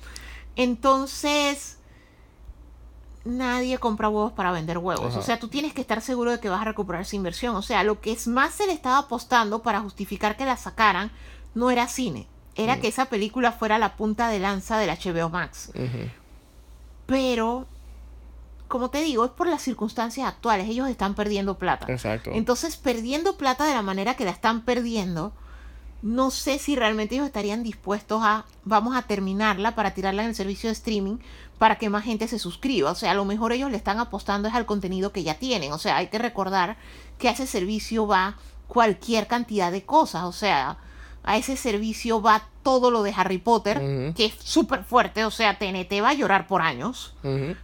Entonces 0.56 1.73
nadie 3.26 3.78
compra 3.78 4.10
huevos 4.10 4.34
para 4.34 4.52
vender 4.52 4.78
huevos. 4.78 5.16
O 5.16 5.22
sea, 5.22 5.40
tú 5.40 5.48
tienes 5.48 5.74
que 5.74 5.82
estar 5.82 6.02
seguro 6.02 6.32
de 6.32 6.40
que 6.40 6.50
vas 6.50 6.62
a 6.62 6.66
recuperar 6.66 7.04
esa 7.04 7.16
inversión. 7.16 7.56
O 7.56 7.62
sea, 7.62 7.84
lo 7.84 8.02
que 8.02 8.12
es 8.12 8.28
más 8.28 8.54
se 8.54 8.68
le 8.68 8.74
estaba 8.74 8.98
apostando 8.98 9.62
para 9.62 9.82
justificar 9.82 10.36
que 10.36 10.46
la 10.46 10.58
sacaran 10.58 11.12
no 11.56 11.72
era 11.72 11.88
cine. 11.88 12.28
Era 12.56 12.80
que 12.80 12.88
esa 12.88 13.06
película 13.06 13.52
fuera 13.52 13.80
la 13.80 13.96
punta 13.96 14.28
de 14.28 14.40
lanza 14.40 14.78
del 14.78 14.92
HBO 14.92 15.30
Max. 15.30 15.72
Pero, 17.06 17.66
como 18.68 18.90
te 18.90 19.02
digo, 19.02 19.26
es 19.26 19.32
por 19.32 19.48
las 19.48 19.62
circunstancias 19.62 20.28
actuales. 20.28 20.70
Ellos 20.70 20.88
están 20.90 21.16
perdiendo 21.16 21.58
plata. 21.58 21.88
Exacto. 21.90 22.32
Entonces, 22.34 22.78
perdiendo 22.78 23.38
plata 23.38 23.66
de 23.66 23.74
la 23.74 23.82
manera 23.82 24.16
que 24.16 24.26
la 24.26 24.32
están 24.32 24.62
perdiendo, 24.66 25.34
no 26.04 26.32
sé 26.32 26.60
si 26.60 26.76
realmente 26.76 27.16
ellos 27.16 27.28
estarían 27.28 27.64
dispuestos 27.64 28.22
a, 28.24 28.44
vamos 28.66 28.94
a 28.96 29.04
terminarla 29.04 29.74
para 29.74 29.92
tirarla 29.92 30.24
en 30.24 30.30
el 30.30 30.36
servicio 30.36 30.68
de 30.68 30.74
streaming 30.74 31.18
para 31.58 31.78
que 31.78 31.90
más 31.90 32.04
gente 32.04 32.28
se 32.28 32.40
suscriba. 32.40 32.92
O 32.92 32.96
sea, 32.96 33.12
a 33.12 33.16
lo 33.16 33.24
mejor 33.24 33.54
ellos 33.54 33.72
le 33.72 33.78
están 33.78 34.00
apostando 34.00 34.50
es 34.50 34.54
al 34.54 34.66
contenido 34.66 35.14
que 35.14 35.24
ya 35.24 35.36
tienen. 35.36 35.72
O 35.72 35.78
sea, 35.78 35.96
hay 35.96 36.08
que 36.08 36.18
recordar 36.18 36.76
que 37.18 37.30
a 37.30 37.32
ese 37.32 37.48
servicio 37.48 38.06
va 38.06 38.36
cualquier 38.68 39.28
cantidad 39.28 39.72
de 39.72 39.84
cosas. 39.84 40.26
O 40.26 40.34
sea, 40.34 40.78
a 41.24 41.38
ese 41.38 41.56
servicio 41.56 42.22
va 42.22 42.50
todo 42.64 42.92
lo 42.92 43.02
de 43.02 43.14
Harry 43.16 43.38
Potter, 43.38 44.14
que 44.14 44.26
es 44.26 44.34
súper 44.44 44.84
fuerte. 44.84 45.24
O 45.24 45.32
sea, 45.32 45.58
TNT 45.58 46.04
va 46.04 46.10
a 46.10 46.16
llorar 46.16 46.48
por 46.48 46.62
años. 46.62 47.16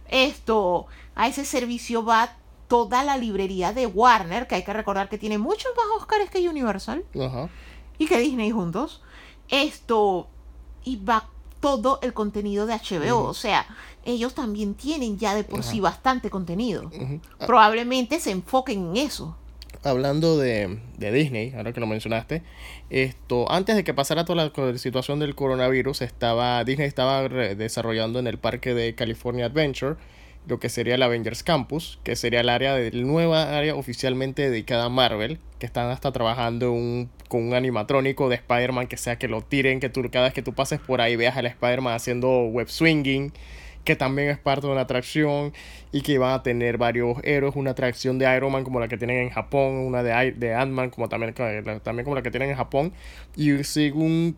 Esto, 0.08 0.86
a 1.14 1.28
ese 1.28 1.44
servicio 1.44 2.06
va 2.06 2.36
toda 2.68 3.04
la 3.04 3.18
librería 3.18 3.74
de 3.74 3.84
Warner, 3.84 4.46
que 4.46 4.54
hay 4.54 4.64
que 4.64 4.72
recordar 4.72 5.10
que 5.10 5.18
tiene 5.18 5.36
muchos 5.36 5.72
más 5.76 6.00
Oscars 6.00 6.30
que 6.30 6.48
Universal. 6.48 7.04
Ajá 7.20 7.50
y 8.00 8.06
que 8.06 8.18
Disney 8.18 8.50
juntos, 8.50 9.02
esto 9.50 10.26
y 10.84 10.96
va 10.96 11.28
todo 11.60 11.98
el 12.02 12.14
contenido 12.14 12.64
de 12.64 12.74
HBO. 12.74 13.24
O 13.24 13.34
sea, 13.34 13.66
ellos 14.06 14.34
también 14.34 14.74
tienen 14.74 15.18
ya 15.18 15.34
de 15.34 15.44
por 15.44 15.62
sí 15.62 15.80
bastante 15.80 16.30
contenido. 16.30 16.90
Ah. 17.38 17.46
Probablemente 17.46 18.18
se 18.18 18.30
enfoquen 18.30 18.88
en 18.88 18.96
eso. 18.96 19.36
Hablando 19.84 20.38
de, 20.38 20.80
Disney, 20.96 21.52
ahora 21.54 21.74
que 21.74 21.80
lo 21.80 21.86
mencionaste, 21.86 22.42
esto, 22.88 23.50
antes 23.52 23.76
de 23.76 23.84
que 23.84 23.92
pasara 23.92 24.24
toda 24.24 24.50
la 24.50 24.78
situación 24.78 25.18
del 25.18 25.34
coronavirus, 25.34 26.00
estaba, 26.00 26.64
Disney 26.64 26.88
estaba 26.88 27.28
desarrollando 27.28 28.18
en 28.18 28.26
el 28.26 28.38
parque 28.38 28.72
de 28.72 28.94
California 28.94 29.46
Adventure 29.46 29.96
lo 30.46 30.58
que 30.58 30.68
sería 30.68 30.94
el 30.94 31.02
Avengers 31.02 31.42
Campus, 31.42 31.98
que 32.02 32.16
sería 32.16 32.40
el 32.40 32.48
área 32.48 32.74
de 32.74 32.90
nueva 32.92 33.56
área 33.56 33.74
oficialmente 33.74 34.48
dedicada 34.48 34.86
a 34.86 34.88
Marvel, 34.88 35.38
que 35.58 35.66
están 35.66 35.90
hasta 35.90 36.12
trabajando 36.12 36.74
con 37.28 37.42
un 37.42 37.54
animatrónico 37.54 38.28
de 38.28 38.36
Spider-Man 38.36 38.86
que 38.86 38.96
sea 38.96 39.18
que 39.18 39.28
lo 39.28 39.42
tiren, 39.42 39.80
que 39.80 39.88
tú 39.88 40.02
cada 40.10 40.26
vez 40.26 40.34
que 40.34 40.42
tú 40.42 40.54
pases 40.54 40.80
por 40.80 41.00
ahí 41.00 41.16
veas 41.16 41.36
al 41.36 41.46
Spider-Man 41.46 41.94
haciendo 41.94 42.44
web 42.44 42.68
swinging, 42.68 43.32
que 43.84 43.96
también 43.96 44.28
es 44.28 44.38
parte 44.38 44.66
de 44.66 44.72
una 44.72 44.82
atracción 44.82 45.52
y 45.92 46.02
que 46.02 46.18
van 46.18 46.32
a 46.34 46.42
tener 46.42 46.78
varios 46.78 47.18
héroes, 47.22 47.54
una 47.56 47.72
atracción 47.72 48.18
de 48.18 48.36
Iron 48.36 48.52
Man 48.52 48.64
como 48.64 48.80
la 48.80 48.88
que 48.88 48.96
tienen 48.96 49.18
en 49.18 49.30
Japón, 49.30 49.78
una 49.78 50.02
de, 50.02 50.32
de 50.32 50.54
Ant-Man 50.54 50.90
como 50.90 51.08
también, 51.08 51.34
también 51.34 52.04
como 52.04 52.14
la 52.14 52.22
que 52.22 52.30
tienen 52.30 52.50
en 52.50 52.56
Japón 52.56 52.92
y 53.36 53.62
según 53.64 54.36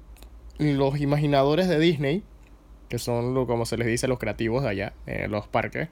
los 0.59 1.01
imaginadores 1.01 1.69
de 1.69 1.79
Disney 1.79 2.23
que 2.93 2.99
son 2.99 3.33
lo, 3.33 3.47
como 3.47 3.65
se 3.65 3.79
les 3.79 3.87
dice 3.87 4.07
los 4.07 4.19
creativos 4.19 4.63
de 4.63 4.69
allá, 4.69 4.93
en 5.07 5.31
los 5.31 5.49
parques. 5.49 5.89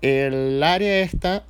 El 0.00 0.62
área 0.62 1.00
esta 1.00 1.44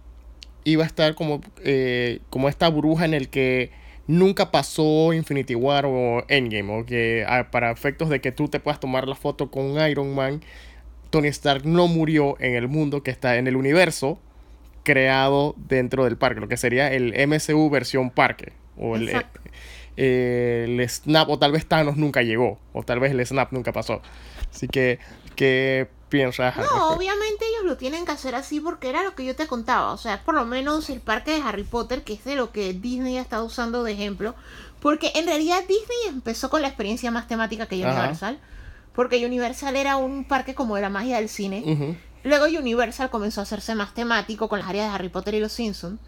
iba 0.64 0.84
a 0.84 0.86
estar 0.86 1.14
como, 1.14 1.42
eh, 1.62 2.20
como 2.30 2.48
esta 2.48 2.70
bruja 2.70 3.04
en 3.04 3.12
el 3.12 3.28
que 3.28 3.72
nunca 4.06 4.50
pasó 4.50 5.12
Infinity 5.12 5.54
War 5.54 5.84
o 5.84 6.24
Endgame, 6.28 6.80
o 6.80 6.86
que 6.86 7.26
ah, 7.28 7.50
para 7.50 7.70
efectos 7.70 8.08
de 8.08 8.22
que 8.22 8.32
tú 8.32 8.48
te 8.48 8.58
puedas 8.58 8.80
tomar 8.80 9.06
la 9.06 9.16
foto 9.16 9.50
con 9.50 9.78
Iron 9.86 10.14
Man, 10.14 10.40
Tony 11.10 11.28
Stark 11.28 11.66
no 11.66 11.86
murió 11.86 12.40
en 12.40 12.54
el 12.54 12.66
mundo 12.66 13.02
que 13.02 13.10
está 13.10 13.36
en 13.36 13.48
el 13.48 13.56
universo 13.56 14.18
creado 14.82 15.54
dentro 15.58 16.04
del 16.04 16.16
parque, 16.16 16.40
lo 16.40 16.48
que 16.48 16.56
sería 16.56 16.90
el 16.90 17.12
MCU 17.28 17.68
versión 17.68 18.08
parque, 18.08 18.54
o 18.78 18.96
el, 18.96 19.10
eh, 19.98 20.64
el 20.66 20.88
Snap, 20.88 21.28
o 21.28 21.38
tal 21.38 21.52
vez 21.52 21.66
Thanos 21.66 21.98
nunca 21.98 22.22
llegó, 22.22 22.58
o 22.72 22.82
tal 22.82 22.98
vez 22.98 23.12
el 23.12 23.26
Snap 23.26 23.52
nunca 23.52 23.74
pasó. 23.74 24.00
Así 24.52 24.68
que, 24.68 24.98
¿qué 25.36 25.88
piensas? 26.08 26.56
No, 26.56 26.90
obviamente 26.90 27.46
ellos 27.48 27.64
lo 27.64 27.76
tienen 27.76 28.04
que 28.04 28.12
hacer 28.12 28.34
así 28.34 28.60
porque 28.60 28.88
era 28.88 29.02
lo 29.02 29.14
que 29.14 29.24
yo 29.24 29.34
te 29.34 29.46
contaba. 29.46 29.92
O 29.92 29.96
sea, 29.96 30.22
por 30.22 30.34
lo 30.34 30.44
menos 30.44 30.90
el 30.90 31.00
parque 31.00 31.30
de 31.30 31.42
Harry 31.42 31.62
Potter, 31.62 32.02
que 32.02 32.12
es 32.14 32.24
de 32.24 32.34
lo 32.34 32.50
que 32.50 32.74
Disney 32.74 33.16
ha 33.16 33.22
estado 33.22 33.44
usando 33.44 33.82
de 33.84 33.92
ejemplo. 33.92 34.34
Porque 34.80 35.12
en 35.14 35.26
realidad 35.26 35.60
Disney 35.60 36.08
empezó 36.08 36.50
con 36.50 36.62
la 36.62 36.68
experiencia 36.68 37.10
más 37.10 37.28
temática 37.28 37.66
que 37.66 37.76
Universal. 37.76 38.38
Porque 38.94 39.24
Universal 39.24 39.76
era 39.76 39.96
un 39.96 40.24
parque 40.24 40.54
como 40.54 40.76
de 40.76 40.82
la 40.82 40.90
magia 40.90 41.16
del 41.16 41.28
cine. 41.28 41.96
Luego 42.22 42.46
Universal 42.46 43.08
comenzó 43.08 43.40
a 43.40 43.44
hacerse 43.44 43.74
más 43.74 43.94
temático 43.94 44.48
con 44.48 44.58
las 44.58 44.68
áreas 44.68 44.88
de 44.88 44.94
Harry 44.94 45.08
Potter 45.08 45.34
y 45.34 45.40
los 45.40 45.52
Simpsons. 45.52 46.00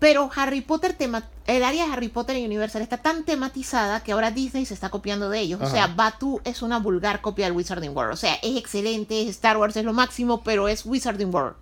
Pero 0.00 0.30
Harry 0.34 0.62
Potter, 0.62 0.94
tema, 0.94 1.28
el 1.46 1.62
área 1.62 1.86
de 1.86 1.92
Harry 1.92 2.08
Potter 2.08 2.36
y 2.38 2.44
Universal 2.46 2.80
está 2.80 2.96
tan 2.96 3.24
tematizada 3.24 4.02
que 4.02 4.12
ahora 4.12 4.30
Disney 4.30 4.64
se 4.64 4.72
está 4.72 4.88
copiando 4.88 5.28
de 5.28 5.40
ellos. 5.40 5.60
O 5.62 5.68
sea, 5.68 5.88
Batu 5.88 6.40
es 6.44 6.62
una 6.62 6.78
vulgar 6.78 7.20
copia 7.20 7.44
del 7.44 7.54
Wizarding 7.54 7.94
World. 7.94 8.14
O 8.14 8.16
sea, 8.16 8.34
es 8.36 8.56
excelente, 8.56 9.28
Star 9.28 9.58
Wars, 9.58 9.76
es 9.76 9.84
lo 9.84 9.92
máximo, 9.92 10.42
pero 10.42 10.68
es 10.68 10.86
Wizarding 10.86 11.32
World. 11.32 11.54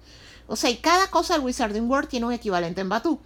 O 0.46 0.54
sea, 0.54 0.70
y 0.70 0.76
cada 0.76 1.08
cosa 1.08 1.34
del 1.34 1.42
Wizarding 1.42 1.90
World 1.90 2.08
tiene 2.08 2.26
un 2.26 2.32
equivalente 2.32 2.80
en 2.80 2.88
Batu. 2.88 3.18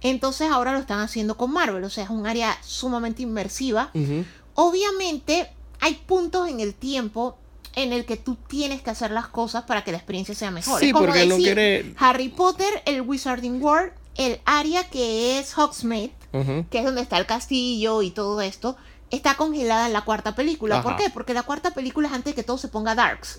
Entonces 0.00 0.50
ahora 0.50 0.72
lo 0.72 0.78
están 0.78 1.00
haciendo 1.00 1.36
con 1.36 1.52
Marvel. 1.52 1.84
O 1.84 1.90
sea, 1.90 2.04
es 2.04 2.10
un 2.10 2.26
área 2.26 2.56
sumamente 2.62 3.22
inmersiva. 3.22 3.90
Obviamente 4.54 5.50
hay 5.80 5.94
puntos 6.06 6.48
en 6.48 6.60
el 6.60 6.74
tiempo 6.74 7.36
en 7.74 7.92
el 7.92 8.06
que 8.06 8.16
tú 8.16 8.36
tienes 8.48 8.80
que 8.80 8.88
hacer 8.88 9.10
las 9.10 9.26
cosas 9.26 9.64
para 9.64 9.84
que 9.84 9.92
la 9.92 9.98
experiencia 9.98 10.34
sea 10.34 10.50
mejor. 10.50 10.80
Sí, 10.80 10.94
porque 10.94 11.26
no 11.26 11.36
quiere... 11.36 11.94
Harry 11.98 12.30
Potter, 12.30 12.82
el 12.86 13.02
Wizarding 13.02 13.62
World 13.62 13.92
el 14.18 14.40
área 14.44 14.84
que 14.90 15.38
es 15.38 15.56
Hogsmeade, 15.56 16.12
que 16.70 16.78
es 16.78 16.84
donde 16.84 17.00
está 17.02 17.18
el 17.18 17.26
castillo 17.26 18.02
y 18.02 18.10
todo 18.10 18.40
esto, 18.40 18.76
está 19.10 19.36
congelada 19.36 19.86
en 19.86 19.92
la 19.92 20.04
cuarta 20.04 20.34
película. 20.34 20.76
¿Por 20.82 20.92
qué? 21.04 21.10
Porque 21.10 21.32
la 21.32 21.44
cuarta 21.44 21.70
película 21.70 22.08
es 22.08 22.14
antes 22.14 22.32
de 22.32 22.34
que 22.34 22.42
todo 22.42 22.58
se 22.58 22.68
ponga 22.68 22.94
darks. 22.94 23.38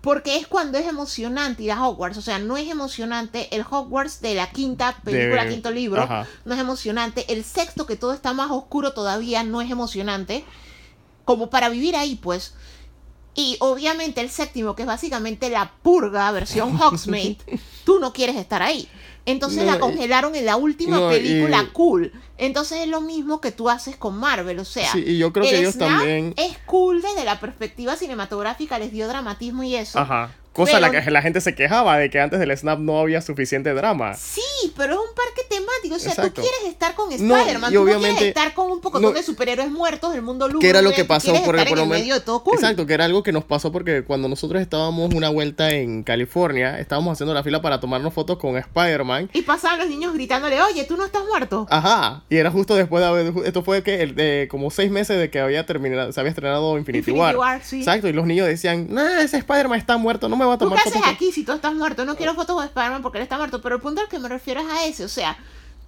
Porque 0.00 0.36
es 0.36 0.46
cuando 0.46 0.78
es 0.78 0.86
emocionante 0.86 1.62
ir 1.64 1.72
a 1.72 1.86
Hogwarts. 1.86 2.16
O 2.18 2.22
sea, 2.22 2.38
no 2.38 2.56
es 2.56 2.68
emocionante 2.68 3.54
el 3.54 3.64
Hogwarts 3.68 4.20
de 4.20 4.34
la 4.34 4.50
quinta 4.50 4.96
película, 5.04 5.44
De- 5.44 5.50
quinto 5.50 5.70
libro. 5.70 6.02
Ajá. 6.02 6.26
No 6.44 6.54
es 6.54 6.60
emocionante. 6.60 7.32
El 7.32 7.44
sexto, 7.44 7.84
que 7.86 7.96
todo 7.96 8.12
está 8.12 8.32
más 8.32 8.50
oscuro 8.50 8.92
todavía, 8.92 9.42
no 9.42 9.60
es 9.60 9.70
emocionante. 9.70 10.44
Como 11.24 11.50
para 11.50 11.68
vivir 11.68 11.96
ahí, 11.96 12.14
pues. 12.14 12.54
Y 13.34 13.56
obviamente 13.60 14.20
el 14.20 14.30
séptimo, 14.30 14.74
que 14.74 14.82
es 14.82 14.88
básicamente 14.88 15.50
la 15.50 15.72
purga 15.82 16.30
versión 16.32 16.76
Hogsmeade, 16.80 17.38
tú 17.84 17.98
no 18.00 18.12
quieres 18.12 18.36
estar 18.36 18.62
ahí. 18.62 18.88
Entonces 19.30 19.64
No, 19.64 19.70
la 19.70 19.76
y- 19.76 19.80
congelaron 19.80 20.34
en 20.34 20.46
la 20.46 20.56
última 20.56 20.96
no, 20.98 21.08
película 21.10 21.62
y- 21.62 21.66
cool. 21.72 22.12
Entonces 22.38 22.78
es 22.82 22.88
lo 22.88 23.00
mismo 23.00 23.40
que 23.40 23.52
tú 23.52 23.68
haces 23.68 23.96
con 23.96 24.16
Marvel. 24.18 24.58
O 24.58 24.64
sea, 24.64 24.90
Sí, 24.92 25.02
y 25.06 25.18
yo 25.18 25.32
creo 25.32 25.44
que 25.44 25.50
el 25.50 25.56
ellos 25.60 25.76
también. 25.76 26.34
es 26.36 26.56
cool 26.66 27.02
desde 27.02 27.24
la 27.24 27.38
perspectiva 27.40 27.96
cinematográfica, 27.96 28.78
les 28.78 28.90
dio 28.92 29.06
dramatismo 29.08 29.62
y 29.64 29.74
eso. 29.74 29.98
Ajá. 29.98 30.30
Cosa 30.52 30.80
la 30.80 30.90
Pero- 30.90 31.04
que 31.04 31.10
la 31.12 31.22
gente 31.22 31.40
se 31.40 31.54
quejaba 31.54 31.98
de 31.98 32.10
que 32.10 32.20
antes 32.20 32.40
del 32.40 32.56
Snap 32.56 32.80
no 32.80 32.98
había 32.98 33.20
suficiente 33.20 33.72
drama. 33.74 34.14
Sí, 34.14 34.40
pero 34.76 34.94
es 34.94 34.98
un 34.98 35.14
parque 35.14 35.42
temático. 35.48 35.94
O 35.94 35.98
sea, 35.98 36.10
Exacto. 36.10 36.42
tú 36.42 36.48
quieres 36.48 36.64
estar 36.72 36.94
con 36.94 37.08
No, 37.10 37.36
Spider-Man. 37.36 37.70
y 37.70 37.74
tú 37.74 37.78
no 37.78 37.84
obviamente- 37.84 38.16
quieres 38.18 38.36
estar 38.36 38.54
con 38.54 38.70
un 38.72 38.80
poco 38.80 38.98
no- 38.98 39.12
de 39.12 39.22
superhéroes 39.22 39.70
muertos, 39.70 40.14
el 40.14 40.22
mundo 40.22 40.48
lúgubre. 40.48 40.64
que 40.66 40.70
era 40.70 40.82
lo 40.82 40.90
que 40.92 41.04
pasó 41.04 41.32
porque 41.44 41.64
por 41.64 41.76
lo 41.78 41.82
el 41.84 41.88
menos 41.88 41.88
medio 41.88 42.14
de 42.14 42.20
todo 42.20 42.42
cool. 42.42 42.54
exacto 42.54 42.86
que 42.86 42.94
era 42.94 43.04
algo 43.04 43.22
que 43.22 43.30
nos 43.32 43.44
pasó 43.44 43.70
porque 43.70 44.02
cuando 44.02 44.28
nosotros 44.28 44.60
estábamos 44.60 45.14
una 45.14 45.28
vuelta 45.28 45.70
en 45.70 46.02
California 46.02 46.78
estábamos 46.80 47.12
haciendo 47.12 47.34
la 47.34 47.42
fila 47.44 47.62
para 47.62 47.78
tomarnos 47.80 48.12
fotos 48.12 48.38
con 48.38 48.56
Spider-Man 48.56 49.30
Y 49.34 49.42
pasaban 49.42 49.78
los 49.78 49.88
niños 49.88 50.12
gritándole, 50.14 50.60
oye, 50.60 50.84
tú 50.84 50.96
no 50.96 51.04
estás 51.04 51.22
muerto. 51.26 51.66
Ajá, 51.70 52.24
y 52.28 52.36
era 52.36 52.50
justo 52.50 52.74
después 52.74 53.00
de 53.02 53.08
haber, 53.08 53.32
esto 53.44 53.62
fue 53.62 53.82
que 53.82 54.02
el 54.02 54.14
de 54.14 54.48
como 54.50 54.70
seis 54.70 54.90
meses 54.90 55.18
de 55.18 55.30
que 55.30 55.38
había 55.40 55.64
terminado, 55.66 56.10
se 56.12 56.18
había 56.20 56.30
estrenado 56.30 56.76
Infinity, 56.78 57.10
Infinity 57.10 57.20
War. 57.20 57.36
War, 57.36 57.60
sí. 57.64 57.78
Exacto, 57.78 58.08
y 58.08 58.12
los 58.12 58.26
niños 58.26 58.46
decían, 58.46 58.86
no, 58.90 59.06
ese 59.20 59.36
Spider-Man 59.36 59.78
está 59.78 59.96
muerto, 59.98 60.28
no 60.28 60.36
me 60.38 60.44
va 60.46 60.54
a 60.54 60.58
¿Tú 60.58 60.64
tomar 60.66 60.76
qué 60.78 60.88
haces 60.88 60.92
fotos. 60.94 61.06
con-". 61.06 61.14
aquí 61.14 61.32
si 61.32 61.44
tú 61.44 61.52
estás 61.52 61.74
muerto? 61.74 62.04
No 62.04 62.16
quiero 62.16 62.34
fotos 62.34 62.58
de 62.60 62.66
Spider-Man 62.66 63.02
porque 63.02 63.18
él 63.18 63.22
está 63.24 63.36
muerto. 63.36 63.60
Pero 63.60 63.74
el 63.76 63.80
punto 63.82 64.00
al 64.00 64.08
que 64.08 64.18
me 64.18 64.28
refiero 64.28 64.60
es 64.60 64.66
a 64.68 64.84
ese. 64.86 65.04
O 65.04 65.08
sea, 65.08 65.36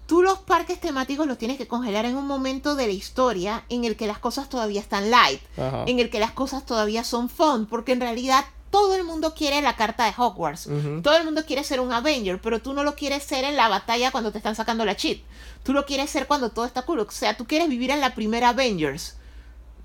tú 0.07 0.23
los 0.23 0.39
parques 0.41 0.81
temáticos 0.81 1.27
los 1.27 1.39
tienes 1.39 1.57
que 1.57 1.67
congelar 1.69 2.05
en 2.05 2.17
un 2.17 2.27
momento 2.27 2.75
de 2.75 2.87
la 2.87 2.93
historia 2.93 3.65
en 3.69 3.85
el 3.85 3.97
que 3.97 4.07
las 4.07 4.19
cosas 4.19 4.49
todavía 4.49 4.81
están 4.81 5.11
light. 5.11 5.41
Ajá. 5.57 5.85
En 5.87 5.99
el 6.01 6.11
que 6.11 6.19
las 6.21 6.33
cosas 6.33 6.67
todavía 6.67 7.05
son 7.05 7.29
fun. 7.29 7.67
Porque 7.67 7.93
en 7.93 8.01
realidad 8.01 8.45
todo 8.71 8.95
el 8.95 9.05
mundo 9.05 9.35
quiere 9.35 9.63
la 9.63 9.75
carta 9.77 10.05
de 10.05 10.13
Hogwarts. 10.17 10.67
Ujú. 10.67 11.01
Todo 11.03 11.17
el 11.17 11.25
mundo 11.25 11.45
quiere 11.47 11.65
ser 11.65 11.81
un 11.81 11.93
Avenger. 11.93 12.41
Pero 12.41 12.61
tú 12.61 12.73
no 12.73 12.85
lo 12.85 12.95
quieres 12.95 13.23
ser 13.23 13.45
en 13.45 13.57
la 13.57 13.69
batalla 13.69 14.11
cuando 14.11 14.33
te 14.33 14.39
están 14.39 14.55
sacando 14.57 14.85
la 14.85 14.97
cheat. 14.97 15.21
Tú 15.63 15.73
lo 15.73 15.85
quieres 15.87 16.11
ser 16.11 16.27
cuando 16.27 16.51
todo 16.51 16.65
está 16.65 16.83
cool. 16.83 17.01
O 17.01 17.11
sea, 17.11 17.37
tú 17.37 17.47
quieres 17.47 17.69
vivir 17.69 17.91
en 17.91 18.01
la 18.01 18.15
primera 18.15 18.49
Avengers. 18.51 19.17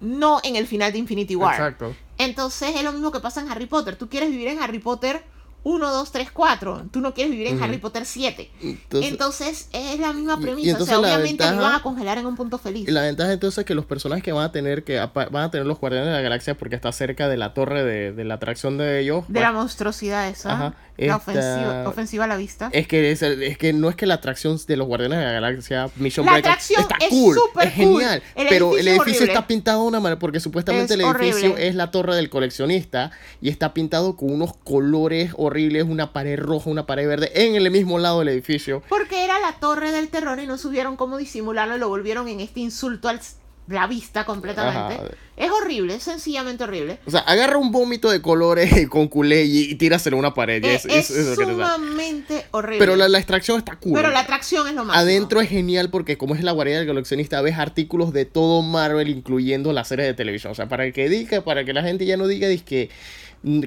No 0.02 0.40
en 0.44 0.56
el 0.56 0.68
final 0.68 0.92
de 0.92 0.98
Infinity 1.00 1.36
War. 1.36 1.54
Exacto. 1.54 1.96
Entonces 2.18 2.76
es 2.76 2.84
lo 2.84 2.92
mismo 2.92 3.12
que 3.12 3.20
pasa 3.20 3.42
en 3.42 3.50
Harry 3.50 3.66
Potter. 3.66 3.98
Tú 3.98 4.10
quieres 4.10 4.30
vivir 4.30 4.48
en 4.48 4.62
Harry 4.62 4.80
Potter 4.80 5.24
1, 5.66 5.92
2, 5.92 6.12
3, 6.12 6.32
4. 6.32 6.84
Tú 6.92 7.02
no 7.02 7.14
quieres 7.14 7.32
vivir 7.32 7.48
en. 7.48 7.62
Harry 7.62 7.78
Potter 7.80 8.06
7. 8.06 8.50
Entonces, 8.62 9.12
Entonces 9.12 9.70
es 9.74 10.00
la 10.00 10.14
misma 10.14 10.38
y 10.40 10.44
premisa. 10.44 10.70
entonces 10.72 10.96
o 10.96 11.02
sea, 11.02 11.10
obviamente 11.18 11.44
ventaja- 11.44 11.62
van 11.62 11.76
a 11.76 11.82
congelar 11.82 12.18
en 12.20 12.26
un 12.28 12.36
punto 12.36 12.58
feliz. 12.58 12.88
y 12.88 12.92
la 12.92 13.02
ventaja 13.02 13.34
entonces 13.34 13.58
es 13.58 13.66
que 13.66 13.74
los 13.76 13.86
personajes 13.86 14.24
que 14.24 14.32
van 14.32 14.46
a 14.46 14.52
tener 14.52 14.84
que 14.84 14.98
van 15.00 15.36
a 15.44 15.52
tener 15.52 15.66
los 15.66 15.80
Guardianes 15.80 16.08
de 16.10 16.14
la 16.16 16.22
Galaxia 16.22 16.56
porque 16.56 16.76
está 16.76 16.92
cerca 16.92 17.28
de 17.28 17.38
la 17.38 17.54
torre 17.54 17.84
de, 17.84 18.12
de 18.14 18.24
la 18.24 18.36
atracción 18.36 18.78
de 18.78 19.00
ellos. 19.02 19.26
De 19.28 19.40
la 19.42 19.52
monstruosidad 19.52 20.30
esa. 20.30 20.54
Ajá, 20.54 20.76
La 20.98 21.06
esta- 21.06 21.16
ofensiva, 21.18 21.90
ofensiva 21.90 22.24
a 22.26 22.28
la 22.28 22.38
vista. 22.38 22.70
Es 22.72 22.88
que, 22.88 23.12
es, 23.12 23.22
es 23.24 23.58
que 23.58 23.74
no 23.74 23.90
es 23.90 23.96
que 23.96 24.06
la 24.06 24.14
atracción 24.14 24.58
de 24.68 24.78
los 24.78 24.86
Guardianes 24.88 25.18
de 25.20 25.26
la 25.26 25.32
Galaxia 25.32 25.90
Mission 25.96 26.26
La 26.28 26.36
atracción 26.36 26.82
está 26.82 26.96
es 27.02 27.10
cool, 27.10 27.36
es 27.62 27.74
cool. 27.74 28.02
genial, 28.02 28.24
El 28.36 28.48
pero 28.50 28.78
el 28.78 28.88
edificio 28.88 28.92
es 28.92 28.98
edificio 29.00 29.18
horrible. 29.24 29.34
está 29.34 29.48
pintado 29.48 29.82
de 29.82 29.88
una 29.88 30.00
manera 30.00 30.20
porque 30.20 30.40
supuestamente 30.40 30.94
Es 30.94 31.00
el 31.00 31.06
edificio 31.06 31.50
horrible. 31.54 31.68
es 31.68 31.76
la 31.76 31.90
torre 31.90 32.16
del 32.16 32.30
coleccionista 32.30 33.10
y 33.42 33.50
está 33.50 33.74
pintado 33.74 34.16
con 34.16 34.32
unos 34.32 34.54
colores 34.64 35.32
horribles, 35.36 35.55
una 35.86 36.14
pared 36.14 36.38
roja, 36.40 36.70
una 36.70 36.86
pared 36.86 37.08
verde 37.08 37.32
en 37.34 37.56
el 37.56 37.70
mismo 37.72 38.00
lado 38.00 38.20
del 38.20 38.30
edificio. 38.30 38.84
Porque 38.90 39.24
era 39.24 39.40
la 39.40 39.54
torre 39.60 39.92
del 39.92 40.10
terror 40.10 40.40
y 40.40 40.48
no 40.48 40.58
supieron 40.58 40.96
cómo 40.96 41.18
disimularlo 41.18 41.76
y 41.76 41.80
lo 41.80 41.90
volvieron 41.90 42.28
en 42.28 42.40
este 42.40 42.60
insulto 42.60 43.10
a 43.10 43.20
la 43.68 43.88
vista 43.88 44.26
completamente. 44.26 44.94
Ajá. 44.94 45.04
Es 45.38 45.50
horrible, 45.52 45.96
es 45.96 46.04
sencillamente 46.04 46.64
horrible. 46.64 47.00
O 47.08 47.12
sea, 47.12 47.22
agarra 47.22 47.58
un 47.58 47.72
vómito 47.72 48.12
de 48.12 48.22
colores 48.22 48.88
con 48.90 49.08
culé 49.08 49.44
y, 49.46 49.72
y 49.72 49.76
tíraselo 49.76 50.16
a 50.18 50.20
una 50.20 50.34
pared. 50.36 50.64
y 50.64 50.68
Es, 50.68 50.86
es, 50.86 51.10
es- 51.10 51.10
es 51.10 51.28
es 51.30 51.36
sumamente 51.36 52.46
horrible. 52.52 52.78
Pero 52.80 52.96
la, 52.96 53.10
la 53.10 53.18
extracción 53.18 53.58
está 53.58 53.76
cool. 53.78 53.94
Pero 53.96 54.12
la 54.12 54.20
atracción 54.20 54.68
es 54.68 54.76
lo 54.76 54.86
más. 54.86 54.96
Adentro 54.98 55.42
es 55.42 55.50
genial 55.50 55.90
porque 55.90 56.18
como 56.18 56.36
es 56.36 56.44
la 56.44 56.52
guarida 56.52 56.78
del 56.78 56.88
coleccionista, 56.88 57.42
ves 57.42 57.58
artículos 57.58 58.14
de 58.14 58.26
todo 58.26 58.62
Marvel, 58.62 59.10
incluyendo 59.10 59.74
las 59.74 59.88
series 59.88 60.08
de 60.08 60.14
televisión. 60.14 60.52
O 60.52 60.56
sea, 60.56 60.70
para 60.70 60.90
que 60.92 61.10
diga, 61.10 61.42
para 61.42 61.66
que 61.66 61.74
la 61.74 61.82
gente 61.82 62.06
ya 62.06 62.18
no 62.18 62.28
diga 62.28 62.48
que, 62.64 62.90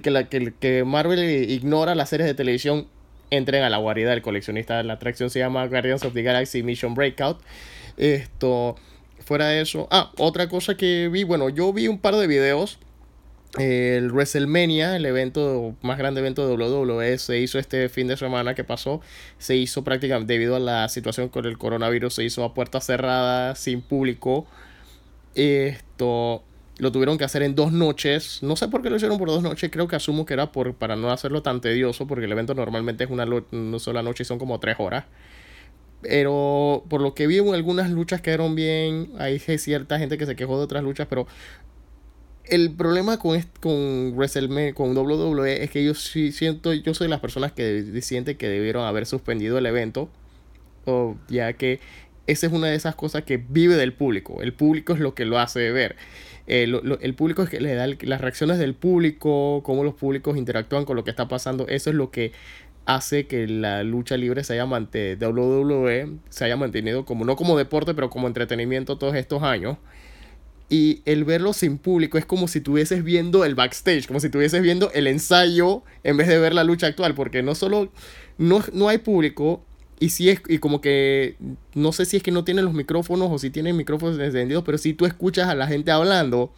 que, 0.02 0.10
la, 0.10 0.28
que, 0.28 0.52
que 0.58 0.84
Marvel 0.84 1.50
ignora 1.50 1.94
las 1.94 2.08
series 2.08 2.26
de 2.26 2.34
televisión, 2.34 2.88
entren 3.30 3.62
a 3.62 3.70
la 3.70 3.78
guarida 3.78 4.10
del 4.10 4.22
coleccionista. 4.22 4.82
La 4.82 4.94
atracción 4.94 5.30
se 5.30 5.38
llama 5.38 5.66
Guardians 5.66 6.04
of 6.04 6.14
the 6.14 6.22
Galaxy 6.22 6.62
Mission 6.62 6.94
Breakout. 6.94 7.40
Esto, 7.96 8.76
fuera 9.24 9.48
de 9.48 9.60
eso. 9.60 9.88
Ah, 9.90 10.12
otra 10.18 10.48
cosa 10.48 10.76
que 10.76 11.08
vi, 11.08 11.24
bueno, 11.24 11.48
yo 11.48 11.72
vi 11.72 11.88
un 11.88 11.98
par 11.98 12.16
de 12.16 12.26
videos. 12.26 12.78
El 13.58 14.12
WrestleMania, 14.12 14.96
el 14.96 15.06
evento, 15.06 15.74
más 15.80 15.96
grande 15.96 16.20
evento 16.20 16.46
de 16.46 16.54
WWE, 16.54 17.16
se 17.18 17.38
hizo 17.38 17.58
este 17.58 17.88
fin 17.88 18.06
de 18.06 18.16
semana 18.16 18.54
que 18.54 18.62
pasó. 18.62 19.00
Se 19.38 19.56
hizo 19.56 19.84
prácticamente, 19.84 20.34
debido 20.34 20.56
a 20.56 20.60
la 20.60 20.88
situación 20.88 21.28
con 21.28 21.46
el 21.46 21.56
coronavirus, 21.56 22.14
se 22.14 22.24
hizo 22.24 22.44
a 22.44 22.52
puertas 22.52 22.84
cerradas, 22.86 23.58
sin 23.58 23.80
público. 23.80 24.46
Esto 25.34 26.42
lo 26.78 26.92
tuvieron 26.92 27.18
que 27.18 27.24
hacer 27.24 27.42
en 27.42 27.54
dos 27.54 27.72
noches. 27.72 28.38
No 28.42 28.56
sé 28.56 28.68
por 28.68 28.82
qué 28.82 28.90
lo 28.90 28.96
hicieron 28.96 29.18
por 29.18 29.28
dos 29.28 29.42
noches. 29.42 29.70
Creo 29.70 29.88
que 29.88 29.96
asumo 29.96 30.24
que 30.24 30.34
era 30.34 30.52
por, 30.52 30.74
para 30.74 30.96
no 30.96 31.10
hacerlo 31.10 31.42
tan 31.42 31.60
tedioso, 31.60 32.06
porque 32.06 32.24
el 32.24 32.32
evento 32.32 32.54
normalmente 32.54 33.04
es 33.04 33.10
una, 33.10 33.24
una 33.24 33.78
sola 33.78 34.02
noche 34.02 34.22
y 34.22 34.26
son 34.26 34.38
como 34.38 34.60
tres 34.60 34.76
horas. 34.78 35.04
Pero 36.00 36.84
por 36.88 37.00
lo 37.00 37.14
que 37.14 37.26
vi, 37.26 37.38
en 37.38 37.52
algunas 37.52 37.90
luchas 37.90 38.20
quedaron 38.20 38.54
bien. 38.54 39.10
Hay 39.18 39.38
cierta 39.38 39.98
gente 39.98 40.16
que 40.18 40.26
se 40.26 40.36
quejó 40.36 40.56
de 40.56 40.64
otras 40.64 40.84
luchas, 40.84 41.08
pero 41.10 41.26
el 42.44 42.70
problema 42.72 43.18
con, 43.18 43.40
con 43.60 44.12
WrestleMania, 44.16 44.74
con 44.74 44.96
WWE, 44.96 45.64
es 45.64 45.70
que 45.70 45.84
yo 45.84 45.94
sí 45.94 46.32
siento, 46.32 46.72
yo 46.72 46.94
soy 46.94 47.08
las 47.08 47.20
personas 47.20 47.52
que 47.52 48.00
sienten 48.02 48.36
que 48.36 48.48
debieron 48.48 48.86
haber 48.86 49.06
suspendido 49.06 49.58
el 49.58 49.66
evento, 49.66 50.08
o 50.86 51.16
ya 51.28 51.52
que 51.54 51.80
esa 52.26 52.46
es 52.46 52.52
una 52.52 52.68
de 52.68 52.76
esas 52.76 52.94
cosas 52.94 53.24
que 53.24 53.36
vive 53.36 53.76
del 53.76 53.92
público. 53.92 54.42
El 54.42 54.52
público 54.52 54.92
es 54.92 55.00
lo 55.00 55.14
que 55.14 55.24
lo 55.24 55.38
hace 55.38 55.70
ver. 55.72 55.96
Eh, 56.50 56.66
el 57.00 57.14
público 57.14 57.42
es 57.42 57.50
que 57.50 57.60
le 57.60 57.74
da 57.74 57.86
las 57.86 58.20
reacciones 58.22 58.58
del 58.58 58.74
público, 58.74 59.62
cómo 59.62 59.84
los 59.84 59.94
públicos 59.94 60.36
interactúan 60.36 60.86
con 60.86 60.96
lo 60.96 61.04
que 61.04 61.10
está 61.10 61.28
pasando. 61.28 61.68
Eso 61.68 61.90
es 61.90 61.96
lo 61.96 62.10
que 62.10 62.32
hace 62.86 63.26
que 63.26 63.46
la 63.46 63.84
lucha 63.84 64.16
libre 64.16 64.42
se 64.44 64.54
haya 64.54 64.64
mantenido, 64.64 65.28
WWE 65.30 66.16
se 66.30 66.46
haya 66.46 66.56
mantenido 66.56 67.04
como, 67.04 67.26
no 67.26 67.36
como 67.36 67.56
deporte, 67.58 67.92
pero 67.92 68.08
como 68.08 68.26
entretenimiento 68.26 68.96
todos 68.96 69.14
estos 69.14 69.42
años. 69.42 69.76
Y 70.70 71.02
el 71.04 71.24
verlo 71.24 71.52
sin 71.52 71.76
público 71.76 72.16
es 72.16 72.24
como 72.24 72.48
si 72.48 72.58
estuvieses 72.58 73.04
viendo 73.04 73.44
el 73.44 73.54
backstage, 73.54 74.06
como 74.06 74.20
si 74.20 74.26
estuvieses 74.26 74.62
viendo 74.62 74.90
el 74.92 75.06
ensayo 75.06 75.82
en 76.02 76.16
vez 76.16 76.28
de 76.28 76.38
ver 76.38 76.54
la 76.54 76.64
lucha 76.64 76.86
actual, 76.86 77.14
porque 77.14 77.42
no 77.42 77.54
solo 77.54 77.92
no, 78.38 78.62
no 78.72 78.88
hay 78.88 78.98
público 78.98 79.64
y 80.00 80.10
si 80.10 80.30
es 80.30 80.40
y 80.48 80.58
como 80.58 80.80
que 80.80 81.36
no 81.74 81.92
sé 81.92 82.04
si 82.04 82.16
es 82.16 82.22
que 82.22 82.30
no 82.30 82.44
tienen 82.44 82.64
los 82.64 82.74
micrófonos 82.74 83.28
o 83.30 83.38
si 83.38 83.50
tienen 83.50 83.76
micrófonos 83.76 84.18
encendidos, 84.18 84.64
pero 84.64 84.78
si 84.78 84.94
tú 84.94 85.06
escuchas 85.06 85.48
a 85.48 85.54
la 85.54 85.66
gente 85.66 85.90
hablando, 85.90 86.52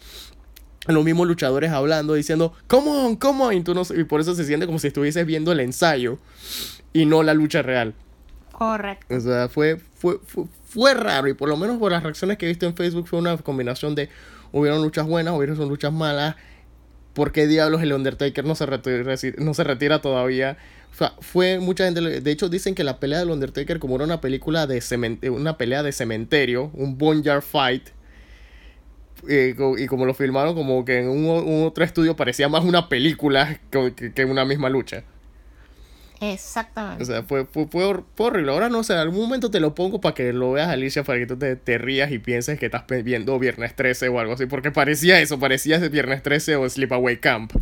a 0.86 0.92
los 0.92 1.04
mismos 1.04 1.26
luchadores 1.26 1.70
hablando 1.70 2.14
diciendo, 2.14 2.52
"Come 2.66 2.90
on, 2.90 3.16
come 3.16 3.42
on", 3.44 3.54
y, 3.54 3.62
tú 3.62 3.74
no, 3.74 3.82
y 3.96 4.04
por 4.04 4.20
eso 4.20 4.34
se 4.34 4.44
siente 4.44 4.66
como 4.66 4.78
si 4.78 4.88
estuvieses 4.88 5.26
viendo 5.26 5.52
el 5.52 5.60
ensayo 5.60 6.18
y 6.92 7.06
no 7.06 7.22
la 7.22 7.34
lucha 7.34 7.62
real. 7.62 7.94
Correcto. 8.52 9.14
O 9.14 9.20
sea, 9.20 9.48
fue, 9.48 9.78
fue, 9.94 10.18
fue, 10.24 10.44
fue 10.64 10.94
raro 10.94 11.28
y 11.28 11.34
por 11.34 11.48
lo 11.48 11.56
menos 11.56 11.78
por 11.78 11.92
las 11.92 12.02
reacciones 12.02 12.36
que 12.36 12.46
he 12.46 12.48
visto 12.48 12.66
en 12.66 12.74
Facebook 12.74 13.08
fue 13.08 13.18
una 13.18 13.36
combinación 13.38 13.94
de 13.94 14.08
hubieron 14.52 14.82
luchas 14.82 15.06
buenas, 15.06 15.34
hubieron 15.34 15.56
luchas 15.68 15.92
malas. 15.92 16.36
¿Por 17.14 17.32
qué 17.32 17.46
diablos 17.46 17.82
el 17.82 17.92
Undertaker 17.92 18.44
no 18.44 18.54
se, 18.54 18.66
retira, 18.66 19.14
no 19.38 19.54
se 19.54 19.64
retira 19.64 20.00
todavía? 20.00 20.56
O 20.92 20.94
sea, 20.94 21.14
fue 21.20 21.58
mucha 21.58 21.84
gente. 21.84 22.20
De 22.20 22.30
hecho, 22.30 22.48
dicen 22.48 22.74
que 22.74 22.84
la 22.84 23.00
pelea 23.00 23.20
del 23.20 23.30
Undertaker, 23.30 23.78
como 23.78 23.96
era 23.96 24.04
una 24.04 24.20
película 24.20 24.66
de 24.66 24.80
cementerio, 24.80 25.34
una 25.34 25.56
pelea 25.58 25.82
de 25.82 25.92
cementerio, 25.92 26.70
un 26.74 26.98
boneyard 26.98 27.42
fight. 27.42 27.88
eh, 29.28 29.54
y 29.78 29.86
como 29.86 30.06
lo 30.06 30.14
filmaron, 30.14 30.54
como 30.54 30.84
que 30.84 31.00
en 31.00 31.08
un, 31.08 31.64
otro 31.66 31.84
estudio 31.84 32.16
parecía 32.16 32.48
más 32.48 32.64
una 32.64 32.88
película 32.88 33.60
que 33.70 34.24
una 34.24 34.44
misma 34.44 34.68
lucha. 34.68 35.04
Exactamente. 36.20 37.02
O 37.02 37.06
sea, 37.06 37.22
fue, 37.22 37.46
fue, 37.46 37.66
fue 37.66 37.84
hor- 37.84 38.04
fue 38.14 38.26
horrible. 38.26 38.52
Ahora 38.52 38.68
no 38.68 38.84
sé, 38.84 38.92
en 38.92 38.98
algún 38.98 39.20
momento 39.20 39.50
te 39.50 39.58
lo 39.58 39.74
pongo 39.74 40.00
para 40.00 40.14
que 40.14 40.32
lo 40.32 40.52
veas, 40.52 40.68
Alicia, 40.68 41.02
para 41.02 41.18
que 41.18 41.26
tú 41.26 41.38
te, 41.38 41.56
te 41.56 41.78
rías 41.78 42.12
y 42.12 42.18
pienses 42.18 42.58
que 42.58 42.66
estás 42.66 42.84
viendo 43.02 43.38
Viernes 43.38 43.74
13 43.74 44.08
o 44.10 44.20
algo 44.20 44.34
así. 44.34 44.46
Porque 44.46 44.70
parecía 44.70 45.20
eso, 45.20 45.38
parecía 45.38 45.76
ese 45.76 45.88
Viernes 45.88 46.22
13 46.22 46.56
o 46.56 46.68
Sleepaway 46.68 47.18
Camp. 47.20 47.52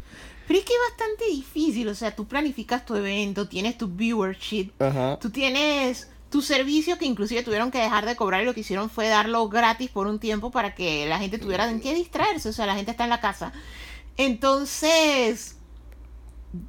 Pero 0.49 0.59
es 0.59 0.65
que 0.65 0.73
es 0.73 0.81
bastante 0.91 1.25
difícil. 1.31 1.89
O 1.89 1.95
sea, 1.95 2.17
tú 2.17 2.27
planificas 2.27 2.85
tu 2.85 2.97
evento, 2.97 3.47
tienes 3.49 3.79
tu 3.79 3.87
viewership, 3.89 4.71
Ajá. 4.81 5.19
tú 5.21 5.31
tienes 5.31 6.09
tu 6.31 6.43
servicio 6.43 6.99
que 6.99 7.07
inclusive 7.07 7.43
tuvieron 7.43 7.71
que 7.71 7.79
dejar 7.79 8.05
de 8.07 8.17
cobrar 8.17 8.43
y 8.43 8.45
lo 8.45 8.55
que 8.55 8.61
hicieron 8.61 8.91
fue 8.91 9.09
darlo 9.09 9.49
gratis 9.49 9.89
por 9.91 10.07
un 10.07 10.19
tiempo 10.19 10.51
para 10.51 10.75
que 10.75 11.07
la 11.07 11.19
gente 11.19 11.39
tuviera 11.39 11.71
en 11.71 11.81
qué 11.81 11.95
distraerse, 11.95 12.49
o 12.49 12.53
sea, 12.53 12.67
la 12.67 12.75
gente 12.75 12.91
está 12.91 13.05
en 13.05 13.11
la 13.11 13.21
casa. 13.21 13.53
Entonces, 14.17 15.57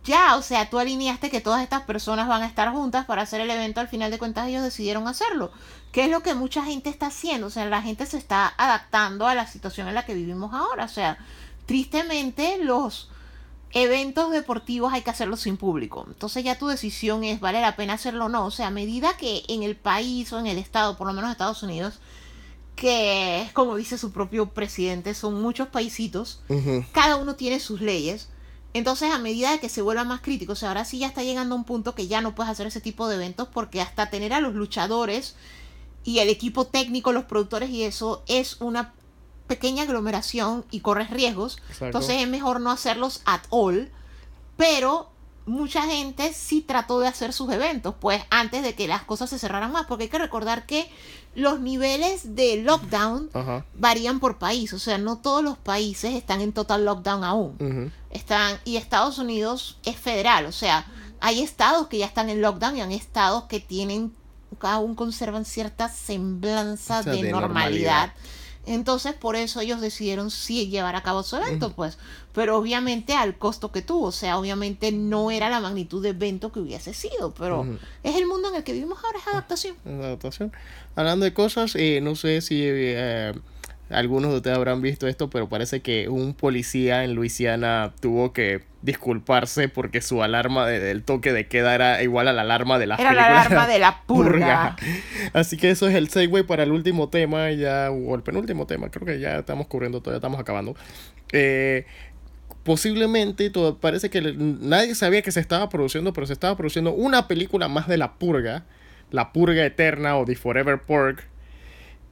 ya, 0.03 0.35
o 0.35 0.41
sea, 0.41 0.69
tú 0.69 0.77
alineaste 0.77 1.29
que 1.29 1.41
todas 1.41 1.63
estas 1.63 1.83
personas 1.83 2.27
van 2.27 2.41
a 2.41 2.47
estar 2.47 2.71
juntas 2.71 3.05
para 3.05 3.21
hacer 3.21 3.41
el 3.41 3.49
evento, 3.49 3.79
al 3.79 3.87
final 3.87 4.11
de 4.11 4.17
cuentas 4.17 4.47
ellos 4.47 4.63
decidieron 4.63 5.07
hacerlo. 5.07 5.51
¿Qué 5.91 6.05
es 6.05 6.11
lo 6.11 6.21
que 6.21 6.35
mucha 6.35 6.63
gente 6.63 6.89
está 6.89 7.07
haciendo? 7.07 7.47
O 7.47 7.49
sea, 7.49 7.65
la 7.65 7.81
gente 7.81 8.05
se 8.05 8.17
está 8.17 8.53
adaptando 8.57 9.27
a 9.27 9.35
la 9.35 9.47
situación 9.47 9.87
en 9.87 9.95
la 9.95 10.05
que 10.05 10.13
vivimos 10.13 10.53
ahora. 10.53 10.85
O 10.85 10.89
sea, 10.89 11.17
tristemente 11.65 12.57
los 12.63 13.09
eventos 13.71 14.31
deportivos 14.31 14.93
hay 14.93 15.01
que 15.01 15.09
hacerlos 15.09 15.41
sin 15.41 15.57
público. 15.57 16.05
Entonces 16.07 16.43
ya 16.43 16.57
tu 16.57 16.67
decisión 16.67 17.23
es, 17.23 17.39
¿vale 17.39 17.61
la 17.61 17.75
pena 17.75 17.93
hacerlo 17.93 18.25
o 18.25 18.29
no? 18.29 18.45
O 18.45 18.51
sea, 18.51 18.67
a 18.67 18.71
medida 18.71 19.15
que 19.17 19.43
en 19.47 19.63
el 19.63 19.75
país 19.75 20.31
o 20.33 20.39
en 20.39 20.47
el 20.47 20.57
estado, 20.57 20.97
por 20.97 21.07
lo 21.07 21.13
menos 21.13 21.31
Estados 21.31 21.63
Unidos, 21.63 21.99
que 22.75 23.41
es 23.41 23.51
como 23.51 23.75
dice 23.75 23.97
su 23.97 24.11
propio 24.11 24.47
presidente, 24.47 25.13
son 25.13 25.41
muchos 25.41 25.67
paisitos, 25.67 26.41
cada 26.93 27.17
uno 27.17 27.35
tiene 27.35 27.59
sus 27.59 27.81
leyes. 27.81 28.29
Entonces, 28.73 29.11
a 29.11 29.17
medida 29.17 29.51
de 29.51 29.59
que 29.59 29.69
se 29.69 29.81
vuelva 29.81 30.03
más 30.03 30.21
crítico, 30.21 30.53
o 30.53 30.55
sea, 30.55 30.69
ahora 30.69 30.85
sí 30.85 30.99
ya 30.99 31.07
está 31.07 31.23
llegando 31.23 31.55
a 31.55 31.57
un 31.57 31.63
punto 31.63 31.95
que 31.95 32.07
ya 32.07 32.21
no 32.21 32.35
puedes 32.35 32.51
hacer 32.51 32.67
ese 32.67 32.81
tipo 32.81 33.07
de 33.07 33.15
eventos 33.15 33.47
porque 33.47 33.81
hasta 33.81 34.09
tener 34.09 34.33
a 34.33 34.41
los 34.41 34.53
luchadores 34.53 35.35
y 36.03 36.19
el 36.19 36.29
equipo 36.29 36.65
técnico, 36.65 37.11
los 37.11 37.25
productores 37.25 37.69
y 37.71 37.83
eso 37.83 38.23
es 38.27 38.57
una 38.61 38.93
pequeña 39.47 39.83
aglomeración 39.83 40.63
y 40.69 40.81
corres 40.81 41.09
riesgos. 41.09 41.57
Entonces 41.81 42.21
es 42.21 42.27
mejor 42.27 42.61
no 42.61 42.69
hacerlos 42.71 43.21
at 43.25 43.41
all. 43.49 43.91
Pero 44.55 45.09
mucha 45.45 45.83
gente 45.83 46.31
sí 46.33 46.61
trató 46.61 46.99
de 46.99 47.07
hacer 47.07 47.33
sus 47.33 47.51
eventos, 47.51 47.95
pues 47.99 48.21
antes 48.29 48.61
de 48.61 48.75
que 48.75 48.87
las 48.87 49.03
cosas 49.03 49.31
se 49.31 49.39
cerraran 49.39 49.71
más, 49.71 49.87
porque 49.87 50.03
hay 50.03 50.09
que 50.09 50.19
recordar 50.19 50.65
que 50.65 50.89
los 51.35 51.59
niveles 51.59 52.35
de 52.35 52.61
lockdown 52.63 53.29
varían 53.75 54.19
por 54.19 54.37
país, 54.37 54.73
o 54.73 54.79
sea, 54.79 54.97
no 54.97 55.17
todos 55.17 55.43
los 55.43 55.57
países 55.57 56.15
están 56.15 56.41
en 56.41 56.53
total 56.53 56.85
lockdown 56.85 57.23
aún. 57.23 57.93
Están 58.09 58.57
y 58.65 58.77
Estados 58.77 59.19
Unidos 59.19 59.77
es 59.85 59.95
federal, 59.95 60.45
o 60.45 60.51
sea, 60.51 60.85
hay 61.21 61.41
estados 61.41 61.87
que 61.87 61.97
ya 61.97 62.05
están 62.05 62.29
en 62.29 62.41
lockdown 62.41 62.77
y 62.77 62.81
hay 62.81 62.93
estados 62.93 63.43
que 63.43 63.59
tienen 63.59 64.13
aún 64.61 64.95
conservan 64.95 65.45
cierta 65.45 65.89
semblanza 65.89 67.03
de, 67.03 67.31
normalidad 67.31 68.13
entonces, 68.65 69.13
por 69.13 69.35
eso 69.35 69.61
ellos 69.61 69.81
decidieron 69.81 70.29
sí 70.29 70.67
llevar 70.67 70.95
a 70.95 71.01
cabo 71.01 71.23
su 71.23 71.35
evento, 71.37 71.73
pues. 71.73 71.97
Pero 72.33 72.57
obviamente 72.57 73.13
al 73.13 73.37
costo 73.37 73.71
que 73.71 73.81
tuvo. 73.81 74.07
O 74.07 74.11
sea, 74.11 74.37
obviamente 74.37 74.91
no 74.91 75.31
era 75.31 75.49
la 75.49 75.59
magnitud 75.59 76.03
de 76.03 76.09
evento 76.09 76.51
que 76.51 76.59
hubiese 76.59 76.93
sido. 76.93 77.33
Pero 77.37 77.65
es 78.03 78.15
el 78.15 78.27
mundo 78.27 78.49
en 78.49 78.55
el 78.55 78.63
que 78.63 78.73
vivimos 78.73 78.99
ahora, 79.03 79.19
es 79.19 79.27
adaptación. 79.27 79.75
adaptación. 79.85 80.51
Hablando 80.95 81.25
de 81.25 81.33
cosas, 81.33 81.75
eh, 81.75 81.99
no 82.01 82.15
sé 82.15 82.41
si 82.41 82.61
eh, 82.61 83.33
algunos 83.89 84.31
de 84.31 84.37
ustedes 84.37 84.55
habrán 84.55 84.81
visto 84.81 85.07
esto, 85.07 85.29
pero 85.29 85.49
parece 85.49 85.81
que 85.81 86.09
un 86.09 86.33
policía 86.33 87.03
en 87.03 87.15
Luisiana 87.15 87.93
tuvo 87.99 88.33
que 88.33 88.61
disculparse 88.81 89.67
porque 89.67 90.01
su 90.01 90.23
alarma 90.23 90.67
del 90.67 91.03
toque 91.03 91.33
de 91.33 91.47
queda 91.47 91.75
era 91.75 92.01
igual 92.03 92.27
a 92.27 92.33
la 92.33 92.43
alarma 92.43 92.79
de 92.79 92.87
la 92.87 92.95
Era 92.95 93.13
la 93.13 93.25
alarma 93.25 93.67
de 93.67 93.79
la 93.79 94.03
purga. 94.07 94.75
Así 95.33 95.57
que 95.57 95.71
eso 95.71 95.87
es 95.87 95.95
el 95.95 96.09
segue 96.09 96.43
para 96.43 96.63
el 96.63 96.71
último 96.71 97.09
tema, 97.09 97.51
ya, 97.51 97.89
o 97.91 98.15
el 98.15 98.21
penúltimo 98.21 98.67
tema, 98.67 98.89
creo 98.89 99.05
que 99.05 99.19
ya 99.19 99.39
estamos 99.39 99.67
cubriendo 99.67 100.01
todo, 100.01 100.13
ya 100.13 100.17
estamos 100.17 100.39
acabando. 100.39 100.75
Eh, 101.31 101.85
posiblemente 102.63 103.49
todo, 103.49 103.79
parece 103.79 104.09
que 104.09 104.21
nadie 104.21 104.93
sabía 104.93 105.23
que 105.23 105.31
se 105.31 105.39
estaba 105.39 105.69
produciendo, 105.69 106.13
pero 106.13 106.27
se 106.27 106.33
estaba 106.33 106.55
produciendo 106.55 106.93
una 106.93 107.27
película 107.27 107.67
más 107.67 107.87
de 107.87 107.97
la 107.97 108.13
purga, 108.13 108.65
la 109.09 109.33
purga 109.33 109.65
eterna 109.65 110.15
o 110.17 110.25
The 110.25 110.35
Forever 110.35 110.79
Purge 110.79 111.23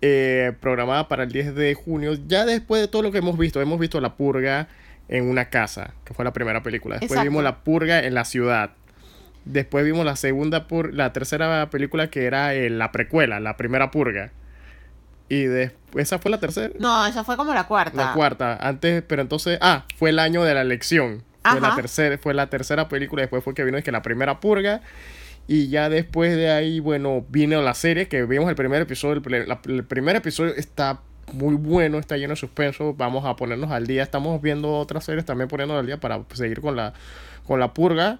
eh, 0.01 0.53
programada 0.59 1.07
para 1.07 1.23
el 1.23 1.31
10 1.31 1.55
de 1.55 1.73
junio. 1.73 2.17
Ya 2.27 2.45
después 2.45 2.81
de 2.81 2.87
todo 2.87 3.01
lo 3.01 3.11
que 3.11 3.19
hemos 3.19 3.37
visto, 3.37 3.61
hemos 3.61 3.79
visto 3.79 3.99
La 3.99 4.15
Purga 4.15 4.67
en 5.09 5.29
una 5.29 5.49
casa, 5.49 5.93
que 6.05 6.13
fue 6.13 6.25
la 6.25 6.33
primera 6.33 6.61
película. 6.63 6.97
Después 6.99 7.21
vimos 7.23 7.43
La 7.43 7.63
Purga 7.63 7.99
en 8.03 8.13
la 8.13 8.25
ciudad. 8.25 8.71
Después 9.45 9.85
vimos 9.85 10.05
la 10.05 10.17
segunda, 10.17 10.67
pur 10.67 10.93
la 10.93 11.13
tercera 11.13 11.69
película 11.69 12.09
que 12.09 12.25
era 12.25 12.53
eh, 12.53 12.69
la 12.69 12.91
precuela, 12.91 13.39
la 13.39 13.55
primera 13.55 13.91
purga. 13.91 14.31
Y 15.29 15.43
después, 15.43 16.03
¿esa 16.07 16.19
fue 16.19 16.31
la 16.31 16.39
tercera? 16.39 16.73
No, 16.79 17.05
esa 17.05 17.23
fue 17.23 17.37
como 17.37 17.53
la 17.53 17.65
cuarta. 17.65 17.95
La 17.95 18.13
cuarta, 18.13 18.57
antes, 18.57 19.03
pero 19.07 19.21
entonces, 19.21 19.57
ah, 19.61 19.85
fue 19.95 20.09
el 20.09 20.19
año 20.19 20.43
de 20.43 20.53
la 20.53 20.61
elección. 20.61 21.23
Fue 21.49 21.61
la, 21.61 21.75
tercera, 21.75 22.17
fue 22.17 22.33
la 22.33 22.49
tercera 22.49 22.89
película, 22.89 23.21
después 23.21 23.41
fue 23.41 23.53
que 23.53 23.63
vino 23.63 23.77
es 23.77 23.83
que 23.85 23.91
la 23.93 24.01
primera 24.01 24.41
purga 24.41 24.81
y 25.47 25.69
ya 25.69 25.89
después 25.89 26.35
de 26.35 26.51
ahí, 26.51 26.81
bueno, 26.81 27.25
vino 27.29 27.61
la 27.61 27.73
serie 27.73 28.09
que 28.09 28.23
vimos 28.25 28.49
el 28.49 28.55
primer 28.55 28.81
episodio. 28.81 29.21
El, 29.25 29.85
primer 29.85 30.17
episodio 30.17 30.53
está 30.53 30.99
muy 31.31 31.55
bueno, 31.55 31.99
está 31.99 32.17
lleno 32.17 32.31
de 32.31 32.35
suspenso. 32.35 32.93
Vamos 32.93 33.25
a 33.25 33.37
ponernos 33.37 33.71
al 33.71 33.87
día. 33.87 34.03
Estamos 34.03 34.41
viendo 34.41 34.73
otras 34.73 35.05
series 35.05 35.23
también 35.23 35.47
poniéndonos 35.47 35.79
al 35.79 35.87
día 35.87 35.99
para 36.01 36.21
seguir 36.33 36.59
con 36.59 36.75
la, 36.75 36.93
con 37.47 37.61
la 37.61 37.73
purga. 37.73 38.19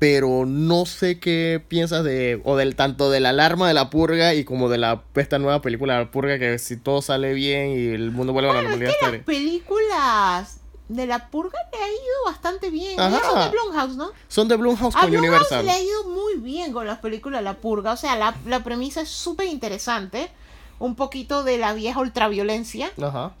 Pero 0.00 0.44
no 0.44 0.86
sé 0.86 1.20
qué 1.20 1.62
piensas 1.68 2.02
de, 2.02 2.40
o 2.44 2.56
del 2.56 2.74
tanto 2.74 3.08
de 3.08 3.20
la 3.20 3.30
alarma 3.30 3.68
de 3.68 3.72
la 3.72 3.88
purga 3.88 4.34
y 4.34 4.44
como 4.44 4.68
de 4.68 4.78
la 4.78 5.04
esta 5.14 5.38
nueva 5.38 5.62
película 5.62 5.94
de 5.94 6.04
la 6.04 6.10
purga, 6.10 6.38
que 6.38 6.58
si 6.58 6.76
todo 6.76 7.00
sale 7.00 7.32
bien 7.32 7.70
y 7.70 7.86
el 7.94 8.10
mundo 8.10 8.32
vuelve 8.32 8.50
a 8.50 8.54
la 8.54 8.62
normalidad. 8.62 8.90
Es 8.90 9.12
las 9.12 9.22
películas 9.22 10.60
de 10.88 11.06
la 11.06 11.28
purga 11.30 11.58
le 11.72 11.78
ha 11.82 11.88
ido 11.88 12.24
bastante 12.26 12.70
bien. 12.70 12.96
son 12.96 13.10
de 13.40 13.48
Blumhouse, 13.50 13.96
¿no? 13.96 14.10
Son 14.28 14.46
de 14.48 14.56
Blumhouse 14.56 14.94
con 14.94 15.10
Blumhouse 15.10 15.28
Universal. 15.28 15.66
le 15.66 15.72
ha 15.72 15.80
ido 15.82 16.04
muy 16.04 16.34
bien 16.36 16.72
con 16.72 16.86
las 16.86 16.98
películas 16.98 17.40
de 17.40 17.44
la 17.44 17.54
purga. 17.54 17.92
O 17.92 17.96
sea, 17.96 18.16
la, 18.16 18.36
la 18.46 18.62
premisa 18.62 19.00
es 19.00 19.08
súper 19.08 19.46
interesante. 19.48 20.30
Un 20.78 20.94
poquito 20.94 21.42
de 21.42 21.56
la 21.56 21.72
vieja 21.72 21.98
ultraviolencia 22.00 22.90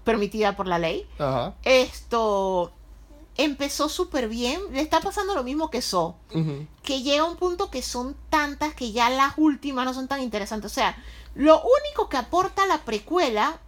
permitida 0.04 0.56
por 0.56 0.66
la 0.66 0.78
ley. 0.78 1.06
Esto 1.64 2.72
empezó 3.36 3.88
súper 3.90 4.28
bien. 4.28 4.60
Le 4.72 4.80
está 4.80 5.00
pasando 5.00 5.34
lo 5.34 5.44
mismo 5.44 5.70
que 5.70 5.82
So. 5.82 6.16
Que 6.82 7.02
llega 7.02 7.22
a 7.22 7.26
un 7.26 7.36
punto 7.36 7.70
que 7.70 7.82
son 7.82 8.16
tantas 8.30 8.74
que 8.74 8.92
ya 8.92 9.10
las 9.10 9.34
últimas 9.36 9.84
no 9.84 9.92
son 9.92 10.08
tan 10.08 10.22
interesantes. 10.22 10.72
O 10.72 10.74
sea, 10.74 10.96
lo 11.34 11.60
único 11.60 12.08
que 12.08 12.16
aporta 12.16 12.64
la 12.66 12.78
precuela 12.78 13.58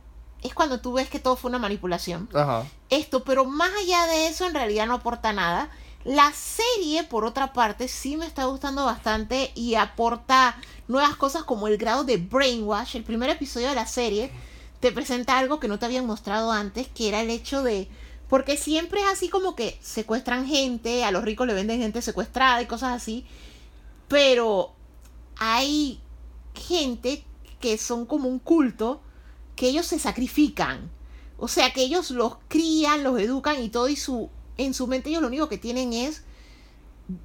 es 0.43 0.55
cuando 0.55 0.81
tú 0.81 0.95
ves 0.95 1.11
que 1.11 1.19
todo 1.19 1.37
fue 1.37 1.51
una 1.51 1.59
manipulación. 1.59 2.29
Ajá. 2.33 2.65
Esto, 2.91 3.25
pero 3.25 3.45
más 3.45 3.71
allá 3.81 4.07
de 4.07 4.29
eso, 4.29 4.47
en 4.47 4.55
realidad 4.55 4.87
no 4.87 4.95
aporta 4.95 5.33
nada. 5.33 5.71
La 6.05 6.33
serie, 6.33 7.05
por 7.05 7.25
otra 7.25 7.53
parte, 7.53 7.89
sí 7.89 8.17
me 8.17 8.27
está 8.27 8.45
gustando 8.45 8.85
bastante 8.85 9.51
y 9.55 9.75
aporta 9.75 10.57
nuevas 10.87 11.17
cosas 11.17 11.45
como 11.45 11.69
el 11.69 11.77
grado 11.77 12.05
de 12.05 12.17
brainwash. 12.17 12.97
El 12.97 13.05
primer 13.05 13.29
episodio 13.31 13.69
de 13.69 13.75
la 13.75 13.87
serie 13.87 14.31
te 14.81 14.93
presenta 14.93 15.39
algo 15.39 15.61
que 15.61 15.69
no 15.69 15.79
te 15.79 15.87
habían 15.87 16.07
mostrado 16.07 16.53
antes, 16.53 16.89
que 16.89 17.09
era 17.09 17.21
el 17.21 17.31
hecho 17.31 17.63
de... 17.63 17.89
Porque 18.29 18.57
siempre 18.57 19.01
es 19.01 19.07
así 19.07 19.29
como 19.29 19.55
que 19.57 19.79
secuestran 19.83 20.47
gente, 20.47 21.05
a 21.05 21.11
los 21.11 21.25
ricos 21.25 21.47
le 21.47 21.55
venden 21.55 21.81
gente 21.81 22.03
secuestrada 22.03 22.63
y 22.63 22.67
cosas 22.67 22.95
así. 22.95 23.27
Pero 24.07 24.73
hay 25.37 26.01
gente 26.55 27.25
que 27.61 27.77
son 27.79 28.07
como 28.07 28.29
un 28.29 28.39
culto 28.39 29.01
que 29.57 29.69
ellos 29.69 29.87
se 29.87 29.99
sacrifican. 29.99 30.91
O 31.39 31.49
sea, 31.49 31.73
que 31.73 31.83
ellos 31.83 32.11
los 32.11 32.37
crían, 32.49 33.05
los 33.05 33.19
educan 33.21 33.63
y 33.63 33.69
todo 33.69 33.89
y 33.89 33.97
su 33.97 34.29
en 34.57 34.75
su 34.75 34.87
mente 34.87 35.09
ellos 35.09 35.23
lo 35.23 35.29
único 35.29 35.49
que 35.49 35.57
tienen 35.57 35.93
es 35.93 36.23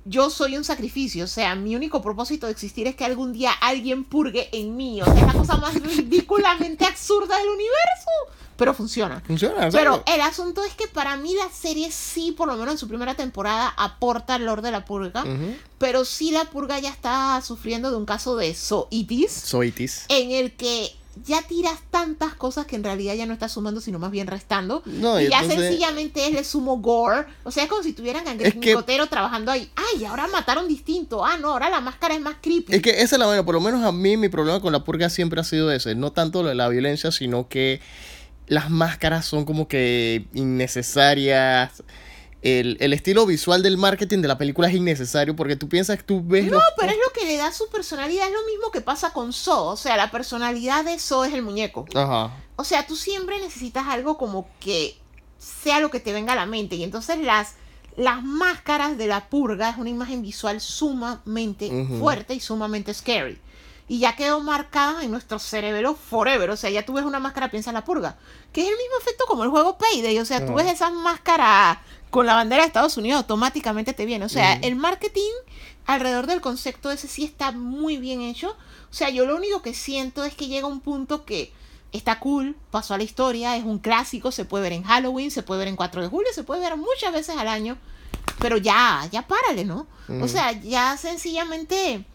yo 0.05 0.29
soy 0.29 0.55
un 0.55 0.63
sacrificio, 0.63 1.25
o 1.25 1.27
sea, 1.27 1.55
mi 1.55 1.75
único 1.75 2.01
propósito 2.01 2.45
de 2.45 2.53
existir 2.53 2.87
es 2.87 2.95
que 2.95 3.03
algún 3.03 3.33
día 3.33 3.51
alguien 3.51 4.05
purgue 4.05 4.47
en 4.53 4.77
mí, 4.77 5.01
o 5.01 5.05
sea, 5.05 5.15
es 5.15 5.25
la 5.25 5.33
cosa 5.33 5.57
más 5.57 5.73
ridículamente 5.73 6.85
absurda 6.85 7.37
del 7.37 7.49
universo, 7.49 8.09
pero 8.55 8.73
funciona. 8.73 9.21
Funciona, 9.25 9.69
Pero 9.71 10.01
el 10.05 10.21
asunto 10.21 10.63
es 10.63 10.73
que 10.75 10.87
para 10.87 11.17
mí 11.17 11.33
la 11.33 11.49
serie 11.49 11.91
sí, 11.91 12.31
por 12.31 12.47
lo 12.47 12.55
menos 12.55 12.75
en 12.75 12.77
su 12.77 12.87
primera 12.87 13.15
temporada, 13.15 13.73
aporta 13.75 14.37
el 14.37 14.45
lore 14.45 14.61
de 14.61 14.71
la 14.71 14.85
purga, 14.85 15.25
pero 15.79 16.05
sí 16.05 16.31
la 16.31 16.45
purga 16.45 16.79
ya 16.79 16.89
está 16.89 17.41
sufriendo 17.41 17.91
de 17.91 17.97
un 17.97 18.05
caso 18.05 18.37
de 18.37 18.53
soitis. 18.55 19.33
Soitis. 19.33 20.05
En 20.07 20.31
el 20.31 20.55
que 20.55 20.95
ya 21.25 21.41
tiras 21.43 21.79
tantas 21.91 22.33
cosas 22.33 22.65
que 22.65 22.75
en 22.75 22.83
realidad 22.83 23.13
ya 23.13 23.25
no 23.25 23.33
estás 23.33 23.51
sumando, 23.51 23.81
sino 23.81 23.99
más 23.99 24.11
bien 24.11 24.27
restando. 24.27 24.81
No, 24.85 25.19
y, 25.19 25.29
ya 25.29 25.43
sencillamente 25.43 26.27
es 26.27 26.33
le 26.33 26.43
sumo 26.43 26.77
gore. 26.77 27.25
O 27.43 27.51
sea, 27.51 27.63
es 27.63 27.69
como 27.69 27.83
si 27.83 27.93
tuvieran 27.93 28.27
a 28.27 28.33
Nicotero 28.33 29.07
trabajando 29.07 29.51
ahí. 29.51 29.69
Ay, 29.75 30.05
ahora 30.05 30.27
mataron 30.27 30.67
distinto. 30.67 31.23
Ah, 31.25 31.37
no, 31.37 31.49
ahora 31.51 31.69
la 31.69 31.81
máscara 31.81 32.15
es 32.15 32.21
más 32.21 32.35
creepy. 32.41 32.75
Es 32.75 32.81
que 32.81 33.01
esa 33.01 33.15
es 33.15 33.19
la 33.19 33.25
manera, 33.25 33.45
por 33.45 33.55
lo 33.55 33.61
menos 33.61 33.83
a 33.83 33.91
mí 33.91 34.17
mi 34.17 34.29
problema 34.29 34.59
con 34.59 34.73
la 34.73 34.83
purga 34.83 35.09
siempre 35.09 35.39
ha 35.39 35.43
sido 35.43 35.71
ese. 35.71 35.95
No 35.95 36.11
tanto 36.11 36.41
lo 36.41 36.49
de 36.49 36.55
la 36.55 36.67
violencia, 36.69 37.11
sino 37.11 37.47
que 37.47 37.79
las 38.47 38.69
máscaras 38.69 39.25
son 39.25 39.45
como 39.45 39.67
que 39.67 40.25
innecesarias 40.33 41.83
el, 42.43 42.91
estilo 42.91 43.25
visual 43.25 43.63
del 43.63 43.77
marketing 43.77 44.19
de 44.19 44.27
la 44.27 44.37
película 44.37 44.67
es 44.67 44.75
innecesario 44.75 45.33
porque 45.35 45.55
tú 45.55 45.69
piensas 45.69 45.97
que 45.97 46.03
tú 46.03 46.21
ves... 46.23 46.51
No, 46.51 46.59
pero 46.77 46.91
es 46.91 46.97
lo 46.97 47.13
que 47.13 47.25
le 47.25 47.37
da 47.37 47.53
su 47.53 47.69
personalidad. 47.69 48.27
Es 48.27 48.33
lo 48.33 48.45
mismo 48.45 48.69
que 48.69 48.81
pasa 48.81 49.13
con 49.13 49.31
So. 49.31 49.67
O 49.67 49.77
sea, 49.77 49.95
la 49.95 50.11
personalidad 50.11 50.83
de 50.83 50.99
So 50.99 51.23
es 51.23 51.33
el 51.33 51.41
muñeco. 51.41 51.85
Ajá. 51.95 52.35
O 52.57 52.65
sea, 52.65 52.85
tú 52.85 52.97
siempre 52.97 53.39
necesitas 53.39 53.87
algo 53.87 54.17
como 54.17 54.47
que 54.59 54.97
sea 55.37 55.79
lo 55.79 55.89
que 55.89 56.01
te 56.01 56.11
venga 56.11 56.33
a 56.33 56.35
la 56.35 56.45
mente. 56.45 56.75
Y 56.75 56.83
entonces 56.83 57.19
las, 57.19 57.55
las 57.95 58.21
máscaras 58.23 58.97
de 58.97 59.07
la 59.07 59.29
purga 59.29 59.69
es 59.69 59.77
una 59.77 59.89
imagen 59.89 60.21
visual 60.21 60.59
sumamente 60.59 61.69
fuerte 61.97 62.33
y 62.33 62.41
sumamente 62.41 62.93
scary. 62.93 63.39
Y 63.87 63.99
ya 63.99 64.17
quedó 64.17 64.41
marcada 64.41 65.03
en 65.03 65.11
nuestro 65.11 65.39
cerebro 65.39 65.95
forever. 65.95 66.49
O 66.49 66.57
sea, 66.57 66.69
ya 66.69 66.85
tú 66.85 66.93
ves 66.93 67.05
una 67.05 67.19
máscara, 67.19 67.51
piensa 67.51 67.69
en 67.69 67.75
la 67.75 67.85
purga. 67.85 68.17
Que 68.51 68.63
es 68.63 68.67
el 68.67 68.75
mismo 68.75 68.97
efecto 68.99 69.23
como 69.27 69.45
el 69.45 69.49
juego 69.49 69.77
Payday. 69.77 70.19
O 70.19 70.25
sea, 70.25 70.45
tú 70.45 70.55
ves 70.55 70.67
esas 70.67 70.91
máscaras 70.91 71.77
con 72.13 72.27
la 72.27 72.35
bandera 72.35 72.61
de 72.61 72.67
Estados 72.67 72.95
Unidos, 72.95 73.17
automáticamente 73.17 73.91
te 73.91 74.05
viene. 74.05 74.23
O 74.23 74.29
sea, 74.29 74.53
el 74.61 74.75
marketing 74.75 75.31
alrededor 75.87 76.27
del 76.27 76.41
concepto 76.41 76.91
ese 76.91 77.07
sí 77.07 77.23
está 77.23 77.51
muy 77.51 77.97
bien 77.97 78.21
hecho. 78.21 78.51
O 78.51 78.93
sea, 78.93 79.09
yo 79.09 79.25
lo 79.25 79.35
único 79.35 79.63
que 79.63 79.73
siento 79.73 80.23
es 80.23 80.35
que 80.35 80.45
llega 80.45 80.67
un 80.67 80.79
punto 80.79 81.25
que 81.25 81.51
está 81.91 82.19
cool, 82.19 82.55
pasó 82.69 82.93
a 82.93 82.99
la 82.99 83.03
historia, 83.03 83.57
es 83.57 83.63
un 83.63 83.79
clásico, 83.79 84.31
se 84.31 84.45
puede 84.45 84.61
ver 84.61 84.73
en 84.73 84.83
Halloween, 84.83 85.31
se 85.31 85.41
puede 85.41 85.57
ver 85.57 85.69
en 85.69 85.75
4 85.75 86.03
de 86.03 86.07
julio, 86.07 86.29
se 86.35 86.43
puede 86.43 86.61
ver 86.61 86.77
muchas 86.77 87.11
veces 87.11 87.35
al 87.35 87.47
año, 87.47 87.79
pero 88.37 88.57
ya, 88.57 89.09
ya 89.11 89.23
párale, 89.23 89.65
¿no? 89.65 89.87
O 90.21 90.27
sea, 90.27 90.51
ya 90.51 90.95
sencillamente 90.97 92.05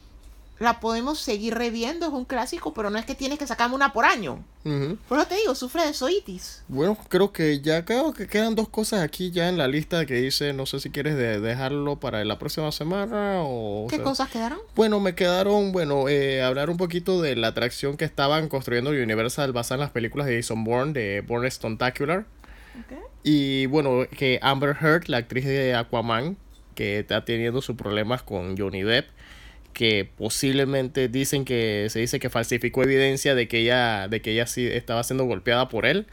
la 0.58 0.80
podemos 0.80 1.18
seguir 1.20 1.54
reviendo, 1.54 2.06
es 2.06 2.12
un 2.12 2.24
clásico, 2.24 2.74
pero 2.74 2.90
no 2.90 2.98
es 2.98 3.04
que 3.04 3.14
tienes 3.14 3.38
que 3.38 3.46
sacarme 3.46 3.74
una 3.74 3.92
por 3.92 4.04
año. 4.04 4.44
Por 5.08 5.18
eso 5.18 5.28
te 5.28 5.36
digo, 5.36 5.54
sufre 5.54 5.86
de 5.86 5.94
soitis. 5.94 6.62
Bueno, 6.68 6.98
creo 7.08 7.32
que 7.32 7.60
ya 7.60 7.86
creo 7.86 8.12
que 8.12 8.26
quedan 8.26 8.54
dos 8.54 8.68
cosas 8.68 9.00
aquí 9.00 9.30
ya 9.30 9.48
en 9.48 9.56
la 9.56 9.66
lista 9.66 10.04
que 10.04 10.14
dice, 10.14 10.52
no 10.52 10.66
sé 10.66 10.78
si 10.80 10.90
quieres 10.90 11.16
dejarlo 11.16 11.96
para 11.96 12.22
la 12.24 12.38
próxima 12.38 12.70
semana 12.70 13.36
o... 13.38 13.86
¿Qué 13.88 14.02
cosas 14.02 14.28
quedaron? 14.28 14.58
Bueno, 14.74 15.00
me 15.00 15.14
quedaron, 15.14 15.72
bueno, 15.72 16.08
eh, 16.08 16.42
hablar 16.42 16.68
un 16.68 16.76
poquito 16.76 17.22
de 17.22 17.34
la 17.34 17.48
atracción 17.48 17.96
que 17.96 18.04
estaban 18.04 18.48
construyendo 18.48 18.90
Universal 18.90 19.52
basada 19.52 19.76
en 19.76 19.80
las 19.80 19.90
películas 19.90 20.26
de 20.26 20.36
Jason 20.36 20.64
Bourne, 20.64 20.92
de 20.92 21.22
Bourne 21.22 21.50
Stontacular. 21.50 22.26
Okay. 22.84 22.98
Y 23.22 23.66
bueno, 23.66 24.06
que 24.18 24.38
Amber 24.42 24.76
Heard, 24.78 25.04
la 25.06 25.16
actriz 25.18 25.46
de 25.46 25.74
Aquaman, 25.74 26.36
que 26.74 26.98
está 26.98 27.24
teniendo 27.24 27.62
sus 27.62 27.74
problemas 27.74 28.22
con 28.22 28.56
Johnny 28.58 28.82
Depp 28.82 29.08
que 29.72 30.10
posiblemente 30.16 31.08
dicen 31.08 31.44
que 31.44 31.86
se 31.90 32.00
dice 32.00 32.18
que 32.18 32.30
falsificó 32.30 32.82
evidencia 32.82 33.34
de 33.34 33.48
que 33.48 33.60
ella 33.60 34.08
de 34.08 34.20
que 34.20 34.32
ella 34.32 34.46
sí 34.46 34.66
estaba 34.66 35.04
siendo 35.04 35.24
golpeada 35.24 35.68
por 35.68 35.86
él 35.86 36.06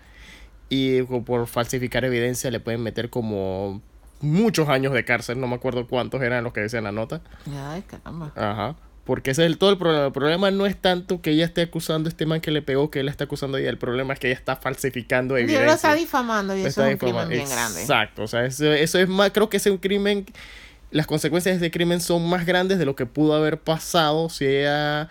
y 0.70 1.02
por 1.04 1.48
falsificar 1.48 2.06
evidencia 2.06 2.52
le 2.52 2.60
pueden 2.60 2.82
meter 2.82 3.10
como 3.10 3.82
muchos 4.22 4.70
años 4.70 4.94
de 4.94 5.06
cárcel, 5.06 5.40
no 5.40 5.48
me 5.48 5.56
acuerdo 5.56 5.88
cuántos 5.88 6.22
eran 6.22 6.44
los 6.44 6.54
que 6.54 6.62
decían 6.62 6.84
la 6.84 6.92
nota. 6.92 7.22
Ay, 7.54 7.84
caramba. 7.84 8.32
Ajá. 8.36 8.76
Porque 9.06 9.32
ese 9.32 9.44
es 9.44 9.52
el, 9.52 9.60
todo 9.60 9.70
el 9.70 9.78
problema. 9.78 10.08
El 10.08 10.12
problema 10.12 10.52
no 10.52 10.66
es 10.66 10.76
tanto 10.76 11.22
que 11.22 11.30
ella 11.32 11.46
esté 11.46 11.62
acusando 11.62 12.08
a 12.08 12.10
este 12.10 12.26
man 12.26 12.42
que 12.42 12.50
le 12.50 12.64
pegó, 12.64 12.90
que 12.90 13.02
él 13.02 13.08
está 13.08 13.26
acusando 13.26 13.58
a 13.58 13.60
ella. 13.60 13.70
El 13.70 13.78
problema 13.78 14.14
es 14.14 14.20
que 14.20 14.28
ella 14.28 14.38
está 14.38 14.56
falsificando 14.56 15.38
evidencia. 15.38 15.60
Ella 15.60 15.68
lo 15.68 15.76
está 15.76 15.94
difamando 15.94 16.58
y 16.58 16.62
eso 16.62 16.84
es 16.84 16.94
un 16.94 16.98
crimen 16.98 17.30
bien 17.30 17.48
grande. 17.48 17.82
Exacto. 17.82 18.24
O 18.24 18.28
sea, 18.28 18.46
eso, 18.46 18.74
eso 18.74 18.98
es 18.98 19.08
más, 19.08 19.30
creo 19.30 19.48
que 19.48 19.58
es 19.58 19.66
un 19.68 19.78
crimen 19.78 20.26
las 20.92 21.08
consecuencias 21.08 21.60
de 21.60 21.66
este 21.66 21.78
crimen 21.78 22.02
son 22.02 22.28
más 22.30 22.46
grandes 22.46 22.78
de 22.80 22.86
lo 22.86 22.96
que 22.96 23.06
pudo 23.06 23.34
haber 23.36 23.60
pasado 23.60 24.30
si 24.30 24.46
ella 24.46 25.10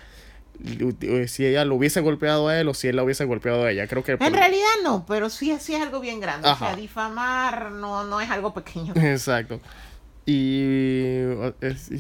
si 1.27 1.45
ella 1.45 1.65
lo 1.65 1.75
hubiese 1.75 2.01
golpeado 2.01 2.49
a 2.49 2.59
él 2.59 2.69
o 2.69 2.75
si 2.75 2.89
él 2.89 2.97
la 2.97 3.03
hubiese 3.03 3.25
golpeado 3.25 3.65
a 3.65 3.71
ella. 3.71 3.87
Creo 3.87 4.05
que 4.05 4.13
en 4.13 4.33
realidad 4.33 4.69
no, 4.83 5.05
pero 5.07 5.29
sí, 5.29 5.55
sí 5.59 5.75
es 5.75 5.83
algo 5.83 6.01
bien 6.01 6.21
grande. 6.21 6.49
O 6.49 6.57
sea, 6.57 6.77
difamar 6.77 7.73
no, 7.73 8.05
no 8.05 8.21
es 8.21 8.31
algo 8.31 8.55
pequeño. 8.55 8.93
Exacto. 8.97 9.61
Y, 10.27 11.21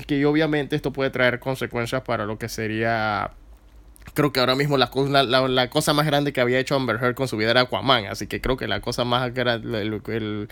que 0.07 0.25
obviamente 0.25 0.77
esto 0.77 0.93
puede 0.93 1.11
traer 1.11 1.41
consecuencias 1.41 2.03
para 2.03 2.25
lo 2.25 2.39
que 2.39 2.49
sería 2.49 3.33
creo 4.15 4.33
que 4.33 4.41
ahora 4.41 4.55
mismo 4.55 4.77
la, 4.79 4.91
la, 5.25 5.49
la, 5.49 5.71
cosa 5.71 5.93
más 5.93 6.07
grande 6.07 6.33
que 6.33 6.41
había 6.41 6.59
hecho 6.59 6.77
Amber 6.77 6.97
Heard 7.03 7.15
con 7.15 7.27
su 7.27 7.37
vida 7.37 7.51
era 7.51 7.63
Aquaman. 7.63 8.07
Así 8.07 8.27
que 8.27 8.41
creo 8.41 8.57
que 8.57 8.69
la 8.69 8.81
cosa 8.81 9.05
más 9.05 9.33
grande, 9.35 9.83
el, 9.83 10.49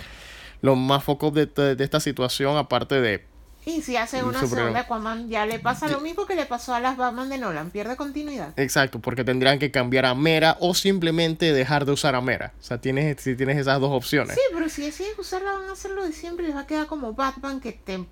los 0.63 0.79
más 0.79 1.05
focos 1.05 1.35
de, 1.35 1.47
de, 1.47 1.85
esta 1.85 2.01
situación, 2.01 2.57
aparte 2.57 3.01
de... 3.01 3.27
Y 3.65 3.83
si 3.83 3.97
hace 3.97 4.25
una 4.25 4.41
segunda 4.41 4.81
Aquaman, 4.81 5.29
ya 5.29 5.47
le 5.47 5.61
pasa 5.61 5.87
lo 5.87 6.01
mismo 6.01 6.27
que 6.27 6.35
le 6.35 6.47
pasó 6.47 6.75
a 6.75 6.81
las 6.81 6.97
Batman 6.97 7.29
de 7.29 7.39
Nolan, 7.39 7.71
pierde 7.71 7.95
continuidad. 7.95 8.59
Exacto, 8.59 8.99
porque 8.99 9.23
tendrían 9.23 9.61
que 9.61 9.71
cambiar 9.71 10.05
a 10.05 10.17
Mera 10.17 10.57
o 10.59 10.75
simplemente 10.75 11.53
dejar 11.53 11.85
de 11.85 11.93
usar 11.93 12.17
a 12.17 12.21
Mera. 12.21 12.55
O 12.59 12.63
sea, 12.63 12.81
tienes, 12.81 13.21
si 13.21 13.37
tienes 13.37 13.59
esas 13.59 13.81
dos 13.81 13.93
opciones. 13.93 14.35
Sí, 14.35 14.41
pero 14.53 14.69
si 14.69 14.83
deciden 14.83 15.13
usarla 15.17 15.53
van 15.53 15.69
a 15.69 15.73
hacerlo 15.73 16.05
de 16.05 16.13
siempre 16.13 16.45
y 16.45 16.49
les 16.49 16.57
va 16.57 16.63
a 16.63 16.67
quedar 16.67 16.87
como 16.87 17.13
Batman 17.13 17.61
que 17.61 17.73
te 17.73 18.05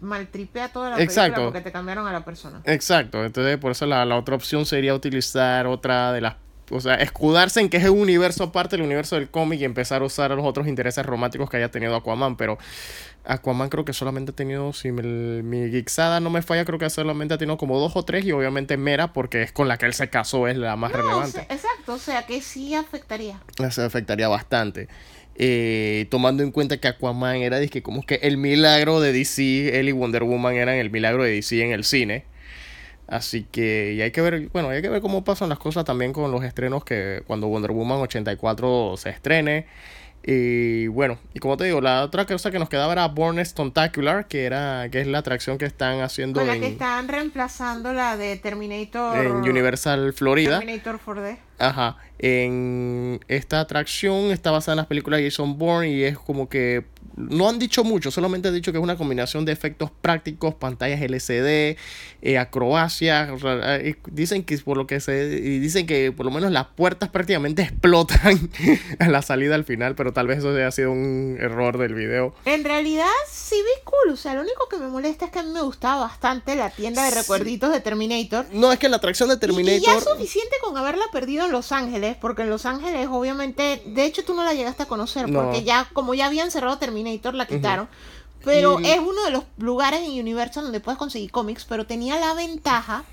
maltripea 0.00 0.72
toda 0.72 0.90
la 0.90 0.96
película 0.96 1.26
Exacto. 1.26 1.44
porque 1.44 1.60
te 1.60 1.72
cambiaron 1.72 2.06
a 2.06 2.12
la 2.12 2.24
persona. 2.24 2.62
Exacto, 2.64 3.24
entonces 3.24 3.58
por 3.58 3.72
eso 3.72 3.84
la, 3.84 4.06
la 4.06 4.16
otra 4.16 4.36
opción 4.36 4.64
sería 4.64 4.94
utilizar 4.94 5.66
otra 5.66 6.12
de 6.12 6.22
las 6.22 6.36
o 6.70 6.80
sea, 6.80 6.94
escudarse 6.94 7.60
en 7.60 7.68
que 7.68 7.76
es 7.76 7.84
un 7.84 8.00
universo 8.00 8.44
aparte 8.44 8.76
del 8.76 8.84
universo 8.84 9.16
del 9.16 9.28
cómic 9.28 9.60
y 9.60 9.64
empezar 9.64 10.02
a 10.02 10.04
usar 10.04 10.30
los 10.30 10.44
otros 10.44 10.66
intereses 10.66 11.04
románticos 11.04 11.50
que 11.50 11.58
haya 11.58 11.70
tenido 11.70 11.94
Aquaman, 11.96 12.36
pero 12.36 12.58
Aquaman 13.24 13.68
creo 13.68 13.84
que 13.84 13.92
solamente 13.92 14.32
ha 14.32 14.34
tenido, 14.34 14.72
si 14.72 14.92
mi 14.92 15.70
Gixada 15.70 16.20
no 16.20 16.30
me 16.30 16.42
falla, 16.42 16.64
creo 16.64 16.78
que 16.78 16.88
solamente 16.90 17.34
ha 17.34 17.38
tenido 17.38 17.56
como 17.56 17.78
dos 17.78 17.96
o 17.96 18.04
tres 18.04 18.24
y 18.24 18.32
obviamente 18.32 18.76
Mera, 18.76 19.12
porque 19.12 19.42
es 19.42 19.52
con 19.52 19.68
la 19.68 19.78
que 19.78 19.86
él 19.86 19.94
se 19.94 20.08
casó, 20.08 20.48
es 20.48 20.56
la 20.56 20.76
más 20.76 20.92
relevante. 20.92 21.40
exacto, 21.50 21.94
o 21.94 21.98
sea 21.98 22.26
que 22.26 22.40
sí 22.40 22.74
afectaría. 22.74 23.40
Se 23.70 23.82
afectaría 23.82 24.28
bastante. 24.28 24.88
Eh, 25.36 26.06
tomando 26.10 26.44
en 26.44 26.52
cuenta 26.52 26.78
que 26.78 26.86
Aquaman 26.86 27.36
era 27.36 27.66
que 27.66 27.82
como 27.82 28.02
que 28.02 28.16
el 28.22 28.36
milagro 28.36 29.00
de 29.00 29.12
DC, 29.12 29.80
él 29.80 29.88
y 29.88 29.92
Wonder 29.92 30.22
Woman 30.22 30.54
eran 30.54 30.76
el 30.76 30.90
milagro 30.90 31.24
de 31.24 31.32
DC 31.32 31.60
en 31.60 31.72
el 31.72 31.84
cine. 31.84 32.24
Así 33.06 33.44
que 33.44 33.92
y 33.92 34.02
hay 34.02 34.10
que 34.10 34.20
ver, 34.22 34.48
bueno, 34.52 34.70
hay 34.70 34.80
que 34.80 34.88
ver 34.88 35.02
cómo 35.02 35.24
pasan 35.24 35.48
las 35.50 35.58
cosas 35.58 35.84
también 35.84 36.12
con 36.12 36.30
los 36.30 36.42
estrenos 36.42 36.84
que 36.84 37.22
cuando 37.26 37.48
Wonder 37.48 37.72
Woman 37.72 38.00
84 38.00 38.96
se 38.96 39.10
estrene. 39.10 39.66
Y 40.26 40.86
bueno, 40.86 41.18
y 41.34 41.38
como 41.38 41.58
te 41.58 41.64
digo, 41.64 41.82
la 41.82 42.02
otra 42.02 42.24
cosa 42.24 42.50
que 42.50 42.58
nos 42.58 42.70
quedaba 42.70 42.94
era 42.94 43.06
Born 43.08 43.44
Stontacular, 43.44 44.26
que 44.26 44.46
era 44.46 44.88
que 44.90 45.02
es 45.02 45.06
la 45.06 45.18
atracción 45.18 45.58
que 45.58 45.66
están 45.66 46.00
haciendo 46.00 46.40
con 46.40 46.48
la 46.48 46.58
que 46.58 46.68
están 46.68 47.08
reemplazando 47.08 47.92
la 47.92 48.16
de 48.16 48.36
Terminator 48.36 49.18
en 49.18 49.32
Universal 49.32 50.14
Florida. 50.14 50.60
Terminator 50.60 50.98
4D. 50.98 51.36
Ajá. 51.58 51.96
En 52.18 53.20
esta 53.28 53.60
atracción 53.60 54.30
está 54.30 54.50
basada 54.50 54.74
en 54.74 54.78
las 54.78 54.86
películas 54.86 55.20
de 55.20 55.30
Jason 55.30 55.58
Bourne 55.58 55.90
y 55.90 56.04
es 56.04 56.18
como 56.18 56.48
que 56.48 56.84
no 57.16 57.48
han 57.48 57.58
dicho 57.58 57.84
mucho, 57.84 58.10
solamente 58.10 58.48
han 58.48 58.54
dicho 58.54 58.72
que 58.72 58.78
es 58.78 58.82
una 58.82 58.96
combinación 58.96 59.44
de 59.44 59.52
efectos 59.52 59.90
prácticos, 60.00 60.54
pantallas 60.54 61.00
LCD, 61.00 61.76
eh, 62.22 62.38
acrobacia. 62.38 63.34
Eh, 63.80 63.96
dicen 64.10 64.44
que 64.44 64.58
por 64.58 64.76
lo 64.76 64.86
que 64.86 65.00
se 65.00 65.28
dicen 65.28 65.86
que 65.86 66.12
por 66.12 66.26
lo 66.26 66.32
menos 66.32 66.50
las 66.50 66.66
puertas 66.68 67.08
prácticamente 67.10 67.62
explotan 67.62 68.50
a 68.98 69.08
la 69.08 69.22
salida 69.22 69.54
al 69.54 69.64
final, 69.64 69.94
pero 69.94 70.12
tal 70.12 70.26
vez 70.26 70.38
eso 70.38 70.50
haya 70.50 70.70
sido 70.70 70.90
un 70.92 71.36
error 71.40 71.78
del 71.78 71.94
video. 71.94 72.34
En 72.44 72.64
realidad 72.64 73.06
sí 73.30 73.56
vi 73.56 73.84
cool, 73.84 74.12
o 74.12 74.16
sea, 74.16 74.34
lo 74.34 74.42
único 74.42 74.68
que 74.68 74.78
me 74.78 74.88
molesta 74.88 75.26
es 75.26 75.30
que 75.30 75.38
a 75.38 75.42
mí 75.42 75.50
me 75.50 75.62
gustaba 75.62 76.02
bastante 76.02 76.56
la 76.56 76.70
tienda 76.70 77.04
de 77.04 77.10
recuerditos 77.12 77.72
de 77.72 77.80
Terminator. 77.80 78.46
No, 78.52 78.72
es 78.72 78.78
que 78.78 78.88
la 78.88 78.96
atracción 78.96 79.28
de 79.28 79.36
Terminator. 79.36 79.80
Y, 79.80 79.84
ya 79.84 79.98
es 79.98 80.04
suficiente 80.04 80.56
con 80.62 80.76
haberla 80.76 81.04
perdido 81.12 81.43
en 81.44 81.52
Los 81.52 81.72
Ángeles, 81.72 82.16
porque 82.20 82.42
en 82.42 82.50
Los 82.50 82.66
Ángeles 82.66 83.08
obviamente, 83.10 83.82
de 83.86 84.04
hecho 84.04 84.24
tú 84.24 84.34
no 84.34 84.44
la 84.44 84.54
llegaste 84.54 84.82
a 84.82 84.86
conocer, 84.86 85.32
porque 85.32 85.64
ya 85.64 85.88
como 85.92 86.14
ya 86.14 86.26
habían 86.26 86.50
cerrado 86.50 86.78
Terminator 86.78 87.34
la 87.34 87.46
quitaron. 87.46 87.88
Pero 88.44 88.78
es 88.80 88.98
uno 88.98 89.24
de 89.24 89.30
los 89.30 89.44
lugares 89.56 90.02
en 90.02 90.20
Universal 90.20 90.64
donde 90.64 90.80
puedes 90.80 90.98
conseguir 90.98 91.30
cómics, 91.30 91.64
pero 91.64 91.86
tenía 91.86 92.18
la 92.20 92.34
ventaja, 92.34 93.04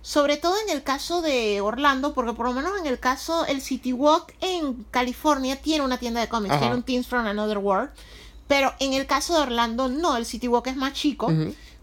sobre 0.00 0.38
todo 0.38 0.54
en 0.66 0.74
el 0.74 0.82
caso 0.82 1.20
de 1.20 1.60
Orlando, 1.60 2.14
porque 2.14 2.32
por 2.32 2.46
lo 2.46 2.54
menos 2.54 2.72
en 2.80 2.86
el 2.86 2.98
caso, 2.98 3.44
el 3.44 3.60
City 3.60 3.92
Walk 3.92 4.34
en 4.40 4.84
California 4.90 5.60
tiene 5.60 5.84
una 5.84 5.98
tienda 5.98 6.20
de 6.22 6.28
cómics, 6.28 6.58
tiene 6.58 6.74
un 6.74 6.82
Teens 6.82 7.06
from 7.06 7.26
Another 7.26 7.58
World, 7.58 7.90
pero 8.48 8.72
en 8.78 8.94
el 8.94 9.06
caso 9.06 9.34
de 9.34 9.42
Orlando 9.42 9.88
no, 9.88 10.16
el 10.16 10.24
City 10.24 10.48
Walk 10.48 10.66
es 10.68 10.76
más 10.76 10.94
chico, 10.94 11.30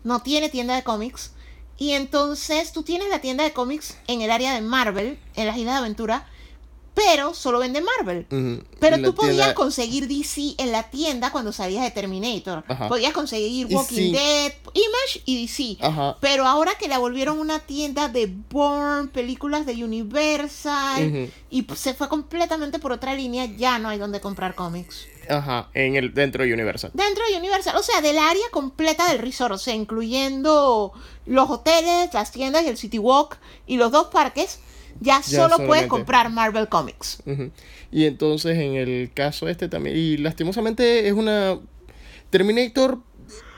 no 0.04 0.22
tiene 0.24 0.50
tienda 0.50 0.74
de 0.76 0.84
cómics, 0.84 1.32
y 1.78 1.92
entonces 1.92 2.72
tú 2.72 2.84
tienes 2.84 3.10
la 3.10 3.20
tienda 3.20 3.44
de 3.44 3.54
cómics 3.54 3.98
en 4.08 4.22
el 4.22 4.32
área 4.32 4.54
de 4.54 4.62
Marvel, 4.62 5.20
en 5.36 5.48
las 5.48 5.58
Islas 5.58 5.76
de 5.76 5.80
Aventura, 5.80 6.28
pero 6.94 7.36
solo 7.36 7.60
vende 7.60 7.80
Marvel. 7.80 8.26
Pero 8.80 9.00
tú 9.04 9.14
podías 9.14 9.54
conseguir 9.54 10.08
DC 10.08 10.56
en 10.58 10.72
la 10.72 10.90
tienda 10.90 11.32
cuando 11.32 11.54
salías 11.54 11.84
de 11.84 11.92
Terminator. 11.92 12.64
Podías 12.88 13.14
conseguir 13.14 13.68
Walking 13.70 14.14
Dead, 14.14 14.52
Image 14.74 15.22
y 15.26 15.46
DC. 15.46 15.78
Pero 16.20 16.48
ahora 16.48 16.74
que 16.80 16.88
la 16.88 16.98
volvieron 16.98 17.38
una 17.38 17.60
tienda 17.60 18.08
de 18.08 18.34
Bourne, 18.50 19.10
películas 19.10 19.68
de 19.68 19.84
Universal, 19.84 21.30
y 21.52 21.68
se 21.76 21.94
fue 21.94 22.10
completamente 22.10 22.80
por 22.80 22.92
otra 22.92 23.14
línea, 23.14 23.46
ya 23.46 23.78
no 23.78 23.90
hay 23.90 24.00
donde 24.00 24.20
comprar 24.20 24.56
cómics. 24.56 25.06
Ajá, 25.30 25.70
en 25.74 25.96
el, 25.96 26.14
dentro 26.14 26.44
de 26.44 26.54
Universal. 26.54 26.92
Dentro 26.94 27.24
de 27.30 27.38
Universal, 27.38 27.76
o 27.76 27.84
sea, 27.84 28.02
del 28.02 28.18
área 28.18 28.46
completa 28.52 29.10
del 29.10 29.20
resort, 29.20 29.54
o 29.54 29.58
sea, 29.58 29.74
incluyendo 29.74 30.94
los 31.26 31.50
hoteles, 31.50 32.14
las 32.14 32.32
tiendas 32.32 32.64
y 32.64 32.68
el 32.70 32.78
City 32.78 33.00
Walk 33.00 33.38
y 33.66 33.78
los 33.78 33.92
dos 33.92 34.08
parques 34.08 34.60
ya, 35.00 35.22
solo 35.22 35.58
puedes 35.66 35.88
comprar 35.88 36.30
Marvel 36.30 36.68
Comics. 36.68 37.22
Y 37.92 38.06
entonces 38.06 38.58
en 38.58 38.76
el 38.76 39.12
caso 39.14 39.48
este 39.48 39.70
también, 39.70 39.96
y 39.96 40.18
lastimosamente 40.18 41.08
es 41.08 41.14
una... 41.14 41.60
Terminator, 42.30 43.00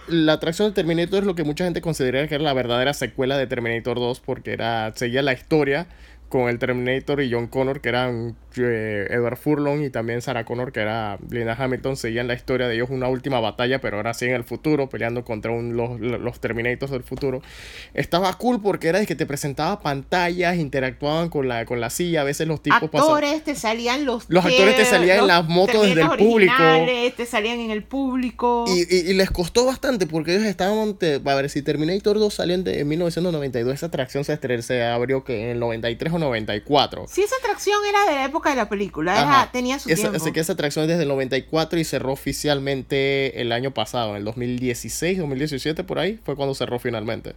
la 0.07 0.33
atracción 0.33 0.69
de 0.69 0.75
Terminator 0.75 1.19
es 1.19 1.25
lo 1.25 1.33
que 1.33 1.43
mucha 1.43 1.63
gente 1.63 1.81
considera 1.81 2.27
que 2.27 2.35
era 2.35 2.43
la 2.43 2.53
verdadera 2.53 2.93
secuela 2.93 3.37
de 3.37 3.47
Terminator 3.47 3.97
2 3.97 4.19
porque 4.19 4.53
era 4.53 4.93
seguía 4.95 5.23
la 5.23 5.33
historia 5.33 5.87
con 6.29 6.49
el 6.49 6.59
Terminator 6.59 7.21
y 7.21 7.31
John 7.31 7.47
Connor 7.47 7.81
que 7.81 7.89
eran 7.89 8.35
eh, 8.57 9.07
Edward 9.09 9.37
Furlong 9.37 9.83
y 9.83 9.89
también 9.89 10.21
Sarah 10.21 10.45
Connor, 10.45 10.71
que 10.71 10.81
era 10.81 11.17
Linda 11.29 11.55
Hamilton, 11.57 11.95
seguían 11.97 12.27
la 12.27 12.33
historia 12.33 12.67
de 12.67 12.75
ellos 12.75 12.89
una 12.89 13.07
última 13.07 13.39
batalla, 13.39 13.79
pero 13.81 13.97
ahora 13.97 14.13
sí 14.13 14.25
en 14.25 14.33
el 14.33 14.43
futuro, 14.43 14.89
peleando 14.89 15.23
contra 15.23 15.51
un, 15.51 15.75
los, 15.75 15.99
los 15.99 16.39
Terminators 16.39 16.91
del 16.91 17.03
futuro. 17.03 17.41
Estaba 17.93 18.33
cool 18.37 18.61
porque 18.61 18.87
era 18.87 18.99
de 18.99 19.05
que 19.05 19.15
te 19.15 19.25
presentaba 19.25 19.79
pantallas, 19.81 20.57
interactuaban 20.57 21.29
con 21.29 21.47
la, 21.47 21.65
con 21.65 21.79
la 21.79 21.89
silla, 21.89 22.21
a 22.21 22.23
veces 22.23 22.47
los 22.47 22.61
tipos 22.61 22.83
Actores, 22.83 23.43
te 23.43 23.55
salían 23.55 24.05
los... 24.05 24.29
Los 24.29 24.45
actores 24.45 24.75
te 24.75 24.85
salían 24.85 25.19
en 25.19 25.27
las 25.27 25.47
motos 25.47 25.85
desde 25.85 26.01
el 26.01 26.09
público. 26.17 26.53
Te 27.15 27.25
salían 27.25 27.59
en 27.59 27.71
el 27.71 27.83
público. 27.83 28.65
Y, 28.67 28.95
y, 28.95 29.13
les 29.13 29.31
costó 29.31 29.65
bastante 29.65 30.07
porque 30.07 30.35
ellos 30.35 30.45
estaban... 30.45 30.97
a 31.01 31.35
ver, 31.35 31.49
si 31.49 31.61
Terminator 31.61 32.19
2 32.19 32.33
salió 32.33 32.55
en, 32.55 32.87
1992, 32.87 33.73
esa 33.73 33.87
atracción 33.87 34.23
se, 34.23 34.61
se 34.61 34.83
abrió 34.83 35.23
que 35.23 35.43
en 35.43 35.49
el 35.49 35.59
93 35.59 36.13
o 36.13 36.19
94. 36.19 37.05
Sí, 37.07 37.21
esa 37.21 37.35
atracción 37.37 37.79
era 37.87 38.05
de 38.05 38.15
la 38.15 38.25
época 38.25 38.48
de 38.49 38.55
la 38.55 38.69
película. 38.69 39.49
tenía 39.51 39.79
su 39.79 39.89
esa, 39.89 40.09
tiempo. 40.09 40.33
que 40.33 40.39
esa 40.39 40.53
atracción 40.53 40.83
es 40.83 40.89
desde 40.89 41.03
el 41.03 41.09
94 41.09 41.79
y 41.79 41.83
cerró 41.83 42.13
oficialmente 42.13 43.41
el 43.41 43.51
año 43.51 43.71
pasado, 43.73 44.11
en 44.11 44.17
el 44.17 44.25
2016, 44.25 45.19
2017, 45.19 45.83
por 45.83 45.99
ahí, 45.99 46.19
fue 46.23 46.35
cuando 46.35 46.53
cerró 46.55 46.79
finalmente. 46.79 47.35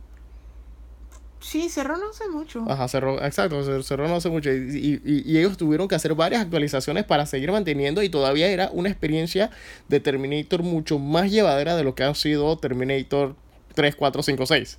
Sí, 1.42 1.68
cerró 1.68 1.96
no 1.96 2.10
hace 2.10 2.28
mucho. 2.28 2.64
Ajá, 2.68 2.86
cerró, 2.86 3.22
exacto, 3.22 3.82
cerró 3.82 4.06
no 4.06 4.14
hace 4.14 4.30
mucho. 4.30 4.50
Y, 4.52 5.02
y, 5.04 5.38
ellos 5.38 5.56
tuvieron 5.56 5.88
que 5.88 5.96
hacer 5.96 6.14
varias 6.14 6.40
actualizaciones 6.40 7.04
para 7.04 7.26
seguir 7.26 7.50
manteniendo 7.50 8.02
y 8.02 8.08
todavía 8.08 8.48
era 8.48 8.70
una 8.72 8.88
experiencia 8.88 9.50
de 9.88 9.98
Terminator 9.98 10.62
mucho 10.62 11.00
más 11.00 11.30
llevadera 11.30 11.74
de 11.74 11.82
lo 11.82 11.96
que 11.96 12.04
ha 12.04 12.14
sido 12.14 12.56
Terminator 12.58 13.34
3, 13.74 13.96
4, 13.96 14.22
5, 14.22 14.46
6. 14.46 14.78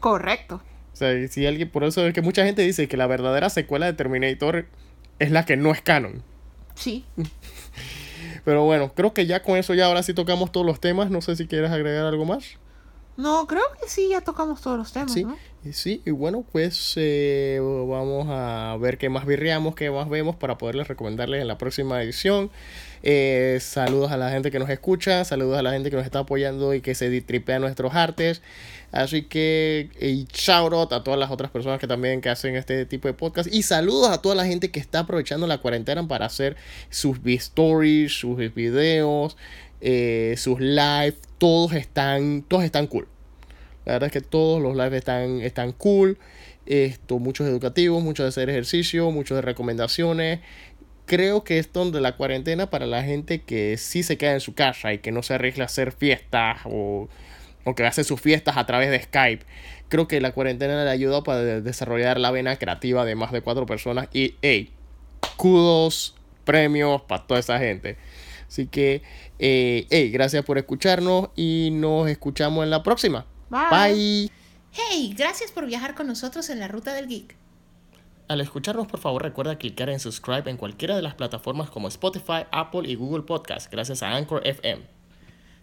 Correcto. 0.00 0.60
O 0.92 0.96
sea, 0.96 1.28
si 1.28 1.46
alguien, 1.46 1.70
por 1.70 1.84
eso 1.84 2.06
es 2.06 2.12
que 2.12 2.20
mucha 2.20 2.44
gente 2.44 2.60
dice 2.62 2.88
que 2.88 2.98
la 2.98 3.06
verdadera 3.06 3.48
secuela 3.48 3.86
de 3.86 3.94
Terminator 3.94 4.66
es 5.18 5.30
la 5.30 5.44
que 5.44 5.56
no 5.56 5.70
es 5.72 5.82
canon. 5.82 6.22
Sí. 6.74 7.04
Pero 8.44 8.64
bueno, 8.64 8.92
creo 8.94 9.14
que 9.14 9.26
ya 9.26 9.42
con 9.42 9.56
eso 9.56 9.74
ya 9.74 9.86
ahora 9.86 10.02
sí 10.02 10.14
tocamos 10.14 10.52
todos 10.52 10.66
los 10.66 10.80
temas. 10.80 11.10
No 11.10 11.20
sé 11.20 11.36
si 11.36 11.46
quieres 11.46 11.70
agregar 11.70 12.06
algo 12.06 12.24
más. 12.24 12.58
No, 13.16 13.46
creo 13.46 13.62
que 13.80 13.88
sí, 13.88 14.08
ya 14.10 14.22
tocamos 14.22 14.62
todos 14.62 14.78
los 14.78 14.92
temas. 14.92 15.12
Sí, 15.12 15.26
y 15.64 15.72
sí, 15.74 16.02
y 16.06 16.10
bueno, 16.10 16.44
pues 16.50 16.94
eh, 16.96 17.60
vamos 17.60 18.26
a 18.30 18.76
ver 18.80 18.96
qué 18.96 19.10
más 19.10 19.26
virreamos, 19.26 19.74
qué 19.74 19.90
más 19.90 20.08
vemos 20.08 20.34
para 20.34 20.56
poderles 20.56 20.88
recomendarles 20.88 21.42
en 21.42 21.48
la 21.48 21.58
próxima 21.58 22.02
edición. 22.02 22.50
Eh, 23.02 23.58
saludos 23.60 24.12
a 24.12 24.16
la 24.16 24.30
gente 24.30 24.50
que 24.50 24.58
nos 24.58 24.70
escucha, 24.70 25.24
saludos 25.24 25.58
a 25.58 25.62
la 25.62 25.72
gente 25.72 25.90
que 25.90 25.96
nos 25.96 26.06
está 26.06 26.20
apoyando 26.20 26.72
y 26.72 26.80
que 26.80 26.94
se 26.94 27.20
tripea 27.20 27.58
nuestros 27.58 27.94
artes. 27.94 28.40
Así 28.92 29.22
que, 29.22 29.90
y 30.00 30.26
shout 30.32 30.72
out 30.72 30.92
a 30.92 31.02
todas 31.02 31.18
las 31.18 31.30
otras 31.30 31.50
personas 31.50 31.80
que 31.80 31.86
también 31.86 32.20
que 32.20 32.28
hacen 32.28 32.56
este 32.56 32.84
tipo 32.86 33.08
de 33.08 33.14
podcast. 33.14 33.52
Y 33.52 33.62
saludos 33.62 34.10
a 34.10 34.22
toda 34.22 34.34
la 34.34 34.46
gente 34.46 34.70
que 34.70 34.80
está 34.80 35.00
aprovechando 35.00 35.46
la 35.46 35.58
cuarentena 35.58 36.06
para 36.08 36.26
hacer 36.26 36.56
sus 36.90 37.18
stories, 37.24 38.12
sus 38.12 38.36
videos, 38.54 39.36
eh, 39.82 40.34
sus 40.38 40.58
live. 40.60 41.16
Todos 41.36 41.74
están, 41.74 42.42
todos 42.42 42.64
están 42.64 42.86
cool. 42.86 43.06
La 43.84 43.94
verdad 43.94 44.06
es 44.06 44.12
que 44.12 44.20
todos 44.22 44.62
los 44.62 44.74
lives 44.74 44.94
están, 44.94 45.42
están 45.42 45.72
cool. 45.72 46.16
Esto, 46.64 47.18
muchos 47.18 47.46
educativos, 47.46 48.02
muchos 48.02 48.24
de 48.24 48.28
hacer 48.28 48.48
ejercicio, 48.48 49.10
muchos 49.10 49.36
de 49.36 49.42
recomendaciones. 49.42 50.40
Creo 51.04 51.44
que 51.44 51.58
esto 51.58 51.90
de 51.90 52.00
la 52.00 52.16
cuarentena 52.16 52.70
para 52.70 52.86
la 52.86 53.02
gente 53.02 53.42
que 53.42 53.76
sí 53.76 54.02
se 54.02 54.16
queda 54.16 54.32
en 54.32 54.40
su 54.40 54.54
casa 54.54 54.94
y 54.94 54.98
que 54.98 55.12
no 55.12 55.22
se 55.22 55.34
arriesga 55.34 55.64
a 55.64 55.66
hacer 55.66 55.92
fiestas 55.92 56.60
o 56.64 57.08
o 57.64 57.74
que 57.74 57.84
hace 57.84 58.04
sus 58.04 58.20
fiestas 58.20 58.56
a 58.56 58.66
través 58.66 58.90
de 58.90 59.00
Skype. 59.00 59.44
Creo 59.88 60.08
que 60.08 60.20
la 60.20 60.32
cuarentena 60.32 60.84
le 60.84 60.90
ayudó 60.90 61.22
para 61.22 61.60
desarrollar 61.60 62.18
la 62.18 62.30
vena 62.30 62.56
creativa 62.56 63.04
de 63.04 63.14
más 63.14 63.32
de 63.32 63.42
cuatro 63.42 63.66
personas. 63.66 64.08
Y, 64.12 64.36
hey, 64.42 64.72
kudos, 65.36 66.14
premios 66.44 67.02
para 67.02 67.26
toda 67.26 67.40
esa 67.40 67.58
gente. 67.58 67.96
Así 68.48 68.66
que, 68.66 69.02
eh, 69.44 69.88
hey, 69.90 70.08
gracias 70.12 70.44
por 70.44 70.56
escucharnos 70.56 71.30
y 71.34 71.70
nos 71.72 72.08
escuchamos 72.08 72.62
en 72.62 72.70
la 72.70 72.84
próxima. 72.84 73.26
Bye. 73.50 74.30
Hey, 74.70 75.12
gracias 75.18 75.50
por 75.50 75.66
viajar 75.66 75.96
con 75.96 76.06
nosotros 76.06 76.48
en 76.48 76.60
la 76.60 76.68
ruta 76.68 76.94
del 76.94 77.08
geek. 77.08 77.34
Al 78.28 78.40
escucharnos, 78.40 78.86
por 78.86 79.00
favor, 79.00 79.20
recuerda 79.20 79.58
clicar 79.58 79.90
en 79.90 79.98
subscribe 79.98 80.48
en 80.48 80.56
cualquiera 80.56 80.94
de 80.94 81.02
las 81.02 81.16
plataformas 81.16 81.70
como 81.70 81.88
Spotify, 81.88 82.46
Apple 82.52 82.88
y 82.88 82.94
Google 82.94 83.24
Podcast, 83.24 83.68
gracias 83.68 84.04
a 84.04 84.14
Anchor 84.14 84.46
FM. 84.46 84.84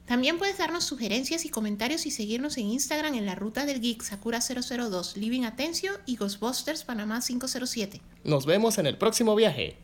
También 0.06 0.40
puedes 0.40 0.58
darnos 0.58 0.84
sugerencias 0.84 1.46
y 1.46 1.50
comentarios 1.50 2.06
y 2.06 2.12
seguirnos 2.12 2.58
en 2.58 2.66
Instagram 2.66 3.14
en 3.14 3.26
la 3.26 3.36
ruta 3.36 3.66
del 3.66 3.80
geek 3.80 4.04
Sakura 4.04 4.42
002, 4.42 5.16
Living 5.16 5.44
Atencio 5.44 5.94
y 6.06 6.18
Ghostbusters 6.18 6.84
Panamá 6.84 7.22
507. 7.26 8.02
Nos 8.26 8.46
vemos 8.46 8.78
en 8.78 8.88
el 8.88 8.98
próximo 8.98 9.36
viaje. 9.36 9.78